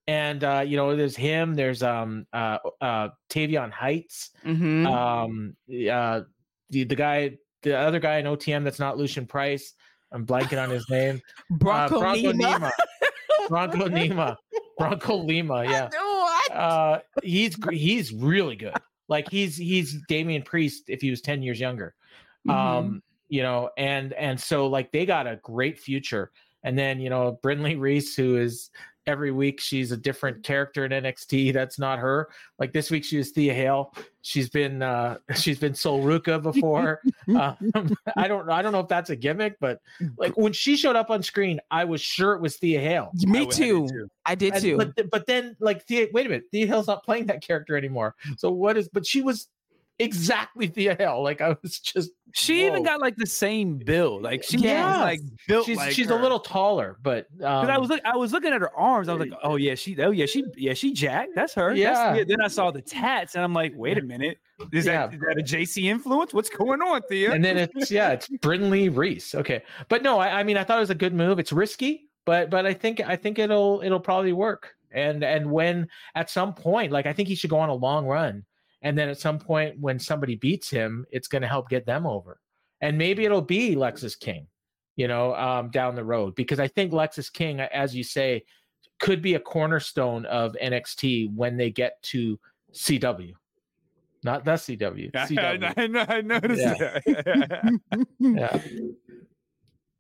and 0.08 0.44
uh 0.44 0.64
you 0.66 0.78
know 0.78 0.96
there's 0.96 1.16
him 1.16 1.56
there's 1.56 1.82
um 1.82 2.28
uh 2.34 2.58
uh 2.82 3.10
Tavion 3.32 3.72
Heights 3.72 4.30
Mhm. 4.46 4.86
um 4.88 5.56
uh 5.92 6.22
the, 6.70 6.84
the 6.84 6.96
guy 6.96 7.38
the 7.64 7.76
other 7.78 8.00
guy 8.00 8.18
in 8.20 8.26
OTM 8.26 8.64
that's 8.64 8.80
not 8.80 8.98
Lucian 8.98 9.26
Price 9.26 9.74
I'm 10.12 10.26
blanking 10.26 10.62
on 10.62 10.70
his 10.70 10.90
name 10.90 11.22
Bronco, 11.52 11.98
uh, 11.98 12.00
Bronco 12.00 12.34
Nima. 12.34 12.60
Nima. 12.60 12.72
Bronco 13.48 13.88
Nima. 13.88 14.36
Bronco 14.78 15.16
Lima. 15.18 15.64
Yeah. 15.70 15.90
What? 15.92 16.52
Uh, 16.52 17.00
he's 17.24 17.58
he's 17.72 18.14
really 18.14 18.56
good. 18.56 18.74
Like 19.08 19.30
he's 19.30 19.58
he's 19.58 20.02
Damian 20.08 20.44
Priest 20.44 20.84
if 20.88 21.02
he 21.02 21.10
was 21.10 21.22
10 21.22 21.42
years 21.42 21.60
younger. 21.60 21.96
Mhm. 22.48 22.54
Um, 22.54 23.04
you 23.28 23.44
know, 23.44 23.70
and 23.78 24.14
and 24.14 24.40
so 24.40 24.68
like 24.68 24.92
they 24.92 25.06
got 25.06 25.28
a 25.28 25.40
great 25.44 25.80
future. 25.80 26.32
And 26.64 26.78
then, 26.78 27.00
you 27.00 27.10
know, 27.10 27.40
Brinley 27.44 27.80
Reece, 27.80 28.16
who 28.16 28.36
is 28.38 28.70
every 29.10 29.32
week 29.32 29.60
she's 29.60 29.92
a 29.92 29.98
different 29.98 30.44
character 30.44 30.86
in 30.86 30.92
NXT. 30.92 31.52
That's 31.52 31.80
not 31.80 32.00
her. 32.00 32.30
Like 32.60 32.72
this 32.72 32.92
week 32.92 33.04
she 33.04 33.18
was 33.18 33.32
Thea 33.32 33.54
Hail. 33.54 33.94
She's 34.22 34.50
been 34.50 34.82
uh 34.82 35.18
she's 35.36 35.60
been 35.60 35.74
Sol 35.74 36.02
Ruka 36.02 36.42
before. 36.42 37.02
um, 37.36 37.58
I 38.16 38.28
don't 38.28 38.50
I 38.50 38.62
don't 38.62 38.72
know 38.72 38.80
if 38.80 38.88
that's 38.88 39.10
a 39.10 39.16
gimmick, 39.16 39.58
but 39.60 39.82
like 40.18 40.38
when 40.38 40.54
she 40.54 40.78
showed 40.78 40.96
up 40.96 41.10
on 41.10 41.24
screen, 41.24 41.60
I 41.72 41.86
was 41.86 42.00
sure 42.00 42.34
it 42.34 42.42
was 42.42 42.58
Thea 42.58 42.80
Hail. 42.80 43.12
I 43.22 43.30
Me 43.30 43.40
I 43.40 43.46
did 43.46 43.52
too. 43.52 44.10
I 44.26 44.36
did 44.36 44.54
And- 44.54 44.62
too. 44.62 44.78
But 44.78 45.10
but 45.10 45.26
then 45.26 45.58
like 45.60 45.86
Thea, 45.86 46.08
wait 46.14 46.28
a 46.28 46.30
minute, 46.30 46.46
Thea 46.52 46.68
Hale's 46.68 46.88
not 46.88 47.04
playing 47.04 47.26
that 47.26 47.42
character 47.42 47.76
anymore. 47.76 48.16
So 48.38 48.52
what 48.52 48.78
is? 48.78 48.88
But 48.90 49.06
she 49.06 49.22
was 49.22 49.48
exactly 50.00 50.68
Thea 50.68 50.96
Hail. 50.98 51.22
Like 51.24 51.42
I 51.42 51.56
was 51.62 51.80
just 51.80 52.12
She 52.34 52.66
even 52.66 52.84
got 52.84 53.00
like 53.02 53.16
the 53.16 53.26
same 53.26 53.78
build. 53.78 54.24
Like 54.24 54.44
she 54.44 54.58
Yes. 54.58 54.86
was 54.86 55.02
like 55.02 55.20
built. 55.48 55.66
she's 55.66 55.78
like 55.78 55.92
she's 55.92 56.08
her. 56.10 56.18
a 56.18 56.22
little 56.22 56.40
taller, 56.40 56.98
but 57.02 57.28
um, 57.42 57.68
I 57.68 57.78
was 57.78 57.90
look, 57.90 58.02
I 58.06 58.16
was 58.16 58.32
looking 58.32 58.54
at 58.54 58.62
her 58.62 58.76
arms. 58.78 59.10
I 59.10 59.14
was 59.14 59.28
like, 59.28 59.38
oh 59.44 59.56
yeah, 59.58 59.76
she 59.76 60.00
oh 60.02 60.12
yeah 60.12 60.26
she 60.26 60.44
yeah 60.56 60.74
she 60.74 60.94
Jack. 60.94 61.30
That's 61.36 61.54
her. 61.54 61.76
That's- 61.76 62.18
Yeah. 62.18 62.24
Then 62.28 62.42
I 62.42 62.48
saw 62.48 62.72
the 62.72 62.82
tats, 62.82 63.36
and 63.36 63.44
I'm 63.44 63.54
like, 63.54 63.74
wait 63.76 63.98
a 63.98 64.02
minute, 64.04 64.38
is 64.72 64.86
that 64.86 65.12
Yeah. 65.12 65.16
is 65.16 65.20
that 65.22 65.38
a 65.38 65.44
Jacy 65.44 65.90
influence? 65.90 66.34
What's 66.34 66.50
going 66.50 66.82
on, 66.82 67.02
Thea? 67.10 67.32
and 67.32 67.44
then 67.44 67.58
it's 67.76 67.92
yeah, 67.92 68.12
it's 68.12 68.28
Brinley 68.30 68.96
Reece. 68.96 69.36
Okay, 69.36 69.64
but 69.90 70.04
no, 70.04 70.20
I, 70.20 70.40
I 70.40 70.44
mean 70.44 70.58
I 70.58 70.64
thought 70.64 70.78
it 70.78 70.82
was 70.82 70.90
a 70.90 70.96
good 70.96 71.14
move. 71.14 71.40
It's 71.40 71.52
risky, 71.52 72.10
but 72.26 72.50
but 72.50 72.66
I 72.66 72.74
think 72.74 73.02
I 73.02 73.16
think 73.16 73.40
it'll 73.40 73.82
it'll 73.84 74.00
probably 74.00 74.34
work. 74.34 74.76
And 74.92 75.24
and 75.24 75.52
when 75.52 75.88
at 76.16 76.32
some 76.32 76.54
point, 76.56 76.92
like 76.92 77.06
I 77.06 77.14
think 77.14 77.28
he 77.28 77.36
should 77.36 77.52
go 77.52 77.60
on 77.60 77.70
a 77.70 77.74
long 77.76 78.08
run. 78.08 78.44
And 78.82 78.98
then 78.98 79.10
at 79.10 79.20
some 79.20 79.40
point 79.40 79.80
when 79.80 80.00
somebody 80.00 80.36
beats 80.36 80.70
him, 80.70 81.06
it's 81.12 81.28
going 81.28 81.42
to 81.42 81.48
help 81.48 81.70
get 81.70 81.86
them 81.86 82.06
over. 82.08 82.40
And 82.82 82.98
maybe 82.98 83.26
it'll 83.26 83.42
be 83.42 83.76
Lexis 83.76 84.18
King, 84.18 84.48
you 84.96 85.08
know, 85.08 85.36
um, 85.36 85.70
down 85.70 85.96
the 85.96 86.04
road 86.04 86.36
because 86.36 86.60
I 86.60 86.68
think 86.68 86.94
Lexis 86.94 87.32
King, 87.32 87.60
as 87.60 87.94
you 87.96 88.04
say, 88.04 88.44
could 89.00 89.22
be 89.22 89.36
a 89.36 89.40
cornerstone 89.40 90.26
of 90.26 90.56
NXT 90.62 91.34
when 91.36 91.58
they 91.58 91.72
get 91.72 92.02
to 92.04 92.40
CW. 92.74 93.34
Not 94.24 94.44
the 94.44 94.52
CW. 94.52 95.12
CW. 95.12 95.74
I, 95.78 95.88
know, 95.88 96.06
I 96.08 96.22
noticed 96.22 96.62
Yeah. 96.62 96.74
that. 96.76 97.80
yeah. 98.20 98.62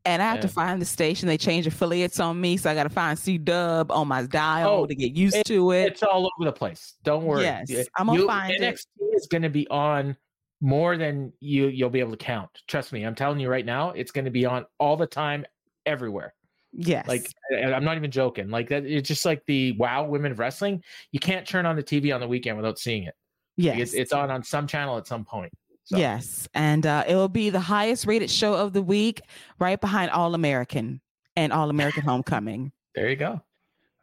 And 0.05 0.21
I 0.21 0.29
have 0.29 0.39
to 0.39 0.47
find 0.47 0.81
the 0.81 0.85
station. 0.85 1.27
They 1.27 1.37
change 1.37 1.67
affiliates 1.67 2.19
on 2.19 2.39
me, 2.39 2.57
so 2.57 2.69
I 2.71 2.73
got 2.73 2.83
to 2.83 2.89
find 2.89 3.19
C 3.19 3.37
Dub 3.37 3.91
on 3.91 4.07
my 4.07 4.23
dial 4.23 4.69
Oh, 4.69 4.85
to 4.85 4.95
get 4.95 5.13
used 5.15 5.45
to 5.45 5.71
it. 5.71 5.87
It's 5.87 6.03
all 6.03 6.25
over 6.37 6.45
the 6.49 6.53
place. 6.53 6.95
Don't 7.03 7.25
worry. 7.25 7.43
Yes, 7.43 7.69
Yeah, 7.69 7.83
I'm 7.97 8.07
gonna 8.07 8.19
you- 8.19 8.27
find 8.27 8.53
it. 8.53 8.61
NXT 8.61 8.85
is 9.15 9.27
going 9.27 9.41
to 9.41 9.49
be 9.49 9.67
on 9.69 10.15
more 10.61 10.97
than 10.97 11.31
you 11.41 11.67
you'll 11.67 11.89
be 11.89 11.99
able 11.99 12.11
to 12.11 12.17
count. 12.17 12.49
Trust 12.67 12.91
me, 12.93 13.03
I'm 13.03 13.15
telling 13.15 13.39
you 13.39 13.49
right 13.49 13.65
now, 13.65 13.91
it's 13.91 14.11
going 14.11 14.25
to 14.25 14.31
be 14.31 14.45
on 14.45 14.65
all 14.79 14.95
the 14.97 15.05
time, 15.07 15.45
everywhere. 15.85 16.33
Yes, 16.71 17.07
Like 17.07 17.27
I'm 17.51 17.83
not 17.83 17.97
even 17.97 18.11
joking. 18.11 18.49
Like 18.49 18.69
that, 18.69 18.85
it's 18.85 19.07
just 19.07 19.25
like 19.25 19.43
the 19.47 19.71
Wow 19.73 20.05
Women 20.05 20.31
of 20.31 20.39
Wrestling. 20.39 20.83
You 21.11 21.19
can't 21.19 21.47
turn 21.47 21.65
on 21.65 21.75
the 21.75 21.81
TV 21.83 22.13
on 22.13 22.21
the 22.21 22.27
weekend 22.27 22.57
without 22.57 22.77
seeing 22.77 23.03
it. 23.03 23.15
yes, 23.57 23.79
It's, 23.79 23.93
it's 23.95 24.13
on 24.13 24.29
on 24.31 24.43
some 24.43 24.67
channel 24.67 24.97
at 24.97 25.07
some 25.07 25.25
point. 25.25 25.51
So, 25.89 25.97
yes, 25.97 26.47
and 26.53 26.85
uh, 26.85 27.03
it 27.07 27.15
will 27.15 27.29
be 27.29 27.49
the 27.49 27.59
highest 27.59 28.05
rated 28.05 28.29
show 28.29 28.53
of 28.53 28.73
the 28.73 28.81
week, 28.81 29.21
right 29.57 29.81
behind 29.81 30.11
All 30.11 30.35
American 30.35 31.01
and 31.35 31.51
All 31.51 31.71
American 31.71 32.03
Homecoming. 32.03 32.71
there 32.93 33.09
you 33.09 33.15
go. 33.15 33.41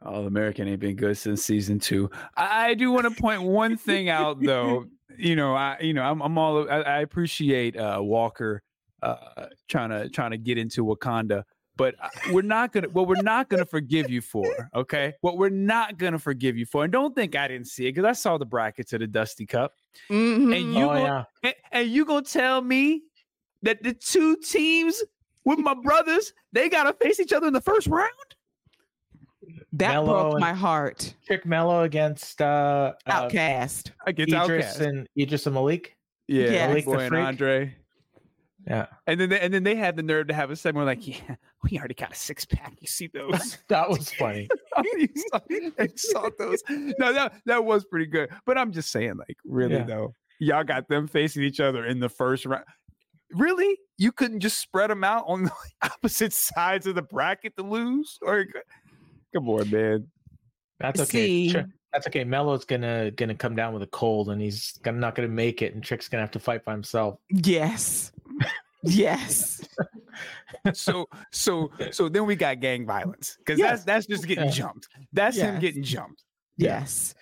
All 0.05 0.27
American 0.27 0.67
ain't 0.67 0.81
been 0.81 0.97
good 0.97 1.17
since 1.17 1.43
season 1.43 1.79
two. 1.79 2.09
I, 2.35 2.71
I 2.71 2.73
do 2.73 2.91
want 2.91 3.05
to 3.05 3.21
point 3.21 3.41
one 3.41 3.77
thing 3.77 4.09
out 4.09 4.37
though. 4.43 4.85
You 5.17 5.37
know, 5.37 5.55
I 5.55 5.77
you 5.79 5.93
know 5.93 6.03
I'm 6.03 6.21
I'm 6.21 6.37
all 6.37 6.69
I, 6.69 6.81
I 6.81 6.99
appreciate 6.99 7.77
uh, 7.77 7.99
Walker 8.01 8.61
uh, 9.01 9.47
trying 9.69 9.89
to 9.89 10.09
trying 10.09 10.31
to 10.31 10.37
get 10.37 10.57
into 10.57 10.83
Wakanda, 10.83 11.43
but 11.77 11.95
uh, 12.01 12.09
we're 12.31 12.41
not 12.41 12.73
gonna 12.73 12.89
what 12.89 13.07
we're 13.07 13.21
not 13.21 13.49
gonna 13.49 13.65
forgive 13.65 14.09
you 14.09 14.19
for. 14.21 14.69
Okay, 14.75 15.13
what 15.21 15.37
we're 15.37 15.49
not 15.49 15.97
gonna 15.97 16.19
forgive 16.19 16.57
you 16.57 16.65
for, 16.65 16.83
and 16.83 16.91
don't 16.91 17.15
think 17.15 17.35
I 17.35 17.47
didn't 17.47 17.67
see 17.67 17.85
it 17.87 17.93
because 17.93 18.05
I 18.05 18.13
saw 18.13 18.37
the 18.37 18.45
brackets 18.45 18.91
of 18.93 18.99
the 18.99 19.07
Dusty 19.07 19.45
Cup, 19.45 19.75
Mhm. 20.09 20.55
and 20.57 20.73
you 20.73 20.83
oh 20.83 20.87
gonna, 20.87 20.99
yeah. 21.01 21.23
and, 21.43 21.55
and 21.71 21.89
you 21.89 22.03
gonna 22.05 22.23
tell 22.23 22.61
me 22.61 23.03
that 23.61 23.81
the 23.83 23.93
two 23.93 24.35
teams 24.37 25.01
with 25.45 25.59
my 25.59 25.73
brothers 25.73 26.33
they 26.51 26.67
gotta 26.69 26.93
face 26.93 27.19
each 27.19 27.31
other 27.31 27.47
in 27.47 27.53
the 27.53 27.61
first 27.61 27.87
round? 27.87 28.11
that 29.73 29.91
Melo 29.91 30.31
broke 30.31 30.39
my 30.41 30.53
heart. 30.53 31.13
Trick 31.25 31.45
Melo 31.45 31.83
against 31.83 32.41
uh, 32.41 32.93
uh 33.05 33.11
Outcast. 33.11 33.91
Against 34.05 34.33
Edris 34.33 34.65
Outcast. 34.65 34.81
and 34.81 35.07
Edris 35.17 35.45
and 35.45 35.53
Malik. 35.55 35.95
Yeah, 36.27 36.45
Yes. 36.49 36.67
Malik 36.69 36.85
Boy 36.85 36.99
and 36.99 37.15
Andre. 37.15 37.75
Yeah. 38.67 38.87
And 39.07 39.19
then 39.19 39.29
they, 39.29 39.39
and 39.39 39.53
then 39.53 39.63
they 39.63 39.75
had 39.75 39.95
the 39.95 40.03
nerve 40.03 40.27
to 40.27 40.33
have 40.33 40.51
a 40.51 40.55
segment 40.57 40.85
like, 40.87 41.07
yeah, 41.07 41.35
we 41.63 41.79
already 41.79 41.93
got 41.93 42.11
a 42.11 42.15
six 42.15 42.43
pack. 42.45 42.73
You 42.81 42.87
see 42.87 43.07
those? 43.13 43.57
That 43.69 43.89
was 43.89 44.11
funny. 44.11 44.49
you, 44.93 45.07
saw, 45.31 45.39
you 45.49 45.71
saw 45.95 46.29
those? 46.37 46.61
No, 46.69 47.13
that 47.13 47.33
that 47.45 47.63
was 47.63 47.85
pretty 47.85 48.07
good. 48.07 48.29
But 48.45 48.57
I'm 48.57 48.71
just 48.73 48.91
saying, 48.91 49.15
like, 49.17 49.37
really 49.45 49.75
Yeah. 49.75 49.83
though, 49.85 50.13
y'all 50.39 50.63
got 50.65 50.89
them 50.89 51.07
facing 51.07 51.43
each 51.43 51.59
other 51.61 51.85
in 51.85 51.99
the 51.99 52.09
first 52.09 52.45
round. 52.45 52.65
Really? 53.31 53.77
You 53.97 54.11
couldn't 54.11 54.41
just 54.41 54.59
spread 54.59 54.89
them 54.89 55.03
out 55.03 55.23
on 55.27 55.43
the 55.43 55.51
opposite 55.81 56.33
sides 56.33 56.87
of 56.87 56.95
the 56.95 57.01
bracket 57.01 57.55
to 57.57 57.63
lose? 57.63 58.17
Or 58.21 58.45
come 59.33 59.49
on, 59.49 59.69
man. 59.69 60.07
That's 60.79 60.99
okay. 61.01 61.07
See- 61.25 61.49
Sure. 61.51 61.65
That's 61.93 62.05
okay. 62.05 62.25
Melo's 62.25 62.65
gonna 62.65 63.11
gonna 63.11 63.33
come 63.33 63.55
down 63.55 63.73
with 63.73 63.81
a 63.81 63.87
cold, 63.87 64.29
and 64.29 64.41
he's 64.41 64.77
gonna, 64.83 64.99
not 64.99 65.15
gonna 65.15 65.29
make 65.29 65.61
it, 65.61 65.73
and 65.73 65.81
Trick's 65.81 66.09
gonna 66.09 66.21
have 66.21 66.31
to 66.31 66.39
fight 66.39 66.63
by 66.65 66.73
himself. 66.73 67.17
Yes, 67.29 68.11
yes. 68.83 69.61
So 70.73 71.07
so 71.31 71.71
so 71.91 72.09
then 72.09 72.25
we 72.25 72.35
got 72.35 72.59
gang 72.59 72.85
violence 72.85 73.37
because 73.39 73.59
Yes. 73.59 73.83
that's 73.83 73.85
that's 73.85 74.05
just 74.07 74.27
getting 74.27 74.45
Yeah. 74.45 74.49
jumped. 74.51 74.87
That's 75.13 75.37
him 75.37 75.59
getting 75.59 75.83
jumped. 75.83 76.23
Yeah. 76.57 76.79
Yes. 76.79 77.13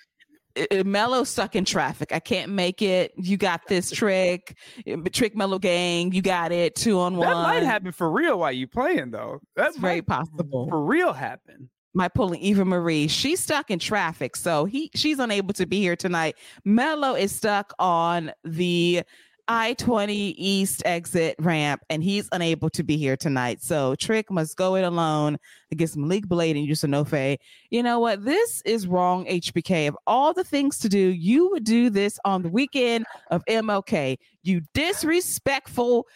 I- 0.57 0.67
I- 0.71 0.83
Melo 0.83 1.23
stuck 1.25 1.55
in 1.55 1.65
traffic. 1.65 2.13
I 2.13 2.19
can't 2.19 2.51
make 2.51 2.81
it. 2.81 3.11
You 3.17 3.35
got 3.37 3.67
this 3.67 3.91
trick, 3.91 4.57
Uh, 4.89 4.95
trick 5.11 5.35
Melo 5.35 5.59
gang. 5.59 6.13
You 6.13 6.21
got 6.21 6.51
it. 6.51 6.75
Two 6.75 6.99
on 6.99 7.17
one. 7.17 7.27
That 7.27 7.35
might 7.35 7.63
happen 7.63 7.91
for 7.91 8.09
real 8.09 8.39
while 8.39 8.53
you 8.53 8.67
playing 8.67 9.11
though. 9.11 9.39
That's 9.55 9.75
It's 9.75 9.81
very 9.81 10.01
possible. 10.01 10.67
for 10.69 10.83
real 10.85 11.11
happen. 11.13 11.69
My 11.93 12.07
pulling 12.07 12.39
Eva 12.41 12.65
Marie. 12.65 13.07
She's 13.07 13.39
stuck 13.41 13.69
in 13.69 13.79
traffic, 13.79 14.35
so 14.35 14.65
he 14.65 14.89
she's 14.95 15.19
unable 15.19 15.53
to 15.53 15.65
be 15.65 15.79
here 15.79 15.95
tonight. 15.95 16.35
Melo 16.63 17.13
is 17.15 17.33
stuck 17.35 17.73
on 17.79 18.31
the 18.43 19.03
I 19.47 19.73
twenty 19.73 20.31
East 20.31 20.81
exit 20.85 21.35
ramp, 21.39 21.83
and 21.89 22.03
he's 22.03 22.27
unable 22.31 22.69
to 22.71 22.83
be 22.83 22.97
here 22.97 23.15
tonight. 23.15 23.61
So 23.61 23.95
Trick 23.95 24.31
must 24.31 24.57
go 24.57 24.75
it 24.75 24.83
alone 24.83 25.37
against 25.71 25.97
Malik 25.97 26.27
Blade 26.27 26.55
and 26.55 26.67
Yusanofe. 26.67 27.37
You 27.69 27.83
know 27.83 27.99
what? 27.99 28.25
This 28.25 28.61
is 28.65 28.87
wrong. 28.87 29.25
HBK 29.25 29.87
of 29.87 29.97
all 30.07 30.33
the 30.33 30.43
things 30.43 30.79
to 30.79 30.89
do, 30.89 30.97
you 30.97 31.49
would 31.51 31.63
do 31.63 31.89
this 31.89 32.19
on 32.25 32.41
the 32.41 32.49
weekend 32.49 33.05
of 33.29 33.43
MLK. 33.45 34.17
You 34.43 34.61
disrespectful. 34.73 36.07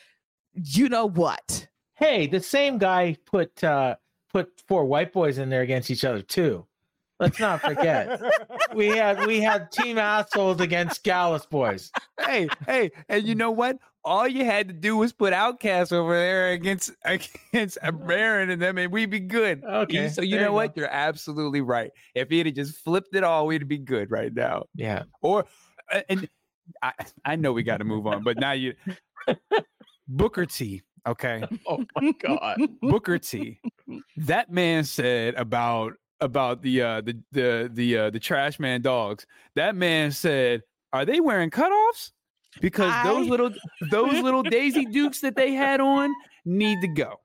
You 0.53 0.89
know 0.89 1.05
what? 1.05 1.67
Hey, 1.95 2.27
the 2.27 2.39
same 2.39 2.77
guy 2.77 3.15
put 3.25 3.63
uh 3.63 3.95
put 4.31 4.61
four 4.67 4.85
white 4.85 5.13
boys 5.13 5.37
in 5.37 5.49
there 5.49 5.61
against 5.61 5.91
each 5.91 6.05
other 6.05 6.21
too. 6.21 6.65
Let's 7.19 7.39
not 7.39 7.61
forget. 7.61 8.21
we 8.73 8.87
had 8.87 9.25
we 9.27 9.41
had 9.41 9.71
team 9.71 9.97
assholes 9.97 10.59
against 10.61 11.03
Gallus 11.03 11.45
boys. 11.45 11.91
hey, 12.21 12.47
hey, 12.65 12.91
and 13.09 13.27
you 13.27 13.35
know 13.35 13.51
what? 13.51 13.77
All 14.05 14.25
you 14.27 14.45
had 14.45 14.69
to 14.69 14.73
do 14.73 14.95
was 14.95 15.11
put 15.11 15.33
Outcast 15.33 15.91
over 15.91 16.15
there 16.17 16.51
against 16.51 16.91
against 17.03 17.77
Baron 18.07 18.49
and 18.49 18.61
them, 18.61 18.77
and 18.77 18.91
we'd 18.91 19.09
be 19.09 19.19
good. 19.19 19.61
Okay, 19.63 20.07
So 20.07 20.21
you 20.21 20.37
know 20.37 20.47
you 20.47 20.53
what? 20.53 20.75
go. 20.75 20.81
You're 20.81 20.89
absolutely 20.91 21.59
right. 21.61 21.91
If 22.15 22.29
he'd 22.29 22.45
have 22.45 22.55
just 22.55 22.77
flipped 22.77 23.13
it 23.13 23.23
all, 23.25 23.45
we'd 23.47 23.67
be 23.67 23.77
good 23.77 24.09
right 24.09 24.33
now. 24.33 24.63
Yeah. 24.73 25.03
Or 25.21 25.45
and 26.07 26.29
I 26.81 26.93
I 27.25 27.35
know 27.35 27.51
we 27.51 27.63
got 27.63 27.77
to 27.77 27.83
move 27.83 28.07
on, 28.07 28.23
but 28.23 28.37
now 28.39 28.53
you 28.53 28.73
Booker 30.07 30.45
T. 30.45 30.81
Okay. 31.07 31.43
Oh 31.67 31.83
my 31.95 32.11
god. 32.19 32.59
Booker 32.81 33.19
T. 33.19 33.59
That 34.17 34.51
man 34.51 34.83
said 34.83 35.35
about 35.35 35.93
about 36.21 36.61
the 36.61 36.81
uh 36.81 37.01
the 37.01 37.17
the 37.31 37.69
the 37.73 37.97
uh 37.97 38.09
the 38.09 38.19
trash 38.19 38.59
man 38.59 38.81
dogs. 38.81 39.25
That 39.55 39.75
man 39.75 40.11
said, 40.11 40.61
"Are 40.93 41.05
they 41.05 41.19
wearing 41.19 41.49
cutoffs? 41.49 42.11
Because 42.61 42.93
those 43.03 43.27
little 43.27 43.51
those 43.91 44.21
little 44.21 44.43
Daisy 44.43 44.85
Dukes 44.85 45.21
that 45.21 45.35
they 45.35 45.53
had 45.53 45.79
on 45.79 46.13
need 46.45 46.81
to 46.81 46.87
go." 46.87 47.19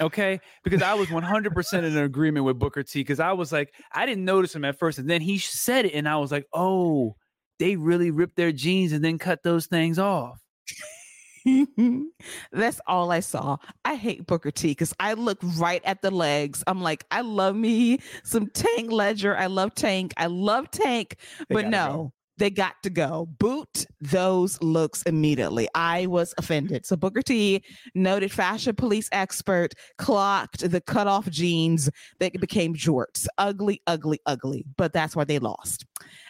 Okay, 0.00 0.40
because 0.64 0.80
I 0.82 0.94
was 0.94 1.08
100% 1.08 1.84
in 1.84 1.98
agreement 1.98 2.46
with 2.46 2.58
Booker 2.58 2.82
T. 2.82 3.00
Because 3.00 3.20
I 3.20 3.32
was 3.32 3.52
like, 3.52 3.74
I 3.92 4.06
didn't 4.06 4.24
notice 4.24 4.54
him 4.54 4.64
at 4.64 4.78
first, 4.78 4.98
and 4.98 5.08
then 5.08 5.20
he 5.20 5.38
said 5.38 5.84
it, 5.84 5.92
and 5.92 6.08
I 6.08 6.16
was 6.16 6.32
like, 6.32 6.46
oh, 6.54 7.14
they 7.58 7.76
really 7.76 8.10
ripped 8.10 8.36
their 8.36 8.52
jeans 8.52 8.92
and 8.92 9.04
then 9.04 9.18
cut 9.18 9.42
those 9.42 9.66
things 9.66 9.98
off. 9.98 10.40
That's 12.52 12.80
all 12.86 13.12
I 13.12 13.20
saw. 13.20 13.58
I 13.84 13.94
hate 13.94 14.26
Booker 14.26 14.50
T 14.50 14.68
because 14.68 14.92
I 14.98 15.14
look 15.14 15.38
right 15.56 15.82
at 15.84 16.02
the 16.02 16.10
legs. 16.10 16.64
I'm 16.66 16.82
like, 16.82 17.04
I 17.10 17.20
love 17.20 17.54
me 17.54 18.00
some 18.24 18.48
Tank 18.48 18.90
Ledger. 18.90 19.36
I 19.36 19.46
love 19.46 19.74
Tank. 19.74 20.12
I 20.16 20.26
love 20.26 20.70
Tank. 20.70 21.16
They 21.48 21.54
but 21.54 21.66
no. 21.66 22.12
They 22.38 22.50
got 22.50 22.74
to 22.82 22.90
go. 22.90 23.28
Boot 23.38 23.86
those 24.00 24.60
looks 24.62 25.02
immediately. 25.02 25.68
I 25.74 26.06
was 26.06 26.34
offended. 26.38 26.86
So 26.86 26.96
Booker 26.96 27.22
T, 27.22 27.62
noted 27.94 28.32
fashion 28.32 28.74
police 28.74 29.08
expert, 29.12 29.74
clocked 29.98 30.70
the 30.70 30.80
cutoff 30.80 31.28
jeans 31.30 31.90
that 32.20 32.38
became 32.40 32.74
jorts. 32.74 33.26
Ugly, 33.38 33.82
ugly, 33.86 34.20
ugly. 34.26 34.64
But 34.76 34.92
that's 34.92 35.16
why 35.16 35.24
they 35.24 35.38
lost. 35.38 35.84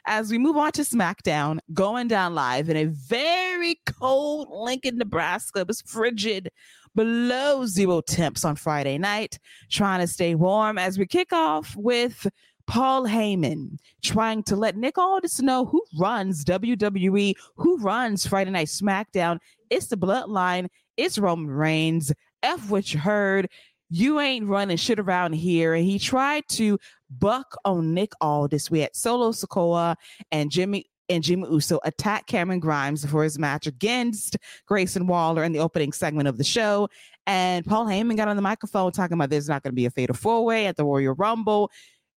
As 0.07 0.31
we 0.31 0.39
move 0.39 0.57
on 0.57 0.73
to 0.73 0.83
SmackDown, 0.83 1.59
going 1.73 2.09
down 2.09 2.35
live 2.35 2.69
in 2.69 2.77
a 2.77 2.85
very 2.85 3.77
cold 3.87 4.49
Lincoln, 4.51 4.99
Nebraska. 4.99 5.61
It 5.61 5.69
was 5.69 5.83
frigid, 5.83 6.51
below 6.95 7.67
zero 7.67 8.01
temps 8.01 8.45
on 8.45 8.57
Friday 8.57 8.99
night, 8.99 9.39
trying 9.71 10.01
to 10.01 10.07
stay 10.07 10.35
warm 10.35 10.79
as 10.79 10.99
we 10.99 11.07
kick 11.07 11.33
off 11.33 11.77
with 11.77 12.27
Paul 12.67 13.05
Heyman 13.05 13.79
trying 14.03 14.43
to 14.45 14.57
let 14.57 14.77
Nick 14.77 14.99
Aldis 14.99 15.41
know 15.41 15.65
who 15.65 15.83
runs 15.99 16.45
WWE, 16.45 17.35
who 17.57 17.79
runs 17.79 18.27
Friday 18.27 18.51
Night 18.51 18.69
SmackDown. 18.69 19.39
It's 19.71 19.87
the 19.87 19.97
bloodline, 19.97 20.69
it's 20.97 21.19
Roman 21.19 21.51
Reigns. 21.51 22.13
F 22.43 22.71
what 22.71 22.93
you 22.93 23.01
heard. 23.01 23.49
You 23.89 24.21
ain't 24.21 24.47
running 24.47 24.77
shit 24.77 24.99
around 24.99 25.35
here. 25.35 25.75
And 25.75 25.85
he 25.85 25.99
tried 25.99 26.45
to 26.51 26.79
buck 27.11 27.57
on 27.65 27.95
Nick 27.95 28.13
Aldis. 28.21 28.71
We 28.71 28.81
had 28.81 28.97
Solo 28.97 29.31
Sikoa 29.31 29.97
and 30.33 30.51
Jimmy 30.51 30.87
and 31.09 31.23
Jimmy 31.23 31.47
Uso 31.49 31.79
attack 31.85 32.27
Cameron 32.27 32.59
Grimes 32.59 33.05
for 33.05 33.23
his 33.23 33.39
match 33.39 33.69
against 33.69 34.37
Grayson 34.67 35.07
Waller 35.07 35.45
in 35.45 35.53
the 35.53 35.61
opening 35.61 35.93
segment 35.93 36.27
of 36.27 36.37
the 36.37 36.45
show. 36.45 36.89
And 37.29 37.65
Paul 37.65 37.87
Heyman 37.87 38.17
got 38.17 38.29
on 38.29 38.37
the 38.37 38.43
microphone 38.43 38.93
talking 38.93 39.15
about 39.15 39.31
there's 39.31 39.49
not 39.49 39.63
going 39.63 39.73
to 39.73 39.77
be 39.77 39.87
a 39.87 39.91
fatal 39.91 40.15
four 40.15 40.45
way 40.45 40.67
at 40.67 40.77
the 40.77 40.85
Royal 40.85 41.15
Rumble. 41.15 41.71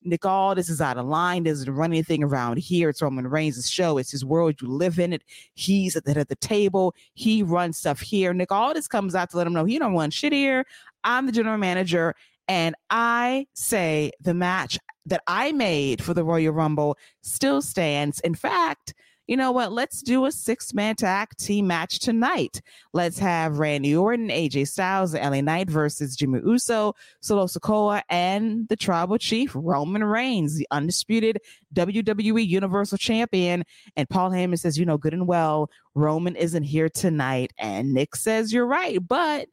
Nick 0.03 0.25
Aldis 0.25 0.69
is 0.69 0.81
out 0.81 0.97
of 0.97 1.05
line, 1.05 1.43
doesn't 1.43 1.73
run 1.73 1.91
anything 1.91 2.23
around 2.23 2.57
here. 2.57 2.89
It's 2.89 3.01
Roman 3.01 3.27
Reigns' 3.27 3.69
show. 3.69 3.97
It's 3.97 4.11
his 4.11 4.23
world. 4.23 4.61
You 4.61 4.69
live 4.69 4.99
in 4.99 5.13
it. 5.13 5.23
He's 5.53 5.95
at 5.95 6.05
the 6.05 6.11
head 6.11 6.21
of 6.21 6.27
the 6.27 6.35
table. 6.35 6.95
He 7.13 7.43
runs 7.43 7.77
stuff 7.77 7.99
here. 7.99 8.33
Nick 8.33 8.51
Aldis 8.51 8.87
comes 8.87 9.15
out 9.15 9.29
to 9.31 9.37
let 9.37 9.47
him 9.47 9.53
know 9.53 9.65
he 9.65 9.79
don't 9.79 9.93
run 9.93 10.11
shit 10.11 10.33
here. 10.33 10.65
I'm 11.03 11.25
the 11.25 11.31
general 11.31 11.57
manager. 11.57 12.15
And 12.47 12.75
I 12.89 13.45
say 13.53 14.11
the 14.19 14.33
match 14.33 14.79
that 15.05 15.21
I 15.27 15.51
made 15.51 16.03
for 16.03 16.13
the 16.13 16.23
Royal 16.23 16.53
Rumble 16.53 16.97
still 17.21 17.61
stands. 17.61 18.19
In 18.21 18.35
fact, 18.35 18.93
you 19.29 19.37
know 19.37 19.51
what? 19.51 19.71
Let's 19.71 20.01
do 20.01 20.25
a 20.25 20.31
six 20.31 20.73
man 20.73 20.95
tag 20.95 21.29
team 21.37 21.67
match 21.67 21.99
tonight. 21.99 22.63
Let's 22.93 23.19
have 23.19 23.59
Randy 23.59 23.95
Orton, 23.95 24.29
AJ 24.29 24.69
Styles, 24.69 25.13
and 25.13 25.31
LA 25.31 25.41
Knight 25.41 25.69
versus 25.69 26.15
Jimmy 26.15 26.39
Uso, 26.43 26.95
Solo 27.21 27.45
Sikoa, 27.45 28.01
and 28.09 28.67
the 28.69 28.75
tribal 28.75 29.19
chief, 29.19 29.51
Roman 29.53 30.03
Reigns, 30.03 30.57
the 30.57 30.65
undisputed 30.71 31.37
WWE 31.75 32.43
Universal 32.43 32.97
Champion. 32.97 33.63
And 33.95 34.09
Paul 34.09 34.31
Heyman 34.31 34.57
says, 34.57 34.79
you 34.79 34.85
know, 34.87 34.97
good 34.97 35.13
and 35.13 35.27
well, 35.27 35.69
Roman 35.93 36.35
isn't 36.35 36.63
here 36.63 36.89
tonight. 36.89 37.53
And 37.59 37.93
Nick 37.93 38.15
says, 38.15 38.51
you're 38.51 38.65
right, 38.65 38.97
but 39.07 39.47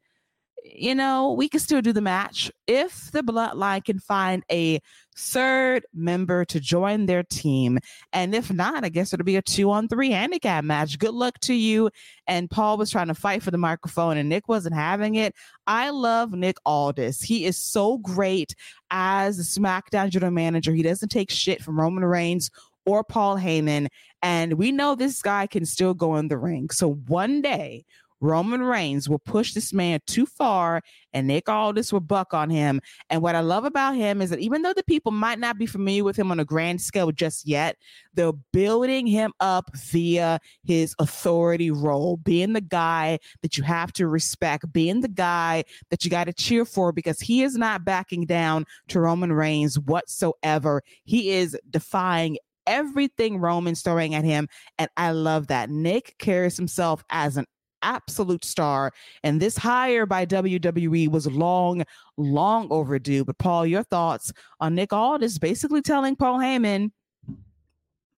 you 0.74 0.94
know, 0.94 1.32
we 1.32 1.48
can 1.48 1.61
still 1.61 1.82
do 1.82 1.93
the 1.93 2.01
match 2.01 2.51
if 2.66 3.11
the 3.12 3.23
bloodline 3.23 3.85
can 3.85 3.98
find 3.98 4.43
a 4.51 4.81
third 5.16 5.86
member 5.94 6.44
to 6.44 6.60
join 6.60 7.06
their 7.06 7.22
team. 7.22 7.78
And 8.12 8.34
if 8.34 8.52
not, 8.52 8.84
I 8.84 8.88
guess 8.88 9.12
it'll 9.12 9.24
be 9.24 9.36
a 9.36 9.43
two 9.43 9.70
on 9.70 9.88
three 9.88 10.10
handicap 10.10 10.64
match. 10.64 10.98
Good 10.98 11.14
luck 11.14 11.38
to 11.40 11.55
you. 11.55 11.90
And 12.26 12.51
Paul 12.51 12.76
was 12.76 12.90
trying 12.90 13.09
to 13.09 13.14
fight 13.14 13.43
for 13.43 13.51
the 13.51 13.59
microphone 13.59 14.16
and 14.16 14.28
Nick 14.28 14.48
wasn't 14.48 14.74
having 14.74 15.14
it. 15.14 15.34
I 15.66 15.90
love 15.90 16.32
Nick 16.32 16.59
Aldis. 16.66 17.22
He 17.22 17.44
is 17.44 17.59
so 17.59 17.98
great 17.98 18.55
as 18.90 19.36
the 19.36 19.60
SmackDown 19.60 20.10
general 20.10 20.32
manager. 20.32 20.72
He 20.72 20.82
doesn't 20.82 21.09
take 21.09 21.30
shit 21.30 21.62
from 21.62 21.80
Roman 21.80 22.05
Reigns 22.05 22.51
or 22.84 23.02
Paul 23.02 23.36
Heyman. 23.36 23.88
And 24.22 24.55
we 24.55 24.72
know 24.72 24.94
this 24.94 25.20
guy 25.22 25.47
can 25.47 25.66
still 25.66 25.94
go 25.94 26.16
in 26.16 26.28
the 26.28 26.38
ring. 26.38 26.70
So 26.70 26.94
one 26.94 27.43
day, 27.43 27.84
Roman 28.20 28.62
Reigns 28.62 29.09
will 29.09 29.18
push 29.18 29.52
this 29.52 29.72
man 29.72 30.01
too 30.06 30.26
far 30.26 30.82
and 31.12 31.26
Nick 31.26 31.48
Aldis 31.48 31.93
will 31.93 32.01
buck 32.01 32.34
on 32.34 32.51
him. 32.51 32.80
And 33.10 33.22
what 33.22 33.34
I 33.34 33.40
love 33.40 33.64
about 33.64 33.94
him 33.94 34.22
is 34.22 34.30
that 34.30 34.38
even 34.38 34.62
though 34.62 34.72
the 34.72 34.84
people 34.84 35.12
might 35.12 35.38
not 35.38 35.59
be 35.59 35.66
familiar 35.66 36.05
with 36.05 36.16
him 36.16 36.30
on 36.30 36.40
a 36.40 36.44
grand 36.44 36.80
scale 36.80 37.10
just 37.12 37.47
yet, 37.47 37.76
they're 38.14 38.32
building 38.52 39.06
him 39.06 39.32
up 39.40 39.70
via 39.74 40.40
his 40.64 40.94
authority 40.98 41.70
role, 41.70 42.16
being 42.18 42.52
the 42.52 42.60
guy 42.60 43.18
that 43.43 43.56
you 43.56 43.62
have 43.62 43.93
to 43.94 44.06
respect, 44.06 44.72
being 44.72 45.01
the 45.01 45.09
guy 45.09 45.64
that 45.90 46.05
you 46.05 46.10
got 46.10 46.24
to 46.24 46.32
cheer 46.32 46.64
for 46.64 46.93
because 46.93 47.20
he 47.20 47.43
is 47.43 47.56
not 47.56 47.84
backing 47.84 48.26
down 48.26 48.64
to 48.88 49.01
Roman 49.01 49.32
Reigns 49.32 49.78
whatsoever. 49.78 50.82
He 51.05 51.30
is 51.30 51.56
defying 51.70 52.38
everything 52.66 53.38
Roman's 53.38 53.82
throwing 53.82 54.14
at 54.14 54.24
him. 54.24 54.48
And 54.78 54.90
I 54.97 55.12
love 55.12 55.47
that. 55.48 55.70
Nick 55.70 56.16
carries 56.18 56.56
himself 56.56 57.05
as 57.10 57.36
an 57.36 57.47
absolute 57.82 58.44
star. 58.44 58.93
And 59.23 59.40
this 59.40 59.57
hire 59.57 60.07
by 60.07 60.27
WWE 60.27 61.09
was 61.09 61.27
long, 61.27 61.85
long 62.16 62.69
overdue. 62.70 63.24
But 63.24 63.39
Paul, 63.39 63.66
your 63.66 63.82
thoughts 63.82 64.32
on 64.61 64.74
Nick 64.74 64.93
Aldis 64.93 65.39
basically 65.39 65.82
telling 65.82 66.16
Paul 66.16 66.39
Heyman, 66.39 66.90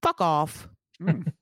fuck 0.03 0.21
off. 0.21 0.69
Mm. 1.01 1.33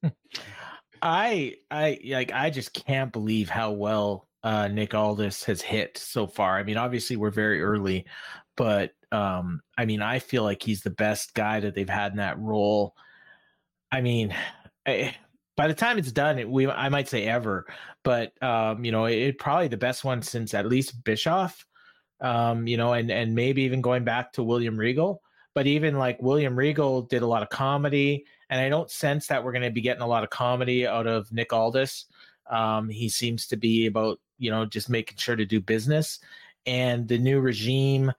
I 1.02 1.56
I 1.70 1.98
like 2.06 2.32
I 2.32 2.50
just 2.50 2.72
can't 2.72 3.12
believe 3.12 3.48
how 3.48 3.70
well 3.70 4.28
uh 4.42 4.68
Nick 4.68 4.94
Aldis 4.94 5.44
has 5.44 5.62
hit 5.62 5.98
so 5.98 6.26
far. 6.26 6.58
I 6.58 6.62
mean, 6.62 6.76
obviously 6.76 7.16
we're 7.16 7.30
very 7.30 7.62
early, 7.62 8.06
but 8.56 8.92
um 9.12 9.60
I 9.78 9.84
mean, 9.84 10.02
I 10.02 10.18
feel 10.18 10.42
like 10.42 10.62
he's 10.62 10.82
the 10.82 10.90
best 10.90 11.34
guy 11.34 11.60
that 11.60 11.74
they've 11.74 11.88
had 11.88 12.12
in 12.12 12.18
that 12.18 12.38
role. 12.38 12.94
I 13.92 14.00
mean, 14.00 14.34
I, 14.86 15.16
by 15.56 15.66
the 15.66 15.74
time 15.74 15.98
it's 15.98 16.12
done, 16.12 16.38
it, 16.38 16.48
we 16.48 16.68
I 16.68 16.88
might 16.88 17.08
say 17.08 17.24
ever, 17.24 17.66
but 18.04 18.40
um, 18.42 18.84
you 18.84 18.92
know, 18.92 19.06
it, 19.06 19.16
it, 19.16 19.38
probably 19.38 19.68
the 19.68 19.76
best 19.76 20.04
one 20.04 20.22
since 20.22 20.54
at 20.54 20.68
least 20.68 21.02
Bischoff, 21.02 21.66
um, 22.20 22.66
you 22.66 22.76
know, 22.76 22.92
and 22.92 23.10
and 23.10 23.34
maybe 23.34 23.62
even 23.62 23.80
going 23.80 24.04
back 24.04 24.32
to 24.34 24.42
William 24.42 24.76
Regal. 24.76 25.22
But 25.54 25.66
even 25.66 25.96
like 25.96 26.20
William 26.20 26.54
Regal 26.54 27.02
did 27.02 27.22
a 27.22 27.26
lot 27.26 27.42
of 27.42 27.48
comedy, 27.48 28.26
and 28.50 28.60
I 28.60 28.68
don't 28.68 28.90
sense 28.90 29.26
that 29.28 29.42
we're 29.42 29.52
going 29.52 29.62
to 29.62 29.70
be 29.70 29.80
getting 29.80 30.02
a 30.02 30.06
lot 30.06 30.22
of 30.22 30.30
comedy 30.30 30.86
out 30.86 31.06
of 31.06 31.32
Nick 31.32 31.52
Aldis. 31.52 32.04
Um, 32.50 32.90
he 32.90 33.08
seems 33.08 33.46
to 33.48 33.56
be 33.56 33.86
about 33.86 34.20
you 34.38 34.50
know 34.50 34.66
just 34.66 34.90
making 34.90 35.16
sure 35.16 35.36
to 35.36 35.46
do 35.46 35.60
business, 35.60 36.18
and 36.66 37.08
the 37.08 37.18
new 37.18 37.40
regime. 37.40 38.12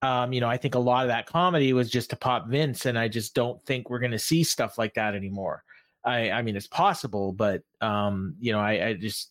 Um, 0.00 0.32
you 0.32 0.40
know, 0.40 0.48
I 0.48 0.56
think 0.56 0.76
a 0.76 0.78
lot 0.78 1.02
of 1.02 1.08
that 1.08 1.26
comedy 1.26 1.72
was 1.72 1.90
just 1.90 2.10
to 2.10 2.16
pop 2.16 2.48
Vince, 2.48 2.86
and 2.86 2.96
I 2.96 3.08
just 3.08 3.34
don't 3.34 3.60
think 3.64 3.90
we're 3.90 3.98
going 3.98 4.12
to 4.12 4.18
see 4.18 4.44
stuff 4.44 4.78
like 4.78 4.94
that 4.94 5.16
anymore. 5.16 5.64
I, 6.08 6.30
I 6.30 6.42
mean, 6.42 6.56
it's 6.56 6.66
possible, 6.66 7.32
but 7.32 7.62
um, 7.80 8.34
you 8.40 8.52
know, 8.52 8.60
I, 8.60 8.88
I 8.88 8.94
just 8.94 9.30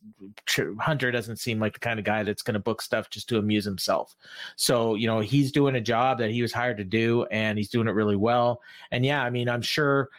Hunter 0.79 1.11
doesn't 1.11 1.37
seem 1.37 1.59
like 1.59 1.73
the 1.73 1.79
kind 1.79 1.99
of 1.99 2.05
guy 2.05 2.23
that's 2.23 2.43
going 2.43 2.53
to 2.53 2.59
book 2.59 2.81
stuff 2.81 3.09
just 3.09 3.27
to 3.29 3.39
amuse 3.39 3.65
himself. 3.65 4.15
So, 4.55 4.95
you 4.95 5.07
know, 5.07 5.19
he's 5.19 5.51
doing 5.51 5.75
a 5.75 5.81
job 5.81 6.19
that 6.19 6.29
he 6.29 6.41
was 6.41 6.53
hired 6.53 6.77
to 6.77 6.83
do, 6.83 7.25
and 7.31 7.57
he's 7.57 7.69
doing 7.69 7.87
it 7.87 7.95
really 7.95 8.15
well. 8.15 8.61
And 8.91 9.05
yeah, 9.05 9.23
I 9.23 9.29
mean, 9.29 9.49
I'm 9.49 9.61
sure 9.61 10.09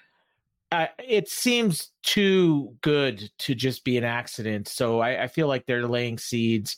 uh, 0.72 0.86
it 0.98 1.28
seems 1.28 1.92
too 2.02 2.76
good 2.82 3.30
to 3.38 3.54
just 3.54 3.84
be 3.84 3.96
an 3.96 4.04
accident. 4.04 4.68
So 4.68 5.00
I, 5.00 5.24
I 5.24 5.26
feel 5.28 5.48
like 5.48 5.64
they're 5.64 5.86
laying 5.86 6.18
seeds, 6.18 6.76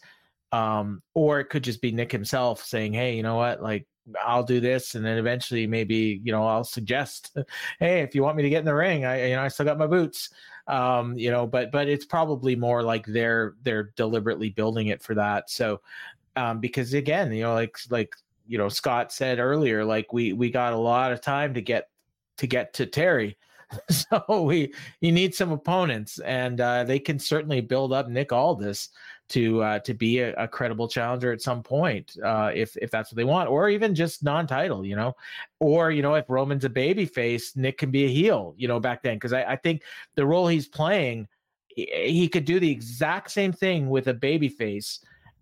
um, 0.52 1.02
or 1.14 1.40
it 1.40 1.46
could 1.46 1.64
just 1.64 1.80
be 1.80 1.90
Nick 1.90 2.12
himself 2.12 2.64
saying, 2.64 2.92
"Hey, 2.92 3.16
you 3.16 3.22
know 3.22 3.36
what? 3.36 3.62
Like, 3.62 3.86
I'll 4.24 4.42
do 4.42 4.60
this, 4.60 4.94
and 4.94 5.04
then 5.04 5.18
eventually 5.18 5.66
maybe 5.66 6.20
you 6.24 6.32
know 6.32 6.46
I'll 6.46 6.64
suggest, 6.64 7.36
hey, 7.78 8.00
if 8.00 8.14
you 8.14 8.22
want 8.22 8.36
me 8.36 8.42
to 8.42 8.50
get 8.50 8.60
in 8.60 8.64
the 8.64 8.74
ring, 8.74 9.04
I 9.04 9.28
you 9.28 9.36
know 9.36 9.42
I 9.42 9.48
still 9.48 9.66
got 9.66 9.78
my 9.78 9.86
boots, 9.86 10.30
um, 10.66 11.16
you 11.18 11.30
know, 11.30 11.46
but 11.46 11.70
but 11.72 11.88
it's 11.88 12.04
probably 12.04 12.56
more 12.56 12.82
like 12.82 13.06
they're 13.06 13.54
they're 13.62 13.92
deliberately 13.96 14.50
building 14.50 14.88
it 14.88 15.02
for 15.02 15.14
that. 15.14 15.50
So 15.50 15.80
um, 16.36 16.60
because 16.60 16.94
again, 16.94 17.32
you 17.32 17.42
know, 17.42 17.54
like 17.54 17.76
like 17.90 18.14
you 18.46 18.58
know 18.58 18.68
Scott 18.68 19.12
said 19.12 19.38
earlier, 19.38 19.84
like 19.84 20.12
we 20.12 20.32
we 20.32 20.50
got 20.50 20.72
a 20.72 20.78
lot 20.78 21.12
of 21.12 21.20
time 21.20 21.54
to 21.54 21.60
get 21.60 21.88
to 22.38 22.46
get 22.46 22.72
to 22.74 22.86
Terry. 22.86 23.36
so 23.90 24.42
we 24.42 24.74
you 25.00 25.12
need 25.12 25.34
some 25.34 25.52
opponents, 25.52 26.18
and 26.20 26.60
uh, 26.60 26.84
they 26.84 26.98
can 26.98 27.18
certainly 27.18 27.60
build 27.60 27.92
up 27.92 28.08
Nick 28.08 28.32
Aldis 28.32 28.90
to 29.30 29.62
uh, 29.62 29.78
to 29.80 29.94
be 29.94 30.20
a, 30.20 30.34
a, 30.34 30.46
credible 30.46 30.88
challenger 30.88 31.32
at 31.32 31.40
some 31.40 31.62
point, 31.62 32.16
uh, 32.24 32.50
if 32.54 32.76
if 32.76 32.90
that's 32.90 33.10
what 33.10 33.16
they 33.16 33.24
want, 33.24 33.48
or 33.48 33.68
even 33.68 33.94
just 33.94 34.22
non-title, 34.22 34.84
you 34.84 34.96
know, 34.96 35.16
or 35.58 35.90
you 35.90 36.02
know, 36.02 36.14
if 36.14 36.28
Roman's 36.28 36.64
a 36.64 36.68
baby 36.68 37.06
face, 37.06 37.56
Nick 37.56 37.78
can 37.78 37.90
be 37.90 38.04
a 38.04 38.08
heel, 38.08 38.54
you 38.56 38.68
know, 38.68 38.80
back 38.80 39.02
then, 39.02 39.16
because 39.16 39.32
I, 39.32 39.42
I 39.44 39.56
think 39.56 39.82
the 40.14 40.26
role 40.26 40.48
he's 40.48 40.68
playing, 40.68 41.28
he, 41.68 41.86
he 42.04 42.28
could 42.28 42.44
do 42.44 42.60
the 42.60 42.70
exact 42.70 43.30
same 43.30 43.52
thing 43.52 43.88
with 43.88 44.08
a 44.08 44.14
baby 44.14 44.48
face 44.48 45.00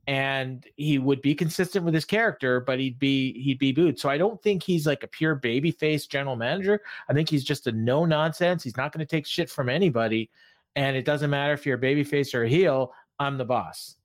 and 0.09 0.67
he 0.77 0.99
would 0.99 1.21
be 1.21 1.35
consistent 1.35 1.85
with 1.85 1.93
his 1.93 2.07
character, 2.07 2.61
but 2.61 2.79
he'd 2.79 2.99
be 2.99 3.43
he'd 3.43 3.59
be 3.59 3.73
booed. 3.73 3.99
So 3.99 4.09
I 4.09 4.17
don't 4.17 4.43
think 4.43 4.63
he's 4.63 4.87
like 4.87 5.03
a 5.03 5.07
pure 5.07 5.35
baby 5.35 5.71
face 5.71 6.07
general 6.07 6.35
manager. 6.35 6.81
I 7.11 7.13
think 7.13 7.29
he's 7.29 7.45
just 7.45 7.67
a 7.67 7.73
no 7.73 8.07
nonsense. 8.07 8.65
He's 8.65 8.79
not 8.79 8.91
going 8.91 9.07
to 9.07 9.11
take 9.11 9.27
shit 9.27 9.51
from 9.51 9.69
anybody, 9.69 10.31
and 10.77 10.97
it 10.97 11.05
doesn't 11.05 11.29
matter 11.29 11.53
if 11.53 11.67
you're 11.67 11.77
a 11.77 11.79
baby 11.79 12.05
face 12.05 12.35
or 12.35 12.45
a 12.45 12.49
heel. 12.49 12.95
I'm 13.19 13.39
the 13.39 13.45
boss. 13.45 13.97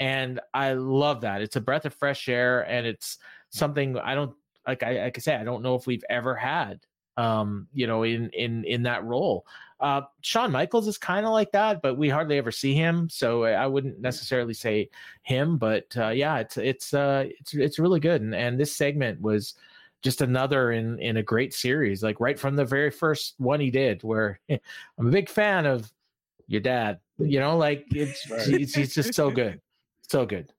And 0.00 0.40
I 0.52 0.72
love 0.72 1.20
that. 1.22 1.40
It's 1.40 1.56
a 1.56 1.60
breath 1.60 1.84
of 1.86 1.94
fresh 1.94 2.28
air 2.28 2.62
and 2.68 2.86
it's 2.86 3.18
something 3.50 3.96
I 3.98 4.14
don't 4.14 4.34
like 4.66 4.82
I 4.82 5.04
like 5.04 5.18
I 5.18 5.20
say, 5.20 5.36
I 5.36 5.44
don't 5.44 5.62
know 5.62 5.74
if 5.76 5.86
we've 5.86 6.04
ever 6.08 6.34
had 6.34 6.80
um, 7.16 7.68
you 7.72 7.86
know, 7.86 8.02
in 8.02 8.30
in 8.30 8.64
in 8.64 8.82
that 8.84 9.04
role. 9.04 9.46
Uh 9.80 10.02
Shawn 10.20 10.50
Michaels 10.52 10.88
is 10.88 10.98
kind 10.98 11.26
of 11.26 11.32
like 11.32 11.52
that, 11.52 11.82
but 11.82 11.96
we 11.96 12.08
hardly 12.08 12.38
ever 12.38 12.50
see 12.50 12.74
him. 12.74 13.08
So 13.08 13.44
I 13.44 13.66
wouldn't 13.66 14.00
necessarily 14.00 14.54
say 14.54 14.88
him, 15.22 15.58
but 15.58 15.86
uh 15.96 16.08
yeah, 16.08 16.38
it's 16.38 16.56
it's 16.56 16.94
uh 16.94 17.24
it's 17.26 17.54
it's 17.54 17.78
really 17.78 18.00
good. 18.00 18.22
And 18.22 18.34
and 18.34 18.58
this 18.58 18.74
segment 18.74 19.20
was 19.20 19.54
just 20.02 20.20
another 20.20 20.72
in 20.72 20.98
in 21.00 21.16
a 21.18 21.22
great 21.22 21.54
series, 21.54 22.02
like 22.02 22.20
right 22.20 22.38
from 22.38 22.56
the 22.56 22.64
very 22.64 22.90
first 22.90 23.34
one 23.38 23.60
he 23.60 23.70
did, 23.70 24.02
where 24.02 24.40
I'm 24.50 25.08
a 25.08 25.10
big 25.10 25.28
fan 25.28 25.66
of 25.66 25.92
your 26.46 26.60
dad. 26.60 27.00
You 27.18 27.40
know, 27.40 27.56
like 27.56 27.86
it's 27.90 28.22
he's, 28.46 28.74
he's 28.74 28.94
just 28.94 29.14
so 29.14 29.30
good, 29.30 29.60
so 30.08 30.26
good. 30.26 30.52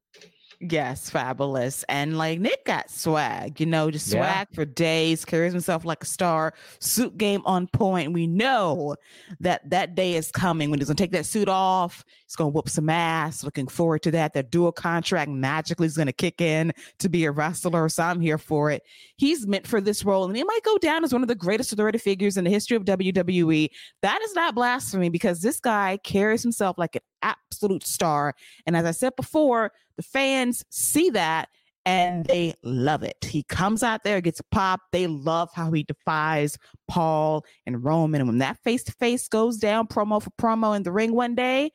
Yes, 0.62 1.10
fabulous. 1.10 1.84
And 1.90 2.18
like 2.18 2.40
Nick 2.40 2.66
got 2.66 2.90
swag, 2.90 3.60
you 3.60 3.66
know, 3.66 3.92
just 3.92 4.10
swag 4.10 4.48
yeah. 4.50 4.56
for 4.56 4.66
days, 4.66 5.26
carries 5.26 5.52
himself 5.52 5.86
like 5.86 6.04
a 6.04 6.06
star, 6.06 6.54
suit 6.80 7.18
game 7.18 7.42
on 7.46 7.68
point. 7.68 8.14
We 8.14 8.28
know 8.28 8.96
that 9.40 9.70
that 9.70 9.96
day 9.96 10.16
is 10.16 10.32
coming 10.32 10.70
when 10.70 10.80
he's 10.80 10.88
gonna 10.88 10.96
take 10.96 11.12
that 11.12 11.26
suit 11.26 11.50
off. 11.50 12.04
He's 12.26 12.36
gonna 12.36 12.50
whoop 12.50 12.70
some 12.70 12.90
ass. 12.90 13.44
Looking 13.44 13.68
forward 13.68 14.04
to 14.04 14.12
that. 14.12 14.34
That 14.34 14.52
dual 14.52 14.72
contract 14.72 15.30
magically 15.30 15.88
is 15.88 15.98
gonna 15.98 16.14
kick 16.14 16.42
in 16.42 16.74
to 17.00 17.10
be 17.10 17.26
a 17.26 17.32
wrestler. 17.32 17.90
So 17.90 18.04
I'm 18.04 18.22
here 18.22 18.38
for 18.38 18.72
it. 18.72 18.84
He's 19.18 19.46
meant 19.46 19.68
for 19.68 19.82
this 19.82 20.06
role, 20.06 20.26
and 20.26 20.36
he 20.36 20.44
might 20.44 20.64
go 20.64 20.78
down 20.78 21.04
as 21.04 21.12
one 21.14 21.22
of 21.22 21.28
the 21.28 21.36
greatest 21.36 21.74
authority 21.74 21.98
figures 21.98 22.38
in 22.38 22.44
the 22.44 22.50
history 22.50 22.78
of 22.78 22.86
WWE. 22.86 23.70
That 24.02 24.22
is 24.22 24.34
not 24.36 24.56
blasphemy 24.56 25.10
because 25.10 25.42
this 25.42 25.60
guy 25.60 25.98
carries 26.04 26.44
himself 26.44 26.78
like 26.78 26.96
an 26.96 27.02
absolute 27.26 27.86
star. 27.86 28.34
And 28.66 28.78
as 28.78 28.86
I 28.86 28.92
said 28.92 29.16
before, 29.16 29.72
the 29.98 30.04
fans 30.04 30.64
see 30.70 31.10
that 31.12 31.50
and 31.86 32.26
they 32.26 32.54
love 32.64 33.04
it. 33.04 33.18
He 33.24 33.44
comes 33.44 33.84
out 33.84 34.04
there, 34.04 34.20
gets 34.20 34.42
popped. 34.52 34.92
They 34.92 35.08
love 35.08 35.50
how 35.54 35.72
he 35.72 35.84
defies 35.84 36.58
Paul 36.88 37.46
and 37.66 37.84
Roman. 37.84 38.22
And 38.22 38.28
when 38.28 38.40
that 38.40 38.58
face 38.64 38.84
to 38.86 38.92
face 38.94 39.28
goes 39.28 39.58
down, 39.58 39.88
promo 39.88 40.22
for 40.22 40.32
promo 40.32 40.76
in 40.76 40.84
the 40.84 40.92
ring 40.92 41.14
one 41.14 41.36
day, 41.36 41.72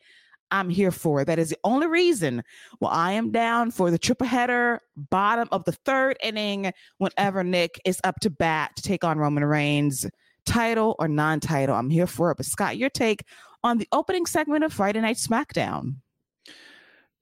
I'm 0.50 0.68
here 0.68 0.90
for 0.90 1.20
it. 1.20 1.26
That 1.26 1.38
is 1.38 1.50
the 1.50 1.58
only 1.62 1.86
reason 1.86 2.42
well, 2.80 2.90
I 2.90 3.12
am 3.12 3.30
down 3.30 3.70
for 3.70 3.92
the 3.92 3.98
triple 3.98 4.26
header, 4.26 4.80
bottom 4.96 5.48
of 5.52 5.64
the 5.64 5.72
third 5.72 6.16
inning, 6.22 6.72
whenever 6.98 7.44
Nick 7.44 7.80
is 7.84 8.00
up 8.02 8.18
to 8.20 8.30
bat 8.30 8.72
to 8.76 8.82
take 8.82 9.04
on 9.04 9.18
Roman 9.18 9.44
Reigns, 9.44 10.06
title 10.50 10.96
or 10.98 11.08
non 11.08 11.40
title. 11.40 11.74
I'm 11.74 11.90
here 11.90 12.06
for 12.06 12.30
it. 12.30 12.36
But 12.36 12.46
Scott, 12.46 12.76
your 12.76 12.90
take 12.90 13.24
on 13.62 13.78
the 13.78 13.88
opening 13.92 14.26
segment 14.26 14.64
of 14.64 14.72
Friday 14.72 15.00
Night 15.00 15.16
SmackDown. 15.16 15.96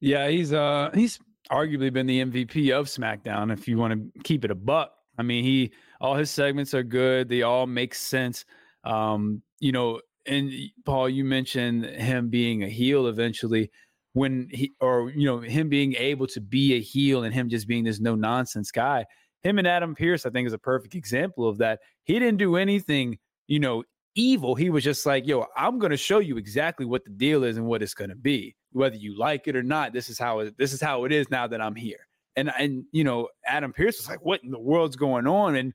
Yeah, 0.01 0.29
he's 0.29 0.53
uh 0.53 0.91
he's 0.95 1.19
arguably 1.51 1.93
been 1.93 2.07
the 2.07 2.25
MVP 2.25 2.71
of 2.73 2.87
SmackDown 2.87 3.53
if 3.53 3.69
you 3.69 3.79
want 3.79 3.95
to 3.95 4.23
keep 4.23 4.45
it 4.45 4.51
a 4.51 4.55
buck. 4.55 4.93
I 5.19 5.23
mean, 5.23 5.45
he 5.45 5.73
all 6.01 6.15
his 6.15 6.31
segments 6.31 6.75
are 6.75 6.83
good. 6.83 7.29
They 7.29 7.43
all 7.43 7.67
make 7.67 7.95
sense. 7.95 8.45
Um, 8.85 9.43
you 9.59 9.73
know, 9.73 10.01
and 10.27 10.53
Paul, 10.85 11.09
you 11.09 11.25
mentioned 11.25 11.85
him 11.85 12.29
being 12.29 12.63
a 12.63 12.69
heel 12.69 13.09
eventually 13.09 13.71
when 14.13 14.49
he 14.51 14.73
or 14.81 15.11
you 15.11 15.27
know, 15.27 15.41
him 15.41 15.69
being 15.69 15.95
able 15.95 16.27
to 16.29 16.41
be 16.41 16.75
a 16.75 16.81
heel 16.81 17.25
and 17.25 17.35
him 17.35 17.49
just 17.49 17.67
being 17.67 17.85
this 17.85 18.01
no 18.01 18.15
nonsense 18.15 18.71
guy. 18.71 19.05
Him 19.43 19.59
and 19.59 19.67
Adam 19.67 19.95
Pearce, 19.95 20.27
I 20.27 20.31
think, 20.31 20.47
is 20.47 20.53
a 20.53 20.59
perfect 20.59 20.95
example 20.95 21.49
of 21.49 21.59
that. 21.59 21.81
He 22.05 22.15
didn't 22.19 22.39
do 22.39 22.57
anything, 22.57 23.19
you 23.47 23.61
know, 23.61 23.85
evil. 24.15 24.55
He 24.55 24.71
was 24.71 24.85
just 24.85 25.07
like, 25.07 25.27
yo, 25.27 25.47
I'm 25.57 25.79
going 25.79 25.91
to 25.91 25.97
show 25.97 26.19
you 26.19 26.37
exactly 26.37 26.85
what 26.85 27.05
the 27.05 27.11
deal 27.11 27.45
is 27.45 27.57
and 27.57 27.67
what 27.67 27.83
it's 27.83 27.95
going 27.95 28.11
to 28.11 28.17
be, 28.17 28.57
whether 28.73 28.97
you 28.97 29.17
like 29.17 29.47
it 29.47 29.57
or 29.57 29.63
not. 29.63 29.93
This 29.93 30.09
is 30.09 30.19
how 30.19 30.41
it, 30.41 30.59
this 30.59 30.73
is 30.73 30.81
how 30.81 31.05
it 31.05 31.13
is 31.13 31.31
now 31.31 31.47
that 31.47 31.61
I'm 31.61 31.77
here. 31.77 32.07
And 32.37 32.53
and 32.59 32.85
you 32.93 33.05
know, 33.05 33.29
Adam 33.47 33.73
Pearce 33.73 33.99
was 33.99 34.09
like, 34.09 34.25
what 34.25 34.43
in 34.45 34.51
the 34.51 34.59
world's 34.59 34.97
going 34.97 35.27
on? 35.27 35.57
And 35.57 35.73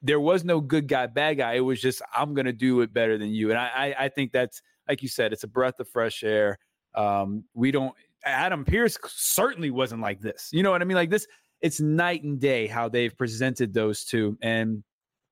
there 0.00 0.20
was 0.20 0.44
no 0.44 0.60
good 0.60 0.86
guy, 0.86 1.06
bad 1.06 1.38
guy. 1.38 1.54
It 1.54 1.60
was 1.60 1.80
just 1.80 2.02
I'm 2.14 2.34
going 2.34 2.46
to 2.46 2.52
do 2.52 2.80
it 2.82 2.92
better 2.92 3.18
than 3.18 3.30
you. 3.30 3.50
And 3.50 3.58
I, 3.58 3.68
I 3.74 4.04
I 4.04 4.08
think 4.08 4.32
that's 4.32 4.62
like 4.88 5.02
you 5.02 5.08
said, 5.08 5.32
it's 5.32 5.44
a 5.44 5.48
breath 5.48 5.80
of 5.80 5.88
fresh 5.88 6.22
air. 6.22 6.58
Um, 6.94 7.44
we 7.54 7.70
don't. 7.70 7.94
Adam 8.24 8.64
Pearce 8.64 8.98
certainly 9.06 9.70
wasn't 9.70 10.00
like 10.00 10.20
this. 10.20 10.50
You 10.52 10.62
know 10.62 10.70
what 10.70 10.82
I 10.82 10.84
mean? 10.84 10.94
Like 10.94 11.10
this, 11.10 11.26
it's 11.62 11.80
night 11.80 12.24
and 12.24 12.40
day 12.40 12.66
how 12.66 12.88
they've 12.88 13.16
presented 13.16 13.72
those 13.72 14.04
two. 14.04 14.36
And 14.42 14.82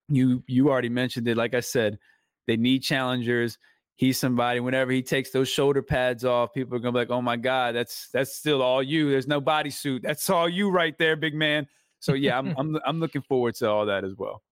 you 0.09 0.43
you 0.47 0.71
already 0.71 0.89
mentioned 0.89 1.29
it. 1.29 1.37
Like 1.37 1.55
I 1.55 1.61
said, 1.61 1.99
they 2.47 2.57
need 2.57 2.81
challengers. 2.81 3.59
He's 3.97 4.19
somebody. 4.19 4.61
Whenever 4.61 4.93
he 4.93 5.03
takes 5.03 5.31
those 5.31 5.49
shoulder 5.49 5.83
pads 5.83 6.25
off, 6.25 6.55
people 6.55 6.77
are 6.77 6.79
gonna 6.79 6.93
be 6.93 6.99
like, 7.01 7.11
"Oh 7.11 7.21
my 7.21 7.37
God, 7.37 7.75
that's 7.75 8.09
that's 8.09 8.35
still 8.35 8.63
all 8.63 8.83
you." 8.83 9.11
There's 9.11 9.27
no 9.29 9.41
bodysuit. 9.41 10.03
That's 10.03 10.31
all 10.31 10.49
you 10.49 10.71
right 10.71 10.97
there, 10.97 11.17
big 11.17 11.35
man. 11.35 11.67
So 11.99 12.15
yeah, 12.15 12.39
I'm 12.39 12.55
I'm 12.59 12.79
I'm 12.87 13.01
looking 13.01 13.23
forward 13.23 13.57
to 13.57 13.69
all 13.69 13.87
that 13.87 14.05
as 14.05 14.15
well. 14.17 14.43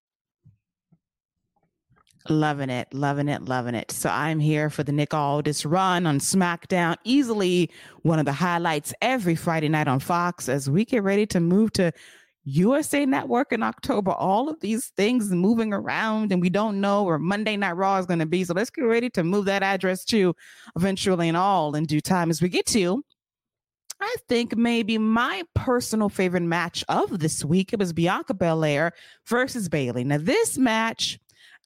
Loving 2.30 2.68
it, 2.68 2.92
loving 2.92 3.28
it, 3.28 3.46
loving 3.46 3.74
it. 3.74 3.90
So 3.90 4.10
I'm 4.10 4.38
here 4.38 4.68
for 4.68 4.82
the 4.82 4.92
Nick 4.92 5.14
Aldis 5.14 5.64
run 5.64 6.06
on 6.06 6.18
SmackDown. 6.18 6.96
Easily 7.04 7.70
one 8.02 8.18
of 8.18 8.26
the 8.26 8.32
highlights 8.32 8.92
every 9.00 9.34
Friday 9.34 9.68
night 9.70 9.88
on 9.88 9.98
Fox 9.98 10.46
as 10.48 10.68
we 10.68 10.84
get 10.84 11.02
ready 11.02 11.24
to 11.26 11.40
move 11.40 11.72
to 11.72 11.90
USA 12.44 13.06
Network 13.06 13.52
in 13.52 13.62
October. 13.62 14.12
All 14.12 14.50
of 14.50 14.60
these 14.60 14.88
things 14.96 15.30
moving 15.30 15.72
around, 15.72 16.30
and 16.30 16.42
we 16.42 16.50
don't 16.50 16.80
know 16.80 17.02
where 17.04 17.18
Monday 17.18 17.56
Night 17.56 17.76
Raw 17.76 17.96
is 17.96 18.06
going 18.06 18.18
to 18.18 18.26
be. 18.26 18.44
So 18.44 18.52
let's 18.52 18.70
get 18.70 18.82
ready 18.82 19.08
to 19.10 19.24
move 19.24 19.46
that 19.46 19.62
address 19.62 20.04
to 20.06 20.34
eventually 20.76 21.28
and 21.28 21.36
all 21.36 21.74
in 21.74 21.84
due 21.84 22.00
time 22.00 22.28
as 22.28 22.42
we 22.42 22.50
get 22.50 22.66
to. 22.66 23.02
I 24.00 24.14
think 24.28 24.56
maybe 24.56 24.98
my 24.98 25.42
personal 25.54 26.08
favorite 26.08 26.42
match 26.42 26.84
of 26.88 27.18
this 27.18 27.44
week 27.44 27.72
it 27.72 27.78
was 27.78 27.92
Bianca 27.92 28.34
Belair 28.34 28.92
versus 29.26 29.68
Bayley. 29.68 30.04
Now 30.04 30.18
this 30.18 30.56
match 30.56 31.18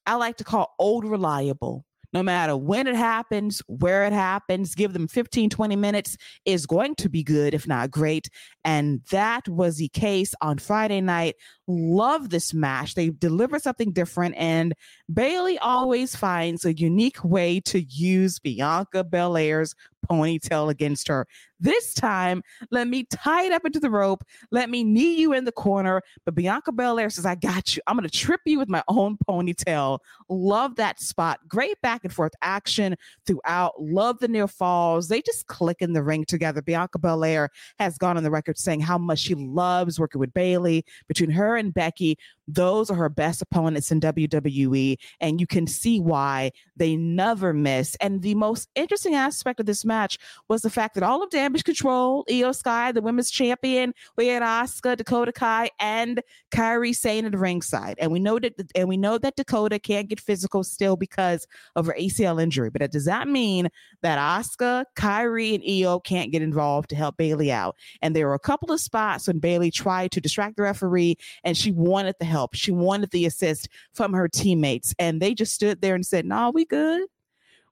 I 0.07 0.15
like 0.17 0.37
to 0.39 0.45
call 0.45 0.75
old 0.79 1.05
reliable 1.05 1.85
no 2.13 2.23
matter 2.23 2.57
when 2.57 2.87
it 2.87 2.95
happens, 2.95 3.63
where 3.67 4.05
it 4.05 4.13
happens, 4.13 4.75
give 4.75 4.93
them 4.93 5.09
15, 5.09 5.49
20 5.49 5.77
minutes 5.77 6.17
is 6.45 6.67
going 6.67 6.95
to 6.97 7.09
be 7.09 7.23
good, 7.23 7.55
if 7.55 7.67
not 7.67 7.91
great. 7.91 8.29
And 8.65 9.01
that 9.11 9.49
was 9.49 9.77
the 9.77 9.89
case 9.89 10.35
on 10.43 10.59
Friday 10.59 11.01
night. 11.01 11.37
Love 11.69 12.31
this 12.31 12.53
match. 12.53 12.95
They 12.95 13.11
deliver 13.11 13.59
something 13.59 13.93
different, 13.93 14.35
and 14.37 14.75
Bayley 15.13 15.59
always 15.59 16.17
finds 16.17 16.65
a 16.65 16.75
unique 16.75 17.23
way 17.23 17.61
to 17.61 17.83
use 17.83 18.39
Bianca 18.39 19.05
Belair's 19.05 19.75
ponytail 20.11 20.69
against 20.69 21.09
her. 21.09 21.27
This 21.61 21.95
time, 21.95 22.43
let 22.73 22.89
me 22.89 23.05
tie 23.05 23.45
it 23.45 23.53
up 23.53 23.65
into 23.65 23.79
the 23.79 23.91
rope. 23.91 24.25
Let 24.51 24.69
me 24.69 24.83
knee 24.83 25.15
you 25.15 25.33
in 25.33 25.45
the 25.45 25.53
corner. 25.53 26.03
But 26.25 26.35
Bianca 26.35 26.73
Belair 26.73 27.09
says, 27.09 27.25
I 27.25 27.37
got 27.37 27.77
you. 27.77 27.83
I'm 27.87 27.97
going 27.97 28.09
to 28.09 28.19
trip 28.19 28.41
you 28.45 28.59
with 28.59 28.69
my 28.69 28.83
own 28.89 29.17
ponytail. 29.29 30.01
Love 30.29 30.75
that 30.77 31.01
spot. 31.01 31.39
Great 31.47 31.81
back 31.81 32.01
and 32.03 32.13
forth 32.13 32.33
action 32.43 32.97
throughout. 33.27 33.81
Love 33.81 34.19
the 34.19 34.27
near 34.27 34.49
falls. 34.49 35.07
They 35.07 35.23
just 35.23 35.47
click 35.47 35.77
in 35.81 35.93
the 35.93 36.03
ring 36.03 36.25
together. 36.25 36.63
Bianca 36.63 36.99
Belair 36.99 37.51
has 37.79 37.97
gone 37.97 38.17
on 38.17 38.25
the 38.25 38.31
record 38.31 38.59
saying 38.59 38.81
how 38.81 38.99
much 38.99 39.21
she 39.21 39.37
loves 39.37 40.01
working 40.01 40.19
with 40.19 40.35
Bayley 40.35 40.85
Between 41.07 41.31
her 41.31 41.52
and 41.57 41.73
Becky, 41.73 42.19
those 42.49 42.91
are 42.91 42.95
her 42.95 43.09
best 43.09 43.41
opponents 43.43 43.91
in 43.91 44.01
WWE. 44.01 44.97
And 45.21 45.41
you 45.41 45.47
can 45.47 45.67
see 45.67 46.01
why 46.01 46.51
they 46.77 46.97
never 46.97 47.53
miss. 47.53 47.97
And 48.01 48.23
the 48.23 48.35
most 48.35 48.69
interesting 48.75 49.15
aspect 49.15 49.61
of 49.61 49.67
this 49.67 49.85
match 49.85 50.19
was 50.49 50.63
the 50.63 50.71
fact 50.71 50.95
that 50.95 51.03
all 51.03 51.23
of 51.23 51.31
damage 51.31 51.65
Control, 51.65 52.25
Iyo 52.29 52.55
Sky, 52.55 52.93
the 52.93 53.03
women's 53.03 53.31
champion. 53.31 53.95
We 54.17 54.29
had 54.29 54.43
Asuka, 54.43 54.97
Dakota 54.97 55.33
Kai, 55.33 55.71
and 55.79 56.23
Kairi 56.51 56.95
Sane 56.95 57.25
at 57.25 57.35
ringside. 57.35 57.97
And 57.99 58.13
we 58.13 58.19
know 58.19 58.39
that 58.39 58.55
and 58.75 58.89
we 58.89 58.97
know 58.97 59.19
that 59.19 59.37
Dakota 59.37 59.79
can't 59.79 60.09
get 60.09 60.21
physical 60.21 60.65
still 60.65 60.97
because 60.97 61.47
of 61.77 61.87
her 61.87 61.97
ACL 61.99 62.43
injury. 62.43 62.71
But 62.71 62.91
does 62.91 63.05
that 63.05 63.29
mean 63.29 63.69
that 64.03 64.19
Asuka, 64.19 64.85
Kairi, 64.97 65.55
and 65.55 65.65
Iyo 65.65 66.03
can't 66.03 66.33
get 66.33 66.43
involved 66.43 66.91
to 66.91 66.97
help 66.97 67.17
Bayley 67.17 67.53
out? 67.53 67.77
And 68.01 68.15
there 68.15 68.27
were 68.27 68.35
a 68.35 68.39
couple 68.39 68.73
of 68.73 68.81
spots 68.81 69.27
when 69.27 69.39
Bayley 69.39 69.71
tried 69.71 70.13
to 70.13 70.21
distract 70.21 70.57
the 70.57 70.63
referee 70.63 71.17
and 71.45 71.57
she 71.57 71.73
wanted 71.73 72.17
the 72.19 72.25
help. 72.25 72.55
She 72.55 72.71
wanted 72.71 73.11
the 73.11 73.27
assist 73.27 73.69
from 73.95 74.13
her 74.13 74.29
teammates. 74.29 74.95
And 74.99 75.21
they 75.21 75.35
just 75.35 75.55
stood 75.55 75.81
there 75.81 75.95
and 75.95 76.05
said, 76.05 76.25
No, 76.27 76.51
we 76.51 76.65
good. 76.65 77.03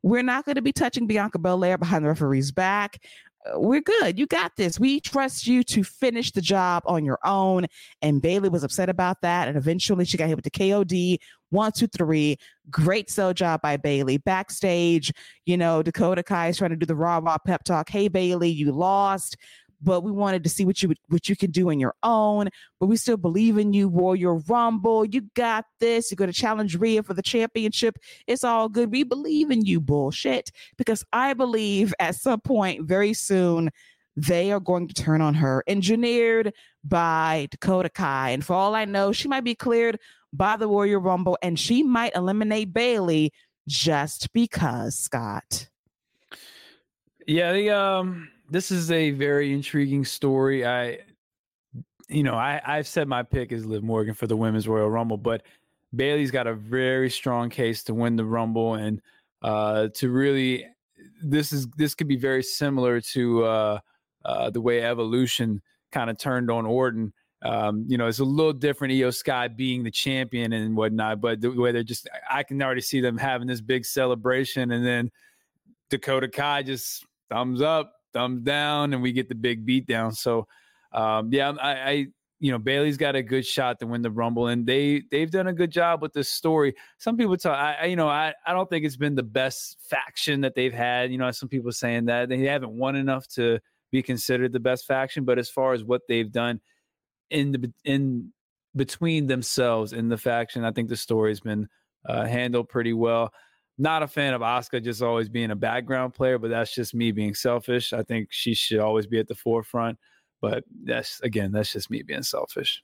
We're 0.03 0.23
not 0.23 0.45
going 0.45 0.57
to 0.57 0.63
be 0.63 0.73
touching 0.73 1.07
Bianca 1.07 1.39
Belair 1.39 1.77
behind 1.77 2.05
the 2.05 2.09
referee's 2.09 2.53
back. 2.53 2.99
Uh, 3.47 3.59
we're 3.61 3.81
good. 3.83 4.19
You 4.19 4.27
got 4.27 4.53
this. 4.57 4.81
We 4.81 5.01
trust 5.01 5.47
you 5.47 5.63
to 5.65 5.85
finish 5.85 6.31
the 6.33 6.41
job 6.41 6.83
on 6.87 7.05
your 7.05 7.19
own. 7.25 7.67
And 8.01 8.23
Bayley 8.23 8.49
was 8.49 8.65
upset 8.65 8.89
about 8.89 9.21
that. 9.23 9.49
And 9.49 9.57
eventually 9.57 10.05
she 10.05 10.17
got 10.17 10.29
hit 10.29 10.37
with 10.37 10.45
the 10.45 10.51
KOD 10.51 11.19
one, 11.51 11.73
two, 11.73 11.89
three. 11.89 12.39
Great 12.71 13.11
sell 13.11 13.35
job 13.35 13.61
by 13.61 13.77
Bayley. 13.77 14.19
Backstage, 14.19 15.13
you 15.47 15.57
know, 15.57 15.83
Dakota 15.83 16.23
Kai 16.23 16.49
is 16.49 16.59
trying 16.59 16.71
to 16.71 16.77
do 16.77 16.87
the 16.87 16.95
raw 16.95 17.19
raw 17.19 17.39
pep 17.39 17.65
talk. 17.65 17.89
Hey 17.89 18.09
Bayley, 18.09 18.49
you 18.49 18.73
lost 18.73 19.37
but 19.83 20.03
we 20.03 20.13
wanted 20.13 20.45
to 20.45 20.51
see 20.51 20.65
what 20.65 20.83
you 20.83 20.95
what 21.09 21.29
you 21.29 21.37
can 21.37 21.51
do 21.51 21.71
on 21.71 21.81
your 21.81 21.95
own. 22.03 22.49
But 22.79 22.87
we 22.87 22.97
still 22.97 23.17
believe 23.17 23.59
in 23.59 23.73
you, 23.73 23.89
Royal 23.89 24.43
Rumble. 24.47 25.05
You 25.05 25.23
got 25.35 25.65
this. 25.79 26.11
You're 26.11 26.17
going 26.17 26.33
to 26.33 26.39
challenge 26.39 26.77
Rhea 26.77 27.03
for 27.03 27.15
the 27.15 27.23
championship. 27.23 27.99
It's 28.27 28.45
all 28.45 28.69
good. 28.69 28.91
We 28.91 29.05
believe 29.05 29.51
in 29.51 29.65
you, 29.65 29.81
bullshit. 29.81 30.51
Because 30.77 31.05
I 31.13 31.35
believe 31.35 31.95
at 31.99 32.17
some 32.17 32.41
point 32.41 32.85
very 32.85 33.15
soon 33.15 33.71
they 34.17 34.53
are 34.53 34.61
going 34.61 34.89
to 34.89 34.95
turn 34.95 35.21
on 35.21 35.35
her. 35.35 35.65
Engineered 35.67 36.53
by 36.85 37.49
Dakota 37.51 37.89
Kai, 37.89 38.31
and 38.31 38.45
for 38.45 38.55
all 38.55 38.75
I 38.75 38.85
know, 38.85 39.13
she 39.13 39.29
might 39.29 39.45
be 39.45 39.55
cleared 39.55 39.99
by 40.33 40.57
the 40.57 40.69
Royal 40.69 41.01
Rumble, 41.01 41.39
and 41.43 41.59
she 41.59 41.83
might 41.83 42.15
eliminate 42.15 42.73
Bayley 42.73 43.33
just 43.69 44.33
because 44.33 44.97
Scott. 44.97 45.69
Yeah, 47.27 47.53
the 47.53 47.71
um 47.71 48.29
this 48.51 48.71
is 48.71 48.91
a 48.91 49.13
very 49.13 49.53
intriguing 49.53 50.05
story. 50.05 50.67
I, 50.67 50.99
you 52.09 52.23
know, 52.23 52.35
I 52.35 52.61
I've 52.67 52.87
said 52.87 53.09
my 53.09 53.23
pick 53.23 53.53
is 53.53 53.65
Liv 53.65 53.83
Morgan 53.83 54.15
for 54.15 54.27
the 54.27 54.37
Women's 54.37 54.69
Royal 54.69 54.91
Rumble, 54.91 55.17
but 55.17 55.43
Bayley's 55.95 56.31
got 56.31 56.47
a 56.47 56.55
very 56.55 57.09
strong 57.11 57.49
case 57.49 57.83
to 57.85 57.95
win 57.95 58.17
the 58.17 58.25
Rumble 58.25 58.75
and 58.75 59.01
uh, 59.43 59.89
to 59.95 60.11
really. 60.11 60.67
This 61.23 61.53
is 61.53 61.67
this 61.77 61.95
could 61.95 62.09
be 62.09 62.17
very 62.17 62.43
similar 62.43 63.01
to 63.01 63.45
uh, 63.45 63.79
uh, 64.25 64.51
the 64.51 64.61
way 64.61 64.83
Evolution 64.83 65.63
kind 65.93 66.11
of 66.11 66.19
turned 66.19 66.51
on 66.51 66.67
Orton. 66.67 67.13
Um, 67.43 67.85
you 67.89 67.97
know, 67.97 68.07
it's 68.07 68.19
a 68.19 68.25
little 68.25 68.53
different. 68.53 68.93
Iyo 68.93 69.15
Sky 69.15 69.49
being 69.49 69.83
the 69.83 69.91
champion 69.91 70.53
and 70.53 70.77
whatnot, 70.77 71.21
but 71.21 71.41
the 71.41 71.51
way 71.51 71.73
they're 71.73 71.83
just, 71.83 72.09
I 72.31 72.43
can 72.43 72.61
already 72.63 72.83
see 72.83 73.01
them 73.01 73.17
having 73.17 73.47
this 73.47 73.63
big 73.63 73.87
celebration, 73.87 74.73
and 74.73 74.85
then 74.85 75.11
Dakota 75.89 76.29
Kai 76.29 76.63
just 76.63 77.07
thumbs 77.31 77.63
up, 77.63 77.95
thumbs 78.13 78.43
down, 78.43 78.93
and 78.93 79.03
we 79.03 79.13
get 79.13 79.29
the 79.29 79.35
big 79.35 79.65
beat 79.65 79.87
down. 79.87 80.13
So, 80.13 80.47
um, 80.93 81.33
yeah, 81.33 81.53
I, 81.61 81.71
I, 81.73 82.07
you 82.39 82.51
know, 82.51 82.59
Bayley's 82.59 82.97
got 82.97 83.17
a 83.17 83.23
good 83.23 83.47
shot 83.47 83.79
to 83.81 83.87
win 83.87 84.03
the 84.03 84.11
Rumble, 84.11 84.49
and 84.49 84.67
they 84.67 85.03
they've 85.11 85.31
done 85.31 85.47
a 85.47 85.53
good 85.53 85.71
job 85.71 86.03
with 86.03 86.13
this 86.13 86.29
story. 86.29 86.75
Some 86.99 87.17
people 87.17 87.37
talk, 87.37 87.57
I, 87.57 87.87
you 87.87 87.97
know, 87.97 88.09
I, 88.09 88.35
I 88.47 88.53
don't 88.53 88.69
think 88.69 88.85
it's 88.85 88.97
been 88.97 89.15
the 89.15 89.23
best 89.23 89.77
faction 89.89 90.41
that 90.43 90.55
they've 90.55 90.73
had. 90.73 91.13
You 91.13 91.19
know, 91.19 91.31
some 91.31 91.49
people 91.49 91.73
saying 91.73 92.07
that 92.07 92.29
they 92.29 92.39
haven't 92.41 92.73
won 92.73 92.97
enough 92.97 93.29
to 93.35 93.59
be 93.93 94.03
considered 94.03 94.53
the 94.53 94.61
best 94.61 94.87
faction, 94.87 95.25
but 95.25 95.39
as 95.39 95.51
far 95.51 95.73
as 95.73 95.85
what 95.85 96.03
they've 96.09 96.31
done, 96.31 96.61
in 97.31 97.53
the 97.53 97.73
in 97.85 98.33
between 98.77 99.27
themselves 99.27 99.93
in 99.93 100.09
the 100.09 100.17
faction. 100.17 100.65
I 100.65 100.73
think 100.73 100.89
the 100.89 100.97
story's 100.97 101.41
been 101.41 101.69
uh, 102.07 102.25
handled 102.25 102.69
pretty 102.69 102.93
well. 102.93 103.33
Not 103.81 104.03
a 104.03 104.07
fan 104.07 104.35
of 104.35 104.43
Asuka 104.43 104.85
just 104.85 105.01
always 105.01 105.31
being 105.31 105.51
a 105.51 105.57
background 105.57 106.13
player, 106.13 106.37
but 106.37 106.51
that's 106.51 106.75
just 106.75 106.95
me 106.95 107.13
being 107.13 107.35
selfish. 107.35 107.95
I 107.95 108.03
think 108.03 108.29
she 108.31 108.53
should 108.53 108.79
always 108.79 109.07
be 109.07 109.19
at 109.19 109.27
the 109.27 109.35
forefront. 109.35 109.99
But 110.43 110.65
that's 110.85 111.19
again, 111.23 111.51
that's 111.51 111.73
just 111.73 111.91
me 111.91 112.03
being 112.03 112.23
selfish. 112.23 112.83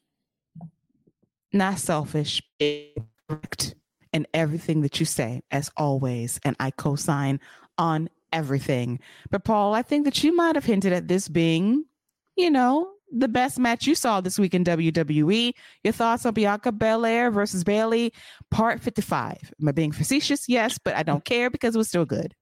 Not 1.53 1.79
selfish, 1.79 2.43
correct 2.59 3.75
in 4.15 4.27
everything 4.33 4.81
that 4.81 4.99
you 4.99 5.05
say, 5.05 5.43
as 5.51 5.71
always. 5.77 6.41
And 6.45 6.57
I 6.59 6.71
co 6.71 6.97
sign 6.97 7.41
on 7.77 8.09
everything. 8.33 8.99
But 9.31 9.45
Paul, 9.45 9.75
I 9.75 9.83
think 9.83 10.07
that 10.07 10.25
you 10.25 10.35
might 10.35 10.55
have 10.55 10.65
hinted 10.65 10.95
at 10.95 11.09
this 11.09 11.29
being, 11.29 11.85
you 12.37 12.51
know, 12.51 12.89
the 13.13 13.29
best 13.29 13.59
match 13.59 13.87
you 13.87 13.95
saw 13.95 14.21
this 14.21 14.39
week 14.39 14.55
in 14.55 14.65
WWE. 14.65 15.53
Your 15.85 15.93
thoughts 15.93 16.27
on 16.27 16.35
Bianca 16.35 16.73
Belair 16.73 17.31
versus 17.31 17.65
Bayley, 17.65 18.13
part 18.51 18.81
55. 18.81 19.53
Am 19.61 19.69
I 19.69 19.73
being 19.73 19.93
facetious? 19.93 20.49
Yes, 20.49 20.79
but 20.79 20.95
I 20.95 21.03
don't 21.03 21.25
care 21.25 21.51
because 21.51 21.75
it 21.75 21.79
was 21.79 21.89
still 21.89 22.05
good. 22.05 22.35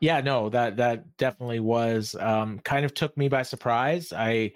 Yeah, 0.00 0.20
no, 0.20 0.48
that 0.48 0.78
that 0.78 1.16
definitely 1.16 1.60
was 1.60 2.16
um, 2.18 2.58
kind 2.58 2.84
of 2.84 2.92
took 2.92 3.16
me 3.16 3.28
by 3.28 3.42
surprise. 3.42 4.12
I 4.12 4.52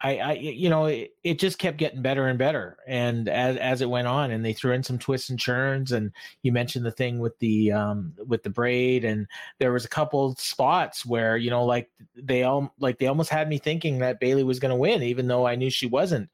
I, 0.00 0.16
I 0.18 0.32
you 0.34 0.70
know, 0.70 0.86
it, 0.86 1.12
it, 1.24 1.38
just 1.40 1.58
kept 1.58 1.76
getting 1.76 2.02
better 2.02 2.28
and 2.28 2.38
better, 2.38 2.76
and 2.86 3.28
as 3.28 3.56
as 3.56 3.80
it 3.80 3.90
went 3.90 4.06
on, 4.06 4.30
and 4.30 4.44
they 4.44 4.52
threw 4.52 4.72
in 4.72 4.84
some 4.84 4.98
twists 4.98 5.28
and 5.30 5.38
churns, 5.38 5.90
and 5.90 6.12
you 6.42 6.52
mentioned 6.52 6.86
the 6.86 6.92
thing 6.92 7.18
with 7.18 7.36
the 7.40 7.72
um 7.72 8.14
with 8.26 8.44
the 8.44 8.50
braid, 8.50 9.04
and 9.04 9.26
there 9.58 9.72
was 9.72 9.84
a 9.84 9.88
couple 9.88 10.36
spots 10.36 11.04
where 11.04 11.36
you 11.36 11.50
know, 11.50 11.64
like 11.64 11.90
they 12.14 12.44
all 12.44 12.72
like 12.78 12.98
they 12.98 13.08
almost 13.08 13.30
had 13.30 13.48
me 13.48 13.58
thinking 13.58 13.98
that 13.98 14.20
Bayley 14.20 14.44
was 14.44 14.60
going 14.60 14.70
to 14.70 14.76
win, 14.76 15.02
even 15.02 15.26
though 15.26 15.46
I 15.46 15.56
knew 15.56 15.70
she 15.70 15.86
wasn't. 15.86 16.30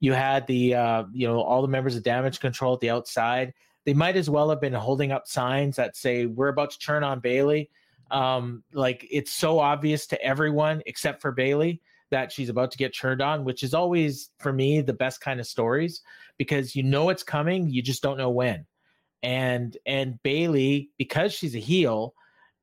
You 0.00 0.12
had 0.12 0.46
the 0.46 0.74
uh, 0.74 1.04
you 1.12 1.26
know, 1.26 1.40
all 1.40 1.62
the 1.62 1.68
members 1.68 1.96
of 1.96 2.02
Damage 2.02 2.40
Control 2.40 2.74
at 2.74 2.80
the 2.80 2.90
outside. 2.90 3.54
They 3.86 3.94
might 3.94 4.16
as 4.16 4.28
well 4.28 4.50
have 4.50 4.60
been 4.60 4.74
holding 4.74 5.12
up 5.12 5.26
signs 5.26 5.76
that 5.76 5.96
say 5.96 6.26
we're 6.26 6.48
about 6.48 6.72
to 6.72 6.78
turn 6.78 7.04
on 7.04 7.20
Bayley 7.20 7.70
Um, 8.10 8.62
like 8.72 9.06
it's 9.10 9.32
so 9.32 9.58
obvious 9.58 10.06
to 10.08 10.22
everyone 10.22 10.82
except 10.86 11.22
for 11.22 11.32
Bayley 11.32 11.80
that 12.10 12.32
she's 12.32 12.48
about 12.48 12.70
to 12.72 12.78
get 12.78 12.94
turned 12.94 13.20
on, 13.20 13.44
which 13.44 13.62
is 13.62 13.74
always 13.74 14.30
for 14.38 14.52
me 14.52 14.80
the 14.80 14.92
best 14.92 15.20
kind 15.20 15.40
of 15.40 15.46
stories 15.46 16.02
because 16.38 16.74
you 16.74 16.82
know 16.82 17.10
it's 17.10 17.22
coming, 17.22 17.68
you 17.68 17.82
just 17.82 18.02
don't 18.02 18.18
know 18.18 18.30
when. 18.30 18.66
And 19.22 19.76
and 19.84 20.22
Bayley, 20.22 20.90
because 20.96 21.32
she's 21.32 21.56
a 21.56 21.60
heel, 21.60 22.14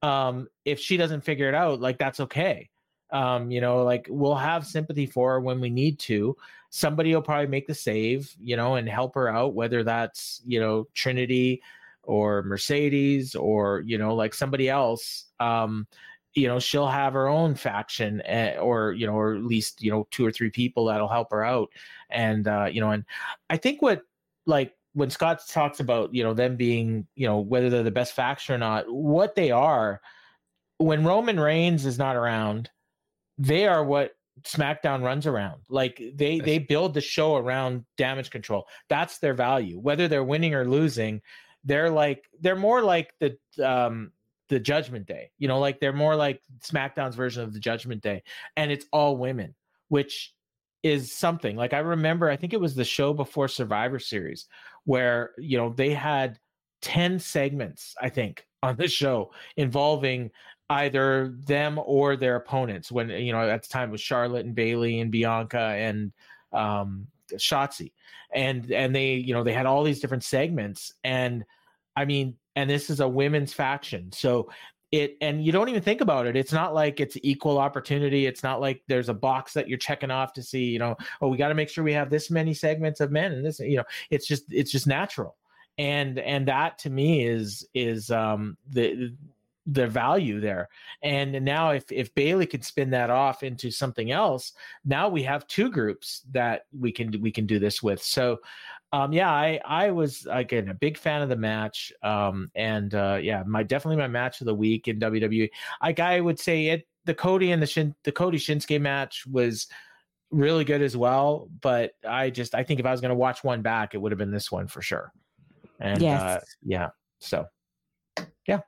um, 0.01 0.47
if 0.63 0.79
she 0.79 0.97
doesn't 0.97 1.21
figure 1.21 1.49
it 1.49 1.55
out, 1.55 1.81
like 1.81 1.97
that's 1.97 2.19
okay. 2.21 2.69
Um, 3.11 3.51
you 3.51 3.61
know, 3.61 3.83
like 3.83 4.07
we'll 4.09 4.35
have 4.35 4.65
sympathy 4.65 5.05
for 5.05 5.33
her 5.33 5.39
when 5.39 5.59
we 5.59 5.69
need 5.69 5.99
to. 5.99 6.35
Somebody 6.69 7.13
will 7.13 7.21
probably 7.21 7.47
make 7.47 7.67
the 7.67 7.75
save, 7.75 8.33
you 8.39 8.55
know, 8.57 8.75
and 8.75 8.89
help 8.89 9.15
her 9.15 9.29
out, 9.29 9.53
whether 9.53 9.83
that's, 9.83 10.41
you 10.45 10.59
know, 10.59 10.87
Trinity 10.93 11.61
or 12.03 12.43
Mercedes 12.43 13.35
or, 13.35 13.81
you 13.85 13.97
know, 13.97 14.15
like 14.15 14.33
somebody 14.33 14.69
else. 14.69 15.25
Um, 15.39 15.87
you 16.35 16.47
know 16.47 16.59
she'll 16.59 16.87
have 16.87 17.13
her 17.13 17.27
own 17.27 17.55
faction 17.55 18.21
uh, 18.21 18.55
or 18.59 18.91
you 18.91 19.07
know 19.07 19.17
or 19.17 19.35
at 19.35 19.43
least 19.43 19.81
you 19.81 19.89
know 19.89 20.07
two 20.11 20.25
or 20.25 20.31
three 20.31 20.49
people 20.49 20.85
that'll 20.85 21.07
help 21.07 21.31
her 21.31 21.43
out. 21.43 21.69
And 22.09 22.47
uh 22.47 22.69
you 22.71 22.81
know 22.81 22.91
and 22.91 23.03
i 23.49 23.57
think 23.57 23.81
what 23.81 24.03
like 24.45 24.73
when 24.93 25.09
scott 25.09 25.41
talks 25.49 25.79
about 25.79 26.13
you 26.13 26.23
know 26.23 26.35
them 26.35 26.55
being 26.55 27.07
you 27.15 27.27
know 27.27 27.39
whether 27.39 27.69
they're 27.69 27.83
the 27.83 27.89
best 27.89 28.13
faction 28.13 28.53
or 28.53 28.57
not 28.59 28.85
what 28.87 29.33
they 29.35 29.49
are 29.49 30.01
when 30.77 31.03
roman 31.03 31.39
reigns 31.39 31.85
is 31.85 31.97
not 31.97 32.15
around 32.15 32.69
they 33.39 33.65
are 33.65 33.83
what 33.83 34.11
smackdown 34.43 35.01
runs 35.01 35.25
around. 35.25 35.61
Like 35.69 36.01
they 36.13 36.39
they 36.39 36.59
build 36.59 36.93
the 36.93 36.99
show 36.99 37.37
around 37.37 37.85
damage 37.97 38.29
control. 38.29 38.67
That's 38.89 39.17
their 39.19 39.33
value. 39.33 39.79
Whether 39.79 40.09
they're 40.09 40.25
winning 40.25 40.53
or 40.53 40.65
losing 40.65 41.21
they're 41.65 41.89
like 41.89 42.23
they're 42.39 42.55
more 42.55 42.83
like 42.83 43.13
the 43.19 43.37
um 43.65 44.11
the 44.49 44.59
Judgment 44.59 45.05
Day. 45.05 45.31
You 45.37 45.47
know, 45.47 45.59
like 45.59 45.79
they're 45.79 45.93
more 45.93 46.15
like 46.15 46.41
SmackDown's 46.61 47.15
version 47.15 47.43
of 47.43 47.53
the 47.53 47.59
Judgment 47.59 48.01
Day, 48.01 48.23
and 48.55 48.71
it's 48.71 48.85
all 48.91 49.17
women, 49.17 49.55
which 49.89 50.33
is 50.83 51.11
something. 51.11 51.55
Like 51.55 51.73
I 51.73 51.79
remember, 51.79 52.29
I 52.29 52.35
think 52.35 52.53
it 52.53 52.59
was 52.59 52.75
the 52.75 52.83
show 52.83 53.13
before 53.13 53.47
Survivor 53.47 53.99
Series, 53.99 54.47
where 54.83 55.31
you 55.37 55.57
know 55.57 55.69
they 55.69 55.93
had 55.93 56.39
ten 56.81 57.19
segments, 57.19 57.95
I 58.01 58.09
think, 58.09 58.45
on 58.63 58.75
the 58.75 58.87
show 58.87 59.31
involving 59.57 60.31
either 60.69 61.35
them 61.45 61.79
or 61.83 62.15
their 62.15 62.35
opponents. 62.35 62.91
When 62.91 63.09
you 63.09 63.31
know 63.31 63.49
at 63.49 63.63
the 63.63 63.69
time 63.69 63.89
it 63.89 63.93
was 63.93 64.01
Charlotte 64.01 64.45
and 64.45 64.55
Bayley 64.55 64.99
and 64.99 65.11
Bianca 65.11 65.59
and 65.59 66.11
um 66.53 67.07
Shotzi, 67.33 67.93
and 68.33 68.71
and 68.71 68.95
they 68.95 69.13
you 69.15 69.33
know 69.33 69.43
they 69.43 69.53
had 69.53 69.65
all 69.65 69.83
these 69.83 69.99
different 69.99 70.23
segments 70.23 70.93
and 71.03 71.45
I 71.95 72.05
mean, 72.05 72.35
and 72.55 72.69
this 72.69 72.89
is 72.89 72.99
a 72.99 73.07
women's 73.07 73.53
faction. 73.53 74.11
So 74.11 74.49
it 74.91 75.17
and 75.21 75.43
you 75.43 75.51
don't 75.51 75.69
even 75.69 75.81
think 75.81 76.01
about 76.01 76.27
it. 76.27 76.35
It's 76.35 76.53
not 76.53 76.73
like 76.73 76.99
it's 76.99 77.17
equal 77.21 77.57
opportunity. 77.57 78.25
It's 78.25 78.43
not 78.43 78.61
like 78.61 78.83
there's 78.87 79.09
a 79.09 79.13
box 79.13 79.53
that 79.53 79.67
you're 79.67 79.77
checking 79.77 80.11
off 80.11 80.33
to 80.33 80.43
see, 80.43 80.65
you 80.65 80.79
know, 80.79 80.95
oh, 81.21 81.27
we 81.27 81.37
got 81.37 81.49
to 81.49 81.55
make 81.55 81.69
sure 81.69 81.83
we 81.83 81.93
have 81.93 82.09
this 82.09 82.31
many 82.31 82.53
segments 82.53 82.99
of 82.99 83.11
men 83.11 83.31
and 83.31 83.45
this, 83.45 83.59
you 83.59 83.77
know, 83.77 83.83
it's 84.09 84.27
just 84.27 84.45
it's 84.51 84.71
just 84.71 84.87
natural. 84.87 85.35
And 85.77 86.19
and 86.19 86.47
that 86.47 86.77
to 86.79 86.89
me 86.89 87.25
is 87.25 87.67
is 87.73 88.11
um 88.11 88.57
the 88.69 89.13
the 89.67 89.87
value 89.87 90.39
there. 90.39 90.69
And 91.01 91.43
now 91.43 91.71
if 91.71 91.91
if 91.91 92.13
Bayley 92.13 92.45
could 92.45 92.63
spin 92.63 92.91
that 92.91 93.09
off 93.09 93.43
into 93.43 93.71
something 93.71 94.11
else, 94.11 94.53
now 94.85 95.09
we 95.09 95.23
have 95.23 95.47
two 95.47 95.71
groups 95.71 96.21
that 96.31 96.65
we 96.77 96.91
can 96.91 97.19
we 97.21 97.31
can 97.31 97.45
do 97.45 97.59
this 97.59 97.81
with. 97.81 98.01
So 98.01 98.37
um, 98.95 99.11
yeah, 99.11 99.29
I 99.29 99.59
I 99.65 99.91
was 99.91 100.25
again 100.31 100.69
a 100.69 100.73
big 100.73 100.97
fan 100.97 101.21
of 101.21 101.27
the 101.27 101.35
match, 101.35 101.91
um, 102.01 102.49
and 102.55 102.95
uh, 102.95 103.19
yeah, 103.21 103.43
my 103.45 103.61
definitely 103.61 103.97
my 103.97 104.07
match 104.07 104.39
of 104.39 104.45
the 104.45 104.55
week 104.55 104.87
in 104.87 105.01
WWE. 105.01 105.49
Like 105.83 105.99
I 105.99 106.21
would 106.21 106.39
say 106.39 106.67
it, 106.67 106.87
the 107.03 107.13
Cody 107.13 107.51
and 107.51 107.61
the 107.61 107.65
Shin, 107.65 107.93
the 108.05 108.13
Cody 108.13 108.37
Shinsuke 108.37 108.79
match 108.79 109.25
was 109.27 109.67
really 110.31 110.63
good 110.63 110.81
as 110.81 110.95
well. 110.95 111.49
But 111.59 111.91
I 112.07 112.29
just 112.29 112.55
I 112.55 112.63
think 112.63 112.79
if 112.79 112.85
I 112.85 112.91
was 112.91 113.01
going 113.01 113.09
to 113.09 113.15
watch 113.15 113.43
one 113.43 113.61
back, 113.61 113.95
it 113.95 113.97
would 113.97 114.13
have 114.13 114.19
been 114.19 114.31
this 114.31 114.49
one 114.49 114.65
for 114.67 114.81
sure. 114.81 115.11
And 115.81 116.01
yes. 116.01 116.21
uh, 116.21 116.39
yeah, 116.63 116.89
so 117.19 117.47
yeah, 118.47 118.61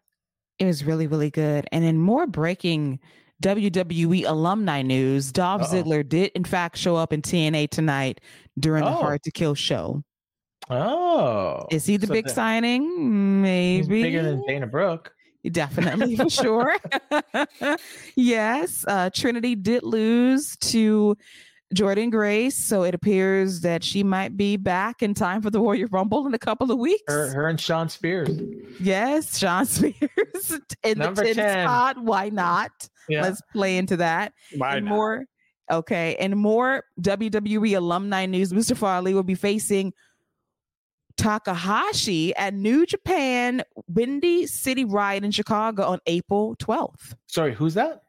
it 0.60 0.66
was 0.66 0.84
really 0.84 1.08
really 1.08 1.32
good. 1.32 1.70
And 1.72 1.86
in 1.86 1.98
more 1.98 2.28
breaking 2.28 3.00
WWE 3.44 4.26
alumni 4.28 4.82
news, 4.82 5.32
Dolph 5.32 5.62
Uh-oh. 5.62 5.74
Ziggler 5.74 6.08
did 6.08 6.34
in 6.36 6.44
fact 6.44 6.76
show 6.76 6.98
up 6.98 7.14
in 7.14 7.22
TNA 7.22 7.70
tonight 7.70 8.20
during 8.60 8.84
oh. 8.84 8.88
the 8.88 8.96
Hard 8.96 9.24
to 9.24 9.32
Kill 9.32 9.56
show. 9.56 10.04
Oh, 10.70 11.66
is 11.72 11.86
he 11.86 11.98
the 11.98 12.08
so 12.08 12.14
big 12.14 12.26
the, 12.26 12.32
signing? 12.32 13.42
Maybe 13.42 14.02
bigger 14.02 14.24
than 14.24 14.44
Dana 14.46 14.68
Brooke. 14.68 15.14
Definitely 15.52 16.16
for 16.18 16.30
sure. 16.30 16.76
yes, 18.16 18.84
uh, 18.88 19.10
Trinity 19.14 19.56
did 19.56 19.84
lose 19.84 20.58
to 20.58 21.16
Jordynne 21.76 22.12
Grace, 22.12 22.58
so 22.58 22.84
it 22.84 22.94
appears 22.94 23.62
that 23.62 23.84
she 23.84 24.04
might 24.04 24.38
be 24.38 24.58
back 24.58 25.02
in 25.02 25.14
time 25.14 25.42
for 25.42 25.50
the 25.50 25.60
Royal 25.60 25.88
Rumble 25.92 26.26
in 26.26 26.34
a 26.34 26.40
couple 26.40 26.72
of 26.72 26.80
weeks. 26.80 27.04
Her, 27.08 27.30
her 27.30 27.48
and 27.48 27.60
Shawn 27.60 27.90
Spears. 27.90 28.30
Yes, 28.80 29.38
Shawn 29.38 29.66
Spears 29.68 30.60
in 30.84 30.98
Number 30.98 31.24
the 31.24 31.34
10 31.34 31.66
spot. 31.66 31.98
Why 32.02 32.30
not? 32.30 32.72
Yeah. 33.10 33.22
Let's 33.22 33.42
play 33.54 33.78
into 33.78 33.98
that. 33.98 34.34
Why 34.56 34.78
and 34.78 34.86
not? 34.86 34.92
More, 34.92 35.26
okay, 35.72 36.16
and 36.20 36.38
more 36.38 36.84
WWE 37.02 37.76
alumni 37.76 38.26
news. 38.26 38.54
Mr. 38.54 38.82
Ali 38.82 39.14
will 39.14 39.24
be 39.24 39.36
facing 39.36 39.94
Takahashi 41.18 42.36
at 42.36 42.54
New 42.54 42.86
Japan 42.86 43.64
Windy 43.88 44.48
City 44.48 44.86
Riot 44.86 45.24
in 45.24 45.32
Chicago 45.32 45.84
on 45.84 46.00
April 46.06 46.56
12th. 46.58 47.16
Sorry, 47.28 47.54
who's 47.54 47.74
that? 47.74 48.04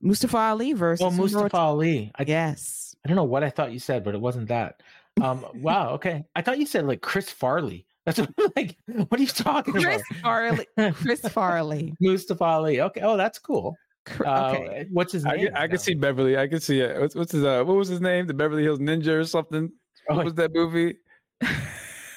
Mustafa 0.00 0.36
Ali 0.36 0.72
versus. 0.72 1.04
Oh, 1.04 1.10
Mustafa 1.10 1.56
Ali. 1.56 2.12
I 2.16 2.24
guess. 2.24 2.94
I 3.04 3.08
don't 3.08 3.16
know 3.16 3.24
what 3.24 3.44
I 3.44 3.50
thought 3.50 3.72
you 3.72 3.78
said, 3.78 4.04
but 4.04 4.14
it 4.14 4.20
wasn't 4.20 4.48
that. 4.48 4.82
Um, 5.22 5.44
wow. 5.54 5.90
Okay. 5.90 6.24
I 6.34 6.42
thought 6.42 6.58
you 6.58 6.66
said 6.66 6.86
like 6.86 7.00
Chris 7.00 7.30
Farley. 7.30 7.86
That's 8.04 8.18
what, 8.18 8.30
like, 8.56 8.76
what 8.86 9.18
are 9.18 9.22
you 9.22 9.28
talking 9.28 9.76
about? 9.76 9.84
Chris 9.84 10.02
about? 10.10 10.22
Farley. 10.22 10.66
Chris 10.92 11.20
Farley. 11.28 11.94
Mustafa 12.00 12.44
Ali. 12.44 12.80
Okay. 12.80 13.00
Oh, 13.02 13.16
that's 13.16 13.38
cool. 13.38 13.76
Uh, 14.20 14.50
okay. 14.50 14.86
what's 14.90 15.12
his 15.14 15.24
name? 15.24 15.48
I, 15.54 15.62
I 15.62 15.68
can 15.68 15.78
see 15.78 15.94
Beverly. 15.94 16.36
I 16.36 16.46
can 16.46 16.60
see 16.60 16.80
it. 16.80 17.00
What's, 17.00 17.14
what's 17.14 17.32
his? 17.32 17.42
Uh, 17.42 17.64
what 17.64 17.76
was 17.76 17.88
his 17.88 18.02
name? 18.02 18.26
The 18.26 18.34
Beverly 18.34 18.62
Hills 18.62 18.78
Ninja 18.78 19.18
or 19.18 19.24
something? 19.24 19.72
What 20.06 20.20
oh, 20.20 20.24
was 20.24 20.34
that 20.34 20.52
movie? 20.54 20.96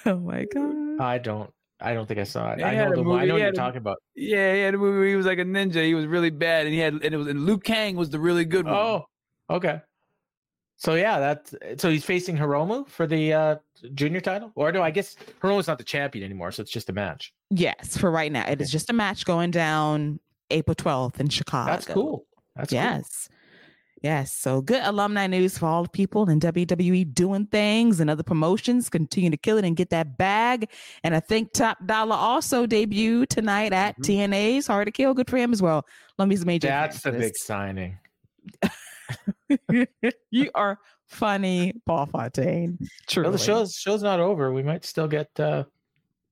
Oh 0.13 0.19
my 0.19 0.45
god! 0.45 1.01
I 1.01 1.17
don't. 1.17 1.51
I 1.79 1.93
don't 1.93 2.07
think 2.07 2.19
I 2.19 2.23
saw 2.23 2.53
it. 2.53 2.63
I 2.63 2.75
know 2.75 2.95
the 2.95 3.03
movie. 3.03 3.19
I 3.19 3.25
know 3.25 3.33
what 3.33 3.41
you're 3.41 3.49
a, 3.49 3.53
talking 3.53 3.77
about. 3.77 3.97
Yeah, 4.15 4.53
he 4.53 4.61
had 4.61 4.73
a 4.73 4.77
movie 4.77 4.97
where 4.99 5.07
he 5.07 5.15
was 5.15 5.25
like 5.25 5.37
a 5.37 5.43
ninja. 5.43 5.85
He 5.85 5.93
was 5.93 6.05
really 6.05 6.29
bad, 6.29 6.65
and 6.65 6.73
he 6.73 6.79
had 6.79 6.93
and 6.93 7.13
it 7.13 7.17
was 7.17 7.27
and 7.27 7.45
Liu 7.45 7.57
Kang 7.57 7.97
was 7.97 8.09
the 8.09 8.19
really 8.19 8.45
good 8.45 8.65
one. 8.65 8.73
Oh, 8.73 9.05
okay. 9.49 9.81
So 10.77 10.95
yeah, 10.95 11.19
that's 11.19 11.55
so 11.81 11.89
he's 11.89 12.05
facing 12.05 12.37
Hiromu 12.37 12.87
for 12.87 13.05
the 13.05 13.33
uh 13.33 13.55
junior 13.93 14.21
title, 14.21 14.51
or 14.55 14.71
no? 14.71 14.81
I 14.81 14.91
guess 14.91 15.17
Hiromu's 15.41 15.67
not 15.67 15.77
the 15.77 15.83
champion 15.83 16.23
anymore, 16.23 16.51
so 16.51 16.61
it's 16.61 16.71
just 16.71 16.89
a 16.89 16.93
match. 16.93 17.33
Yes, 17.49 17.97
for 17.97 18.09
right 18.09 18.31
now, 18.31 18.47
it 18.47 18.61
is 18.61 18.71
just 18.71 18.89
a 18.89 18.93
match 18.93 19.25
going 19.25 19.51
down 19.51 20.19
April 20.51 20.75
twelfth 20.75 21.19
in 21.19 21.29
Chicago. 21.29 21.69
That's 21.69 21.85
cool. 21.85 22.25
That's 22.55 22.71
yes. 22.71 23.27
Cool. 23.27 23.36
Yes. 24.01 24.31
So 24.31 24.61
good 24.61 24.81
alumni 24.83 25.27
news 25.27 25.57
for 25.57 25.65
all 25.65 25.83
the 25.83 25.89
people 25.89 26.29
in 26.29 26.39
WWE 26.39 27.13
doing 27.13 27.47
things 27.47 27.99
and 27.99 28.09
other 28.09 28.23
promotions. 28.23 28.89
Continue 28.89 29.31
to 29.31 29.37
kill 29.37 29.57
it 29.57 29.65
and 29.65 29.75
get 29.75 29.89
that 29.89 30.17
bag. 30.17 30.69
And 31.03 31.15
I 31.15 31.19
think 31.19 31.51
Top 31.53 31.79
Dolla 31.85 32.15
also 32.15 32.67
debuted 32.67 33.29
tonight 33.29 33.73
at 33.73 33.99
mm-hmm. 33.99 34.33
TNA's 34.33 34.67
Hard 34.67 34.87
to 34.87 34.91
Kill. 34.91 35.13
Good 35.13 35.29
for 35.29 35.37
him 35.37 35.51
as 35.51 35.61
well. 35.61 35.85
Let 36.17 36.27
me 36.27 36.37
major. 36.45 36.67
That's 36.67 37.01
the 37.01 37.11
big 37.11 37.35
signing. 37.35 37.97
you 40.31 40.51
are 40.53 40.79
funny, 41.07 41.73
Paul 41.85 42.05
Fontaine. 42.05 42.77
True. 43.07 43.23
Well, 43.23 43.31
the 43.31 43.37
show's 43.37 43.75
show's 43.75 44.03
not 44.03 44.19
over. 44.19 44.51
We 44.51 44.63
might 44.63 44.85
still 44.85 45.07
get. 45.07 45.27
uh 45.39 45.63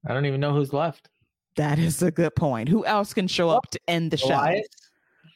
I 0.08 0.14
don't 0.14 0.26
even 0.28 0.40
know 0.40 0.54
who's 0.54 0.72
left. 0.72 1.10
That 1.56 1.80
is 1.80 2.04
a 2.04 2.12
good 2.12 2.36
point. 2.36 2.70
Who 2.70 2.86
else 2.86 3.14
can 3.14 3.28
show 3.28 3.50
up 3.50 3.70
to 3.72 3.80
end 3.88 4.12
the 4.12 4.18
show? 4.18 4.62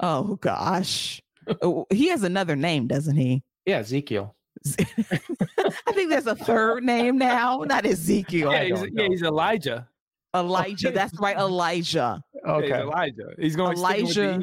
Oh 0.01 0.35
gosh. 0.35 1.21
Oh, 1.61 1.85
he 1.91 2.07
has 2.09 2.23
another 2.23 2.55
name, 2.55 2.87
doesn't 2.87 3.15
he? 3.15 3.43
Yeah, 3.65 3.77
Ezekiel. 3.79 4.35
I 4.79 5.91
think 5.93 6.09
there's 6.09 6.27
a 6.27 6.35
third 6.35 6.83
name 6.83 7.17
now, 7.17 7.63
not 7.65 7.85
Ezekiel. 7.85 8.51
Yeah, 8.51 8.63
he's, 8.63 8.85
yeah, 8.93 9.07
he's 9.07 9.21
Elijah. 9.21 9.87
Elijah. 10.35 10.91
That's 10.91 11.17
right, 11.19 11.37
Elijah. 11.37 12.21
Okay, 12.47 12.67
yeah, 12.67 12.77
he's 12.77 12.83
Elijah. 12.83 13.33
He's 13.39 13.55
going 13.55 13.77
Elijah. 13.77 14.39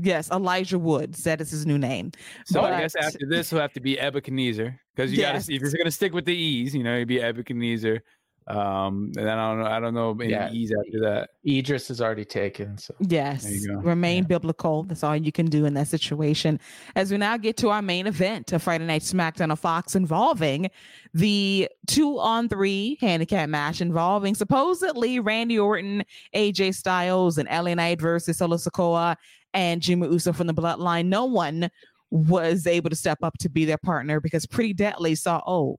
Yes, 0.00 0.30
Elijah 0.30 0.78
Woods. 0.78 1.24
That 1.24 1.40
is 1.40 1.50
his 1.50 1.66
new 1.66 1.76
name. 1.76 2.12
So 2.46 2.60
but, 2.60 2.72
I 2.72 2.80
guess 2.82 2.94
after 2.94 3.26
this, 3.28 3.50
he'll 3.50 3.60
have 3.60 3.72
to 3.72 3.80
be 3.80 3.98
Ebenezer 3.98 4.78
because 4.94 5.12
you 5.12 5.18
yes. 5.18 5.48
got 5.48 5.54
if 5.54 5.60
you're 5.60 5.70
going 5.72 5.84
to 5.84 5.90
stick 5.90 6.12
with 6.14 6.24
the 6.24 6.34
E's, 6.34 6.74
you 6.74 6.84
know, 6.84 6.98
he'd 6.98 7.08
be 7.08 7.20
Ebenezer. 7.20 8.02
Um, 8.48 9.12
and 9.16 9.26
then 9.26 9.38
I 9.38 9.48
don't 9.48 9.58
know. 9.58 9.66
I 9.66 9.80
don't 9.80 9.94
know 9.94 10.16
any 10.20 10.30
yeah. 10.30 10.50
E's 10.50 10.72
after 10.72 11.00
that. 11.00 11.30
Edris 11.46 11.90
is 11.90 12.00
already 12.00 12.24
taken. 12.24 12.78
So 12.78 12.94
yes, 13.00 13.46
remain 13.68 14.22
yeah. 14.22 14.28
biblical. 14.28 14.84
That's 14.84 15.04
all 15.04 15.16
you 15.16 15.32
can 15.32 15.46
do 15.46 15.66
in 15.66 15.74
that 15.74 15.88
situation. 15.88 16.58
As 16.96 17.10
we 17.10 17.18
now 17.18 17.36
get 17.36 17.58
to 17.58 17.68
our 17.68 17.82
main 17.82 18.06
event 18.06 18.52
of 18.52 18.62
Friday 18.62 18.86
Night 18.86 19.02
SmackDown 19.02 19.50
on 19.50 19.56
Fox, 19.56 19.94
involving 19.94 20.70
the 21.12 21.68
two 21.86 22.18
on 22.18 22.48
three 22.48 22.96
handicap 23.00 23.50
match 23.50 23.80
involving 23.82 24.34
supposedly 24.34 25.20
Randy 25.20 25.58
Orton, 25.58 26.02
AJ 26.34 26.74
Styles, 26.74 27.36
and 27.36 27.48
LA 27.50 27.74
Knight 27.74 28.00
versus 28.00 28.38
Solo 28.38 28.56
Sikoa 28.56 29.16
and 29.52 29.82
Jimmy 29.82 30.06
Uso 30.08 30.32
from 30.32 30.46
the 30.46 30.54
Bloodline. 30.54 31.06
No 31.06 31.26
one 31.26 31.70
was 32.10 32.66
able 32.66 32.88
to 32.88 32.96
step 32.96 33.18
up 33.22 33.36
to 33.38 33.50
be 33.50 33.66
their 33.66 33.78
partner 33.78 34.20
because 34.20 34.46
Pretty 34.46 34.72
Deadly 34.72 35.14
saw, 35.14 35.42
oh, 35.46 35.78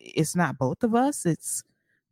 it's 0.00 0.36
not 0.36 0.58
both 0.58 0.82
of 0.82 0.94
us. 0.94 1.26
It's 1.26 1.62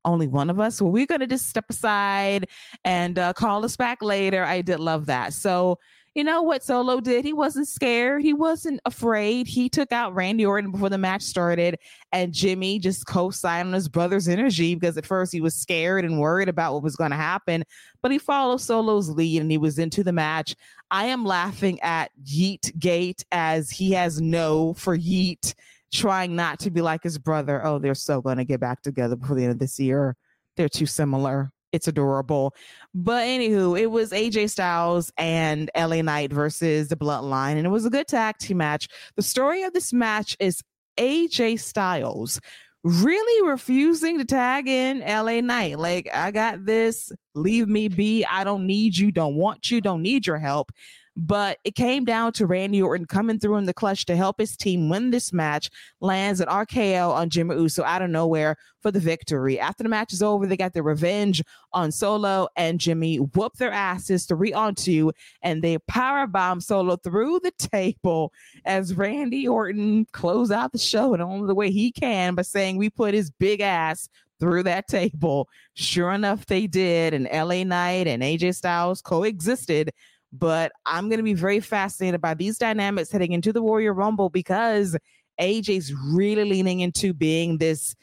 only 0.05 0.27
one 0.27 0.51
of 0.51 0.61
us. 0.61 0.81
Well, 0.81 0.93
we're 0.93 1.07
going 1.07 1.21
to 1.21 1.27
just 1.27 1.49
step 1.49 1.67
aside 1.69 2.49
and 2.85 3.19
uh, 3.19 3.33
call 3.33 3.65
us 3.65 3.77
back 3.77 4.03
later. 4.03 4.45
I 4.45 4.61
did 4.63 4.81
love 4.81 5.07
that. 5.07 5.33
So, 5.33 5.79
you 6.15 6.23
know 6.23 6.43
what 6.43 6.63
Solo 6.63 7.01
did? 7.01 7.25
He 7.25 7.33
wasn't 7.33 7.67
scared. 7.67 8.23
He 8.23 8.33
wasn't 8.33 8.81
afraid. 8.85 9.49
He 9.49 9.69
took 9.69 9.91
out 9.91 10.15
Randy 10.15 10.47
Orton 10.47 10.71
before 10.71 10.89
the 10.89 10.99
match 10.99 11.23
started, 11.23 11.77
and 12.13 12.33
Jimmy 12.33 12.79
just 12.79 13.07
co-signed 13.07 13.69
on 13.69 13.75
his 13.75 13.89
brother's 13.89 14.29
energy 14.29 14.77
because 14.77 14.97
at 14.97 15.07
first 15.07 15.33
he 15.33 15.41
was 15.41 15.57
scared 15.57 16.05
and 16.05 16.21
worried 16.21 16.49
about 16.49 16.73
what 16.73 16.85
was 16.85 16.95
going 16.95 17.11
to 17.11 17.17
happen, 17.17 17.65
but 18.01 18.13
he 18.13 18.19
followed 18.19 18.61
Solo's 18.61 19.11
lead 19.11 19.41
and 19.41 19.51
he 19.51 19.59
was 19.59 19.77
into 19.81 20.05
the 20.05 20.13
match. 20.13 20.55
I 20.93 21.07
am 21.07 21.25
laughing 21.25 21.81
at 21.81 22.13
Yeet 22.25 22.79
Gate 22.79 23.25
as 23.33 23.69
he 23.71 23.91
has 23.93 24.21
no 24.21 24.75
for 24.75 24.97
Yeet 24.97 25.55
trying 25.95 26.37
not 26.37 26.59
to 26.59 26.71
be 26.71 26.83
like 26.83 27.03
his 27.03 27.19
brother. 27.19 27.65
Oh, 27.65 27.79
they're 27.79 27.95
so 27.95 28.21
going 28.21 28.39
to 28.39 28.45
get 28.45 28.61
back 28.61 28.83
together 28.83 29.17
before 29.17 29.37
the 29.37 29.45
end 29.45 29.53
of 29.53 29.59
this 29.59 29.79
year. 29.79 30.17
They're 30.57 30.69
too 30.69 30.87
similar. 30.87 31.51
It's 31.73 31.89
adorable. 31.89 32.55
But 32.95 33.25
anywho, 33.25 33.81
it 33.81 33.87
was 33.87 34.11
AJ 34.11 34.51
Styles 34.51 35.11
and 35.17 35.71
LA 35.77 36.03
Knight 36.03 36.33
versus 36.33 36.89
the 36.89 36.97
Bloodline, 36.97 37.57
and 37.57 37.67
it 37.67 37.71
was 37.71 37.87
a 37.87 37.91
good 37.91 38.07
tag 38.07 38.39
team 38.39 38.59
match. 38.59 38.89
The 39.17 39.23
story 39.23 39.63
of 39.63 39.73
this 39.73 39.93
match 39.93 40.37
is 40.39 40.63
AJ 40.99 41.61
Styles 41.61 42.41
really 42.85 43.49
refusing 43.49 44.19
to 44.19 44.25
tag 44.25 44.69
in 44.69 45.01
LA 45.01 45.41
Knight. 45.41 45.79
Like, 45.79 46.09
I 46.13 46.31
got 46.31 46.65
this, 46.65 47.11
leave 47.35 47.67
me 47.67 47.89
be. 47.89 48.25
I 48.25 48.45
don't 48.45 48.67
need 48.67 48.97
you, 48.97 49.11
don't 49.11 49.35
want 49.35 49.71
you, 49.71 49.81
don't 49.81 50.03
need 50.03 50.27
your 50.27 50.39
help. 50.39 50.71
But 51.17 51.59
it 51.63 51.77
came 51.77 52.05
down 52.05 52.33
to 52.35 52.47
Randy 52.47 52.83
Orton 52.83 53.07
coming 53.07 53.39
through 53.39 53.57
in 53.57 53.67
the 53.67 53.75
clutch 53.75 54.05
to 54.07 54.17
help 54.17 54.41
his 54.41 54.57
team 54.57 54.89
win 54.89 55.11
this 55.11 55.33
match, 55.33 55.71
lands 56.01 56.41
an 56.41 56.49
RKO 56.49 57.11
on 57.11 57.31
Jimmy 57.31 57.55
Uso 57.55 57.85
out 57.85 58.03
of 58.03 58.11
nowhere 58.11 58.57
for 58.83 58.91
the 58.91 58.99
victory. 58.99 59.61
After 59.61 59.85
the 59.85 59.89
match 59.89 60.13
is 60.13 60.23
over, 60.23 60.47
they 60.47 60.57
got 60.57 60.73
their 60.73 60.83
revenge 60.83 61.43
on 61.73 61.93
Solo 61.93 62.49
and 62.57 62.81
Jimmy, 62.81 63.17
whoop 63.17 63.55
their 63.55 63.71
asses 63.71 64.27
three 64.27 64.53
on 64.53 64.75
two, 64.75 65.13
and 65.41 65.63
they 65.63 65.79
power 65.87 66.27
bomb 66.27 66.61
Solo 66.61 66.97
through 66.97 67.41
the 67.41 67.53
table 67.59 68.33
as 68.65 68.95
Randy 68.95 69.47
Orton 69.47 70.07
close 70.13 70.51
out 70.51 70.73
the 70.73 70.79
show 70.79 71.15
in 71.15 71.21
only 71.21 71.47
the 71.47 71.55
way 71.55 71.71
he 71.71 71.93
can 71.93 72.35
by 72.35 72.43
saying 72.43 72.77
we 72.77 72.91
put 72.91 73.15
his 73.15 73.31
big 73.31 73.61
ass 73.61 74.09
through 74.41 74.65
that 74.65 74.89
table. 74.89 75.49
Sure 75.75 76.13
enough, 76.13 76.47
they 76.47 76.67
did. 76.67 77.15
And 77.15 77.29
LA 77.33 77.65
Knight 77.65 78.07
and 78.07 78.23
AJ 78.23 78.57
Styles 78.57 79.01
coexisted 79.01 79.93
but 80.39 80.73
I'm 80.85 81.09
going 81.09 81.19
to 81.19 81.25
be 81.25 81.35
very 81.35 81.61
fascinated 81.61 82.21
by 82.21 82.35
these 82.35 82.59
dynamics 82.59 83.11
heading 83.11 83.33
into 83.33 83.53
the 83.53 83.63
Royal 83.63 83.95
Rumble 83.95 84.31
because 84.31 84.97
AJ's 85.41 85.93
really 86.13 86.45
leaning 86.45 86.81
into 86.81 87.13
being 87.15 87.59
this 87.59 87.95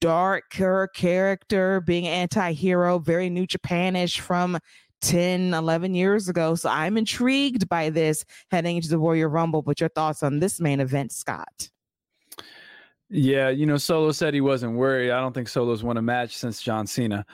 darker 0.00 0.88
character, 0.94 1.80
being 1.80 2.06
anti-hero, 2.06 2.98
very 2.98 3.30
new 3.30 3.46
Japanish 3.46 4.20
from 4.20 4.58
10, 5.00 5.54
11 5.54 5.94
years 5.94 6.28
ago. 6.28 6.54
So 6.54 6.68
I'm 6.68 6.96
intrigued 6.96 7.68
by 7.68 7.90
this 7.90 8.24
heading 8.50 8.76
into 8.76 8.88
the 8.88 8.98
Royal 8.98 9.28
Rumble. 9.28 9.62
But 9.62 9.80
your 9.80 9.88
thoughts 9.90 10.22
on 10.22 10.40
this 10.40 10.60
main 10.60 10.80
event, 10.80 11.12
Scott? 11.12 11.70
Yeah, 13.10 13.48
you 13.48 13.64
know, 13.64 13.78
Solo 13.78 14.12
said 14.12 14.34
he 14.34 14.42
wasn't 14.42 14.74
worried. 14.74 15.10
I 15.10 15.20
don't 15.20 15.32
think 15.32 15.48
Solo's 15.48 15.82
won 15.82 15.96
a 15.96 16.02
match 16.02 16.36
since 16.36 16.60
John 16.60 16.86
Cena. 16.86 17.24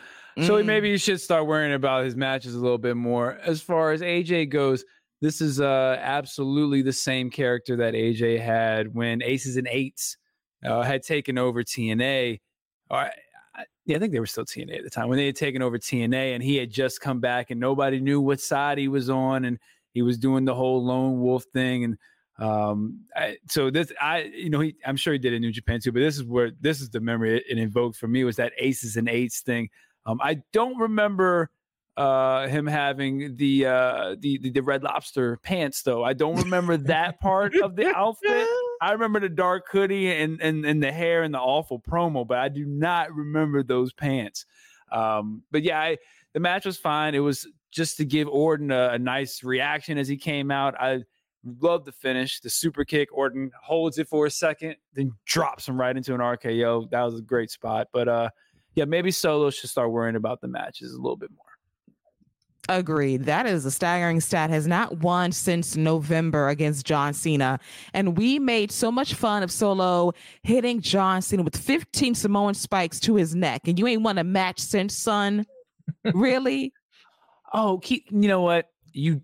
So 0.43 0.55
mm. 0.55 0.65
maybe 0.65 0.91
he 0.91 0.99
should 0.99 1.21
start 1.21 1.47
worrying 1.47 1.75
about 1.75 2.05
his 2.05 2.17
matches 2.17 2.55
a 2.55 2.59
little 2.59 2.79
bit 2.79 2.97
more. 2.97 3.39
As 3.45 3.61
far 3.61 3.93
as 3.93 4.01
AJ 4.01 4.51
goes, 4.51 4.85
this 5.21 5.41
is 5.41 5.61
uh, 5.61 5.99
absolutely 6.01 6.83
the 6.83 6.93
same 6.93 7.31
character 7.31 7.77
that 7.77 7.95
AJ 7.95 8.41
had 8.41 8.95
when 8.95 9.23
Aces 9.23 9.57
and 9.57 9.69
Eights 9.69 10.17
uh, 10.65 10.83
had 10.83 11.03
taken 11.03 11.39
over 11.39 11.63
TNA. 11.63 12.41
Or, 12.91 13.11
yeah, 13.87 13.97
I 13.97 13.99
think 13.99 14.13
they 14.13 14.21
were 14.21 14.27
still 14.27 14.45
TNA 14.45 14.79
at 14.79 14.85
the 14.85 14.91
time 14.91 15.09
when 15.09 15.19
they 15.19 15.27
had 15.27 15.37
taken 15.37 15.63
over 15.63 15.79
TNA, 15.79 16.35
and 16.35 16.43
he 16.43 16.57
had 16.57 16.71
just 16.71 17.01
come 17.01 17.21
back, 17.21 17.51
and 17.51 17.61
nobody 17.61 18.01
knew 18.01 18.21
what 18.21 18.41
side 18.41 18.79
he 18.79 18.89
was 18.89 19.09
on, 19.09 19.45
and 19.45 19.59
he 19.93 20.03
was 20.03 20.19
doing 20.19 20.45
the 20.45 20.55
whole 20.55 20.85
lone 20.85 21.21
wolf 21.21 21.45
thing, 21.53 21.85
and 21.85 21.99
um, 22.39 23.05
I, 23.15 23.37
so 23.49 23.71
this, 23.71 23.93
I, 24.01 24.23
you 24.23 24.51
know, 24.51 24.61
he, 24.61 24.75
I'm 24.85 24.97
sure 24.97 25.13
he 25.13 25.19
did 25.19 25.33
in 25.33 25.41
New 25.41 25.53
Japan 25.53 25.81
too, 25.81 25.93
but 25.93 26.01
this 26.01 26.17
is 26.17 26.25
where 26.25 26.51
this 26.61 26.81
is 26.81 26.91
the 26.91 27.01
memory 27.01 27.37
it, 27.37 27.45
it 27.49 27.59
invoked 27.59 27.97
for 27.97 28.09
me 28.09 28.25
was 28.25 28.37
that 28.37 28.53
Aces 28.59 28.97
and 28.97 29.09
Eights 29.09 29.41
thing. 29.41 29.69
Um, 30.07 30.21
I 30.23 30.43
don't 30.53 30.79
remember 30.79 31.51
uh, 31.97 32.49
him 32.49 32.67
having 32.67 33.37
the, 33.37 33.67
uh, 33.67 34.17
the, 34.19 34.39
the 34.39 34.51
the 34.51 34.63
Red 34.63 34.83
Lobster 34.83 35.37
pants 35.39 35.83
though. 35.83 36.03
I 36.03 36.13
don't 36.13 36.37
remember 36.37 36.77
that 36.77 37.21
part 37.21 37.55
of 37.57 37.77
the 37.77 37.95
outfit. 37.95 38.49
I 38.81 38.93
remember 38.93 39.21
the 39.21 39.29
dark 39.29 39.67
hoodie 39.71 40.13
and, 40.13 40.41
and 40.41 40.67
and 40.67 40.83
the 40.83 40.91
hair 40.91 41.23
and 41.23 41.33
the 41.33 41.39
awful 41.39 41.81
promo, 41.81 42.27
but 42.27 42.39
I 42.39 42.49
do 42.49 42.65
not 42.65 43.15
remember 43.15 43.63
those 43.63 43.93
pants. 43.93 44.45
Um, 44.91 45.43
but 45.51 45.63
yeah, 45.63 45.81
I, 45.81 45.99
the 46.33 46.41
match 46.41 46.67
was 46.67 46.77
fine. 46.79 47.15
It 47.15 47.21
was 47.21 47.47
just 47.71 47.97
to 47.99 48.05
give 48.05 48.29
Orton 48.29 48.71
a, 48.71 48.91
a 48.91 48.99
nice 48.99 49.43
reaction 49.43 49.99
as 49.99 50.09
he 50.09 50.17
came 50.17 50.51
out. 50.51 50.75
I 50.81 51.03
love 51.61 51.85
the 51.85 51.93
finish, 51.93 52.41
the 52.41 52.51
super 52.51 52.85
kick. 52.85 53.09
Orton 53.13 53.51
holds 53.63 53.99
it 53.99 54.09
for 54.09 54.27
a 54.27 54.31
second, 54.31 54.77
then 54.95 55.13
drops 55.27 55.69
him 55.69 55.79
right 55.79 55.97
into 55.97 56.15
an 56.15 56.21
RKO. 56.21 56.91
That 56.91 57.03
was 57.03 57.19
a 57.19 57.23
great 57.23 57.51
spot. 57.51 57.89
But 57.93 58.09
uh, 58.09 58.31
yeah, 58.75 58.85
maybe 58.85 59.11
Solo 59.11 59.51
should 59.51 59.71
start 59.71 59.91
worrying 59.91 60.17
about 60.17 60.41
the 60.41 60.49
matches 60.49 60.93
a 60.93 60.97
little 60.97 61.17
bit 61.17 61.31
more. 61.31 61.45
Agreed. 62.69 63.25
That 63.25 63.47
is 63.47 63.67
a 63.67 63.71
staggering 63.71 64.21
stat. 64.21 64.49
Has 64.49 64.67
not 64.67 64.99
won 64.99 65.33
since 65.33 65.77
November 65.77 66.49
against 66.49 66.87
John 66.87 67.13
Cena. 67.13 67.61
And 67.93 68.17
we 68.17 68.39
made 68.39 68.73
so 68.73 68.91
much 68.91 69.15
fun 69.15 69.43
of 69.43 69.53
Solo 69.53 70.13
hitting 70.43 70.81
John 70.81 71.21
Cena 71.21 71.43
with 71.43 71.57
15 71.57 72.15
Samoan 72.15 72.55
spikes 72.55 72.99
to 73.01 73.17
his 73.17 73.35
neck. 73.35 73.69
And 73.69 73.79
you 73.79 73.87
ain't 73.87 74.03
won 74.03 74.17
a 74.17 74.25
match 74.25 74.61
since, 74.61 74.97
son. 74.97 75.47
really? 76.15 76.73
Oh, 77.57 77.81
he, 77.85 78.05
you 78.11 78.27
know 78.27 78.41
what? 78.41 78.69
You 78.93 79.23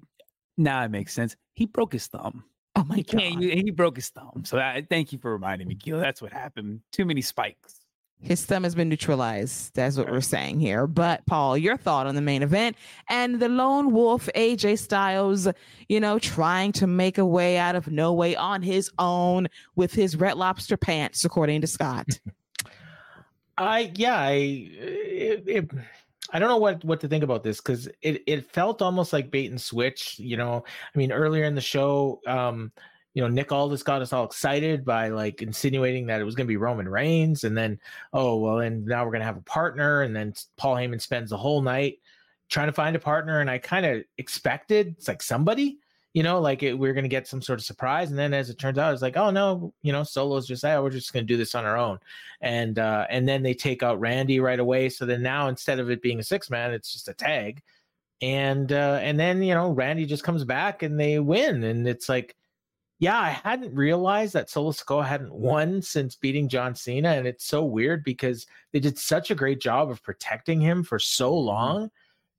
now 0.56 0.84
it 0.84 0.92
makes 0.92 1.12
sense. 1.12 1.34
He 1.54 1.66
broke 1.66 1.92
his 1.92 2.06
thumb. 2.06 2.44
Oh 2.76 2.84
my 2.84 3.00
god! 3.00 3.42
He 3.42 3.72
broke 3.72 3.96
his 3.96 4.08
thumb. 4.10 4.44
So 4.44 4.56
I, 4.56 4.86
thank 4.88 5.12
you 5.12 5.18
for 5.18 5.32
reminding 5.32 5.66
me, 5.66 5.74
Gil. 5.74 5.98
That's 5.98 6.22
what 6.22 6.32
happened. 6.32 6.82
Too 6.92 7.04
many 7.04 7.22
spikes. 7.22 7.79
His 8.22 8.44
thumb 8.44 8.64
has 8.64 8.74
been 8.74 8.88
neutralized. 8.90 9.74
That's 9.74 9.96
what 9.96 10.10
we're 10.10 10.20
saying 10.20 10.60
here. 10.60 10.86
But 10.86 11.24
Paul, 11.26 11.56
your 11.56 11.76
thought 11.76 12.06
on 12.06 12.14
the 12.14 12.20
main 12.20 12.42
event 12.42 12.76
and 13.08 13.40
the 13.40 13.48
lone 13.48 13.92
wolf 13.92 14.28
AJ 14.34 14.78
Styles, 14.78 15.48
you 15.88 16.00
know, 16.00 16.18
trying 16.18 16.72
to 16.72 16.86
make 16.86 17.16
a 17.16 17.24
way 17.24 17.56
out 17.56 17.76
of 17.76 17.88
no 17.88 18.12
way 18.12 18.36
on 18.36 18.62
his 18.62 18.90
own 18.98 19.48
with 19.74 19.94
his 19.94 20.16
red 20.16 20.36
lobster 20.36 20.76
pants, 20.76 21.24
according 21.24 21.62
to 21.62 21.66
Scott. 21.66 22.06
I 23.58 23.92
yeah, 23.94 24.18
I 24.18 24.30
it, 24.32 25.44
it, 25.46 25.70
I 26.32 26.38
don't 26.38 26.48
know 26.48 26.56
what 26.56 26.82
what 26.84 27.00
to 27.00 27.08
think 27.08 27.24
about 27.24 27.42
this 27.42 27.60
because 27.60 27.88
it 28.00 28.22
it 28.26 28.50
felt 28.50 28.80
almost 28.80 29.12
like 29.12 29.30
bait 29.30 29.50
and 29.50 29.60
switch. 29.60 30.18
You 30.18 30.36
know, 30.36 30.64
I 30.66 30.98
mean, 30.98 31.12
earlier 31.12 31.44
in 31.44 31.54
the 31.54 31.60
show, 31.60 32.20
um, 32.26 32.72
you 33.14 33.22
know, 33.22 33.28
Nick 33.28 33.50
Aldis 33.50 33.82
got 33.82 34.02
us 34.02 34.12
all 34.12 34.24
excited 34.24 34.84
by 34.84 35.08
like 35.08 35.42
insinuating 35.42 36.06
that 36.06 36.20
it 36.20 36.24
was 36.24 36.34
going 36.34 36.46
to 36.46 36.50
be 36.52 36.56
Roman 36.56 36.88
Reigns, 36.88 37.44
and 37.44 37.56
then 37.56 37.80
oh 38.12 38.36
well, 38.36 38.60
and 38.60 38.86
now 38.86 39.04
we're 39.04 39.10
going 39.10 39.20
to 39.20 39.26
have 39.26 39.36
a 39.36 39.42
partner, 39.42 40.02
and 40.02 40.14
then 40.14 40.32
Paul 40.56 40.76
Heyman 40.76 41.00
spends 41.00 41.30
the 41.30 41.36
whole 41.36 41.60
night 41.60 41.98
trying 42.48 42.68
to 42.68 42.72
find 42.72 42.94
a 42.94 43.00
partner, 43.00 43.40
and 43.40 43.50
I 43.50 43.58
kind 43.58 43.84
of 43.84 44.04
expected 44.18 44.94
it's 44.96 45.08
like 45.08 45.22
somebody, 45.22 45.78
you 46.14 46.22
know, 46.22 46.40
like 46.40 46.62
it, 46.62 46.78
we 46.78 46.88
are 46.88 46.92
going 46.92 47.04
to 47.04 47.08
get 47.08 47.26
some 47.26 47.42
sort 47.42 47.58
of 47.58 47.64
surprise, 47.64 48.10
and 48.10 48.18
then 48.18 48.32
as 48.32 48.48
it 48.48 48.58
turns 48.58 48.78
out, 48.78 48.92
it's 48.92 49.02
like 49.02 49.16
oh 49.16 49.30
no, 49.30 49.74
you 49.82 49.92
know, 49.92 50.04
Solo's 50.04 50.46
just 50.46 50.64
oh 50.64 50.82
we're 50.82 50.90
just 50.90 51.12
going 51.12 51.26
to 51.26 51.32
do 51.32 51.36
this 51.36 51.56
on 51.56 51.64
our 51.64 51.76
own, 51.76 51.98
and 52.40 52.78
uh, 52.78 53.06
and 53.10 53.28
then 53.28 53.42
they 53.42 53.54
take 53.54 53.82
out 53.82 53.98
Randy 53.98 54.38
right 54.38 54.60
away, 54.60 54.88
so 54.88 55.04
then 55.04 55.22
now 55.22 55.48
instead 55.48 55.80
of 55.80 55.90
it 55.90 56.02
being 56.02 56.20
a 56.20 56.24
six 56.24 56.48
man, 56.48 56.72
it's 56.72 56.92
just 56.92 57.08
a 57.08 57.14
tag. 57.14 57.60
And 58.22 58.70
uh, 58.70 58.98
and 59.00 59.18
then 59.18 59.42
you 59.42 59.54
know 59.54 59.70
Randy 59.70 60.04
just 60.06 60.22
comes 60.22 60.44
back 60.44 60.82
and 60.84 61.00
they 61.00 61.18
win, 61.18 61.64
and 61.64 61.88
it's 61.88 62.08
like 62.08 62.36
yeah, 63.00 63.18
I 63.18 63.30
hadn't 63.30 63.74
realized 63.74 64.34
that 64.34 64.50
Solo 64.50 64.72
Sikoa 64.72 65.06
hadn't 65.06 65.32
won 65.32 65.80
since 65.80 66.16
beating 66.16 66.50
John 66.50 66.74
Cena. 66.74 67.08
And 67.12 67.26
it's 67.26 67.46
so 67.46 67.64
weird 67.64 68.04
because 68.04 68.46
they 68.72 68.78
did 68.78 68.98
such 68.98 69.30
a 69.30 69.34
great 69.34 69.58
job 69.58 69.90
of 69.90 70.02
protecting 70.02 70.60
him 70.60 70.82
for 70.82 70.98
so 70.98 71.32
mm-hmm. 71.32 71.46
long. 71.46 71.90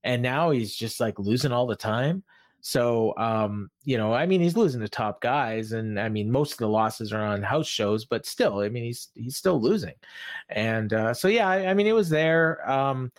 And 0.03 0.21
now 0.21 0.51
he's 0.51 0.75
just 0.75 0.99
like 0.99 1.17
losing 1.17 1.51
all 1.51 1.65
the 1.65 1.75
time. 1.75 2.23
So, 2.61 3.15
um, 3.17 3.71
you 3.85 3.97
know, 3.97 4.13
I 4.13 4.27
mean, 4.27 4.39
he's 4.39 4.55
losing 4.55 4.81
to 4.81 4.87
top 4.87 5.19
guys, 5.19 5.71
and 5.71 5.99
I 5.99 6.09
mean, 6.09 6.31
most 6.31 6.51
of 6.51 6.57
the 6.59 6.67
losses 6.67 7.11
are 7.11 7.25
on 7.25 7.41
house 7.41 7.67
shows, 7.67 8.05
but 8.05 8.27
still, 8.27 8.59
I 8.59 8.69
mean, 8.69 8.83
he's 8.83 9.09
he's 9.15 9.35
still 9.35 9.59
losing, 9.59 9.95
and 10.47 10.93
uh, 10.93 11.11
so 11.15 11.27
yeah, 11.27 11.49
I, 11.49 11.69
I 11.69 11.73
mean, 11.73 11.87
it 11.87 11.95
was 11.95 12.07
there. 12.07 12.69
Um, 12.69 13.11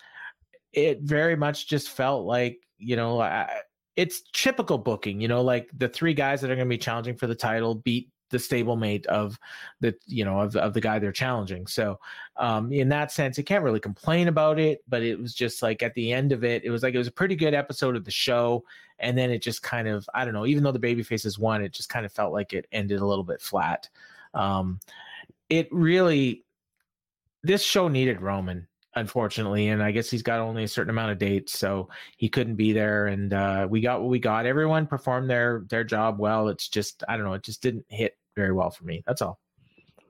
it 0.73 1.01
very 1.03 1.35
much 1.35 1.67
just 1.69 1.91
felt 1.91 2.25
like 2.25 2.61
you 2.79 2.95
know, 2.95 3.21
I, 3.21 3.63
it's 3.97 4.23
typical 4.33 4.79
booking, 4.79 5.21
you 5.21 5.29
know, 5.29 5.43
like 5.43 5.71
the 5.77 5.89
three 5.89 6.15
guys 6.15 6.41
that 6.41 6.51
are 6.51 6.57
going 6.57 6.67
to 6.67 6.75
be 6.75 6.79
challenging 6.79 7.17
for 7.17 7.27
the 7.27 7.35
title 7.35 7.75
beat 7.75 8.09
the 8.33 8.39
stablemate 8.39 9.05
of 9.07 9.39
the 9.81 9.95
you 10.07 10.25
know 10.25 10.41
of, 10.41 10.57
of 10.57 10.73
the 10.73 10.81
guy 10.81 10.99
they're 10.99 11.13
challenging. 11.13 11.67
So 11.69 12.01
um 12.37 12.73
in 12.73 12.89
that 12.89 13.13
sense 13.13 13.39
you 13.39 13.45
can't 13.45 13.63
really 13.63 13.79
complain 13.79 14.27
about 14.27 14.59
it 14.59 14.83
but 14.89 15.03
it 15.03 15.21
was 15.21 15.35
just 15.35 15.63
like 15.63 15.83
at 15.83 15.95
the 15.95 16.13
end 16.13 16.33
of 16.33 16.43
it 16.43 16.65
it 16.65 16.71
was 16.71 16.83
like 16.83 16.95
it 16.95 16.99
was 16.99 17.07
a 17.07 17.13
pretty 17.13 17.37
good 17.37 17.55
episode 17.55 17.95
of 17.95 18.05
the 18.05 18.11
show. 18.11 18.65
And 18.99 19.17
then 19.17 19.31
it 19.31 19.43
just 19.43 19.63
kind 19.63 19.87
of 19.87 20.09
i 20.15 20.25
don't 20.25 20.35
know 20.35 20.47
even 20.47 20.65
though 20.65 20.73
the 20.73 20.79
baby 20.79 21.03
faces 21.03 21.39
won 21.39 21.63
it 21.63 21.73
just 21.73 21.91
kind 21.91 22.07
of 22.07 22.13
felt 22.13 22.33
like 22.33 22.53
it 22.55 22.67
ended 22.73 23.01
a 23.01 23.07
little 23.07 23.25
bit 23.25 23.41
flat. 23.41 23.89
Um 24.35 24.81
it 25.51 25.69
really 25.71 26.45
this 27.43 27.63
show 27.63 27.87
needed 27.87 28.23
roman 28.23 28.67
unfortunately. 28.95 29.69
And 29.69 29.83
I 29.83 29.91
guess 29.91 30.11
he's 30.11 30.23
got 30.23 30.41
only 30.41 30.65
a 30.65 30.69
certain 30.69 30.91
amount 30.91 31.13
of 31.13 31.19
dates, 31.19 31.59
so 31.59 31.89
he 32.17 32.29
couldn't 32.29 32.57
be 32.57 32.73
there. 32.73 33.07
And 33.07 33.33
uh, 33.33 33.67
we 33.69 33.81
got 33.81 34.01
what 34.01 34.11
we 34.11 34.19
got. 34.19 34.47
Everyone 34.47 34.87
performed 34.87 35.31
their 35.31 35.65
their 35.69 35.85
job 35.85 36.19
well. 36.19 36.49
It's 36.49 36.69
just 36.69 37.03
I 37.09 37.17
don't 37.17 37.27
know. 37.27 37.35
It 37.35 37.43
just 37.43 37.63
didn't 37.63 37.87
hit 37.89 38.17
very 38.37 38.53
well 38.53 38.71
for 38.71 38.85
me. 38.85 39.03
That's 39.07 39.23
all. 39.23 39.39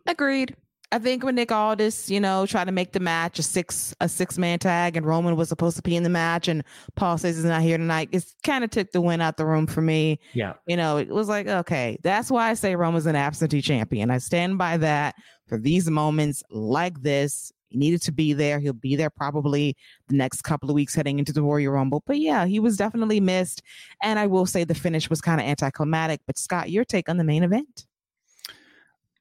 Agreed. 0.07 0.57
I 0.93 0.99
think 0.99 1.25
when 1.25 1.37
Nick 1.37 1.51
Aldis, 1.51 2.11
you 2.11 2.21
know, 2.21 2.45
tried 2.45 2.67
to 2.67 2.73
make 2.73 2.93
the 2.93 3.01
match 3.01 3.39
a 3.39 3.43
six 3.43 3.95
a 4.01 4.09
six 4.09 4.37
man 4.37 4.59
tag, 4.59 4.95
and 4.95 5.07
Roman 5.07 5.37
was 5.37 5.49
supposed 5.49 5.77
to 5.77 5.83
be 5.83 5.97
in 5.97 6.03
the 6.03 6.11
match, 6.11 6.49
and 6.49 6.63
Paul 6.97 7.17
says 7.17 7.37
he's 7.37 7.47
not 7.47 7.63
here 7.63 7.79
tonight, 7.79 8.11
it 8.13 8.25
kind 8.45 8.63
of 8.63 8.69
took 8.69 8.93
the 8.93 9.01
win 9.01 9.23
out 9.23 9.39
the 9.39 9.47
room 9.47 9.67
for 9.67 9.81
me. 9.81 10.21
Yeah, 10.35 10.53
you 10.67 10.77
know, 10.77 10.99
it 10.99 11.09
was 11.09 11.29
like 11.29 11.49
okay, 11.49 11.99
that's 12.03 12.31
why 12.31 12.51
I 12.51 12.55
say 12.55 12.77
Roman's 12.77 13.07
an 13.07 13.17
absentee 13.17 13.63
champion. 13.63 14.11
I 14.11 14.19
stand 14.19 14.59
by 14.59 14.77
that 14.77 15.15
for 15.47 15.59
these 15.59 15.89
moments 15.89 16.43
like 16.51 17.01
this. 17.01 17.53
He 17.73 17.79
needed 17.79 18.03
to 18.03 18.13
be 18.13 18.33
there. 18.33 18.59
He'll 18.59 18.73
be 18.73 18.97
there 18.97 19.11
probably 19.11 19.77
the 20.09 20.17
next 20.17 20.43
couple 20.43 20.69
of 20.69 20.75
weeks 20.75 20.95
heading 20.95 21.19
into 21.19 21.33
the 21.33 21.43
Royal 21.43 21.73
Rumble. 21.73 22.03
But 22.07 22.19
yeah, 22.19 22.47
he 22.47 22.61
was 22.61 22.77
definitely 22.77 23.21
missed. 23.21 23.63
And 24.03 24.19
I 24.19 24.27
will 24.27 24.47
say 24.47 24.65
the 24.65 24.75
finish 24.75 25.11
was 25.11 25.21
kind 25.21 25.41
of 25.41 25.47
anticlimactic. 25.47 26.21
But 26.27 26.39
Scott, 26.39 26.71
your 26.71 26.85
take 26.85 27.09
on 27.09 27.17
the 27.17 27.25
main 27.25 27.43
event? 27.43 27.87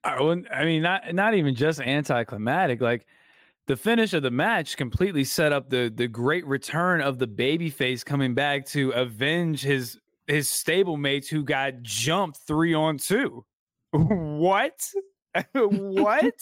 I, 0.04 0.16
I 0.52 0.66
mean, 0.66 0.82
not 0.82 1.14
not 1.14 1.36
even 1.36 1.56
just 1.56 1.80
anticlimactic. 1.80 2.82
Like 2.82 3.06
the 3.68 3.78
finish 3.78 4.14
of 4.14 4.24
the 4.24 4.32
match 4.32 4.78
completely 4.78 5.24
set 5.24 5.54
up 5.54 5.70
the 5.70 5.92
the 5.94 6.08
great 6.08 6.46
return 6.46 7.02
of 7.02 7.20
the 7.20 7.28
babyface 7.28 8.04
coming 8.04 8.34
back 8.34 8.66
to 8.68 8.92
avenge 8.92 9.62
his 9.62 10.00
his 10.28 10.48
stablemates 10.48 11.28
who 11.28 11.44
got 11.44 11.82
jumped 11.82 12.38
three 12.48 12.74
on 12.74 12.98
two. 12.98 13.46
what? 13.92 14.82
what? 15.54 16.34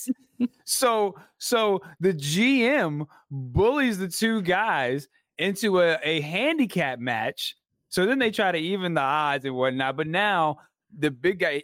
so 0.66 1.16
so 1.38 1.82
the 2.00 2.14
GM 2.14 3.06
bullies 3.30 3.98
the 3.98 4.08
two 4.08 4.42
guys 4.42 5.08
into 5.38 5.82
a, 5.82 5.98
a 6.04 6.22
handicap 6.22 7.00
match. 7.00 7.56
So 7.90 8.06
then 8.06 8.20
they 8.20 8.32
try 8.32 8.52
to 8.52 8.58
even 8.58 8.94
the 8.94 9.02
odds 9.02 9.46
and 9.46 9.56
whatnot. 9.56 9.98
But 9.98 10.08
now 10.08 10.60
the 10.98 11.12
big 11.12 11.40
guy, 11.40 11.64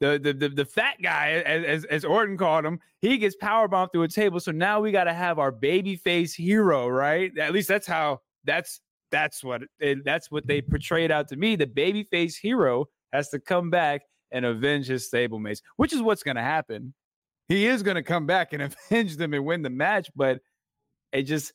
the 0.00 0.18
the 0.18 0.32
the, 0.32 0.48
the 0.48 0.64
fat 0.64 0.96
guy, 1.02 1.42
as, 1.46 1.84
as 1.84 2.04
Orton 2.04 2.36
called 2.36 2.64
him, 2.64 2.80
he 3.00 3.18
gets 3.18 3.36
power 3.36 3.68
bombed 3.68 3.92
through 3.92 4.02
a 4.02 4.08
table. 4.08 4.40
So 4.40 4.52
now 4.52 4.80
we 4.80 4.92
got 4.92 5.04
to 5.04 5.14
have 5.14 5.38
our 5.38 5.52
baby 5.52 5.96
face 5.96 6.34
hero, 6.34 6.88
right? 6.88 7.36
At 7.38 7.52
least 7.52 7.68
that's 7.68 7.86
how 7.86 8.20
that's 8.44 8.80
that's 9.10 9.44
what 9.44 9.62
that's 10.04 10.30
what 10.30 10.46
they 10.46 10.60
portrayed 10.60 11.10
out 11.10 11.28
to 11.28 11.36
me. 11.36 11.56
The 11.56 11.66
baby 11.66 12.02
face 12.04 12.36
hero 12.36 12.88
has 13.12 13.28
to 13.30 13.38
come 13.38 13.70
back 13.70 14.02
and 14.32 14.44
avenge 14.44 14.86
his 14.86 15.08
stablemates, 15.08 15.62
which 15.76 15.92
is 15.92 16.02
what's 16.02 16.22
going 16.22 16.36
to 16.36 16.42
happen. 16.42 16.94
He 17.48 17.66
is 17.66 17.82
going 17.82 17.94
to 17.94 18.02
come 18.02 18.26
back 18.26 18.52
and 18.52 18.62
avenge 18.90 19.16
them 19.16 19.34
and 19.34 19.44
win 19.44 19.62
the 19.62 19.70
match, 19.70 20.10
but 20.14 20.40
it 21.12 21.22
just 21.22 21.52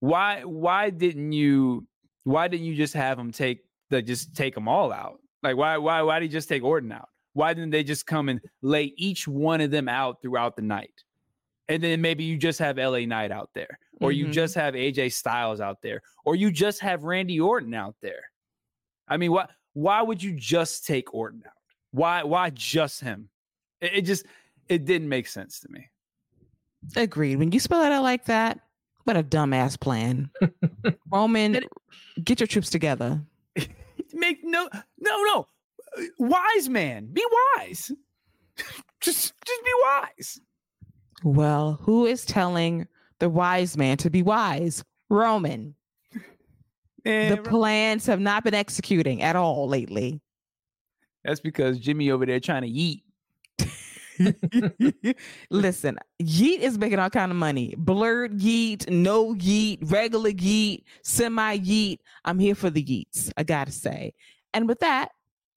why 0.00 0.42
why 0.44 0.90
didn't 0.90 1.32
you 1.32 1.86
why 2.24 2.48
didn't 2.48 2.66
you 2.66 2.74
just 2.74 2.94
have 2.94 3.18
him 3.18 3.32
take 3.32 3.60
the 3.90 4.02
just 4.02 4.34
take 4.36 4.54
them 4.54 4.68
all 4.68 4.92
out? 4.92 5.20
Like 5.42 5.56
why 5.56 5.76
why 5.78 6.02
why 6.02 6.20
did 6.20 6.26
he 6.26 6.32
just 6.32 6.48
take 6.48 6.62
Orton 6.62 6.92
out? 6.92 7.08
Why 7.32 7.54
didn't 7.54 7.70
they 7.70 7.84
just 7.84 8.06
come 8.06 8.28
and 8.28 8.40
lay 8.62 8.92
each 8.96 9.28
one 9.28 9.60
of 9.60 9.70
them 9.70 9.88
out 9.88 10.22
throughout 10.22 10.56
the 10.56 10.62
night? 10.62 11.04
And 11.68 11.82
then 11.82 12.00
maybe 12.00 12.24
you 12.24 12.36
just 12.36 12.58
have 12.60 12.78
LA 12.78 13.00
Knight 13.00 13.30
out 13.30 13.50
there, 13.54 13.78
or 14.00 14.10
mm-hmm. 14.10 14.26
you 14.26 14.28
just 14.32 14.54
have 14.54 14.74
AJ 14.74 15.12
Styles 15.12 15.60
out 15.60 15.82
there, 15.82 16.00
or 16.24 16.34
you 16.34 16.50
just 16.50 16.80
have 16.80 17.04
Randy 17.04 17.38
Orton 17.38 17.74
out 17.74 17.94
there. 18.00 18.22
I 19.06 19.18
mean, 19.18 19.32
what 19.32 19.50
why 19.74 20.02
would 20.02 20.22
you 20.22 20.32
just 20.32 20.86
take 20.86 21.12
Orton 21.12 21.42
out? 21.46 21.52
Why 21.92 22.22
why 22.22 22.50
just 22.50 23.00
him? 23.00 23.28
It, 23.80 23.92
it 23.94 24.02
just 24.02 24.26
it 24.68 24.84
didn't 24.84 25.08
make 25.08 25.26
sense 25.26 25.60
to 25.60 25.68
me. 25.70 25.88
Agreed. 26.96 27.36
When 27.36 27.52
you 27.52 27.60
spell 27.60 27.82
it 27.82 27.92
out 27.92 28.02
like 28.02 28.26
that, 28.26 28.60
what 29.04 29.16
a 29.16 29.22
dumbass 29.22 29.78
plan. 29.78 30.30
Roman, 31.10 31.60
get 32.22 32.40
your 32.40 32.46
troops 32.46 32.70
together. 32.70 33.20
make 34.12 34.40
no 34.44 34.68
no 35.00 35.22
no 35.22 35.46
wise 36.18 36.68
man. 36.68 37.06
Be 37.12 37.24
wise. 37.56 37.90
just 39.00 39.32
just 39.44 39.64
be 39.64 39.70
wise. 39.82 40.40
Well, 41.24 41.78
who 41.82 42.06
is 42.06 42.24
telling 42.24 42.86
the 43.18 43.28
wise 43.28 43.76
man 43.76 43.96
to 43.98 44.10
be 44.10 44.22
wise? 44.22 44.84
Roman. 45.08 45.74
And 47.04 47.38
the 47.38 47.42
plans 47.42 48.06
have 48.06 48.20
not 48.20 48.44
been 48.44 48.54
executing 48.54 49.22
at 49.22 49.34
all 49.34 49.66
lately. 49.68 50.20
That's 51.28 51.40
because 51.40 51.78
Jimmy 51.78 52.10
over 52.10 52.24
there 52.24 52.40
trying 52.40 52.62
to 52.62 52.68
eat. 52.68 53.04
Listen, 55.50 55.98
Yeet 56.22 56.60
is 56.60 56.78
making 56.78 56.98
all 56.98 57.10
kind 57.10 57.30
of 57.30 57.36
money. 57.36 57.74
Blurred 57.76 58.38
Yeet, 58.38 58.88
no 58.88 59.34
Yeet, 59.34 59.78
regular 59.92 60.30
Yeet, 60.30 60.84
semi 61.02 61.58
Yeet. 61.58 61.98
I'm 62.24 62.38
here 62.38 62.54
for 62.54 62.70
the 62.70 62.82
Yeets, 62.82 63.30
I 63.36 63.42
gotta 63.42 63.72
say. 63.72 64.14
And 64.54 64.66
with 64.66 64.80
that, 64.80 65.10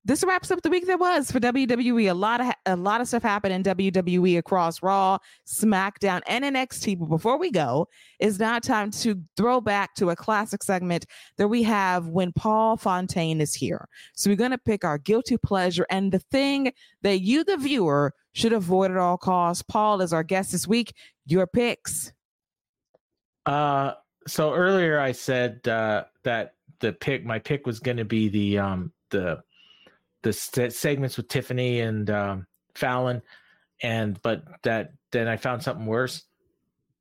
this 0.03 0.23
wraps 0.23 0.49
up 0.49 0.61
the 0.63 0.69
week 0.69 0.87
that 0.87 0.99
was 0.99 1.31
for 1.31 1.39
WWE. 1.39 2.09
A 2.09 2.13
lot 2.13 2.41
of 2.41 2.51
a 2.65 2.75
lot 2.75 3.01
of 3.01 3.07
stuff 3.07 3.21
happened 3.21 3.53
in 3.53 3.63
WWE 3.63 4.37
across 4.37 4.81
Raw, 4.81 5.19
SmackDown, 5.47 6.21
and 6.27 6.43
NXT. 6.43 6.99
But 6.99 7.05
before 7.05 7.37
we 7.37 7.51
go, 7.51 7.87
it's 8.19 8.39
now 8.39 8.57
time 8.59 8.89
to 8.91 9.21
throw 9.37 9.61
back 9.61 9.93
to 9.95 10.09
a 10.09 10.15
classic 10.15 10.63
segment 10.63 11.05
that 11.37 11.47
we 11.47 11.61
have 11.63 12.07
when 12.07 12.33
Paul 12.33 12.77
Fontaine 12.77 13.41
is 13.41 13.53
here. 13.53 13.87
So 14.15 14.29
we're 14.29 14.37
going 14.37 14.51
to 14.51 14.57
pick 14.57 14.83
our 14.83 14.97
guilty 14.97 15.37
pleasure 15.37 15.85
and 15.91 16.11
the 16.11 16.19
thing 16.19 16.71
that 17.03 17.21
you, 17.21 17.43
the 17.43 17.57
viewer, 17.57 18.13
should 18.33 18.53
avoid 18.53 18.91
at 18.91 18.97
all 18.97 19.17
costs. 19.17 19.61
Paul 19.61 20.01
is 20.01 20.13
our 20.13 20.23
guest 20.23 20.51
this 20.51 20.67
week. 20.67 20.93
Your 21.25 21.45
picks. 21.45 22.11
Uh, 23.45 23.93
so 24.27 24.53
earlier 24.53 24.99
I 24.99 25.11
said 25.11 25.67
uh, 25.67 26.05
that 26.23 26.55
the 26.79 26.93
pick, 26.93 27.23
my 27.23 27.37
pick 27.37 27.67
was 27.67 27.79
going 27.79 27.97
to 27.97 28.05
be 28.05 28.29
the 28.29 28.57
um 28.57 28.91
the 29.11 29.43
the 30.23 30.33
segments 30.33 31.17
with 31.17 31.27
Tiffany 31.27 31.81
and 31.81 32.09
um, 32.09 32.47
Fallon, 32.75 33.21
and 33.81 34.21
but 34.21 34.43
that 34.63 34.93
then 35.11 35.27
I 35.27 35.37
found 35.37 35.63
something 35.63 35.85
worse. 35.85 36.23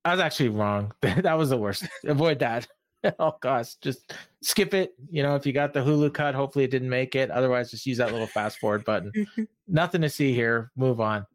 I 0.04 0.12
was 0.12 0.20
actually 0.20 0.48
wrong. 0.48 0.92
that 1.02 1.36
was 1.36 1.50
the 1.50 1.58
worst. 1.58 1.86
Avoid 2.04 2.38
that 2.38 2.66
oh 3.18 3.36
gosh. 3.40 3.74
Just 3.76 4.14
skip 4.42 4.74
it. 4.74 4.94
You 5.10 5.22
know, 5.22 5.34
if 5.36 5.46
you 5.46 5.52
got 5.52 5.72
the 5.72 5.80
Hulu 5.80 6.12
cut, 6.12 6.34
hopefully 6.34 6.64
it 6.64 6.70
didn't 6.70 6.88
make 6.88 7.14
it. 7.14 7.30
Otherwise, 7.30 7.70
just 7.70 7.86
use 7.86 7.98
that 7.98 8.12
little 8.12 8.26
fast 8.26 8.58
forward 8.58 8.84
button. 8.84 9.12
Nothing 9.68 10.02
to 10.02 10.10
see 10.10 10.34
here. 10.34 10.70
Move 10.76 11.00
on. 11.00 11.26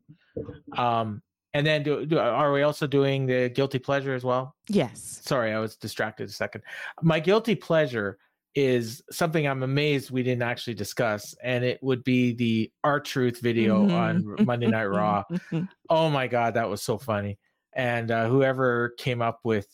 Um, 0.78 1.22
and 1.54 1.66
then 1.66 1.84
do, 1.84 2.06
do, 2.06 2.20
are 2.20 2.52
we 2.52 2.64
also 2.64 2.86
doing 2.86 3.26
the 3.26 3.50
guilty 3.50 3.80
pleasure 3.80 4.14
as 4.14 4.24
well? 4.24 4.56
Yes. 4.68 5.22
Sorry, 5.24 5.54
I 5.54 5.60
was 5.60 5.78
distracted 5.78 6.30
a 6.30 6.32
second. 6.32 6.64
My 7.02 7.20
guilty 7.20 7.56
pleasure 7.56 8.18
is 8.56 9.04
something 9.12 9.46
I'm 9.48 9.64
amazed 9.64 10.12
we 10.12 10.24
didn't 10.24 10.44
actually 10.44 10.76
discuss, 10.76 11.36
and 11.44 11.64
it 11.64 11.78
would 11.84 12.04
be 12.04 12.34
the 12.34 12.72
R-Truth 12.84 13.42
video 13.42 13.86
Mhm. 13.86 14.38
on 14.40 14.46
Monday 14.46 14.68
Night 14.68 14.86
Raw. 14.86 15.24
Oh 15.90 16.10
my 16.10 16.28
god, 16.28 16.54
that 16.56 16.70
was 16.70 16.82
so 16.82 16.98
funny! 16.98 17.38
And 17.74 18.10
uh, 18.10 18.28
whoever 18.28 18.90
came 18.98 19.22
up 19.22 19.42
with 19.44 19.68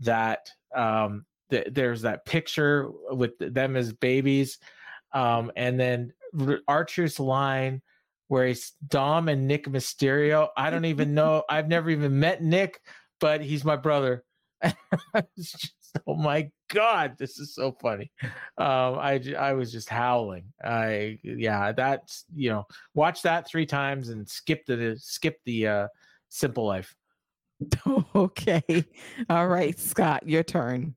that, 0.00 0.50
um, 0.74 1.24
th- 1.50 1.68
there's 1.72 2.02
that 2.02 2.26
picture 2.26 2.90
with 3.10 3.32
them 3.40 3.74
as 3.74 3.92
babies, 3.92 4.58
um, 5.12 5.50
and 5.56 5.80
then 5.80 6.12
R- 6.38 6.60
Archer's 6.68 7.18
line 7.18 7.82
where 8.28 8.46
he's 8.46 8.72
Dom 8.88 9.28
and 9.30 9.48
Nick 9.48 9.64
Mysterio. 9.66 10.48
I 10.56 10.68
don't 10.68 10.84
even 10.84 11.14
know. 11.14 11.42
I've 11.48 11.66
never 11.66 11.88
even 11.88 12.20
met 12.20 12.42
Nick, 12.42 12.80
but 13.20 13.40
he's 13.40 13.64
my 13.64 13.76
brother. 13.76 14.22
Just, 15.36 15.72
oh 16.06 16.14
my 16.14 16.50
god, 16.68 17.16
this 17.18 17.38
is 17.38 17.54
so 17.54 17.72
funny. 17.72 18.10
Um, 18.56 18.98
I 18.98 19.18
j- 19.18 19.34
I 19.34 19.52
was 19.52 19.72
just 19.72 19.88
howling. 19.88 20.44
I 20.62 21.18
yeah, 21.22 21.72
that's 21.72 22.24
you 22.34 22.50
know, 22.50 22.66
watch 22.94 23.22
that 23.22 23.48
three 23.48 23.66
times 23.66 24.08
and 24.08 24.28
skip 24.28 24.66
the 24.66 24.96
skip 24.98 25.38
the 25.44 25.66
uh, 25.66 25.88
simple 26.28 26.66
life. 26.66 26.94
okay. 28.14 28.84
All 29.28 29.48
right, 29.48 29.78
Scott, 29.78 30.28
your 30.28 30.42
turn. 30.42 30.94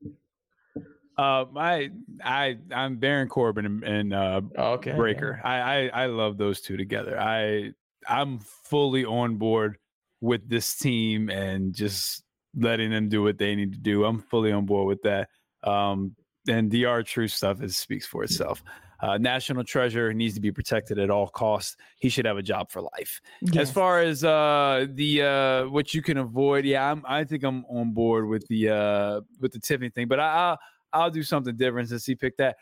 Uh, 1.18 1.46
my 1.52 1.92
I 2.24 2.58
I'm 2.72 2.98
Baron 2.98 3.28
Corbin 3.28 3.66
and, 3.66 3.84
and 3.84 4.14
uh, 4.14 4.42
Okay, 4.58 4.94
Breakker. 4.94 5.42
I, 5.44 5.60
I 5.60 5.88
I 5.88 6.06
love 6.08 6.38
those 6.38 6.62
two 6.62 6.78
together. 6.78 7.20
I 7.20 7.72
I'm 8.08 8.40
fully 8.40 9.06
on 9.06 9.38
board 9.38 9.78
with 10.22 10.48
this 10.50 10.76
team 10.76 11.30
and 11.30 11.74
just 11.74 12.24
letting 12.56 12.92
them 12.92 13.10
do 13.10 13.24
what 13.24 13.38
they 13.38 13.56
need 13.56 13.74
to 13.74 13.80
do. 13.80 14.06
I'm 14.06 14.20
fully 14.20 14.52
on 14.52 14.66
board 14.66 14.88
with 14.88 15.02
that. 15.04 15.30
Um, 15.64 16.16
and 16.48 16.72
DR 16.72 17.04
True 17.04 17.28
stuff 17.28 17.62
is 17.62 17.78
speaks 17.78 18.06
for 18.06 18.24
itself. 18.24 18.64
Uh, 19.02 19.18
national 19.18 19.64
treasure 19.64 20.14
needs 20.14 20.36
to 20.36 20.40
be 20.40 20.52
protected 20.52 21.00
at 21.00 21.10
all 21.10 21.28
costs. 21.28 21.76
He 21.98 22.08
should 22.08 22.26
have 22.26 22.38
a 22.38 22.44
job 22.44 22.70
for 22.70 22.82
life. 22.82 23.20
As 23.58 23.72
far 23.72 24.02
as 24.02 24.24
uh, 24.24 24.86
the 24.92 25.24
uh, 25.24 25.70
what 25.70 25.94
you 25.94 26.04
can 26.04 26.18
avoid, 26.18 26.66
yeah, 26.66 26.92
I'm, 26.92 27.04
I 27.08 27.24
think 27.24 27.44
I'm 27.44 27.66
on 27.66 27.94
board 27.94 28.28
with 28.28 28.48
the 28.48 28.70
uh, 28.70 29.22
with 29.40 29.54
the 29.54 29.60
Tiffany 29.60 29.90
thing. 29.90 30.08
But 30.08 30.20
I, 30.20 30.28
I'll 30.34 30.60
I'll 30.94 31.12
do 31.12 31.24
something 31.24 31.56
different 31.56 31.90
since 31.90 32.06
he 32.06 32.14
picked 32.14 32.38
that. 32.38 32.58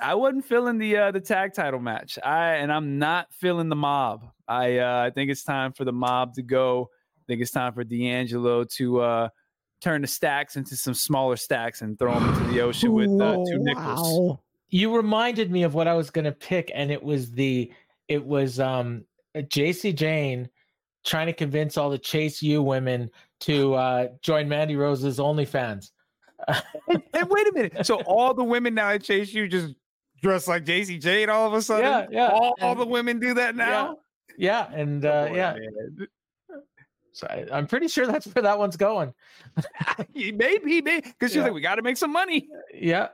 I 0.00 0.14
wasn't 0.14 0.44
feeling 0.44 0.78
the 0.78 0.96
uh, 0.96 1.10
the 1.10 1.20
tag 1.20 1.54
title 1.54 1.80
match. 1.80 2.18
I 2.22 2.54
and 2.54 2.72
I'm 2.72 2.98
not 2.98 3.32
feeling 3.32 3.68
the 3.68 3.76
mob. 3.76 4.28
I 4.46 4.78
uh, 4.78 5.02
I 5.06 5.10
think 5.10 5.30
it's 5.30 5.42
time 5.42 5.72
for 5.72 5.84
the 5.84 5.92
mob 5.92 6.34
to 6.34 6.42
go. 6.42 6.90
I 7.18 7.22
think 7.26 7.42
it's 7.42 7.50
time 7.50 7.72
for 7.72 7.82
D'Angelo 7.82 8.64
to 8.64 9.00
uh, 9.00 9.28
turn 9.84 10.00
the 10.00 10.08
stacks 10.08 10.56
into 10.56 10.76
some 10.76 10.94
smaller 10.94 11.36
stacks 11.36 11.82
and 11.82 11.98
throw 11.98 12.14
them 12.14 12.28
into 12.30 12.52
the 12.52 12.60
ocean 12.62 12.92
with 12.92 13.20
uh, 13.20 13.36
two 13.36 13.58
nickels. 13.58 14.00
wow. 14.00 14.40
You 14.70 14.96
reminded 14.96 15.50
me 15.50 15.62
of 15.62 15.74
what 15.74 15.86
I 15.86 15.94
was 15.94 16.10
gonna 16.10 16.32
pick, 16.32 16.72
and 16.74 16.90
it 16.90 17.02
was 17.02 17.30
the 17.30 17.70
it 18.08 18.24
was 18.24 18.58
um 18.58 19.04
Jacy 19.48 19.92
Jayne 19.92 20.48
trying 21.04 21.26
to 21.26 21.34
convince 21.34 21.76
all 21.76 21.90
the 21.90 21.98
Chase 21.98 22.42
U 22.42 22.62
women 22.62 23.10
to 23.40 23.74
uh 23.74 24.08
join 24.22 24.48
Mandy 24.48 24.74
Rose's 24.74 25.18
OnlyFans. 25.18 25.90
And, 26.88 27.02
and 27.14 27.30
wait 27.30 27.46
a 27.46 27.52
minute. 27.54 27.86
So 27.86 28.02
all 28.02 28.34
the 28.34 28.44
women 28.44 28.74
now 28.74 28.90
at 28.90 29.02
Chase 29.04 29.32
U 29.32 29.46
just 29.48 29.74
dress 30.22 30.48
like 30.48 30.64
Jacy 30.64 30.98
Jayne 30.98 31.30
all 31.30 31.46
of 31.46 31.52
a 31.52 31.62
sudden? 31.62 31.84
Yeah, 31.84 32.06
yeah. 32.10 32.28
All, 32.28 32.54
all 32.60 32.74
the 32.74 32.86
women 32.86 33.18
do 33.20 33.34
that 33.34 33.54
now? 33.54 33.98
Yeah, 34.36 34.70
and 34.72 35.04
uh, 35.04 35.28
Boy, 35.28 35.36
yeah, 35.36 35.52
man. 35.54 36.08
So 37.14 37.26
I, 37.30 37.46
I'm 37.50 37.66
pretty 37.66 37.88
sure 37.88 38.06
that's 38.06 38.26
where 38.26 38.42
that 38.42 38.58
one's 38.58 38.76
going. 38.76 39.14
maybe, 40.14 40.82
maybe, 40.82 41.00
because 41.00 41.30
she's 41.30 41.36
Yeah. 41.36 41.44
like, 41.44 41.54
we 41.54 41.60
got 41.62 41.76
to 41.76 41.82
make 41.82 41.96
some 41.96 42.12
money. 42.12 42.48
Yeah, 42.74 43.08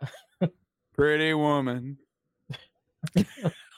Pretty 0.96 1.32
woman. 1.34 1.98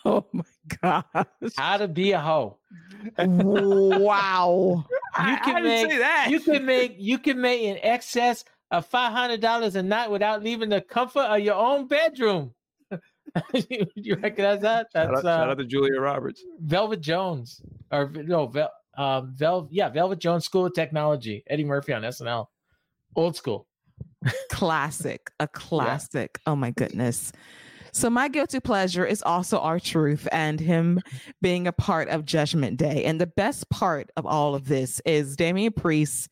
Oh 0.05 0.27
my 0.33 0.43
gosh. 0.83 1.53
how 1.57 1.77
to 1.77 1.87
be 1.87 2.11
a 2.11 2.19
hoe. 2.21 2.59
wow. 3.19 4.85
I, 5.15 5.27
You 5.31 5.35
I 5.35 5.39
can 5.39 5.55
didn't 5.63 5.65
make- 5.69 5.91
say 5.93 5.99
that. 5.99 6.27
You 6.31 6.41
can 6.41 6.65
make 6.67 6.97
you 6.99 7.19
can 7.19 7.41
make 7.41 7.63
in 7.63 7.79
excess 7.83 8.45
of 8.71 8.87
five 8.87 9.13
hundred 9.13 9.41
dollars 9.41 9.77
a 9.77 9.83
night 9.83 10.11
without 10.11 10.43
leaving 10.43 10.71
the 10.71 10.81
comfort 10.81 11.21
of 11.21 11.41
your 11.41 11.55
own 11.55 11.87
bedroom. 11.87 12.53
you, 13.55 13.87
you 13.95 14.17
recognize 14.17 14.61
that? 14.63 14.89
shout, 14.93 15.09
That's 15.09 15.19
out, 15.19 15.23
shout 15.25 15.49
uh, 15.49 15.53
out 15.53 15.59
to 15.59 15.65
Julia 15.65 16.01
Roberts. 16.01 16.43
Velvet 16.61 17.01
Jones 17.01 17.61
or 17.91 18.11
no, 18.11 18.47
Vel, 18.47 18.71
um, 18.97 19.33
Vel, 19.35 19.69
yeah, 19.71 19.89
Velvet 19.89 20.19
Jones 20.19 20.45
School 20.45 20.67
of 20.67 20.75
Technology. 20.75 21.43
Eddie 21.49 21.65
Murphy 21.65 21.93
on 21.93 22.03
SNL, 22.03 22.47
old 23.17 23.37
school. 23.37 23.67
classic, 24.51 25.31
a 25.41 25.49
classic. 25.53 26.39
Oh 26.47 26.57
my 26.57 26.71
goodness. 26.71 27.33
So 27.95 28.09
my 28.09 28.29
guilty 28.29 28.59
pleasure 28.59 29.05
is 29.05 29.23
also 29.23 29.59
R-Truth 29.59 30.27
and 30.33 30.59
him 30.59 31.01
being 31.43 31.67
a 31.67 31.73
part 31.73 32.09
of 32.09 32.25
Judgment 32.25 32.79
Day. 32.79 33.05
And 33.05 33.21
the 33.21 33.27
best 33.27 33.69
part 33.69 34.11
of 34.17 34.25
all 34.25 34.55
of 34.55 34.67
this 34.67 35.01
is 35.05 35.37
Damian 35.37 35.75
Priest 35.75 36.31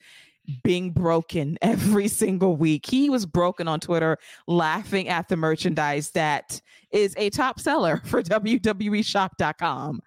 being 0.64 0.90
broken 0.90 1.58
every 1.60 2.08
single 2.08 2.56
week. 2.56 2.86
He 2.86 3.10
was 3.10 3.26
broken 3.26 3.68
on 3.68 3.78
Twitter 3.78 4.18
laughing 4.46 5.08
at 5.08 5.28
the 5.28 5.36
merchandise 5.36 6.10
that 6.12 6.60
is 6.92 7.14
a 7.18 7.28
top 7.28 7.60
seller 7.60 8.00
for 8.04 8.22
WWEshop.com. 8.22 10.00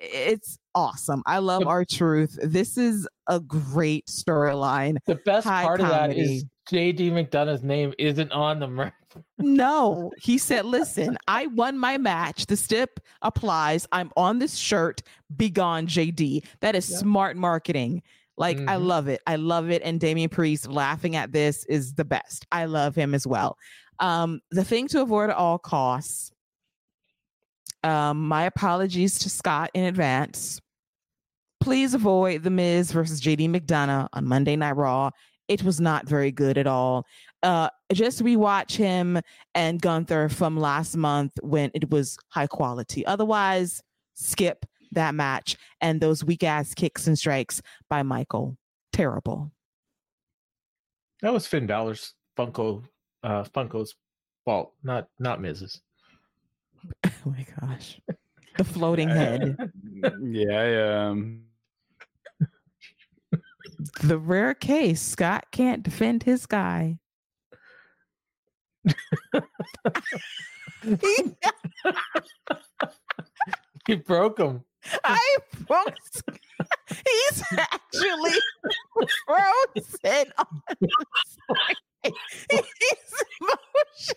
It's 0.00 0.58
awesome. 0.74 1.22
I 1.26 1.38
love 1.38 1.62
The- 1.62 1.68
R-Truth. 1.68 2.38
This 2.42 2.76
is 2.78 3.08
a 3.28 3.40
great 3.40 4.06
storyline. 4.06 4.96
The 5.06 5.16
best 5.16 5.46
High 5.46 5.62
part 5.64 5.80
of 5.80 5.88
that 5.88 6.16
is 6.16 6.44
JD 6.70 7.10
McDonagh's 7.12 7.62
name 7.62 7.92
isn't 7.98 8.32
on 8.32 8.58
the 8.60 8.68
merch. 8.68 8.92
No, 9.38 10.10
he 10.18 10.38
said, 10.38 10.64
listen, 10.64 11.16
I 11.28 11.46
won 11.46 11.78
my 11.78 11.98
match. 11.98 12.46
The 12.46 12.56
stip 12.56 12.98
applies. 13.22 13.86
I'm 13.92 14.10
on 14.16 14.38
this 14.40 14.56
shirt. 14.56 15.02
Be 15.36 15.50
gone, 15.50 15.86
JD. 15.86 16.44
That 16.60 16.74
is 16.74 16.90
Yeah. 16.90 16.96
smart 16.98 17.36
marketing. 17.36 18.02
Like, 18.36 18.58
I 18.58 18.76
Mhm. 18.76 18.86
love 18.86 19.06
it. 19.08 19.20
I 19.28 19.36
love 19.36 19.70
it. 19.70 19.82
And 19.84 20.00
Damian 20.00 20.28
Priest 20.30 20.66
laughing 20.66 21.14
at 21.14 21.30
this 21.30 21.64
is 21.66 21.94
the 21.94 22.04
best. 22.04 22.46
I 22.50 22.64
love 22.64 22.96
him 22.96 23.14
as 23.14 23.24
well. 23.26 23.56
Um, 24.00 24.40
the 24.50 24.64
thing 24.64 24.88
to 24.88 25.02
avoid 25.02 25.30
at 25.30 25.36
all 25.36 25.58
costs. 25.58 26.32
Um, 27.84 28.26
my 28.26 28.44
apologies 28.44 29.18
to 29.20 29.30
Scott 29.30 29.70
in 29.74 29.84
advance. 29.84 30.60
Please 31.64 31.94
avoid 31.94 32.42
The 32.42 32.50
Miz 32.50 32.92
versus 32.92 33.22
JD 33.22 33.48
McDonagh 33.48 34.08
on 34.12 34.26
Monday 34.26 34.54
Night 34.54 34.76
Raw. 34.76 35.08
It 35.48 35.62
was 35.62 35.80
not 35.80 36.06
very 36.06 36.30
good 36.30 36.58
at 36.58 36.66
all. 36.66 37.06
Uh, 37.42 37.70
just 37.90 38.22
rewatch 38.22 38.76
him 38.76 39.18
and 39.54 39.80
Gunther 39.80 40.28
from 40.28 40.58
last 40.58 40.94
month 40.94 41.32
when 41.40 41.70
it 41.72 41.90
was 41.90 42.18
high 42.28 42.48
quality. 42.48 43.06
Otherwise, 43.06 43.80
skip 44.12 44.66
that 44.92 45.14
match 45.14 45.56
and 45.80 46.02
those 46.02 46.22
weak 46.22 46.44
ass 46.44 46.74
kicks 46.74 47.06
and 47.06 47.18
strikes 47.18 47.62
by 47.88 48.02
Michael. 48.02 48.58
Terrible. 48.92 49.50
That 51.22 51.32
was 51.32 51.46
Finn 51.46 51.66
Balor's 51.66 52.12
Funko, 52.36 52.84
uh, 53.22 53.44
Funko's 53.44 53.94
fault, 54.44 54.74
not 54.82 55.08
not 55.18 55.40
Miz's. 55.40 55.80
Oh 57.06 57.30
my 57.30 57.46
gosh. 57.58 57.98
The 58.58 58.64
floating 58.64 59.08
head. 59.08 59.56
yeah, 60.20 60.52
I, 60.52 61.06
um, 61.06 61.40
the 64.02 64.18
rare 64.18 64.54
case 64.54 65.00
Scott 65.00 65.46
can't 65.52 65.82
defend 65.82 66.24
his 66.24 66.46
guy. 66.46 66.98
He 73.86 73.96
broke 73.96 74.38
him. 74.38 74.64
I 75.04 75.36
broke. 75.66 75.94
He's 76.88 77.42
actually 77.58 78.32
frozen. 79.26 79.52
He's 79.74 79.86
emotionless. 83.40 84.14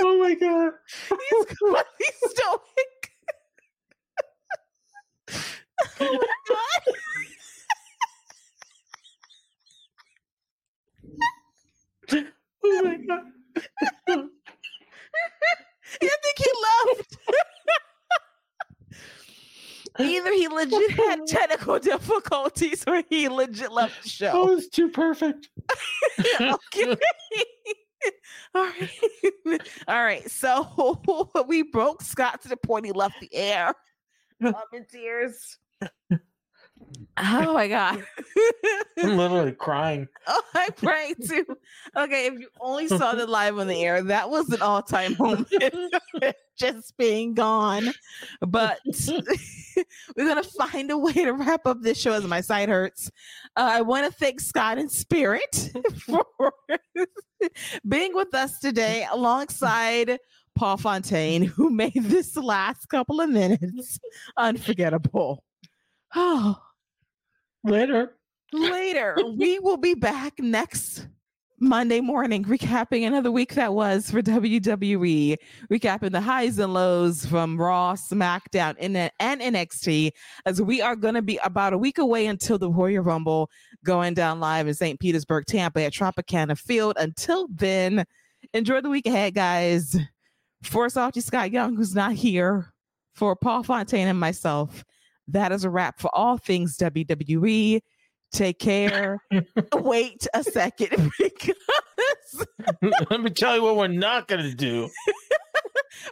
oh 0.01 0.19
my 0.19 0.35
god. 0.35 0.73
He's 1.09 1.45
going 1.59 1.83
stoic. 2.25 3.11
oh 6.01 6.13
my 6.13 6.27
god. 6.49 6.95
Oh 12.65 12.81
my 12.83 12.97
god. 12.97 13.23
I 16.01 16.17
think 16.23 16.37
he 16.37 16.51
left. 16.65 17.17
Either 19.99 20.33
he 20.33 20.47
legit 20.47 20.91
had 20.91 21.19
technical 21.27 21.79
difficulties 21.79 22.83
or 22.87 23.03
he 23.09 23.29
legit 23.29 23.71
left 23.71 24.03
the 24.03 24.09
show. 24.09 24.31
Oh, 24.33 24.47
show. 24.47 24.53
was 24.55 24.67
too 24.69 24.89
perfect. 24.89 25.49
okay. 26.41 26.97
All 28.55 28.65
right. 28.65 29.61
All 29.87 30.03
right. 30.03 30.29
So 30.29 30.99
we 31.47 31.63
broke 31.63 32.01
Scott 32.01 32.41
to 32.41 32.49
the 32.49 32.57
point 32.57 32.85
he 32.85 32.91
left 32.91 33.15
the 33.21 33.33
air. 33.33 33.73
I'm 34.43 34.53
in 34.73 34.85
tears. 34.91 35.57
Oh 37.17 37.53
my 37.53 37.67
god. 37.67 38.03
I'm 39.03 39.17
literally 39.17 39.51
crying. 39.51 40.07
Oh, 40.25 40.41
I'm 40.55 40.71
crying 40.71 41.15
too. 41.27 41.45
Okay, 41.97 42.27
if 42.27 42.39
you 42.39 42.47
only 42.61 42.87
saw 42.87 43.11
the 43.13 43.27
live 43.27 43.59
on 43.59 43.67
the 43.67 43.83
air, 43.83 44.01
that 44.03 44.29
was 44.29 44.49
an 44.51 44.61
all-time 44.61 45.17
moment. 45.19 45.49
Just 46.57 46.95
being 46.95 47.33
gone. 47.33 47.91
But 48.39 48.79
we're 50.15 50.25
gonna 50.25 50.43
find 50.43 50.89
a 50.91 50.97
way 50.97 51.11
to 51.11 51.33
wrap 51.33 51.67
up 51.67 51.81
this 51.81 51.99
show 51.99 52.13
as 52.13 52.23
my 52.23 52.39
side 52.39 52.69
hurts. 52.69 53.11
Uh, 53.57 53.69
I 53.73 53.81
want 53.81 54.05
to 54.09 54.17
thank 54.17 54.39
Scott 54.39 54.77
and 54.77 54.89
Spirit 54.89 55.71
for 56.05 56.53
being 57.89 58.15
with 58.15 58.33
us 58.33 58.59
today 58.59 59.05
alongside 59.11 60.19
Paul 60.55 60.77
Fontaine, 60.77 61.43
who 61.43 61.69
made 61.69 61.95
this 61.95 62.37
last 62.37 62.87
couple 62.87 63.19
of 63.19 63.29
minutes 63.29 63.99
unforgettable. 64.37 65.43
Oh, 66.15 66.61
Later. 67.63 68.15
later. 68.51 69.15
we 69.37 69.59
will 69.59 69.77
be 69.77 69.93
back 69.93 70.39
next 70.39 71.07
Monday 71.59 72.01
morning, 72.01 72.43
recapping 72.43 73.07
another 73.07 73.31
week 73.31 73.53
that 73.53 73.73
was 73.73 74.11
for 74.11 74.21
WWE, 74.21 75.37
recapping 75.71 76.11
the 76.11 76.19
highs 76.19 76.59
and 76.59 76.73
lows 76.73 77.25
from 77.25 77.59
Raw, 77.59 77.93
SmackDown, 77.93 78.75
and, 78.79 78.97
and 78.97 79.41
NXT, 79.41 80.11
as 80.45 80.61
we 80.61 80.81
are 80.81 80.97
going 80.97 81.13
to 81.13 81.21
be 81.21 81.39
about 81.43 81.71
a 81.71 81.77
week 81.77 81.99
away 81.99 82.25
until 82.25 82.57
the 82.57 82.69
Royal 82.69 83.01
Rumble 83.03 83.49
going 83.85 84.13
down 84.13 84.41
live 84.41 84.67
in 84.67 84.73
St. 84.73 84.99
Petersburg, 84.99 85.45
Tampa 85.45 85.83
at 85.83 85.93
Tropicana 85.93 86.57
Field. 86.57 86.95
Until 86.97 87.47
then, 87.49 88.05
enjoy 88.53 88.81
the 88.81 88.89
week 88.89 89.05
ahead, 89.05 89.33
guys. 89.33 89.95
For 90.63 90.89
Softy 90.89 91.21
Scott 91.21 91.51
Young, 91.51 91.75
who's 91.75 91.95
not 91.95 92.13
here, 92.13 92.73
for 93.15 93.35
Paul 93.35 93.63
Fontaine 93.63 94.07
and 94.07 94.19
myself, 94.19 94.83
that 95.27 95.51
is 95.51 95.63
a 95.63 95.69
wrap 95.69 95.99
for 95.99 96.13
all 96.13 96.37
things 96.37 96.77
WWE. 96.77 97.81
Take 98.31 98.59
care. 98.59 99.19
Wait 99.73 100.25
a 100.33 100.43
second 100.43 101.11
because 101.19 101.55
Let 103.09 103.21
me 103.21 103.29
tell 103.29 103.55
you 103.55 103.63
what 103.63 103.75
we're 103.75 103.87
not 103.87 104.27
gonna 104.27 104.53
do. 104.53 104.89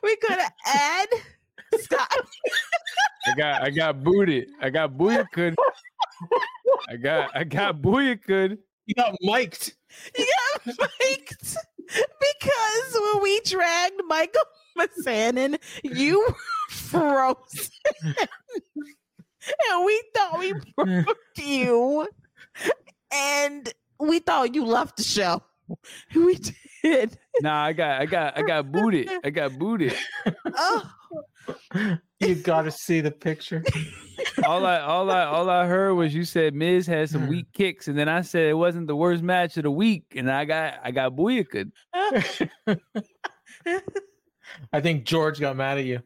we're 0.04 0.16
gonna 0.28 0.50
add 0.68 1.08
Scott. 1.80 2.16
I 3.28 3.36
got 3.36 3.64
I 3.64 3.70
got 3.72 4.04
booted. 4.04 4.50
I 4.62 4.70
got 4.70 4.92
booyakud. 4.92 5.56
I 6.90 6.96
got 6.98 7.32
I 7.36 7.44
got 7.44 7.82
booyakud. 7.82 8.58
You 8.86 8.96
got 8.96 9.16
mic'd. 9.22 9.74
You 10.18 10.26
got 10.66 10.76
faked 10.76 11.58
because 11.88 13.02
when 13.14 13.24
we 13.24 13.40
dragged 13.42 14.02
Michael 14.08 14.42
Mizanin, 14.78 15.58
you 15.84 16.28
froze. 16.70 17.72
And 19.72 19.86
we 19.86 20.04
thought 20.16 20.40
we 20.40 20.54
broke 21.04 21.18
you. 21.38 22.08
And 23.14 23.74
we 24.00 24.20
thought 24.20 24.56
you 24.56 24.66
left 24.66 24.98
the 24.98 25.04
show. 25.04 25.44
We 26.16 26.38
did. 26.84 27.18
Nah, 27.42 27.64
I 27.64 27.72
got 27.74 28.02
I 28.02 28.06
got 28.06 28.38
I 28.38 28.42
got 28.42 28.72
booted. 28.72 29.10
I 29.24 29.30
got 29.30 29.58
booted. 29.58 29.96
Oh, 30.58 30.92
You 32.20 32.36
got 32.36 32.64
to 32.64 32.72
see 32.72 33.00
the 33.00 33.12
picture. 33.12 33.64
All 34.46 34.66
I 34.66 34.80
all 34.80 35.10
I 35.10 35.24
all 35.24 35.50
I 35.50 35.66
heard 35.66 35.94
was 35.94 36.14
you 36.14 36.26
said 36.26 36.54
Miz 36.54 36.86
had 36.86 37.10
some 37.10 37.28
weak 37.28 37.46
kicks, 37.54 37.88
and 37.88 37.98
then 37.98 38.10
I 38.10 38.22
said 38.22 38.50
it 38.50 38.54
wasn't 38.54 38.88
the 38.88 38.96
worst 38.96 39.24
match 39.24 39.56
of 39.58 39.64
the 39.64 39.72
week, 39.72 40.04
and 40.16 40.30
I 40.30 40.44
got 40.46 40.76
I 40.84 40.92
got 40.92 41.14
booyakud. 41.16 41.72
I 44.74 44.82
think 44.82 45.06
George 45.06 45.40
got 45.40 45.56
mad 45.56 45.78
at 45.80 45.86
you. 45.86 46.02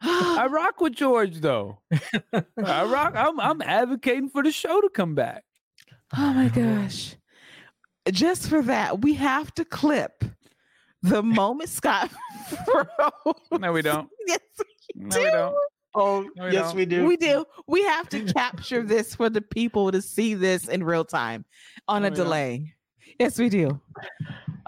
I 0.00 0.46
rock 0.50 0.80
with 0.80 0.94
George 0.94 1.36
though. 1.40 1.78
I 2.32 2.84
rock. 2.84 3.14
I'm 3.16 3.38
I'm 3.48 3.62
advocating 3.62 4.28
for 4.28 4.42
the 4.42 4.50
show 4.52 4.80
to 4.80 4.88
come 4.88 5.14
back. 5.14 5.44
Oh 6.16 6.32
my 6.32 6.48
gosh. 6.54 7.16
Just 8.10 8.48
for 8.48 8.62
that, 8.62 9.02
we 9.02 9.14
have 9.14 9.52
to 9.54 9.64
clip 9.64 10.24
the 11.02 11.22
moment 11.22 11.68
Scott 11.70 12.10
froze. 12.64 13.34
No, 13.60 13.72
we 13.72 13.82
don't. 13.82 14.08
Yes, 14.26 14.38
No, 14.94 15.18
we 15.18 15.24
don't. 15.30 15.54
Oh, 15.94 16.28
No, 16.36 16.46
we 16.46 16.52
yes, 16.52 16.66
don't. 16.68 16.76
we 16.76 16.86
do. 16.86 17.04
we 17.06 17.16
do. 17.16 17.44
We 17.66 17.82
have 17.82 18.08
to 18.10 18.24
capture 18.32 18.82
this 18.82 19.14
for 19.14 19.28
the 19.28 19.40
people 19.42 19.90
to 19.92 20.00
see 20.00 20.34
this 20.34 20.68
in 20.68 20.84
real 20.84 21.04
time 21.04 21.44
on 21.88 22.04
a 22.04 22.08
No, 22.08 22.10
we 22.10 22.16
don't. 22.16 22.24
delay. 22.24 22.74
Yes, 23.18 23.38
we 23.38 23.48
do. 23.48 23.80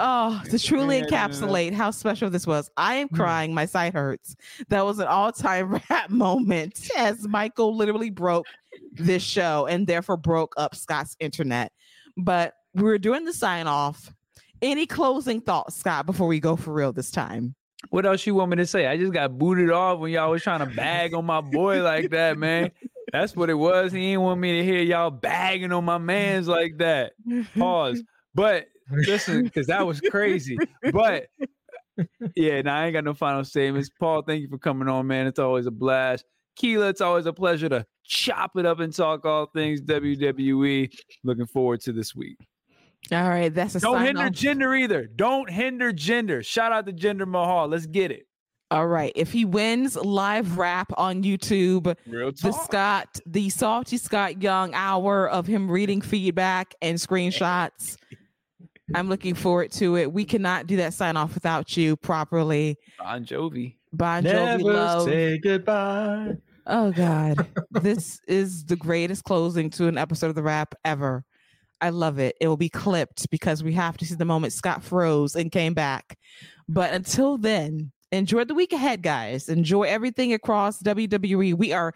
Oh, 0.03 0.41
to 0.49 0.59
truly 0.59 1.03
encapsulate 1.03 1.75
how 1.75 1.91
special 1.91 2.31
this 2.31 2.47
was. 2.47 2.71
I 2.79 2.95
am 2.95 3.09
crying. 3.11 3.53
My 3.53 3.67
side 3.67 3.93
hurts. 3.93 4.35
That 4.69 4.87
was 4.87 4.99
an 4.99 5.07
all-time 5.07 5.79
rap 5.91 6.09
moment 6.09 6.89
as 6.97 7.29
Michael 7.29 7.77
literally 7.77 8.09
broke 8.09 8.47
this 8.93 9.23
show 9.23 9.67
and 9.67 9.87
therefore 9.87 10.17
broke 10.17 10.55
up 10.57 10.75
Scott's 10.75 11.17
internet. 11.21 11.73
But 12.17 12.55
we 12.73 12.85
were 12.85 12.97
doing 12.97 13.27
the 13.27 13.35
sign 13.35 13.67
off. 13.67 14.11
Any 14.63 14.87
closing 14.87 15.43
thoughts, 15.43 15.77
Scott, 15.77 16.07
before 16.07 16.27
we 16.27 16.41
go 16.41 16.57
for 16.57 16.73
real 16.73 16.95
this 16.95 17.11
time? 17.11 17.55
What 17.91 18.07
else 18.07 18.27
you 18.27 18.35
want 18.35 18.51
me 18.51 18.57
to 18.57 18.67
say? 18.67 18.87
I 18.87 18.97
just 18.97 19.13
got 19.13 19.37
booted 19.37 19.71
off 19.71 19.99
when 19.99 20.13
y'all 20.13 20.31
was 20.31 20.43
trying 20.43 20.61
to 20.61 20.75
bag 20.75 21.13
on 21.13 21.27
my 21.27 21.43
boy 21.43 21.83
like 21.83 22.11
that, 22.11 22.39
man. 22.39 22.71
That's 23.13 23.37
what 23.37 23.51
it 23.51 23.55
was. 23.55 23.93
He 23.93 24.01
didn't 24.01 24.23
want 24.23 24.41
me 24.41 24.59
to 24.59 24.65
hear 24.65 24.81
y'all 24.81 25.11
bagging 25.11 25.73
on 25.73 25.85
my 25.85 25.99
man's 25.99 26.49
like 26.49 26.79
that. 26.79 27.13
Pause. 27.59 28.03
But 28.35 28.67
listen, 28.91 29.45
because 29.45 29.67
that 29.69 29.87
was 29.87 30.01
crazy. 30.01 30.59
But 30.93 31.27
yeah, 32.35 32.63
now 32.63 32.77
I 32.79 32.87
ain't 32.87 32.95
got 32.95 33.05
no 33.05 33.15
final 33.15 33.45
statements. 33.45 33.91
Paul, 33.91 34.23
thank 34.23 34.43
you 34.43 34.49
for 34.49 34.59
coming 34.59 34.89
on, 34.89 35.07
man. 35.07 35.27
It's 35.27 35.39
always 35.39 35.67
a 35.67 35.71
blast. 35.71 36.25
Keila, 36.61 36.91
it's 36.91 37.01
always 37.01 37.27
a 37.27 37.33
pleasure 37.33 37.69
to 37.69 37.87
chop 38.05 38.53
it 38.57 38.67
up 38.67 38.81
and 38.81 38.95
talk 38.95 39.25
all 39.25 39.47
things 39.47 39.81
WWE. 39.83 40.93
Looking 41.25 41.47
forward 41.47 41.81
to 41.83 41.93
this 41.93 42.15
week. 42.15 42.39
All 43.13 43.29
right, 43.29 43.53
that's 43.53 43.75
a 43.75 43.81
Don't 43.81 44.05
hinder 44.05 44.27
off. 44.27 44.33
gender 44.33 44.75
either. 44.75 45.07
Don't 45.07 45.51
hinder 45.51 45.93
gender. 45.93 46.43
Shout 46.43 46.73
out 46.73 46.87
to 46.87 46.93
Jinder 46.93 47.27
Mahal. 47.27 47.69
Let's 47.69 47.87
get 47.87 48.11
it. 48.11 48.27
All 48.71 48.87
right. 48.87 49.11
If 49.17 49.33
he 49.33 49.45
wins 49.45 49.97
live 49.97 50.57
rap 50.57 50.93
on 50.97 51.25
YouTube, 51.25 51.97
Real 52.07 52.31
the. 52.31 52.53
Scott, 52.53 53.19
the 53.27 53.49
salty 53.51 53.97
Scott 53.97 54.43
Young 54.43 54.73
hour 54.75 55.29
of 55.29 55.47
him 55.47 55.69
reading 55.69 56.01
feedback 56.01 56.75
and 56.81 56.97
screenshots. 56.97 57.97
I'm 58.95 59.09
looking 59.09 59.35
forward 59.35 59.73
to 59.73 59.97
it. 59.97 60.13
We 60.13 60.25
cannot 60.25 60.67
do 60.67 60.77
that 60.77 60.95
sign 60.95 61.17
off 61.17 61.35
without 61.35 61.77
you 61.77 61.97
properly. 61.97 62.77
Bon 62.99 63.25
Jovi. 63.25 63.77
Bon 63.93 64.23
Jovi 64.23 64.33
Never 64.33 64.63
love. 64.63 65.05
say 65.05 65.39
goodbye. 65.39 66.35
Oh 66.67 66.93
God, 66.93 67.47
this 67.71 68.21
is 68.29 68.65
the 68.65 68.77
greatest 68.77 69.25
closing 69.25 69.71
to 69.71 69.89
an 69.89 69.99
episode 69.99 70.29
of 70.29 70.35
the 70.35 70.43
WRAP 70.43 70.73
ever. 70.85 71.25
I 71.81 71.91
love 71.91 72.19
it. 72.19 72.37
It 72.41 72.49
will 72.49 72.57
be 72.57 72.69
clipped 72.69 73.31
because 73.31 73.63
we 73.65 73.73
have 73.73 73.97
to 73.99 74.05
see 74.05 74.15
the 74.15 74.25
moment 74.25 74.53
Scott 74.53 74.85
froze 74.85 75.35
and 75.35 75.51
came 75.51 75.73
back. 75.73 76.19
But 76.69 76.93
until 76.93 77.39
then, 77.39 77.91
enjoy 78.13 78.45
the 78.45 78.55
week 78.55 78.73
ahead, 78.73 79.03
guys. 79.03 79.49
Enjoy 79.49 79.85
everything 79.85 80.33
across 80.35 80.83
WWE. 80.83 81.55
We 81.55 81.73
are 81.73 81.95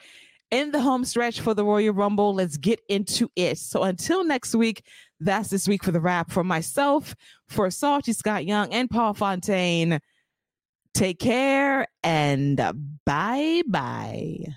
in 0.54 0.70
the 0.70 0.80
home 0.80 1.04
stretch 1.04 1.40
for 1.40 1.52
the 1.52 1.64
Royal 1.64 1.92
Rumble. 1.92 2.34
Let's 2.34 2.56
get 2.56 2.80
into 2.88 3.28
it. 3.34 3.58
So 3.58 3.82
until 3.82 4.24
next 4.24 4.54
week, 4.54 4.86
that's 5.20 5.48
this 5.48 5.66
week 5.66 5.82
for 5.82 5.90
the 5.90 6.00
wrap. 6.00 6.30
For 6.30 6.44
myself, 6.44 7.14
for 7.48 7.70
Salty 7.70 8.12
Scott 8.12 8.46
Young 8.46 8.72
and 8.72 8.88
Paul 8.88 9.14
Fontaine, 9.14 9.98
take 10.94 11.18
care 11.18 11.86
and 12.02 12.56
bye 13.04 13.62
bye. 13.66 14.54